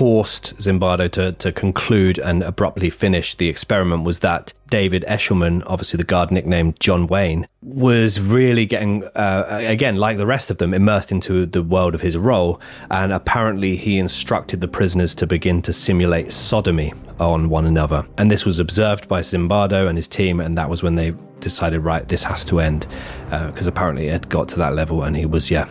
forced 0.00 0.56
Zimbardo 0.56 1.10
to, 1.10 1.32
to 1.32 1.52
conclude 1.52 2.18
and 2.18 2.42
abruptly 2.42 2.88
finish 2.88 3.34
the 3.34 3.50
experiment 3.50 4.02
was 4.02 4.20
that 4.20 4.54
David 4.68 5.04
Eshleman, 5.06 5.62
obviously 5.66 5.98
the 5.98 6.04
guard 6.04 6.30
nicknamed 6.30 6.80
John 6.80 7.06
Wayne, 7.06 7.46
was 7.60 8.18
really 8.18 8.64
getting, 8.64 9.04
uh, 9.04 9.58
again, 9.66 9.96
like 9.96 10.16
the 10.16 10.24
rest 10.24 10.50
of 10.50 10.56
them, 10.56 10.72
immersed 10.72 11.12
into 11.12 11.44
the 11.44 11.62
world 11.62 11.94
of 11.94 12.00
his 12.00 12.16
role. 12.16 12.62
And 12.90 13.12
apparently, 13.12 13.76
he 13.76 13.98
instructed 13.98 14.62
the 14.62 14.68
prisoners 14.68 15.14
to 15.16 15.26
begin 15.26 15.60
to 15.60 15.72
simulate 15.74 16.32
sodomy 16.32 16.94
on 17.18 17.50
one 17.50 17.66
another. 17.66 18.06
And 18.16 18.30
this 18.30 18.46
was 18.46 18.58
observed 18.58 19.06
by 19.06 19.20
Zimbardo 19.20 19.86
and 19.86 19.98
his 19.98 20.08
team, 20.08 20.40
and 20.40 20.56
that 20.56 20.70
was 20.70 20.82
when 20.82 20.94
they 20.94 21.12
decided, 21.40 21.80
right, 21.80 22.08
this 22.08 22.22
has 22.22 22.42
to 22.46 22.60
end. 22.60 22.86
Because 23.28 23.66
uh, 23.66 23.70
apparently, 23.70 24.08
it 24.08 24.30
got 24.30 24.48
to 24.48 24.56
that 24.56 24.74
level, 24.74 25.02
and 25.02 25.14
he 25.14 25.26
was, 25.26 25.50
yeah, 25.50 25.68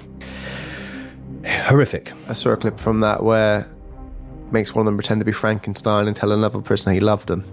horrific. 1.63 2.11
I 2.27 2.33
saw 2.33 2.51
a 2.51 2.57
clip 2.57 2.79
from 2.79 2.99
that 2.99 3.23
where 3.23 3.67
makes 4.51 4.73
one 4.73 4.81
of 4.81 4.85
them 4.85 4.97
pretend 4.97 5.21
to 5.21 5.25
be 5.25 5.31
Frankenstein 5.31 6.07
and 6.07 6.15
tell 6.15 6.31
another 6.31 6.61
person 6.61 6.93
he 6.93 6.99
loved 6.99 7.27
them. 7.27 7.43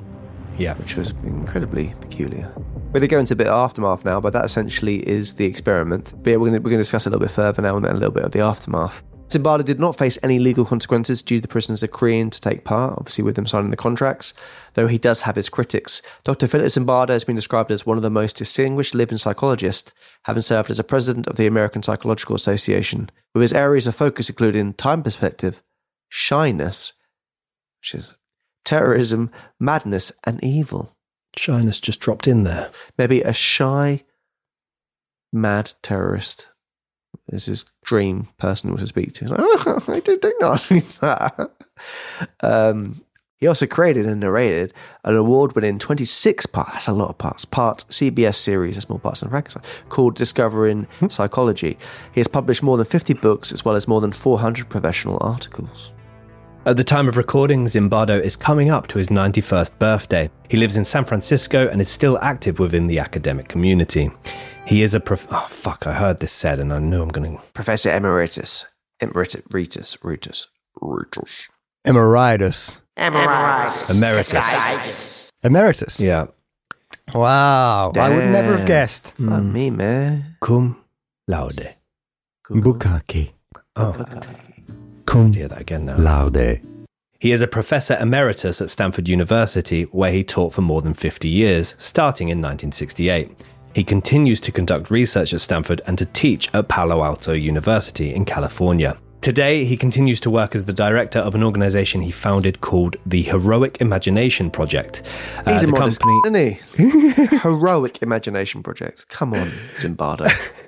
Yeah. 0.59 0.75
Which 0.75 0.97
was 0.97 1.11
incredibly 1.23 1.95
peculiar. 2.01 2.53
We're 2.57 3.01
going 3.01 3.03
to 3.03 3.09
go 3.09 3.19
into 3.19 3.35
a 3.35 3.37
bit 3.37 3.49
of 3.49 3.53
aftermath 3.53 4.05
now, 4.05 4.21
but 4.21 4.33
that 4.33 4.45
essentially 4.45 5.07
is 5.07 5.35
the 5.35 5.45
experiment. 5.45 6.15
But 6.23 6.31
yeah, 6.31 6.37
we're 6.37 6.49
going 6.49 6.55
to, 6.55 6.59
we're 6.61 6.71
going 6.71 6.79
to 6.79 6.85
discuss 6.85 7.07
a 7.07 7.11
little 7.11 7.21
bit 7.21 7.31
further 7.31 7.61
now 7.61 7.77
and 7.77 7.85
then 7.85 7.93
a 7.93 7.99
little 7.99 8.15
bit 8.15 8.25
of 8.25 8.33
the 8.33 8.41
aftermath. 8.41 9.03
Zimbardo 9.29 9.65
did 9.65 9.81
not 9.81 9.99
face 9.99 10.19
any 10.23 10.39
legal 10.39 10.65
consequences 10.65 11.21
due 11.21 11.39
to 11.39 11.43
the 11.43 11.49
prisoners 11.49 11.83
agreeing 11.83 12.31
to 12.31 12.41
take 12.41 12.63
part, 12.63 12.97
obviously 12.97 13.25
with 13.25 13.35
them 13.35 13.45
signing 13.45 13.71
the 13.71 13.77
contracts, 13.77 14.35
though 14.75 14.87
he 14.87 14.99
does 14.99 15.23
have 15.23 15.35
his 15.35 15.49
critics. 15.49 16.01
Dr. 16.23 16.47
Philip 16.47 16.69
Zimbardo 16.69 17.09
has 17.09 17.25
been 17.25 17.35
described 17.35 17.73
as 17.73 17.85
one 17.85 17.97
of 17.97 18.05
the 18.05 18.11
most 18.11 18.37
distinguished 18.37 18.95
living 18.95 19.19
psychologists, 19.19 19.93
having 20.25 20.43
served 20.43 20.71
as 20.71 20.79
a 20.79 20.85
president 20.85 21.27
of 21.27 21.37
the 21.37 21.49
American 21.49 21.83
Psychological 21.83 22.37
Association, 22.37 23.11
with 23.35 23.43
his 23.43 23.53
areas 23.53 23.89
of 23.89 23.97
focus 23.97 24.29
including 24.29 24.75
time 24.75 25.03
perspective, 25.03 25.61
shyness, 26.09 26.93
which 27.81 27.95
is 27.95 28.17
terrorism, 28.65 29.31
madness, 29.59 30.13
and 30.25 30.43
evil. 30.43 30.97
Shyness 31.37 31.81
just 31.81 32.01
dropped 32.01 32.27
in 32.27 32.45
there. 32.45 32.71
Maybe 32.99 33.23
a 33.23 33.33
shy, 33.33 34.05
mad 35.33 35.75
terrorist 35.83 36.49
is 37.29 37.47
his 37.47 37.65
dream 37.85 38.29
person 38.39 38.77
to 38.77 38.87
speak 38.87 39.13
to. 39.15 39.29
Like, 39.29 39.41
oh, 39.43 39.83
I 39.89 40.01
don't, 40.01 40.23
don't 40.23 40.43
ask 40.43 40.71
me 40.71 40.81
that. 41.01 41.51
Um, 42.41 43.03
he 43.39 43.47
also 43.47 43.67
created 43.67 44.07
and 44.07 44.21
narrated 44.21 44.73
an 45.05 45.15
award-winning 45.15 45.79
26 45.79 46.47
part, 46.47 46.69
that's 46.73 46.89
a 46.89 46.93
lot 46.93 47.11
of 47.11 47.19
parts, 47.19 47.45
part 47.45 47.85
CBS 47.91 48.37
series, 48.37 48.79
A 48.79 48.81
Small 48.81 48.99
Parts 48.99 49.23
in 49.23 49.29
Frankenstein, 49.29 49.63
called 49.91 50.17
Discovering 50.17 50.87
Psychology. 51.11 51.77
He 52.13 52.21
has 52.21 52.29
published 52.29 52.63
more 52.63 52.79
than 52.79 52.87
50 52.87 53.13
books 53.15 53.53
as 53.53 53.63
well 53.63 53.77
as 53.77 53.87
more 53.87 54.01
than 54.01 54.13
400 54.13 54.71
professional 54.71 55.19
articles. 55.21 55.93
At 56.67 56.77
the 56.77 56.83
time 56.83 57.07
of 57.07 57.17
recording, 57.17 57.67
Zimbardo 57.67 58.21
is 58.21 58.35
coming 58.35 58.71
up 58.71 58.89
to 58.89 58.99
his 58.99 59.07
91st 59.07 59.79
birthday. 59.79 60.29
He 60.49 60.57
lives 60.57 60.77
in 60.77 60.85
San 60.85 61.05
Francisco 61.05 61.69
and 61.69 61.81
is 61.81 61.89
still 61.89 62.19
active 62.21 62.59
within 62.59 62.89
the 62.89 62.99
academic 62.99 63.47
community. 63.47 64.11
He 64.67 64.83
is 64.83 64.93
a 64.93 64.99
prof- 64.99 65.29
oh 65.31 65.47
fuck, 65.49 65.87
I 65.87 65.93
heard 65.93 66.19
this 66.19 66.33
said 66.33 66.59
and 66.59 66.73
I 66.73 66.81
knew 66.81 67.03
I'm 67.03 67.11
going 67.11 67.37
to 67.37 67.43
Professor 67.55 67.95
Emeritus. 67.95 68.67
Emeritus. 68.99 69.43
Ritus. 69.49 69.97
Ritus. 70.03 70.49
Ritus. 70.83 71.49
Emeritus. 71.85 72.79
Emeritus. 72.97 75.31
Emeritus. 75.45 76.01
Yeah. 76.01 76.27
Wow. 77.15 77.93
I 77.95 78.09
would 78.09 78.31
never 78.31 78.57
have 78.57 78.67
guessed. 78.67 79.13
Fuck 79.13 79.29
mm. 79.29 79.53
me, 79.53 79.71
man. 79.71 80.37
Cum 80.41 80.83
laude. 81.29 81.77
Bukaki. 82.51 83.31
Oh, 83.77 83.95
oh. 83.97 84.21
Cum 85.07 85.33
hear 85.33 85.49
that 85.49 85.61
again 85.61 85.87
now. 85.87 85.97
laude. 85.97 86.61
He 87.19 87.33
is 87.33 87.41
a 87.41 87.47
professor 87.47 87.97
emeritus 87.99 88.61
at 88.61 88.69
Stanford 88.71 89.09
University, 89.09 89.85
where 89.85 90.13
he 90.13 90.23
taught 90.23 90.53
for 90.53 90.61
more 90.61 90.83
than 90.83 90.93
50 90.95 91.29
years, 91.29 91.75
starting 91.79 92.29
in 92.29 92.39
1968. 92.39 93.31
He 93.75 93.85
continues 93.85 94.41
to 94.43 94.53
conduct 94.53 94.91
research 94.91 95.33
at 95.33 95.41
Stanford 95.41 95.81
and 95.87 95.97
to 95.99 96.05
teach 96.07 96.55
at 96.55 96.69
Palo 96.69 97.03
Alto 97.03 97.33
University 97.33 98.15
in 98.15 98.25
California. 98.27 98.99
Today, 99.23 99.65
he 99.65 99.77
continues 99.77 100.21
to 100.21 100.31
work 100.31 100.55
as 100.55 100.67
the 100.67 100.73
director 100.73 101.19
of 101.19 101.35
an 101.35 101.43
organization 101.43 102.01
he 102.01 102.11
founded 102.13 102.61
called 102.61 102.97
the 103.07 103.23
Heroic 103.23 103.79
Imagination 103.81 104.51
Project. 104.51 105.03
Uh, 105.45 105.53
He's 105.53 105.65
a 105.65 105.67
modest, 105.67 106.01
company- 106.01 106.59
isn't 106.79 107.21
he? 107.27 107.37
Heroic 107.39 108.03
imagination 108.03 108.63
projects. 108.63 109.05
Come 109.05 109.35
on, 109.35 109.49
Zimbardo. 109.75 110.31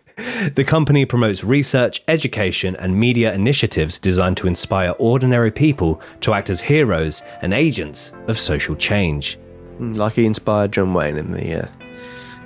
The 0.54 0.64
company 0.64 1.04
promotes 1.04 1.44
research, 1.44 2.02
education, 2.08 2.74
and 2.76 2.98
media 2.98 3.32
initiatives 3.32 4.00
designed 4.00 4.36
to 4.38 4.48
inspire 4.48 4.90
ordinary 4.98 5.52
people 5.52 6.00
to 6.22 6.34
act 6.34 6.50
as 6.50 6.60
heroes 6.60 7.22
and 7.40 7.54
agents 7.54 8.10
of 8.26 8.36
social 8.36 8.74
change. 8.74 9.38
Mm, 9.78 9.96
like 9.96 10.14
he 10.14 10.26
inspired 10.26 10.72
John 10.72 10.92
Wayne 10.92 11.16
in 11.16 11.30
the 11.30 11.62
uh, 11.62 11.68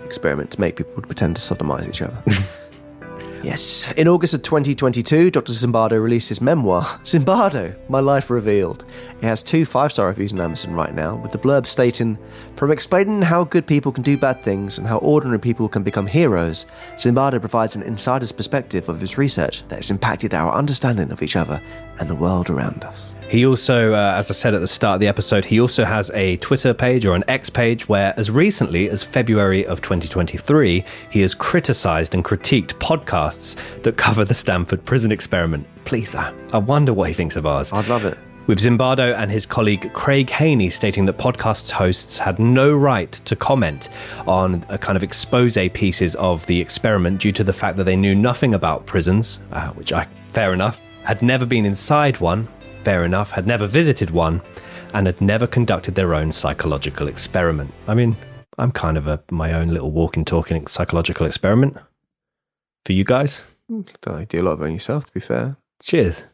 experiment 0.05 0.51
to 0.51 0.61
make 0.61 0.77
people 0.77 1.03
pretend 1.03 1.37
to 1.37 1.41
sodomize 1.41 1.89
each 1.89 2.03
other. 2.03 2.23
yes. 3.43 3.91
In 3.93 4.07
August 4.07 4.35
of 4.35 4.43
2022, 4.43 5.31
Dr. 5.31 5.53
Zimbardo 5.53 6.03
released 6.03 6.29
his 6.29 6.43
memoir, 6.43 6.85
Zimbardo, 7.05 7.75
My 7.89 8.01
Life 8.01 8.29
Revealed. 8.29 8.85
It 9.23 9.25
has 9.25 9.43
two 9.43 9.65
five 9.65 9.93
star 9.93 10.09
reviews 10.09 10.35
on 10.35 10.43
Amazon 10.43 10.75
right 10.75 10.95
now, 10.95 11.17
with 11.17 11.33
the 11.33 11.39
blurb 11.39 11.67
stating 11.67 12.19
From 12.57 12.71
explaining 12.71 13.23
how 13.23 13.45
good 13.45 13.67
people 13.67 13.91
can 13.91 14.03
do 14.03 14.17
bad 14.17 14.43
things 14.43 14.79
and 14.79 14.87
how 14.87 14.99
ordinary 14.99 15.41
people 15.41 15.69
can 15.69 15.83
become 15.83 16.07
heroes, 16.07 16.67
Zimbardo 16.97 17.41
provides 17.41 17.75
an 17.75 17.83
insider's 17.83 18.31
perspective 18.31 18.89
of 18.89 19.01
his 19.01 19.19
research 19.19 19.67
that 19.69 19.77
has 19.77 19.91
impacted 19.91 20.33
our 20.33 20.53
understanding 20.53 21.11
of 21.11 21.23
each 21.23 21.35
other 21.35 21.61
and 21.99 22.09
the 22.09 22.15
world 22.15 22.51
around 22.51 22.85
us. 22.85 23.15
He 23.29 23.47
also, 23.47 23.95
uh, 23.95 24.15
as 24.17 24.31
I 24.31 24.35
said 24.35 24.55
at 24.55 24.61
the 24.61 24.69
start 24.69 24.97
of 24.97 25.01
the 25.01 25.09
episode, 25.09 25.45
he 25.45 25.61
also 25.61 25.85
has 25.85 26.11
a 26.11 26.37
Twitter 26.37 26.73
page 26.75 27.05
or 27.05 27.17
an 27.17 27.25
X 27.27 27.51
page 27.51 27.89
where, 27.89 28.15
as 28.19 28.31
recently 28.31 28.89
as 28.91 29.03
February 29.03 29.67
of 29.67 29.81
2023, 29.81 30.85
he 31.11 31.21
has 31.21 31.35
criticized 31.35 32.15
and 32.15 32.25
critiqued 32.25 32.75
podcasts 32.79 33.57
that 33.83 33.97
cover 33.97 34.25
the 34.25 34.35
Stanford 34.35 34.85
prison 34.85 35.11
experiment. 35.11 35.67
Please, 35.85 36.15
I, 36.15 36.33
I 36.53 36.59
wonder 36.59 36.93
what 36.93 37.09
he 37.09 37.15
thinks 37.15 37.35
of 37.35 37.47
ours. 37.47 37.73
I'd 37.73 37.89
love 37.89 38.05
it. 38.05 38.19
With 38.49 38.59
Zimbardo 38.59 39.15
and 39.17 39.31
his 39.31 39.47
colleague 39.47 39.93
Craig 39.93 40.29
Haney 40.29 40.69
stating 40.69 41.07
that 41.07 41.17
podcast 41.17 41.71
hosts 41.71 42.19
had 42.19 42.41
no 42.41 42.75
right 42.75 43.13
to 43.13 43.37
comment 43.37 43.89
on 44.27 44.67
a 44.69 44.77
kind 44.77 44.97
of 44.97 45.05
expose 45.05 45.57
pieces 45.73 46.17
of 46.17 46.45
the 46.47 46.61
experiment 46.61 47.21
due 47.21 47.31
to 47.31 47.45
the 47.45 47.53
fact 47.53 47.77
that 47.77 47.85
they 47.85 47.95
knew 47.95 48.17
nothing 48.17 48.55
about 48.55 48.85
prisons, 48.85 49.39
uh, 49.53 49.69
which 49.71 49.93
I, 49.93 50.09
fair 50.33 50.53
enough, 50.53 50.81
had 51.05 51.23
never 51.23 51.47
been 51.47 51.65
inside 51.65 52.19
one, 52.19 52.49
fair 52.83 53.05
enough, 53.05 53.31
had 53.31 53.47
never 53.47 53.69
visited 53.69 54.11
one, 54.11 54.43
and 54.93 55.07
had 55.07 55.21
never 55.21 55.47
conducted 55.47 55.95
their 55.95 56.13
own 56.13 56.33
psychological 56.33 57.07
experiment. 57.07 57.73
I 57.87 57.95
mean, 57.95 58.17
I'm 58.59 58.73
kind 58.73 58.99
of 58.99 59.07
a 59.07 59.23
my 59.31 59.53
own 59.53 59.69
little 59.69 59.93
walking, 59.93 60.25
talking 60.25 60.67
psychological 60.67 61.27
experiment 61.27 61.77
for 62.85 62.93
you 62.93 63.05
guys. 63.05 63.45
Don't 63.69 64.29
do 64.29 64.43
a 64.43 64.43
lot 64.43 64.53
of 64.55 64.63
it 64.63 64.65
on 64.65 64.73
yourself, 64.73 65.07
to 65.07 65.13
be 65.13 65.21
fair. 65.21 65.57
Cheers. 65.81 66.25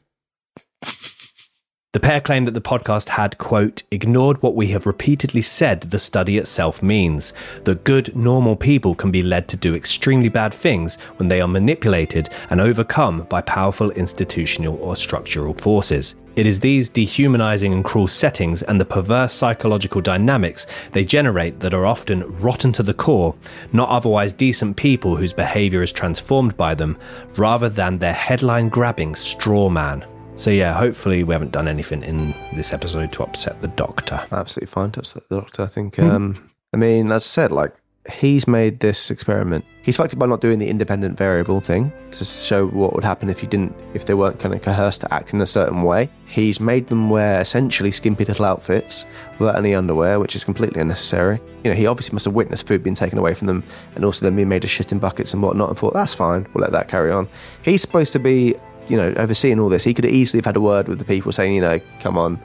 The 1.99 2.07
pair 2.07 2.21
claim 2.21 2.45
that 2.45 2.55
the 2.55 2.61
podcast 2.61 3.09
had, 3.09 3.39
quote, 3.39 3.83
ignored 3.91 4.41
what 4.41 4.55
we 4.55 4.69
have 4.69 4.87
repeatedly 4.87 5.43
said 5.43 5.81
the 5.81 5.99
study 5.99 6.39
itself 6.39 6.81
means 6.81 7.33
that 7.65 7.83
good, 7.83 8.15
normal 8.15 8.55
people 8.55 8.95
can 8.95 9.11
be 9.11 9.21
led 9.21 9.49
to 9.49 9.57
do 9.57 9.75
extremely 9.75 10.29
bad 10.29 10.55
things 10.55 10.95
when 11.17 11.27
they 11.27 11.41
are 11.41 11.49
manipulated 11.49 12.31
and 12.51 12.61
overcome 12.61 13.23
by 13.25 13.41
powerful 13.41 13.91
institutional 13.91 14.77
or 14.77 14.95
structural 14.95 15.55
forces. 15.55 16.15
It 16.37 16.47
is 16.47 16.61
these 16.61 16.89
dehumanizing 16.89 17.73
and 17.73 17.85
cruel 17.85 18.07
settings 18.07 18.63
and 18.63 18.81
the 18.81 18.85
perverse 18.85 19.33
psychological 19.33 20.01
dynamics 20.01 20.69
they 20.93 21.05
generate 21.05 21.59
that 21.59 21.75
are 21.75 21.85
often 21.85 22.23
rotten 22.41 22.71
to 22.75 22.85
the 22.85 22.95
core, 22.95 23.35
not 23.73 23.89
otherwise 23.89 24.33
decent 24.33 24.77
people 24.77 25.17
whose 25.17 25.33
behavior 25.33 25.83
is 25.83 25.91
transformed 25.91 26.57
by 26.57 26.77
them, 26.77 26.97
rather 27.37 27.69
than 27.69 27.99
their 27.99 28.13
headline 28.13 28.69
grabbing 28.69 29.17
straw 29.17 29.69
man. 29.69 30.07
So, 30.39 30.51
yeah, 30.51 30.73
hopefully, 30.73 31.25
we 31.25 31.35
haven't 31.35 31.51
done 31.51 31.67
anything 31.67 32.05
in 32.05 32.33
this 32.55 32.73
episode 32.73 33.11
to 33.15 33.25
upset 33.25 33.61
the 33.61 33.67
doctor. 33.67 34.25
Absolutely 34.31 34.69
fine 34.69 34.93
to 34.93 35.01
upset 35.01 35.29
the 35.29 35.41
doctor, 35.41 35.65
I 35.65 35.67
think. 35.67 35.99
Um, 35.99 36.51
I 36.73 36.77
mean, 36.77 37.11
as 37.11 37.25
I 37.25 37.27
said, 37.27 37.51
like, 37.51 37.75
he's 38.09 38.47
made 38.47 38.79
this 38.79 39.11
experiment. 39.11 39.65
He's 39.83 39.97
fucked 39.97 40.13
it 40.13 40.17
by 40.17 40.27
not 40.27 40.41
doing 40.41 40.61
the 40.61 40.69
independent 40.69 41.19
variable 41.19 41.61
thing 41.61 41.93
to 42.13 42.25
show 42.25 42.69
what 42.69 42.95
would 42.95 43.03
happen 43.03 43.29
if 43.29 43.43
you 43.43 43.49
didn't, 43.49 43.75
if 43.95 44.05
they 44.05 44.15
weren't 44.15 44.39
kind 44.39 44.55
of 44.55 44.63
coerced 44.63 45.01
to 45.01 45.13
act 45.13 45.35
in 45.35 45.41
a 45.41 45.47
certain 45.47 45.83
way. 45.83 46.09
He's 46.27 46.61
made 46.61 46.87
them 46.87 47.11
wear 47.11 47.41
essentially 47.41 47.91
skimpy 47.91 48.25
little 48.25 48.45
outfits 48.45 49.07
without 49.39 49.57
any 49.57 49.75
underwear, 49.75 50.21
which 50.21 50.37
is 50.37 50.45
completely 50.45 50.81
unnecessary. 50.81 51.41
You 51.65 51.71
know, 51.71 51.77
he 51.77 51.87
obviously 51.87 52.15
must 52.15 52.27
have 52.27 52.35
witnessed 52.35 52.67
food 52.69 52.83
being 52.83 52.95
taken 52.95 53.19
away 53.19 53.35
from 53.35 53.47
them 53.47 53.65
and 53.95 54.05
also 54.05 54.25
them 54.25 54.37
being 54.37 54.49
made 54.49 54.63
of 54.63 54.71
shit 54.71 54.93
in 54.93 54.99
buckets 54.99 55.33
and 55.33 55.43
whatnot 55.43 55.71
and 55.71 55.79
thought, 55.79 55.95
that's 55.95 56.15
fine, 56.15 56.47
we'll 56.55 56.63
let 56.63 56.73
that 56.73 56.89
carry 56.89 57.11
on. 57.11 57.27
He's 57.63 57.81
supposed 57.81 58.13
to 58.13 58.19
be, 58.19 58.55
you 58.89 58.97
know, 58.97 59.13
overseeing 59.17 59.61
all 59.61 59.69
this. 59.69 59.85
He 59.85 59.95
could 59.95 60.07
easily 60.07 60.39
have 60.39 60.47
had 60.47 60.57
a 60.57 60.61
word 60.61 60.89
with 60.89 60.99
the 60.99 61.05
people 61.05 61.33
saying, 61.33 61.55
you 61.55 61.61
know, 61.61 61.81
come 62.01 62.19
on, 62.19 62.41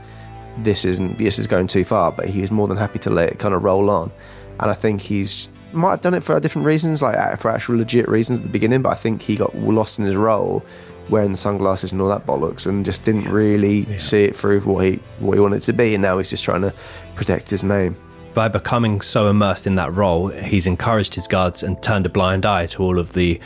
this 0.59 0.85
isn't, 0.85 1.17
this 1.17 1.39
is 1.39 1.47
going 1.47 1.67
too 1.67 1.83
far, 1.83 2.11
but 2.11 2.27
he 2.27 2.41
was 2.41 2.51
more 2.51 2.67
than 2.67 2.77
happy 2.77 2.99
to 2.99 3.09
let 3.09 3.29
it 3.29 3.39
kind 3.39 3.53
of 3.53 3.63
roll 3.63 3.89
on. 3.89 4.11
And 4.59 4.69
I 4.69 4.73
think 4.73 5.01
he's 5.01 5.47
might 5.73 5.91
have 5.91 6.01
done 6.01 6.13
it 6.13 6.21
for 6.21 6.39
different 6.39 6.65
reasons, 6.65 7.01
like 7.01 7.17
uh, 7.17 7.35
for 7.35 7.49
actual 7.49 7.77
legit 7.77 8.07
reasons 8.07 8.39
at 8.39 8.45
the 8.45 8.51
beginning. 8.51 8.81
But 8.81 8.89
I 8.89 8.95
think 8.95 9.21
he 9.21 9.35
got 9.35 9.55
lost 9.55 9.99
in 9.99 10.05
his 10.05 10.15
role, 10.15 10.63
wearing 11.09 11.31
the 11.31 11.37
sunglasses 11.37 11.91
and 11.91 12.01
all 12.01 12.09
that 12.09 12.25
bollocks, 12.25 12.67
and 12.67 12.85
just 12.85 13.03
didn't 13.03 13.29
really 13.29 13.97
see 13.97 14.23
it 14.23 14.35
through 14.35 14.61
what 14.61 14.85
he 14.85 14.99
what 15.19 15.33
he 15.33 15.39
wanted 15.39 15.61
to 15.63 15.73
be. 15.73 15.95
And 15.95 16.01
now 16.01 16.17
he's 16.17 16.29
just 16.29 16.43
trying 16.43 16.61
to 16.61 16.73
protect 17.15 17.49
his 17.49 17.63
name. 17.63 17.95
By 18.33 18.47
becoming 18.47 19.01
so 19.01 19.29
immersed 19.29 19.67
in 19.67 19.75
that 19.75 19.93
role, 19.93 20.29
he's 20.29 20.65
encouraged 20.65 21.13
his 21.13 21.27
guards 21.27 21.61
and 21.61 21.81
turned 21.83 22.07
a 22.07 22.09
blind 22.09 22.47
eye 22.47 22.65
to 22.67 22.81
all 22.81 22.97
of 22.97 23.13
the 23.13 23.39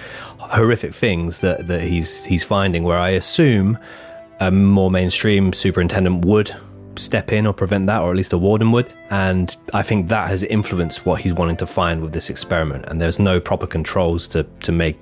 horrific 0.49 0.93
things 0.93 1.41
that, 1.41 1.67
that 1.67 1.81
he's 1.81 2.25
he's 2.25 2.43
finding. 2.43 2.83
Where 2.83 2.97
I 2.97 3.09
assume 3.09 3.77
a 4.39 4.51
more 4.51 4.91
mainstream 4.91 5.53
superintendent 5.53 6.25
would 6.25 6.55
step 6.95 7.31
in 7.31 7.45
or 7.45 7.53
prevent 7.53 7.87
that, 7.87 8.01
or 8.01 8.09
at 8.09 8.17
least 8.17 8.33
a 8.33 8.37
warden 8.37 8.71
would. 8.71 8.93
And 9.09 9.55
I 9.73 9.83
think 9.83 10.07
that 10.09 10.27
has 10.29 10.43
influenced 10.43 11.05
what 11.05 11.21
he's 11.21 11.33
wanting 11.33 11.57
to 11.57 11.67
find 11.67 12.01
with 12.01 12.13
this 12.13 12.29
experiment. 12.29 12.85
And 12.87 13.01
there's 13.01 13.19
no 13.19 13.39
proper 13.39 13.67
controls 13.67 14.27
to 14.29 14.43
to 14.43 14.71
make 14.71 14.97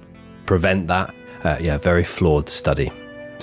prevent 0.46 0.88
that. 0.88 1.14
Uh, 1.44 1.58
yeah, 1.62 1.78
very 1.78 2.04
flawed 2.04 2.50
study. 2.50 2.92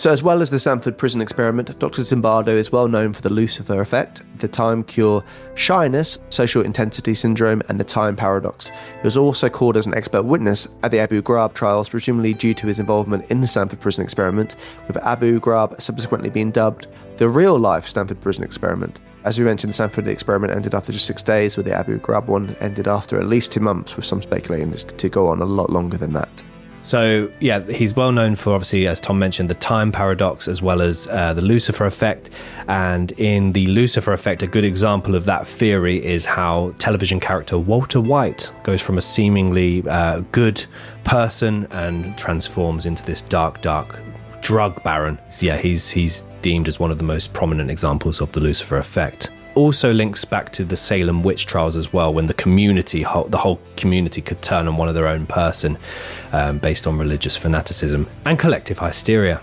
So, 0.03 0.11
as 0.11 0.21
well 0.21 0.43
as 0.43 0.51
the 0.51 0.59
Stanford 0.59 0.99
Prison 0.99 1.21
Experiment, 1.21 1.79
Dr. 1.79 2.03
Zimbardo 2.03 2.49
is 2.49 2.73
well 2.73 2.89
known 2.89 3.13
for 3.13 3.23
the 3.23 3.31
Lucifer 3.31 3.81
effect, 3.81 4.23
the 4.41 4.49
time 4.49 4.83
cure 4.83 5.23
shyness, 5.55 6.19
social 6.29 6.65
intensity 6.65 7.15
syndrome, 7.15 7.63
and 7.69 7.79
the 7.79 7.85
time 7.85 8.17
paradox. 8.17 8.71
He 8.71 9.05
was 9.05 9.17
also 9.17 9.49
called 9.49 9.77
as 9.77 9.87
an 9.87 9.95
expert 9.95 10.25
witness 10.25 10.67
at 10.83 10.91
the 10.91 10.99
Abu 10.99 11.23
Ghraib 11.23 11.55
trials, 11.55 11.89
presumably 11.89 12.35
due 12.35 12.53
to 12.53 12.67
his 12.67 12.81
involvement 12.81 13.31
in 13.31 13.41
the 13.41 13.47
Stanford 13.47 13.79
Prison 13.79 14.03
Experiment, 14.03 14.57
with 14.89 14.97
Abu 14.97 15.39
Ghraib 15.39 15.81
subsequently 15.81 16.31
being 16.31 16.51
dubbed 16.51 16.89
the 17.19 17.29
real 17.29 17.57
life 17.57 17.87
Stanford 17.87 18.21
Prison 18.21 18.43
Experiment. 18.43 19.01
As 19.23 19.39
we 19.39 19.45
mentioned, 19.45 19.73
the 19.73 20.11
experiment 20.11 20.53
ended 20.53 20.75
after 20.75 20.91
just 20.91 21.07
six 21.07 21.23
days, 21.23 21.57
with 21.57 21.67
the 21.67 21.77
Abu 21.77 22.01
Ghraib 22.01 22.27
one 22.27 22.57
ended 22.59 22.89
after 22.89 23.21
at 23.21 23.27
least 23.27 23.53
two 23.53 23.61
months, 23.61 23.95
with 23.95 24.05
some 24.05 24.21
speculating 24.21 24.73
to 24.73 25.09
go 25.09 25.29
on 25.29 25.41
a 25.41 25.45
lot 25.45 25.71
longer 25.71 25.97
than 25.97 26.13
that. 26.15 26.43
So, 26.83 27.31
yeah, 27.39 27.61
he's 27.71 27.95
well 27.95 28.11
known 28.11 28.35
for 28.35 28.53
obviously, 28.53 28.89
as 28.89 29.01
Tom 29.01 29.19
mentioned, 29.19 29.49
the 29.49 29.55
time 29.55 29.93
paradox 29.93 30.49
as 30.49 30.63
well 30.63 30.83
as 30.83 31.07
uh, 31.09 31.33
the 31.33 31.41
Lucifer 31.41 31.87
effect. 31.87 32.31
And 32.69 33.13
in 33.13 33.53
the 33.53 33.67
Lucifer 33.67 34.13
effect, 34.13 34.43
a 34.43 34.47
good 34.49 34.65
example 34.65 35.15
of 35.15 35.25
that 35.27 35.47
theory 35.47 36.05
is 36.05 36.27
how 36.27 36.75
television 36.79 37.21
character 37.21 37.57
Walter 37.57 38.01
White 38.01 38.53
goes 38.65 38.83
from 38.83 38.99
a 38.99 39.03
seemingly 39.03 39.87
uh, 39.89 40.21
good 40.33 40.65
person 41.05 41.69
and 41.71 42.19
transforms 42.19 42.85
into 42.85 43.05
this 43.05 43.23
dark, 43.23 43.63
dark 43.63 44.01
drug 44.41 44.83
baron. 44.83 45.21
So, 45.29 45.47
yeah, 45.47 45.57
he's 45.59 45.89
he's 45.89 46.25
deemed 46.43 46.67
as 46.67 46.81
one 46.81 46.91
of 46.91 46.99
the 46.99 47.05
most 47.05 47.33
prominent 47.33 47.71
examples 47.71 48.21
of 48.21 48.33
the 48.33 48.41
Lucifer 48.41 48.79
effect 48.79 49.31
also 49.55 49.93
links 49.93 50.25
back 50.25 50.53
to 50.53 50.65
the 50.65 50.77
Salem 50.77 51.23
witch 51.23 51.47
trials 51.47 51.77
as 51.77 51.93
well, 51.93 52.13
when 52.13 52.27
the 52.27 52.35
community, 52.35 53.03
the 53.03 53.39
whole 53.39 53.61
community, 53.77 54.21
could 54.21 54.43
turn 54.43 54.69
on 54.69 54.77
one 54.77 54.89
of 54.89 54.95
their 54.95 55.09
own 55.09 55.27
person 55.27 55.79
um, 56.33 56.59
based 56.59 56.87
on 56.87 56.99
religious 56.99 57.37
fanaticism 57.37 58.09
and 58.25 58.39
collective 58.39 58.79
hysteria. 58.79 59.41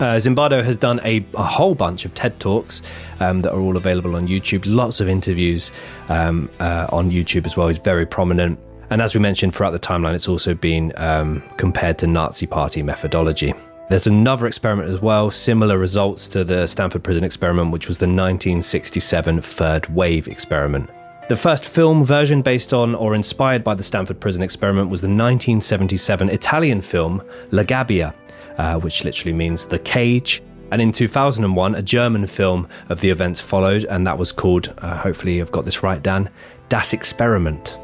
Uh, 0.00 0.16
Zimbardo 0.16 0.62
has 0.64 0.76
done 0.76 1.00
a, 1.04 1.24
a, 1.34 1.42
whole 1.44 1.76
bunch 1.76 2.04
of 2.04 2.12
TED 2.16 2.40
Talks 2.40 2.82
um, 3.20 3.42
that 3.42 3.52
are 3.52 3.60
all 3.60 3.76
available 3.76 4.16
on 4.16 4.26
YouTube. 4.26 4.64
Lots 4.66 4.98
of 5.00 5.08
interviews 5.08 5.70
um, 6.08 6.50
uh, 6.58 6.88
on 6.90 7.12
YouTube 7.12 7.46
as 7.46 7.56
well. 7.56 7.68
He's 7.68 7.78
very 7.78 8.04
prominent. 8.04 8.58
And 8.90 9.00
as 9.00 9.14
we 9.14 9.20
mentioned 9.20 9.54
throughout 9.54 9.70
the 9.70 9.78
timeline, 9.78 10.14
it's 10.14 10.28
also 10.28 10.52
been 10.52 10.92
um, 10.96 11.44
compared 11.58 11.98
to 11.98 12.08
Nazi 12.08 12.46
Party 12.46 12.82
methodology. 12.82 13.54
There's 13.90 14.06
another 14.06 14.46
experiment 14.46 14.88
as 14.88 15.02
well, 15.02 15.30
similar 15.30 15.76
results 15.76 16.26
to 16.28 16.42
the 16.42 16.66
Stanford 16.66 17.04
Prison 17.04 17.22
experiment, 17.22 17.70
which 17.70 17.86
was 17.86 17.98
the 17.98 18.06
1967 18.06 19.42
third 19.42 19.86
wave 19.94 20.26
experiment. 20.26 20.88
The 21.28 21.36
first 21.36 21.66
film 21.66 22.02
version 22.02 22.40
based 22.40 22.72
on 22.72 22.94
or 22.94 23.14
inspired 23.14 23.62
by 23.62 23.74
the 23.74 23.82
Stanford 23.82 24.20
Prison 24.20 24.42
experiment 24.42 24.88
was 24.88 25.02
the 25.02 25.06
1977 25.06 26.30
Italian 26.30 26.80
film 26.80 27.22
La 27.50 27.62
Gabbia, 27.62 28.14
uh, 28.56 28.80
which 28.80 29.04
literally 29.04 29.34
means 29.34 29.66
the 29.66 29.78
cage. 29.78 30.42
And 30.70 30.80
in 30.80 30.90
2001, 30.90 31.74
a 31.74 31.82
German 31.82 32.26
film 32.26 32.66
of 32.88 33.00
the 33.00 33.10
events 33.10 33.38
followed, 33.38 33.84
and 33.84 34.06
that 34.06 34.16
was 34.16 34.32
called, 34.32 34.72
uh, 34.78 34.96
hopefully 34.96 35.42
I've 35.42 35.52
got 35.52 35.66
this 35.66 35.82
right, 35.82 36.02
Dan, 36.02 36.30
Das 36.70 36.94
Experiment. 36.94 37.78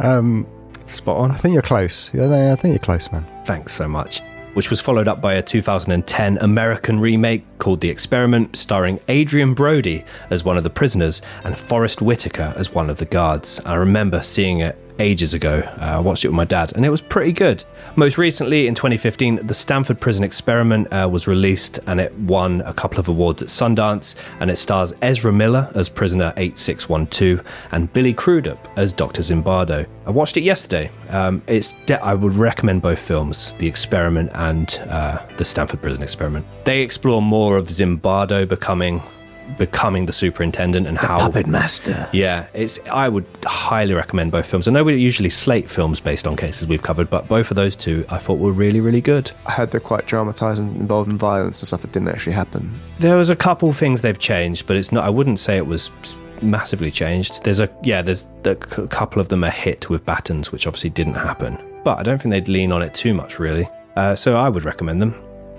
Um, 0.00 0.46
Spot 0.84 1.16
on. 1.16 1.30
I 1.30 1.38
think 1.38 1.54
you're 1.54 1.62
close. 1.62 2.10
Yeah, 2.12 2.52
I 2.52 2.56
think 2.56 2.74
you're 2.74 2.78
close, 2.78 3.10
man. 3.10 3.26
Thanks 3.46 3.72
so 3.72 3.88
much 3.88 4.20
which 4.56 4.70
was 4.70 4.80
followed 4.80 5.06
up 5.06 5.20
by 5.20 5.34
a 5.34 5.42
2010 5.42 6.38
American 6.38 6.98
remake 6.98 7.44
called 7.58 7.82
The 7.82 7.90
Experiment, 7.90 8.56
starring 8.56 8.98
Adrien 9.06 9.52
Brody 9.52 10.02
as 10.30 10.44
one 10.44 10.56
of 10.56 10.64
the 10.64 10.70
prisoners 10.70 11.20
and 11.44 11.58
Forest 11.58 12.00
Whitaker 12.00 12.54
as 12.56 12.72
one 12.72 12.88
of 12.88 12.96
the 12.96 13.04
guards. 13.04 13.60
I 13.66 13.74
remember 13.74 14.22
seeing 14.22 14.60
it 14.60 14.78
ages 14.98 15.34
ago. 15.34 15.62
Uh, 15.80 15.84
I 15.84 15.98
watched 15.98 16.24
it 16.24 16.28
with 16.28 16.36
my 16.36 16.44
dad, 16.44 16.72
and 16.74 16.84
it 16.84 16.90
was 16.90 17.00
pretty 17.00 17.32
good. 17.32 17.64
Most 17.96 18.18
recently, 18.18 18.66
in 18.66 18.74
2015, 18.74 19.46
the 19.46 19.54
Stanford 19.54 20.00
Prison 20.00 20.24
Experiment 20.24 20.92
uh, 20.92 21.08
was 21.10 21.26
released, 21.26 21.78
and 21.86 22.00
it 22.00 22.14
won 22.20 22.60
a 22.62 22.74
couple 22.74 22.98
of 22.98 23.08
awards 23.08 23.42
at 23.42 23.48
Sundance. 23.48 24.14
And 24.40 24.50
it 24.50 24.56
stars 24.56 24.92
Ezra 25.02 25.32
Miller 25.32 25.70
as 25.74 25.88
prisoner 25.88 26.32
8612 26.36 27.44
and 27.72 27.92
Billy 27.92 28.14
Crudup 28.14 28.68
as 28.76 28.92
Dr. 28.92 29.22
Zimbardo. 29.22 29.86
I 30.06 30.10
watched 30.10 30.36
it 30.36 30.42
yesterday. 30.42 30.90
Um, 31.10 31.42
it's 31.46 31.74
de- 31.86 32.02
I 32.02 32.14
would 32.14 32.34
recommend 32.34 32.82
both 32.82 32.98
films, 32.98 33.54
The 33.54 33.66
Experiment 33.66 34.30
and 34.34 34.80
uh, 34.88 35.24
the 35.36 35.44
Stanford 35.44 35.82
Prison 35.82 36.02
Experiment. 36.02 36.46
They 36.64 36.82
explore 36.82 37.22
more 37.22 37.56
of 37.56 37.68
Zimbardo 37.68 38.46
becoming 38.46 39.02
becoming 39.58 40.06
the 40.06 40.12
superintendent 40.12 40.86
and 40.86 40.96
the 40.96 41.06
how 41.06 41.18
puppet 41.18 41.46
master. 41.46 42.08
Yeah, 42.12 42.46
it's. 42.54 42.78
I 42.90 43.08
would 43.08 43.26
highly 43.44 43.94
recommend 43.94 44.32
both 44.32 44.46
films. 44.46 44.68
I 44.68 44.72
know 44.72 44.84
we 44.84 44.96
usually 44.96 45.30
slate 45.30 45.70
films 45.70 46.00
based 46.00 46.26
on 46.26 46.36
cases 46.36 46.66
we've 46.66 46.82
covered, 46.82 47.10
but 47.10 47.28
both 47.28 47.50
of 47.50 47.56
those 47.56 47.76
two 47.76 48.04
I 48.08 48.18
thought 48.18 48.38
were 48.38 48.52
really, 48.52 48.80
really 48.80 49.00
good. 49.00 49.30
I 49.46 49.52
heard 49.52 49.70
they're 49.70 49.80
quite 49.80 50.06
dramatised 50.06 50.60
and 50.60 50.76
involved 50.76 51.10
in 51.10 51.18
violence 51.18 51.60
and 51.60 51.68
stuff 51.68 51.82
that 51.82 51.92
didn't 51.92 52.08
actually 52.08 52.34
happen. 52.34 52.70
There 52.98 53.16
was 53.16 53.30
a 53.30 53.36
couple 53.36 53.72
things 53.72 54.02
they've 54.02 54.18
changed, 54.18 54.66
but 54.66 54.76
it's 54.76 54.92
not. 54.92 55.04
I 55.04 55.10
wouldn't 55.10 55.38
say 55.38 55.56
it 55.56 55.66
was 55.66 55.90
massively 56.42 56.90
changed. 56.90 57.44
There's 57.44 57.60
a 57.60 57.70
yeah. 57.82 58.02
There's 58.02 58.26
a 58.44 58.54
couple 58.54 59.20
of 59.20 59.28
them 59.28 59.44
are 59.44 59.50
hit 59.50 59.88
with 59.90 60.04
batons, 60.04 60.52
which 60.52 60.66
obviously 60.66 60.90
didn't 60.90 61.14
happen. 61.14 61.58
But 61.84 61.98
I 61.98 62.02
don't 62.02 62.20
think 62.20 62.32
they'd 62.32 62.48
lean 62.48 62.72
on 62.72 62.82
it 62.82 62.94
too 62.94 63.14
much, 63.14 63.38
really. 63.38 63.68
Uh, 63.96 64.14
so 64.14 64.36
I 64.36 64.48
would 64.48 64.64
recommend 64.64 65.00
them. 65.00 65.14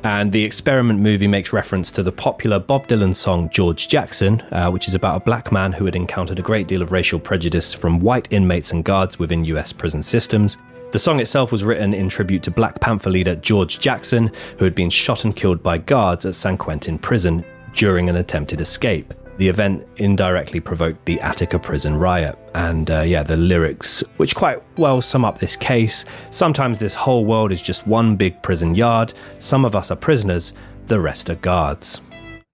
And 0.08 0.32
the 0.32 0.46
experiment 0.46 1.02
movie 1.02 1.28
makes 1.28 1.52
reference 1.52 1.92
to 1.92 2.02
the 2.02 2.14
popular 2.14 2.60
Bob 2.60 2.88
Dylan 2.88 3.14
song 3.14 3.50
George 3.50 3.90
Jackson, 3.90 4.40
uh, 4.54 4.72
which 4.72 4.88
is 4.88 4.96
about 4.96 5.18
a 5.18 5.26
black 5.26 5.52
man 5.52 5.74
who 5.74 5.84
had 5.84 5.98
encountered 5.98 6.40
a 6.40 6.42
great 6.42 6.66
deal 6.66 6.82
of 6.82 6.94
racial 6.94 7.20
prejudice 7.20 7.74
from 7.74 8.00
white 8.00 8.26
inmates 8.32 8.72
and 8.72 8.86
guards 8.86 9.20
within 9.20 9.44
US 9.44 9.74
prison 9.74 10.02
systems. 10.02 10.58
The 10.94 10.98
song 10.98 11.20
itself 11.20 11.52
was 11.52 11.66
written 11.66 11.94
in 11.94 12.08
tribute 12.08 12.42
to 12.44 12.52
Black 12.52 12.80
Panther 12.80 13.10
leader 13.10 13.36
George 13.36 13.80
Jackson, 13.80 14.32
who 14.58 14.64
had 14.64 14.76
been 14.76 14.90
shot 14.90 15.26
and 15.26 15.36
killed 15.36 15.62
by 15.62 15.78
guards 15.78 16.26
at 16.26 16.36
San 16.36 16.58
Quentin 16.58 16.98
prison 16.98 17.44
during 17.74 18.08
an 18.08 18.16
attempted 18.16 18.62
escape. 18.62 19.14
The 19.38 19.47
event 19.47 19.88
indirectly 19.97 20.59
provoked 20.59 21.05
the 21.05 21.19
Attica 21.22 21.59
prison 21.59 21.97
riot. 21.97 22.38
And 22.55 22.89
uh, 22.89 23.01
yeah, 23.01 23.23
the 23.23 23.38
lyrics, 23.38 24.03
which 24.18 24.35
quite 24.35 24.61
well 24.77 25.01
sum 25.01 25.23
up 25.23 25.38
this 25.38 25.55
case 25.55 26.05
sometimes 26.30 26.80
this 26.80 26.95
whole 26.95 27.26
world 27.26 27.51
is 27.51 27.61
just 27.61 27.85
one 27.88 28.15
big 28.15 28.41
prison 28.41 28.76
yard. 28.76 29.14
Some 29.39 29.65
of 29.65 29.76
us 29.76 29.91
are 29.91 29.95
prisoners, 29.95 30.53
the 30.88 30.99
rest 30.99 31.30
are 31.30 31.35
guards. 31.35 32.01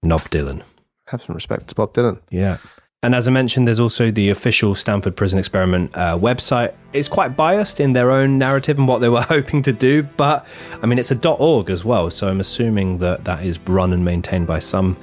Nob 0.02 0.22
Dylan. 0.30 0.62
Have 1.08 1.22
some 1.22 1.34
respect 1.34 1.68
to 1.68 1.74
Bob 1.74 1.94
Dylan. 1.94 2.20
Yeah. 2.30 2.58
And 3.04 3.14
as 3.14 3.28
I 3.28 3.30
mentioned, 3.30 3.68
there's 3.68 3.80
also 3.80 4.10
the 4.10 4.30
official 4.30 4.74
Stanford 4.74 5.14
Prison 5.14 5.38
Experiment 5.38 5.90
uh, 5.94 6.16
website. 6.16 6.72
It's 6.94 7.06
quite 7.06 7.36
biased 7.36 7.78
in 7.78 7.92
their 7.92 8.10
own 8.10 8.38
narrative 8.38 8.78
and 8.78 8.88
what 8.88 9.00
they 9.00 9.08
were 9.10 9.20
hoping 9.20 9.62
to 9.62 9.72
do, 9.72 10.02
but 10.02 10.46
I 10.82 10.86
mean, 10.86 10.98
it's 10.98 11.10
a 11.10 11.28
.org 11.28 11.68
as 11.68 11.84
well, 11.84 12.10
so 12.10 12.28
I'm 12.28 12.40
assuming 12.40 12.98
that 12.98 13.24
that 13.26 13.44
is 13.44 13.60
run 13.60 13.92
and 13.92 14.04
maintained 14.06 14.46
by 14.46 14.58
some 14.58 14.96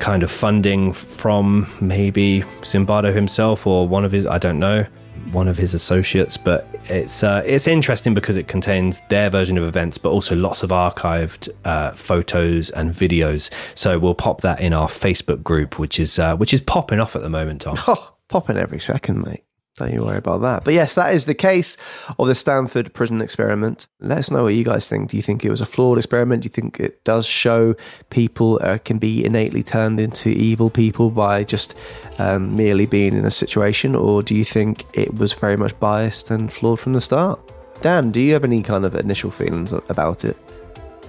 kind 0.00 0.22
of 0.22 0.30
funding 0.30 0.92
from 0.92 1.70
maybe 1.80 2.42
Zimbardo 2.62 3.14
himself 3.14 3.66
or 3.66 3.86
one 3.86 4.04
of 4.04 4.12
his, 4.12 4.26
I 4.26 4.38
don't 4.38 4.58
know, 4.58 4.84
one 5.32 5.46
of 5.46 5.56
his 5.56 5.74
associates. 5.74 6.36
But 6.36 6.66
it's 6.86 7.22
uh, 7.22 7.42
it's 7.44 7.68
interesting 7.68 8.14
because 8.14 8.36
it 8.36 8.48
contains 8.48 9.00
their 9.08 9.30
version 9.30 9.56
of 9.58 9.64
events, 9.64 9.98
but 9.98 10.10
also 10.10 10.34
lots 10.34 10.62
of 10.62 10.70
archived 10.70 11.48
uh, 11.64 11.92
photos 11.92 12.70
and 12.70 12.92
videos. 12.92 13.50
So 13.74 13.98
we'll 13.98 14.14
pop 14.14 14.40
that 14.40 14.60
in 14.60 14.72
our 14.72 14.88
Facebook 14.88 15.42
group, 15.42 15.78
which 15.78 16.00
is 16.00 16.18
uh, 16.18 16.36
which 16.36 16.52
is 16.52 16.60
popping 16.60 17.00
off 17.00 17.14
at 17.14 17.22
the 17.22 17.30
moment, 17.30 17.62
Tom. 17.62 17.76
Oh, 17.86 18.14
popping 18.28 18.56
every 18.56 18.78
second, 18.78 19.24
mate. 19.24 19.42
Don't 19.80 19.94
you 19.94 20.04
worry 20.04 20.18
about 20.18 20.42
that. 20.42 20.62
But 20.62 20.74
yes, 20.74 20.94
that 20.94 21.14
is 21.14 21.24
the 21.24 21.34
case 21.34 21.78
of 22.18 22.26
the 22.26 22.34
Stanford 22.34 22.92
prison 22.92 23.22
experiment. 23.22 23.86
Let 23.98 24.18
us 24.18 24.30
know 24.30 24.42
what 24.42 24.52
you 24.52 24.62
guys 24.62 24.90
think. 24.90 25.08
Do 25.08 25.16
you 25.16 25.22
think 25.22 25.42
it 25.42 25.48
was 25.48 25.62
a 25.62 25.66
flawed 25.66 25.96
experiment? 25.96 26.42
Do 26.42 26.48
you 26.48 26.50
think 26.50 26.78
it 26.78 27.02
does 27.02 27.26
show 27.26 27.74
people 28.10 28.60
uh, 28.62 28.76
can 28.84 28.98
be 28.98 29.24
innately 29.24 29.62
turned 29.62 29.98
into 29.98 30.28
evil 30.28 30.68
people 30.68 31.08
by 31.08 31.44
just 31.44 31.78
um, 32.18 32.54
merely 32.54 32.84
being 32.84 33.14
in 33.14 33.24
a 33.24 33.30
situation? 33.30 33.96
Or 33.96 34.22
do 34.22 34.34
you 34.34 34.44
think 34.44 34.84
it 34.92 35.14
was 35.14 35.32
very 35.32 35.56
much 35.56 35.78
biased 35.80 36.30
and 36.30 36.52
flawed 36.52 36.78
from 36.78 36.92
the 36.92 37.00
start? 37.00 37.40
Dan, 37.80 38.10
do 38.10 38.20
you 38.20 38.34
have 38.34 38.44
any 38.44 38.62
kind 38.62 38.84
of 38.84 38.94
initial 38.94 39.30
feelings 39.30 39.72
about 39.72 40.26
it? 40.26 40.36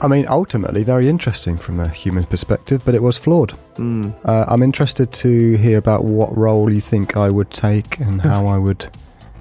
I 0.01 0.07
mean, 0.07 0.25
ultimately, 0.27 0.83
very 0.83 1.07
interesting 1.07 1.57
from 1.57 1.79
a 1.79 1.87
human 1.87 2.23
perspective, 2.25 2.81
but 2.83 2.95
it 2.95 3.03
was 3.03 3.17
flawed. 3.17 3.53
Mm. 3.75 4.13
Uh, 4.25 4.45
I'm 4.47 4.63
interested 4.63 5.11
to 5.13 5.55
hear 5.57 5.77
about 5.77 6.03
what 6.05 6.35
role 6.35 6.71
you 6.71 6.81
think 6.81 7.15
I 7.15 7.29
would 7.29 7.51
take 7.51 7.99
and 7.99 8.19
how 8.31 8.47
I 8.47 8.57
would 8.57 8.87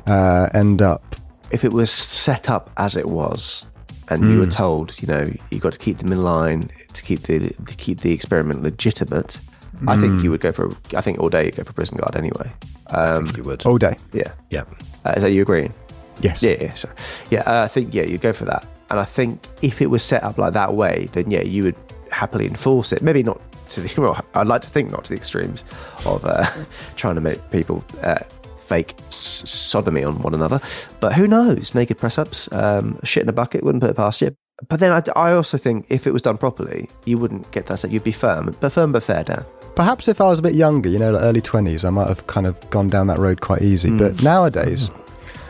uh, 0.06 0.48
end 0.52 0.82
up. 0.82 1.16
If 1.50 1.64
it 1.64 1.72
was 1.72 1.90
set 1.90 2.50
up 2.50 2.70
as 2.76 2.96
it 2.96 3.08
was, 3.08 3.66
and 4.08 4.22
mm. 4.22 4.30
you 4.32 4.38
were 4.38 4.44
Hmm. 4.44 4.50
told, 4.50 5.00
you 5.02 5.08
know, 5.08 5.32
you 5.50 5.58
got 5.60 5.72
to 5.72 5.78
keep 5.78 5.98
them 5.98 6.12
in 6.12 6.22
line 6.22 6.68
to 6.92 7.02
keep 7.02 7.22
the 7.22 7.38
to 7.50 7.76
keep 7.76 8.00
the 8.00 8.12
experiment 8.12 8.62
legitimate, 8.62 9.40
I 9.88 9.96
think 9.96 10.12
Mm. 10.20 10.22
you 10.24 10.30
would 10.30 10.40
go 10.42 10.52
for. 10.52 10.70
I 10.96 11.00
think 11.00 11.18
all 11.20 11.30
day 11.30 11.46
you'd 11.46 11.56
go 11.56 11.64
for 11.64 11.72
prison 11.72 11.96
guard 11.96 12.16
anyway. 12.16 12.52
Um, 12.88 13.26
you 13.36 13.42
would 13.44 13.64
all 13.64 13.78
day. 13.78 13.96
Yeah, 14.12 14.32
yeah. 14.50 14.64
Uh, 15.06 15.14
is 15.16 15.22
that 15.22 15.30
you 15.32 15.42
agreeing? 15.42 15.72
Yes. 16.20 16.42
Yeah, 16.42 16.56
yeah. 16.60 16.74
Sorry. 16.74 16.94
Yeah, 17.30 17.40
uh, 17.46 17.64
I 17.64 17.68
think 17.68 17.94
yeah, 17.94 18.02
you'd 18.02 18.20
go 18.20 18.32
for 18.32 18.44
that. 18.44 18.66
And 18.90 18.98
I 18.98 19.04
think 19.04 19.46
if 19.62 19.80
it 19.80 19.86
was 19.86 20.02
set 20.02 20.22
up 20.24 20.36
like 20.38 20.52
that 20.54 20.74
way, 20.74 21.08
then 21.12 21.30
yeah, 21.30 21.42
you 21.42 21.62
would 21.64 21.76
happily 22.10 22.46
enforce 22.46 22.92
it. 22.92 23.02
Maybe 23.02 23.22
not 23.22 23.40
to 23.70 23.80
the. 23.82 23.94
Well, 24.00 24.20
I'd 24.34 24.48
like 24.48 24.62
to 24.62 24.68
think 24.68 24.90
not 24.90 25.04
to 25.04 25.10
the 25.10 25.16
extremes 25.16 25.64
of 26.04 26.24
uh, 26.24 26.44
trying 26.96 27.14
to 27.14 27.20
make 27.20 27.38
people 27.50 27.84
uh, 28.02 28.18
fake 28.58 28.94
s- 29.08 29.42
sodomy 29.48 30.02
on 30.04 30.20
one 30.22 30.34
another. 30.34 30.60
But 31.00 31.12
who 31.14 31.28
knows? 31.28 31.74
Naked 31.74 31.98
press 31.98 32.18
ups, 32.18 32.48
um, 32.52 32.98
shit 33.04 33.22
in 33.22 33.28
a 33.28 33.32
bucket, 33.32 33.62
wouldn't 33.62 33.82
put 33.82 33.90
it 33.90 33.96
past 33.96 34.20
you. 34.20 34.34
But 34.68 34.80
then 34.80 34.92
I, 34.92 35.02
I 35.16 35.32
also 35.32 35.56
think 35.56 35.86
if 35.88 36.06
it 36.06 36.12
was 36.12 36.20
done 36.20 36.36
properly, 36.36 36.90
you 37.06 37.16
wouldn't 37.16 37.50
get 37.52 37.66
that. 37.68 37.78
Set. 37.78 37.90
You'd 37.92 38.04
be 38.04 38.12
firm, 38.12 38.54
but 38.60 38.70
firm 38.72 38.92
but 38.92 39.02
fair, 39.04 39.22
Dan. 39.24 39.44
Perhaps 39.76 40.08
if 40.08 40.20
I 40.20 40.26
was 40.26 40.40
a 40.40 40.42
bit 40.42 40.54
younger, 40.54 40.88
you 40.88 40.98
know, 40.98 41.12
like 41.12 41.22
early 41.22 41.40
20s, 41.40 41.84
I 41.84 41.90
might 41.90 42.08
have 42.08 42.26
kind 42.26 42.46
of 42.46 42.58
gone 42.70 42.88
down 42.88 43.06
that 43.06 43.18
road 43.18 43.40
quite 43.40 43.62
easy. 43.62 43.88
Mm. 43.88 43.98
But 43.98 44.22
nowadays, 44.22 44.90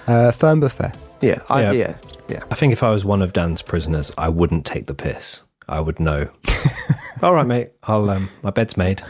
uh, 0.07 0.31
firm 0.31 0.61
but 0.61 0.71
fair. 0.73 0.93
Yeah, 1.23 1.41
I, 1.49 1.63
Yeah. 1.63 1.73
yeah, 1.73 1.95
yeah. 2.31 2.45
I 2.51 2.55
think 2.55 2.73
if 2.73 2.83
I 2.83 2.91
was 2.91 3.05
one 3.05 3.23
of 3.23 3.33
Dan's 3.33 3.63
prisoners, 3.63 4.13
I 4.17 4.29
wouldn't 4.29 4.65
take 4.65 4.87
the 4.87 4.95
piss. 4.95 5.43
I 5.69 5.81
would 5.81 6.01
know. 6.01 6.29
All 7.23 7.35
right, 7.35 7.47
mate. 7.47 7.71
I'll 7.85 8.09
um, 8.11 8.29
my 8.43 8.51
bed's 8.51 8.77
made. 8.77 9.03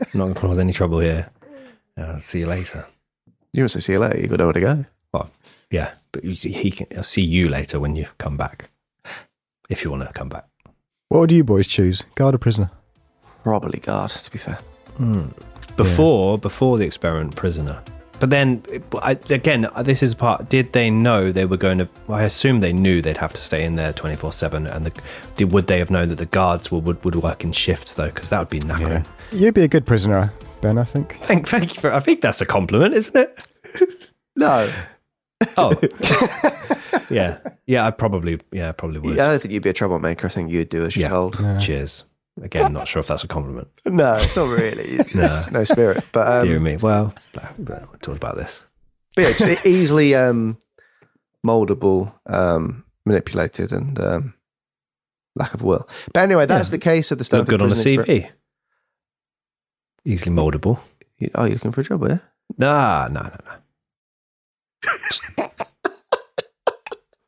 I'm 0.00 0.08
not 0.14 0.24
going 0.24 0.34
to 0.34 0.40
cause 0.40 0.58
any 0.58 0.72
trouble 0.72 1.00
here. 1.00 1.30
I'll 1.96 2.20
see 2.20 2.40
you 2.40 2.46
later. 2.46 2.86
You 3.52 3.62
want 3.62 3.72
to 3.72 3.80
see 3.80 3.92
you 3.92 3.98
later? 3.98 4.18
You 4.18 4.28
got 4.28 4.38
nowhere 4.38 4.52
to 4.54 4.60
go. 4.60 4.84
Well, 5.12 5.30
yeah, 5.70 5.92
but 6.12 6.24
you 6.24 6.34
see, 6.34 6.52
he 6.52 6.70
can. 6.70 6.86
I'll 6.96 7.02
see 7.02 7.22
you 7.22 7.48
later 7.48 7.80
when 7.80 7.96
you 7.96 8.06
come 8.18 8.36
back, 8.36 8.70
if 9.68 9.84
you 9.84 9.90
want 9.90 10.06
to 10.06 10.12
come 10.12 10.28
back. 10.28 10.46
What 11.08 11.20
would 11.20 11.32
you 11.32 11.44
boys 11.44 11.66
choose? 11.66 12.04
Guard 12.14 12.34
or 12.34 12.38
prisoner? 12.38 12.70
Probably 13.42 13.80
guard, 13.80 14.10
to 14.10 14.30
be 14.30 14.38
fair. 14.38 14.58
Before, 15.76 16.38
before 16.38 16.78
the 16.78 16.84
experiment, 16.84 17.34
prisoner. 17.34 17.82
But 18.20 18.30
then, 18.30 18.62
I, 19.02 19.12
again, 19.30 19.66
this 19.80 20.02
is 20.02 20.14
part. 20.14 20.48
Did 20.48 20.72
they 20.74 20.90
know 20.90 21.32
they 21.32 21.46
were 21.46 21.56
going 21.56 21.78
to? 21.78 21.88
I 22.08 22.22
assume 22.24 22.60
they 22.60 22.72
knew 22.72 23.00
they'd 23.02 23.16
have 23.16 23.32
to 23.32 23.40
stay 23.40 23.64
in 23.64 23.76
there 23.76 23.92
twenty 23.94 24.14
four 24.16 24.32
seven. 24.32 24.66
And 24.66 24.86
the, 24.86 24.92
did, 25.36 25.52
would 25.52 25.66
they 25.66 25.78
have 25.78 25.90
known 25.90 26.10
that 26.10 26.18
the 26.18 26.26
guards 26.26 26.70
would 26.70 26.84
would, 26.84 27.02
would 27.04 27.16
work 27.16 27.42
in 27.44 27.52
shifts 27.52 27.94
though? 27.94 28.06
Because 28.10 28.30
that 28.30 28.38
would 28.38 28.50
be 28.50 28.60
knackering. 28.60 29.06
You'd 29.32 29.54
be 29.54 29.62
a 29.62 29.68
good 29.68 29.86
prisoner, 29.86 30.32
Ben, 30.60 30.76
I 30.78 30.84
think. 30.84 31.16
Thank, 31.22 31.48
thank 31.48 31.74
you 31.74 31.80
for. 31.80 31.92
I 31.92 32.00
think 32.00 32.20
that's 32.20 32.40
a 32.40 32.46
compliment, 32.46 32.94
isn't 32.94 33.16
it? 33.16 33.42
No. 34.36 34.70
Oh, 35.56 35.72
yeah, 37.10 37.38
yeah. 37.66 37.86
I 37.86 37.90
probably, 37.90 38.38
yeah, 38.52 38.68
I 38.68 38.72
probably 38.72 38.98
would. 39.00 39.18
I 39.18 39.30
don't 39.30 39.40
think 39.40 39.54
you'd 39.54 39.62
be 39.62 39.70
a 39.70 39.72
troublemaker. 39.72 40.26
I 40.26 40.30
think 40.30 40.50
you'd 40.50 40.68
do 40.68 40.84
as 40.84 40.94
you're 40.94 41.04
Yeah. 41.04 41.08
told. 41.08 41.60
Cheers. 41.62 42.04
Again, 42.42 42.72
not 42.72 42.88
sure 42.88 43.00
if 43.00 43.06
that's 43.08 43.24
a 43.24 43.28
compliment. 43.28 43.68
No, 43.84 44.14
it's 44.14 44.36
not 44.36 44.48
really. 44.48 44.98
No. 45.14 45.44
no 45.50 45.64
spirit. 45.64 46.04
But 46.12 46.26
um, 46.40 46.46
Dear 46.46 46.58
me. 46.60 46.76
Well, 46.76 47.14
we 47.58 47.64
talked 48.00 48.16
about 48.16 48.36
this. 48.36 48.64
But 49.16 49.22
yeah, 49.22 49.32
just 49.32 49.66
easily 49.66 50.14
um, 50.14 50.56
moldable, 51.46 52.12
um, 52.26 52.84
manipulated, 53.04 53.72
and 53.72 53.98
um, 54.00 54.34
lack 55.36 55.52
of 55.54 55.62
will. 55.62 55.88
But 56.14 56.20
anyway, 56.20 56.46
that's 56.46 56.68
Yeah. 56.68 56.72
the 56.72 56.78
case 56.78 57.10
of 57.10 57.18
the 57.18 57.24
stuff. 57.24 57.46
Good 57.46 57.60
on 57.60 57.68
a 57.68 57.74
Prison 57.74 57.98
CV. 57.98 58.30
Easily 60.04 60.34
moldable. 60.34 60.78
You- 61.18 61.30
Oh, 61.34 61.44
looking 61.46 61.72
for 61.72 61.82
a 61.82 61.84
job, 61.84 62.02
yeah? 62.08 62.18
Nah, 62.56 63.08
no, 63.08 63.20
no, 63.22 63.36
no. 63.46 63.52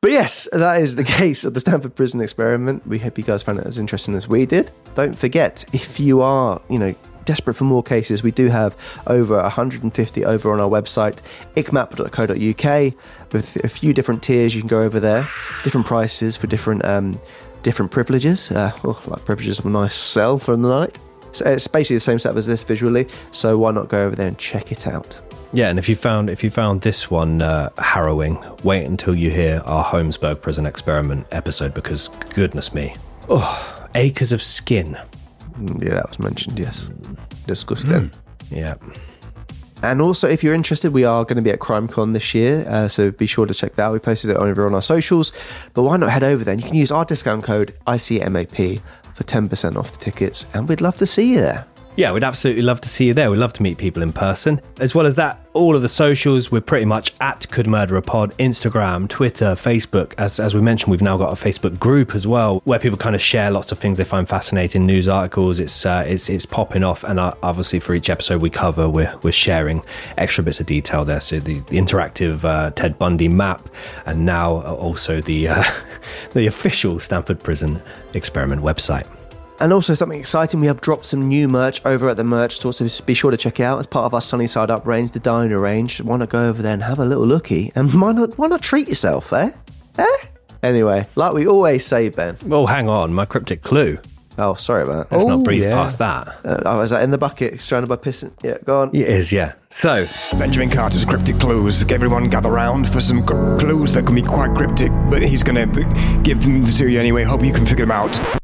But 0.03 0.11
yes, 0.11 0.49
that 0.53 0.83
is 0.83 0.97
the 0.97 1.05
case 1.21 1.45
of 1.45 1.55
the 1.55 1.61
Stanford 1.61 1.95
Prison 1.95 2.21
Experiment. 2.21 2.85
We 2.89 2.99
hope 2.99 3.17
you 3.17 3.25
guys 3.25 3.45
found 3.45 3.61
it 3.61 3.67
as 3.67 3.79
interesting 3.79 4.17
as 4.17 4.27
we 4.27 4.45
did. 4.45 4.73
Don't 4.97 5.17
forget, 5.17 5.65
if 5.73 6.01
you 6.01 6.21
are, 6.23 6.61
you 6.69 6.79
know, 6.79 6.93
desperate 7.25 7.55
for 7.55 7.65
more 7.65 7.85
cases, 7.85 8.21
we 8.21 8.33
do 8.33 8.49
have 8.49 8.77
over 9.07 9.41
150 9.41 10.25
over 10.25 10.53
on 10.53 10.61
our 10.61 10.69
website, 10.69 11.19
icmap.co.uk, 11.55 12.95
with 13.33 13.65
a 13.65 13.69
few 13.69 13.95
different 13.95 14.25
tiers. 14.25 14.57
You 14.57 14.63
can 14.63 14.69
go 14.69 14.83
over 14.83 14.99
there, 14.99 15.23
different 15.63 15.87
prices 15.87 16.37
for 16.37 16.49
different 16.49 16.85
um, 16.85 17.17
different 17.63 17.93
privileges, 17.93 18.51
uh, 18.51 18.73
oh, 18.85 19.01
like 19.07 19.25
privileges 19.25 19.61
of 19.61 19.67
a 19.67 19.71
nice 19.71 19.95
cell 19.95 20.37
for 20.37 20.57
the 20.57 20.69
night. 20.69 20.99
So 21.31 21.47
it's 21.47 21.69
basically 21.69 21.97
the 21.97 22.01
same 22.01 22.19
setup 22.19 22.39
as 22.39 22.47
this 22.47 22.65
visually. 22.65 23.07
So 23.31 23.57
why 23.57 23.71
not 23.71 23.89
go 23.89 24.05
over 24.05 24.17
there 24.17 24.27
and 24.27 24.37
check 24.37 24.73
it 24.73 24.89
out? 24.89 25.21
Yeah, 25.55 25.69
and 25.69 25.79
if 25.79 25.89
you 25.89 25.97
found 25.97 26.31
if 26.31 26.43
you 26.43 26.51
found 26.51 26.81
this 26.81 27.11
one 27.11 27.43
uh, 27.43 27.69
harrowing, 27.79 28.43
wait 28.65 28.87
until 28.87 29.15
you 29.15 29.31
hear 29.31 29.61
our 29.67 29.85
Holmesburg 29.85 30.41
prison 30.41 30.65
experiment 30.67 31.27
episode 31.31 31.75
because 31.75 32.09
goodness 32.35 32.73
me, 32.73 32.95
oh, 33.29 33.89
acres 33.95 34.33
of 34.33 34.43
skin. 34.43 34.97
Mm, 35.59 35.83
Yeah, 35.85 35.95
that 35.95 36.09
was 36.09 36.19
mentioned. 36.19 36.59
Yes, 36.59 36.91
disgusting. 37.47 38.11
Yeah. 38.51 38.75
And 39.83 40.01
also, 40.01 40.29
if 40.29 40.45
you're 40.45 40.55
interested, 40.55 40.93
we 40.93 41.05
are 41.05 41.25
going 41.25 41.37
to 41.37 41.43
be 41.43 41.51
at 41.51 41.59
CrimeCon 41.59 42.13
this 42.13 42.35
year, 42.37 42.65
uh, 42.69 42.87
so 42.87 43.11
be 43.11 43.27
sure 43.27 43.47
to 43.47 43.53
check 43.53 43.75
that 43.77 43.83
out. 43.87 43.93
We 43.93 43.99
posted 43.99 44.31
it 44.31 44.37
over 44.37 44.65
on 44.65 44.75
our 44.75 44.81
socials, 44.83 45.33
but 45.75 45.83
why 45.83 45.97
not 45.97 46.09
head 46.11 46.23
over 46.23 46.45
then? 46.45 46.61
You 46.61 46.65
can 46.67 46.75
use 46.77 46.93
our 46.93 47.05
discount 47.05 47.43
code 47.43 47.75
ICMAP 47.89 48.81
for 49.15 49.25
10% 49.25 49.77
off 49.77 49.91
the 49.91 49.99
tickets, 49.99 50.47
and 50.55 50.69
we'd 50.69 50.81
love 50.81 50.97
to 50.99 51.07
see 51.07 51.33
you 51.33 51.41
there. 51.41 51.67
Yeah, 51.95 52.13
we'd 52.13 52.25
absolutely 52.25 52.63
love 52.63 52.81
to 52.81 52.89
see 52.89 53.07
you 53.07 53.13
there. 53.13 53.31
We'd 53.31 53.37
love 53.37 53.53
to 53.55 53.63
meet 53.63 53.77
people 53.77 54.03
in 54.03 54.15
person. 54.15 54.63
As 54.81 54.95
well 54.95 55.05
as 55.05 55.15
that, 55.17 55.47
all 55.53 55.77
of 55.77 55.83
the 55.83 55.91
socials, 55.91 56.51
we're 56.51 56.63
pretty 56.63 56.87
much 56.87 57.13
at 57.21 57.47
Could 57.51 57.67
Murder 57.67 57.97
a 57.99 58.03
Pod, 58.03 58.35
Instagram, 58.39 59.11
Twitter, 59.11 59.55
Facebook. 59.55 60.15
As, 60.17 60.41
as 60.41 60.55
we 60.55 60.63
mentioned, 60.63 60.91
we've 60.91 61.03
now 61.03 61.19
got 61.19 61.31
a 61.31 61.45
Facebook 61.45 61.79
group 61.79 62.15
as 62.15 62.27
well, 62.27 62.63
where 62.65 62.79
people 62.79 62.97
kind 62.97 63.15
of 63.15 63.21
share 63.21 63.51
lots 63.51 63.73
of 63.73 63.79
things 63.79 63.99
they 63.99 64.05
find 64.05 64.27
fascinating, 64.27 64.87
news 64.87 65.07
articles. 65.07 65.61
It's 65.61 65.85
uh, 65.85 66.05
it's, 66.07 66.31
it's 66.31 66.47
popping 66.47 66.83
off, 66.83 67.05
and 67.05 67.21
uh, 67.21 67.35
obviously 67.43 67.79
for 67.79 67.95
each 67.95 68.09
episode 68.09 68.41
we 68.41 68.49
cover, 68.49 68.89
we're, 68.89 69.15
we're 69.23 69.31
sharing 69.31 69.83
extra 70.17 70.43
bits 70.43 70.61
of 70.61 70.67
detail 70.67 71.05
there. 71.05 71.21
So 71.21 71.41
the, 71.41 71.59
the 71.61 71.77
interactive 71.77 72.43
uh, 72.43 72.71
Ted 72.71 72.99
Bundy 72.99 73.29
map, 73.29 73.69
and 74.07 74.25
now 74.25 74.63
also 74.63 75.21
the 75.21 75.49
uh, 75.49 75.65
the 76.33 76.47
official 76.47 76.99
Stanford 77.01 77.41
Prison 77.41 77.83
Experiment 78.15 78.63
website. 78.63 79.07
And 79.63 79.73
also, 79.73 79.95
something 79.95 80.19
exciting, 80.19 80.59
we 80.59 80.67
have 80.67 80.81
dropped 80.81 81.07
some 81.07 81.29
new 81.29 81.47
merch 81.47 81.87
over 81.87 82.09
at 82.09 82.17
the 82.17 82.25
merch 82.25 82.57
store, 82.57 82.73
so 82.73 83.05
be 83.05 83.15
sure 83.15 83.31
to 83.31 83.37
check 83.37 83.61
it 83.61 83.63
out 83.63 83.79
as 83.79 83.87
part 83.87 84.07
of 84.07 84.13
our 84.13 84.21
Sunny 84.21 84.49
Side 84.49 84.73
Up 84.73 84.85
range, 84.85 85.13
the 85.13 85.21
Diner 85.21 85.61
range. 85.61 86.01
Why 86.01 86.17
not 86.17 86.31
go 86.31 86.49
over 86.49 86.61
there 86.61 86.73
and 86.73 86.83
have 86.83 86.99
a 86.99 87.05
little 87.05 87.25
looky? 87.25 87.71
And 87.77 87.89
why 88.01 88.11
not, 88.11 88.37
why 88.37 88.49
not 88.49 88.61
treat 88.61 88.89
yourself, 88.89 89.33
eh? 89.33 89.51
Eh? 89.99 90.17
Anyway, 90.65 91.07
like 91.15 91.33
we 91.33 91.47
always 91.47 91.87
say, 91.87 92.09
Ben. 92.09 92.37
Well, 92.45 92.67
hang 92.67 92.89
on, 92.89 93.15
my 93.15 93.25
cryptic 93.25 93.63
clue. 93.63 94.01
Oh, 94.37 94.55
sorry 94.55 94.83
about 94.83 95.09
that. 95.09 95.17
Let's 95.17 95.29
not 95.29 95.45
breeze 95.45 95.65
past 95.65 95.99
that. 96.01 96.27
Uh, 96.45 96.63
oh, 96.67 96.81
is 96.81 96.91
that 96.91 97.05
in 97.05 97.13
the 97.13 97.19
bucket, 97.19 97.61
surrounded 97.61 97.87
by 97.87 97.97
pissing? 97.97 98.33
Yeah, 98.43 98.59
go 98.65 98.81
on. 98.81 98.89
It 98.93 99.07
is, 99.07 99.33
yeah. 99.33 99.53
So, 99.69 100.09
Benjamin 100.41 100.71
Carter's 100.71 101.05
cryptic 101.05 101.39
clues. 101.39 101.89
Everyone 101.89 102.29
gather 102.29 102.51
round 102.51 102.89
for 102.89 103.01
some 103.01 103.25
cr- 103.25 103.59
clues 103.59 103.93
that 103.93 104.07
can 104.07 104.17
be 104.17 104.23
quite 104.23 104.57
cryptic, 104.57 104.91
but 105.09 105.23
he's 105.23 105.45
going 105.45 105.73
to 105.73 106.21
give 106.25 106.43
them 106.43 106.65
to 106.65 106.91
you 106.91 106.99
anyway. 106.99 107.23
Hope 107.23 107.45
you 107.45 107.53
can 107.53 107.65
figure 107.65 107.87
them 107.87 107.93
out. 107.93 108.42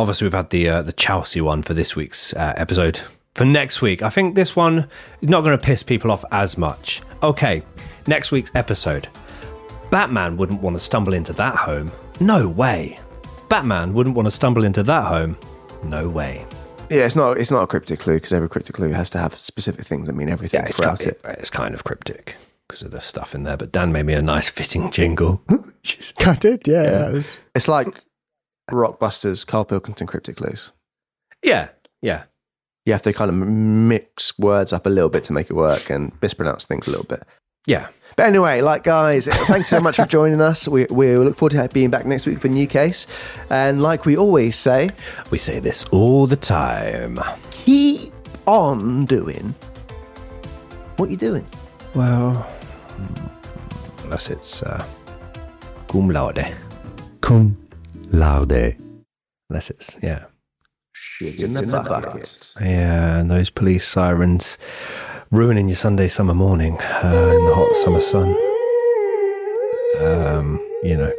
Obviously 0.00 0.24
we've 0.24 0.32
had 0.34 0.50
the 0.50 0.68
uh, 0.68 0.82
the 0.82 0.92
Chelsea 0.92 1.40
one 1.40 1.62
for 1.62 1.74
this 1.74 1.94
week's 1.94 2.34
uh, 2.34 2.54
episode. 2.56 3.00
For 3.34 3.44
next 3.44 3.80
week, 3.80 4.02
I 4.02 4.10
think 4.10 4.34
this 4.34 4.56
one 4.56 4.88
is 5.20 5.28
not 5.28 5.42
going 5.42 5.56
to 5.56 5.64
piss 5.64 5.82
people 5.82 6.10
off 6.10 6.24
as 6.32 6.58
much. 6.58 7.00
Okay, 7.22 7.62
next 8.06 8.32
week's 8.32 8.50
episode. 8.54 9.08
Batman 9.90 10.36
wouldn't 10.36 10.60
want 10.62 10.74
to 10.76 10.80
stumble 10.80 11.12
into 11.14 11.32
that 11.34 11.54
home. 11.56 11.90
No 12.20 12.48
way. 12.48 12.98
Batman 13.48 13.92
wouldn't 13.94 14.14
want 14.16 14.26
to 14.26 14.30
stumble 14.30 14.64
into 14.64 14.82
that 14.84 15.04
home. 15.04 15.36
No 15.84 16.08
way. 16.08 16.44
Yeah, 16.90 17.04
it's 17.06 17.16
not 17.16 17.38
it's 17.38 17.50
not 17.50 17.62
a 17.62 17.66
cryptic 17.66 18.00
clue 18.00 18.14
because 18.14 18.32
every 18.32 18.48
cryptic 18.48 18.74
clue 18.76 18.90
has 18.90 19.10
to 19.10 19.18
have 19.18 19.34
specific 19.34 19.84
things 19.84 20.06
that 20.08 20.14
mean 20.14 20.28
everything 20.28 20.64
it's 20.64 20.76
throughout 20.76 20.98
kind, 21.00 21.10
it. 21.10 21.20
it's 21.38 21.50
kind 21.50 21.74
of 21.74 21.84
cryptic 21.84 22.34
because 22.66 22.82
of 22.82 22.90
the 22.90 23.00
stuff 23.00 23.34
in 23.34 23.44
there. 23.44 23.56
But 23.56 23.70
Dan 23.72 23.92
made 23.92 24.06
me 24.06 24.14
a 24.14 24.22
nice 24.22 24.50
fitting 24.50 24.90
jingle. 24.90 25.40
I 26.26 26.34
did, 26.34 26.66
yeah. 26.66 26.82
that 26.82 27.12
was- 27.12 27.40
It's 27.54 27.68
like 27.68 27.86
Rockbusters, 28.70 29.46
Carl 29.46 29.64
Pilkington 29.64 30.06
cryptic 30.06 30.36
clues. 30.36 30.72
yeah, 31.42 31.68
yeah. 32.02 32.24
You 32.86 32.92
have 32.94 33.02
to 33.02 33.12
kind 33.12 33.28
of 33.28 33.34
mix 33.36 34.38
words 34.38 34.72
up 34.72 34.86
a 34.86 34.88
little 34.88 35.10
bit 35.10 35.22
to 35.24 35.32
make 35.34 35.50
it 35.50 35.52
work 35.54 35.90
and 35.90 36.12
mispronounce 36.22 36.64
things 36.66 36.88
a 36.88 36.90
little 36.90 37.04
bit. 37.04 37.22
Yeah. 37.66 37.88
But 38.16 38.26
anyway, 38.26 38.62
like 38.62 38.84
guys, 38.84 39.26
thanks 39.46 39.68
so 39.68 39.80
much 39.80 39.96
for 39.96 40.06
joining 40.06 40.40
us. 40.40 40.66
We, 40.66 40.86
we 40.90 41.14
look 41.16 41.36
forward 41.36 41.52
to 41.52 41.68
being 41.74 41.90
back 41.90 42.06
next 42.06 42.26
week 42.26 42.40
for 42.40 42.48
a 42.48 42.50
new 42.50 42.66
case. 42.66 43.06
And 43.50 43.82
like 43.82 44.06
we 44.06 44.16
always 44.16 44.56
say, 44.56 44.90
We 45.30 45.36
say 45.36 45.60
this 45.60 45.84
all 45.92 46.26
the 46.26 46.36
time. 46.36 47.20
keep 47.50 48.12
on 48.46 49.04
doing 49.04 49.54
what 50.96 51.10
you're 51.10 51.18
doing. 51.18 51.46
Well, 51.94 52.46
unless 54.04 54.30
it's 54.30 54.62
uh, 54.62 54.84
cum 55.86 56.10
laude. 56.10 56.54
Cum 57.20 57.56
laude. 58.10 58.76
Unless 59.48 59.70
it's, 59.70 59.98
yeah. 60.02 60.24
Shit 60.92 61.42
in 61.42 61.54
the 61.54 61.66
bucket. 61.66 62.52
Yeah, 62.60 63.18
and 63.18 63.30
those 63.30 63.50
police 63.50 63.86
sirens 63.86 64.58
ruining 65.30 65.68
your 65.68 65.76
Sunday 65.76 66.08
summer 66.08 66.34
morning 66.34 66.78
uh, 66.80 67.34
in 67.36 67.44
the 67.46 67.54
hot 67.54 67.74
summer 67.76 68.00
sun. 68.00 68.28
Um, 70.00 70.58
you 70.82 70.96
know, 70.96 71.12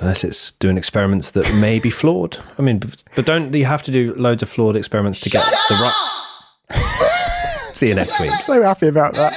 unless 0.00 0.24
it's 0.24 0.52
doing 0.52 0.76
experiments 0.76 1.32
that 1.32 1.52
may 1.54 1.78
be 1.78 1.90
flawed. 1.90 2.38
I 2.58 2.62
mean, 2.62 2.78
but 2.78 3.04
but 3.14 3.26
don't 3.26 3.54
you 3.54 3.64
have 3.64 3.82
to 3.84 3.90
do 3.90 4.14
loads 4.14 4.42
of 4.42 4.48
flawed 4.48 4.76
experiments 4.76 5.20
to 5.20 5.30
get 5.30 5.44
the 5.68 5.74
right? 5.74 6.14
See 7.74 7.88
you 7.88 7.94
next 7.94 8.20
week. 8.20 8.32
So 8.42 8.60
happy 8.62 8.88
about 8.88 9.14
that. 9.14 9.32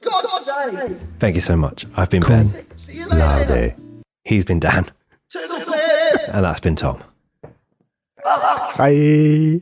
God's 0.00 0.46
sake! 0.46 0.96
Thank 1.18 1.34
you 1.36 1.40
so 1.40 1.56
much. 1.56 1.86
I've 1.96 2.10
been 2.10 2.22
Ben. 2.22 2.44
See 2.76 2.94
you 2.94 3.08
later! 3.08 3.76
He's 4.24 4.44
been 4.44 4.60
Dan, 4.60 4.86
and 6.28 6.44
that's 6.44 6.60
been 6.60 6.76
Tom. 6.76 7.02
Bye. 8.76 9.60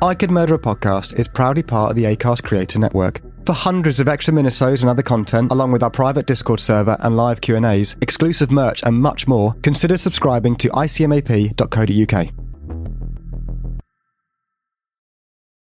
I 0.00 0.14
Could 0.14 0.30
Murder 0.30 0.54
a 0.54 0.58
Podcast 0.60 1.18
is 1.18 1.26
proudly 1.26 1.64
part 1.64 1.90
of 1.90 1.96
the 1.96 2.04
ACAST 2.04 2.44
Creator 2.44 2.78
Network. 2.78 3.20
For 3.44 3.52
hundreds 3.52 3.98
of 3.98 4.06
extra 4.06 4.32
minisodes 4.32 4.82
and 4.82 4.88
other 4.88 5.02
content, 5.02 5.50
along 5.50 5.72
with 5.72 5.82
our 5.82 5.90
private 5.90 6.24
Discord 6.24 6.60
server 6.60 6.96
and 7.00 7.16
live 7.16 7.40
Q&As, 7.40 7.96
exclusive 8.00 8.52
merch 8.52 8.84
and 8.84 8.94
much 8.94 9.26
more, 9.26 9.54
consider 9.62 9.96
subscribing 9.96 10.54
to 10.56 10.68
icmap.co.uk. 10.68 12.47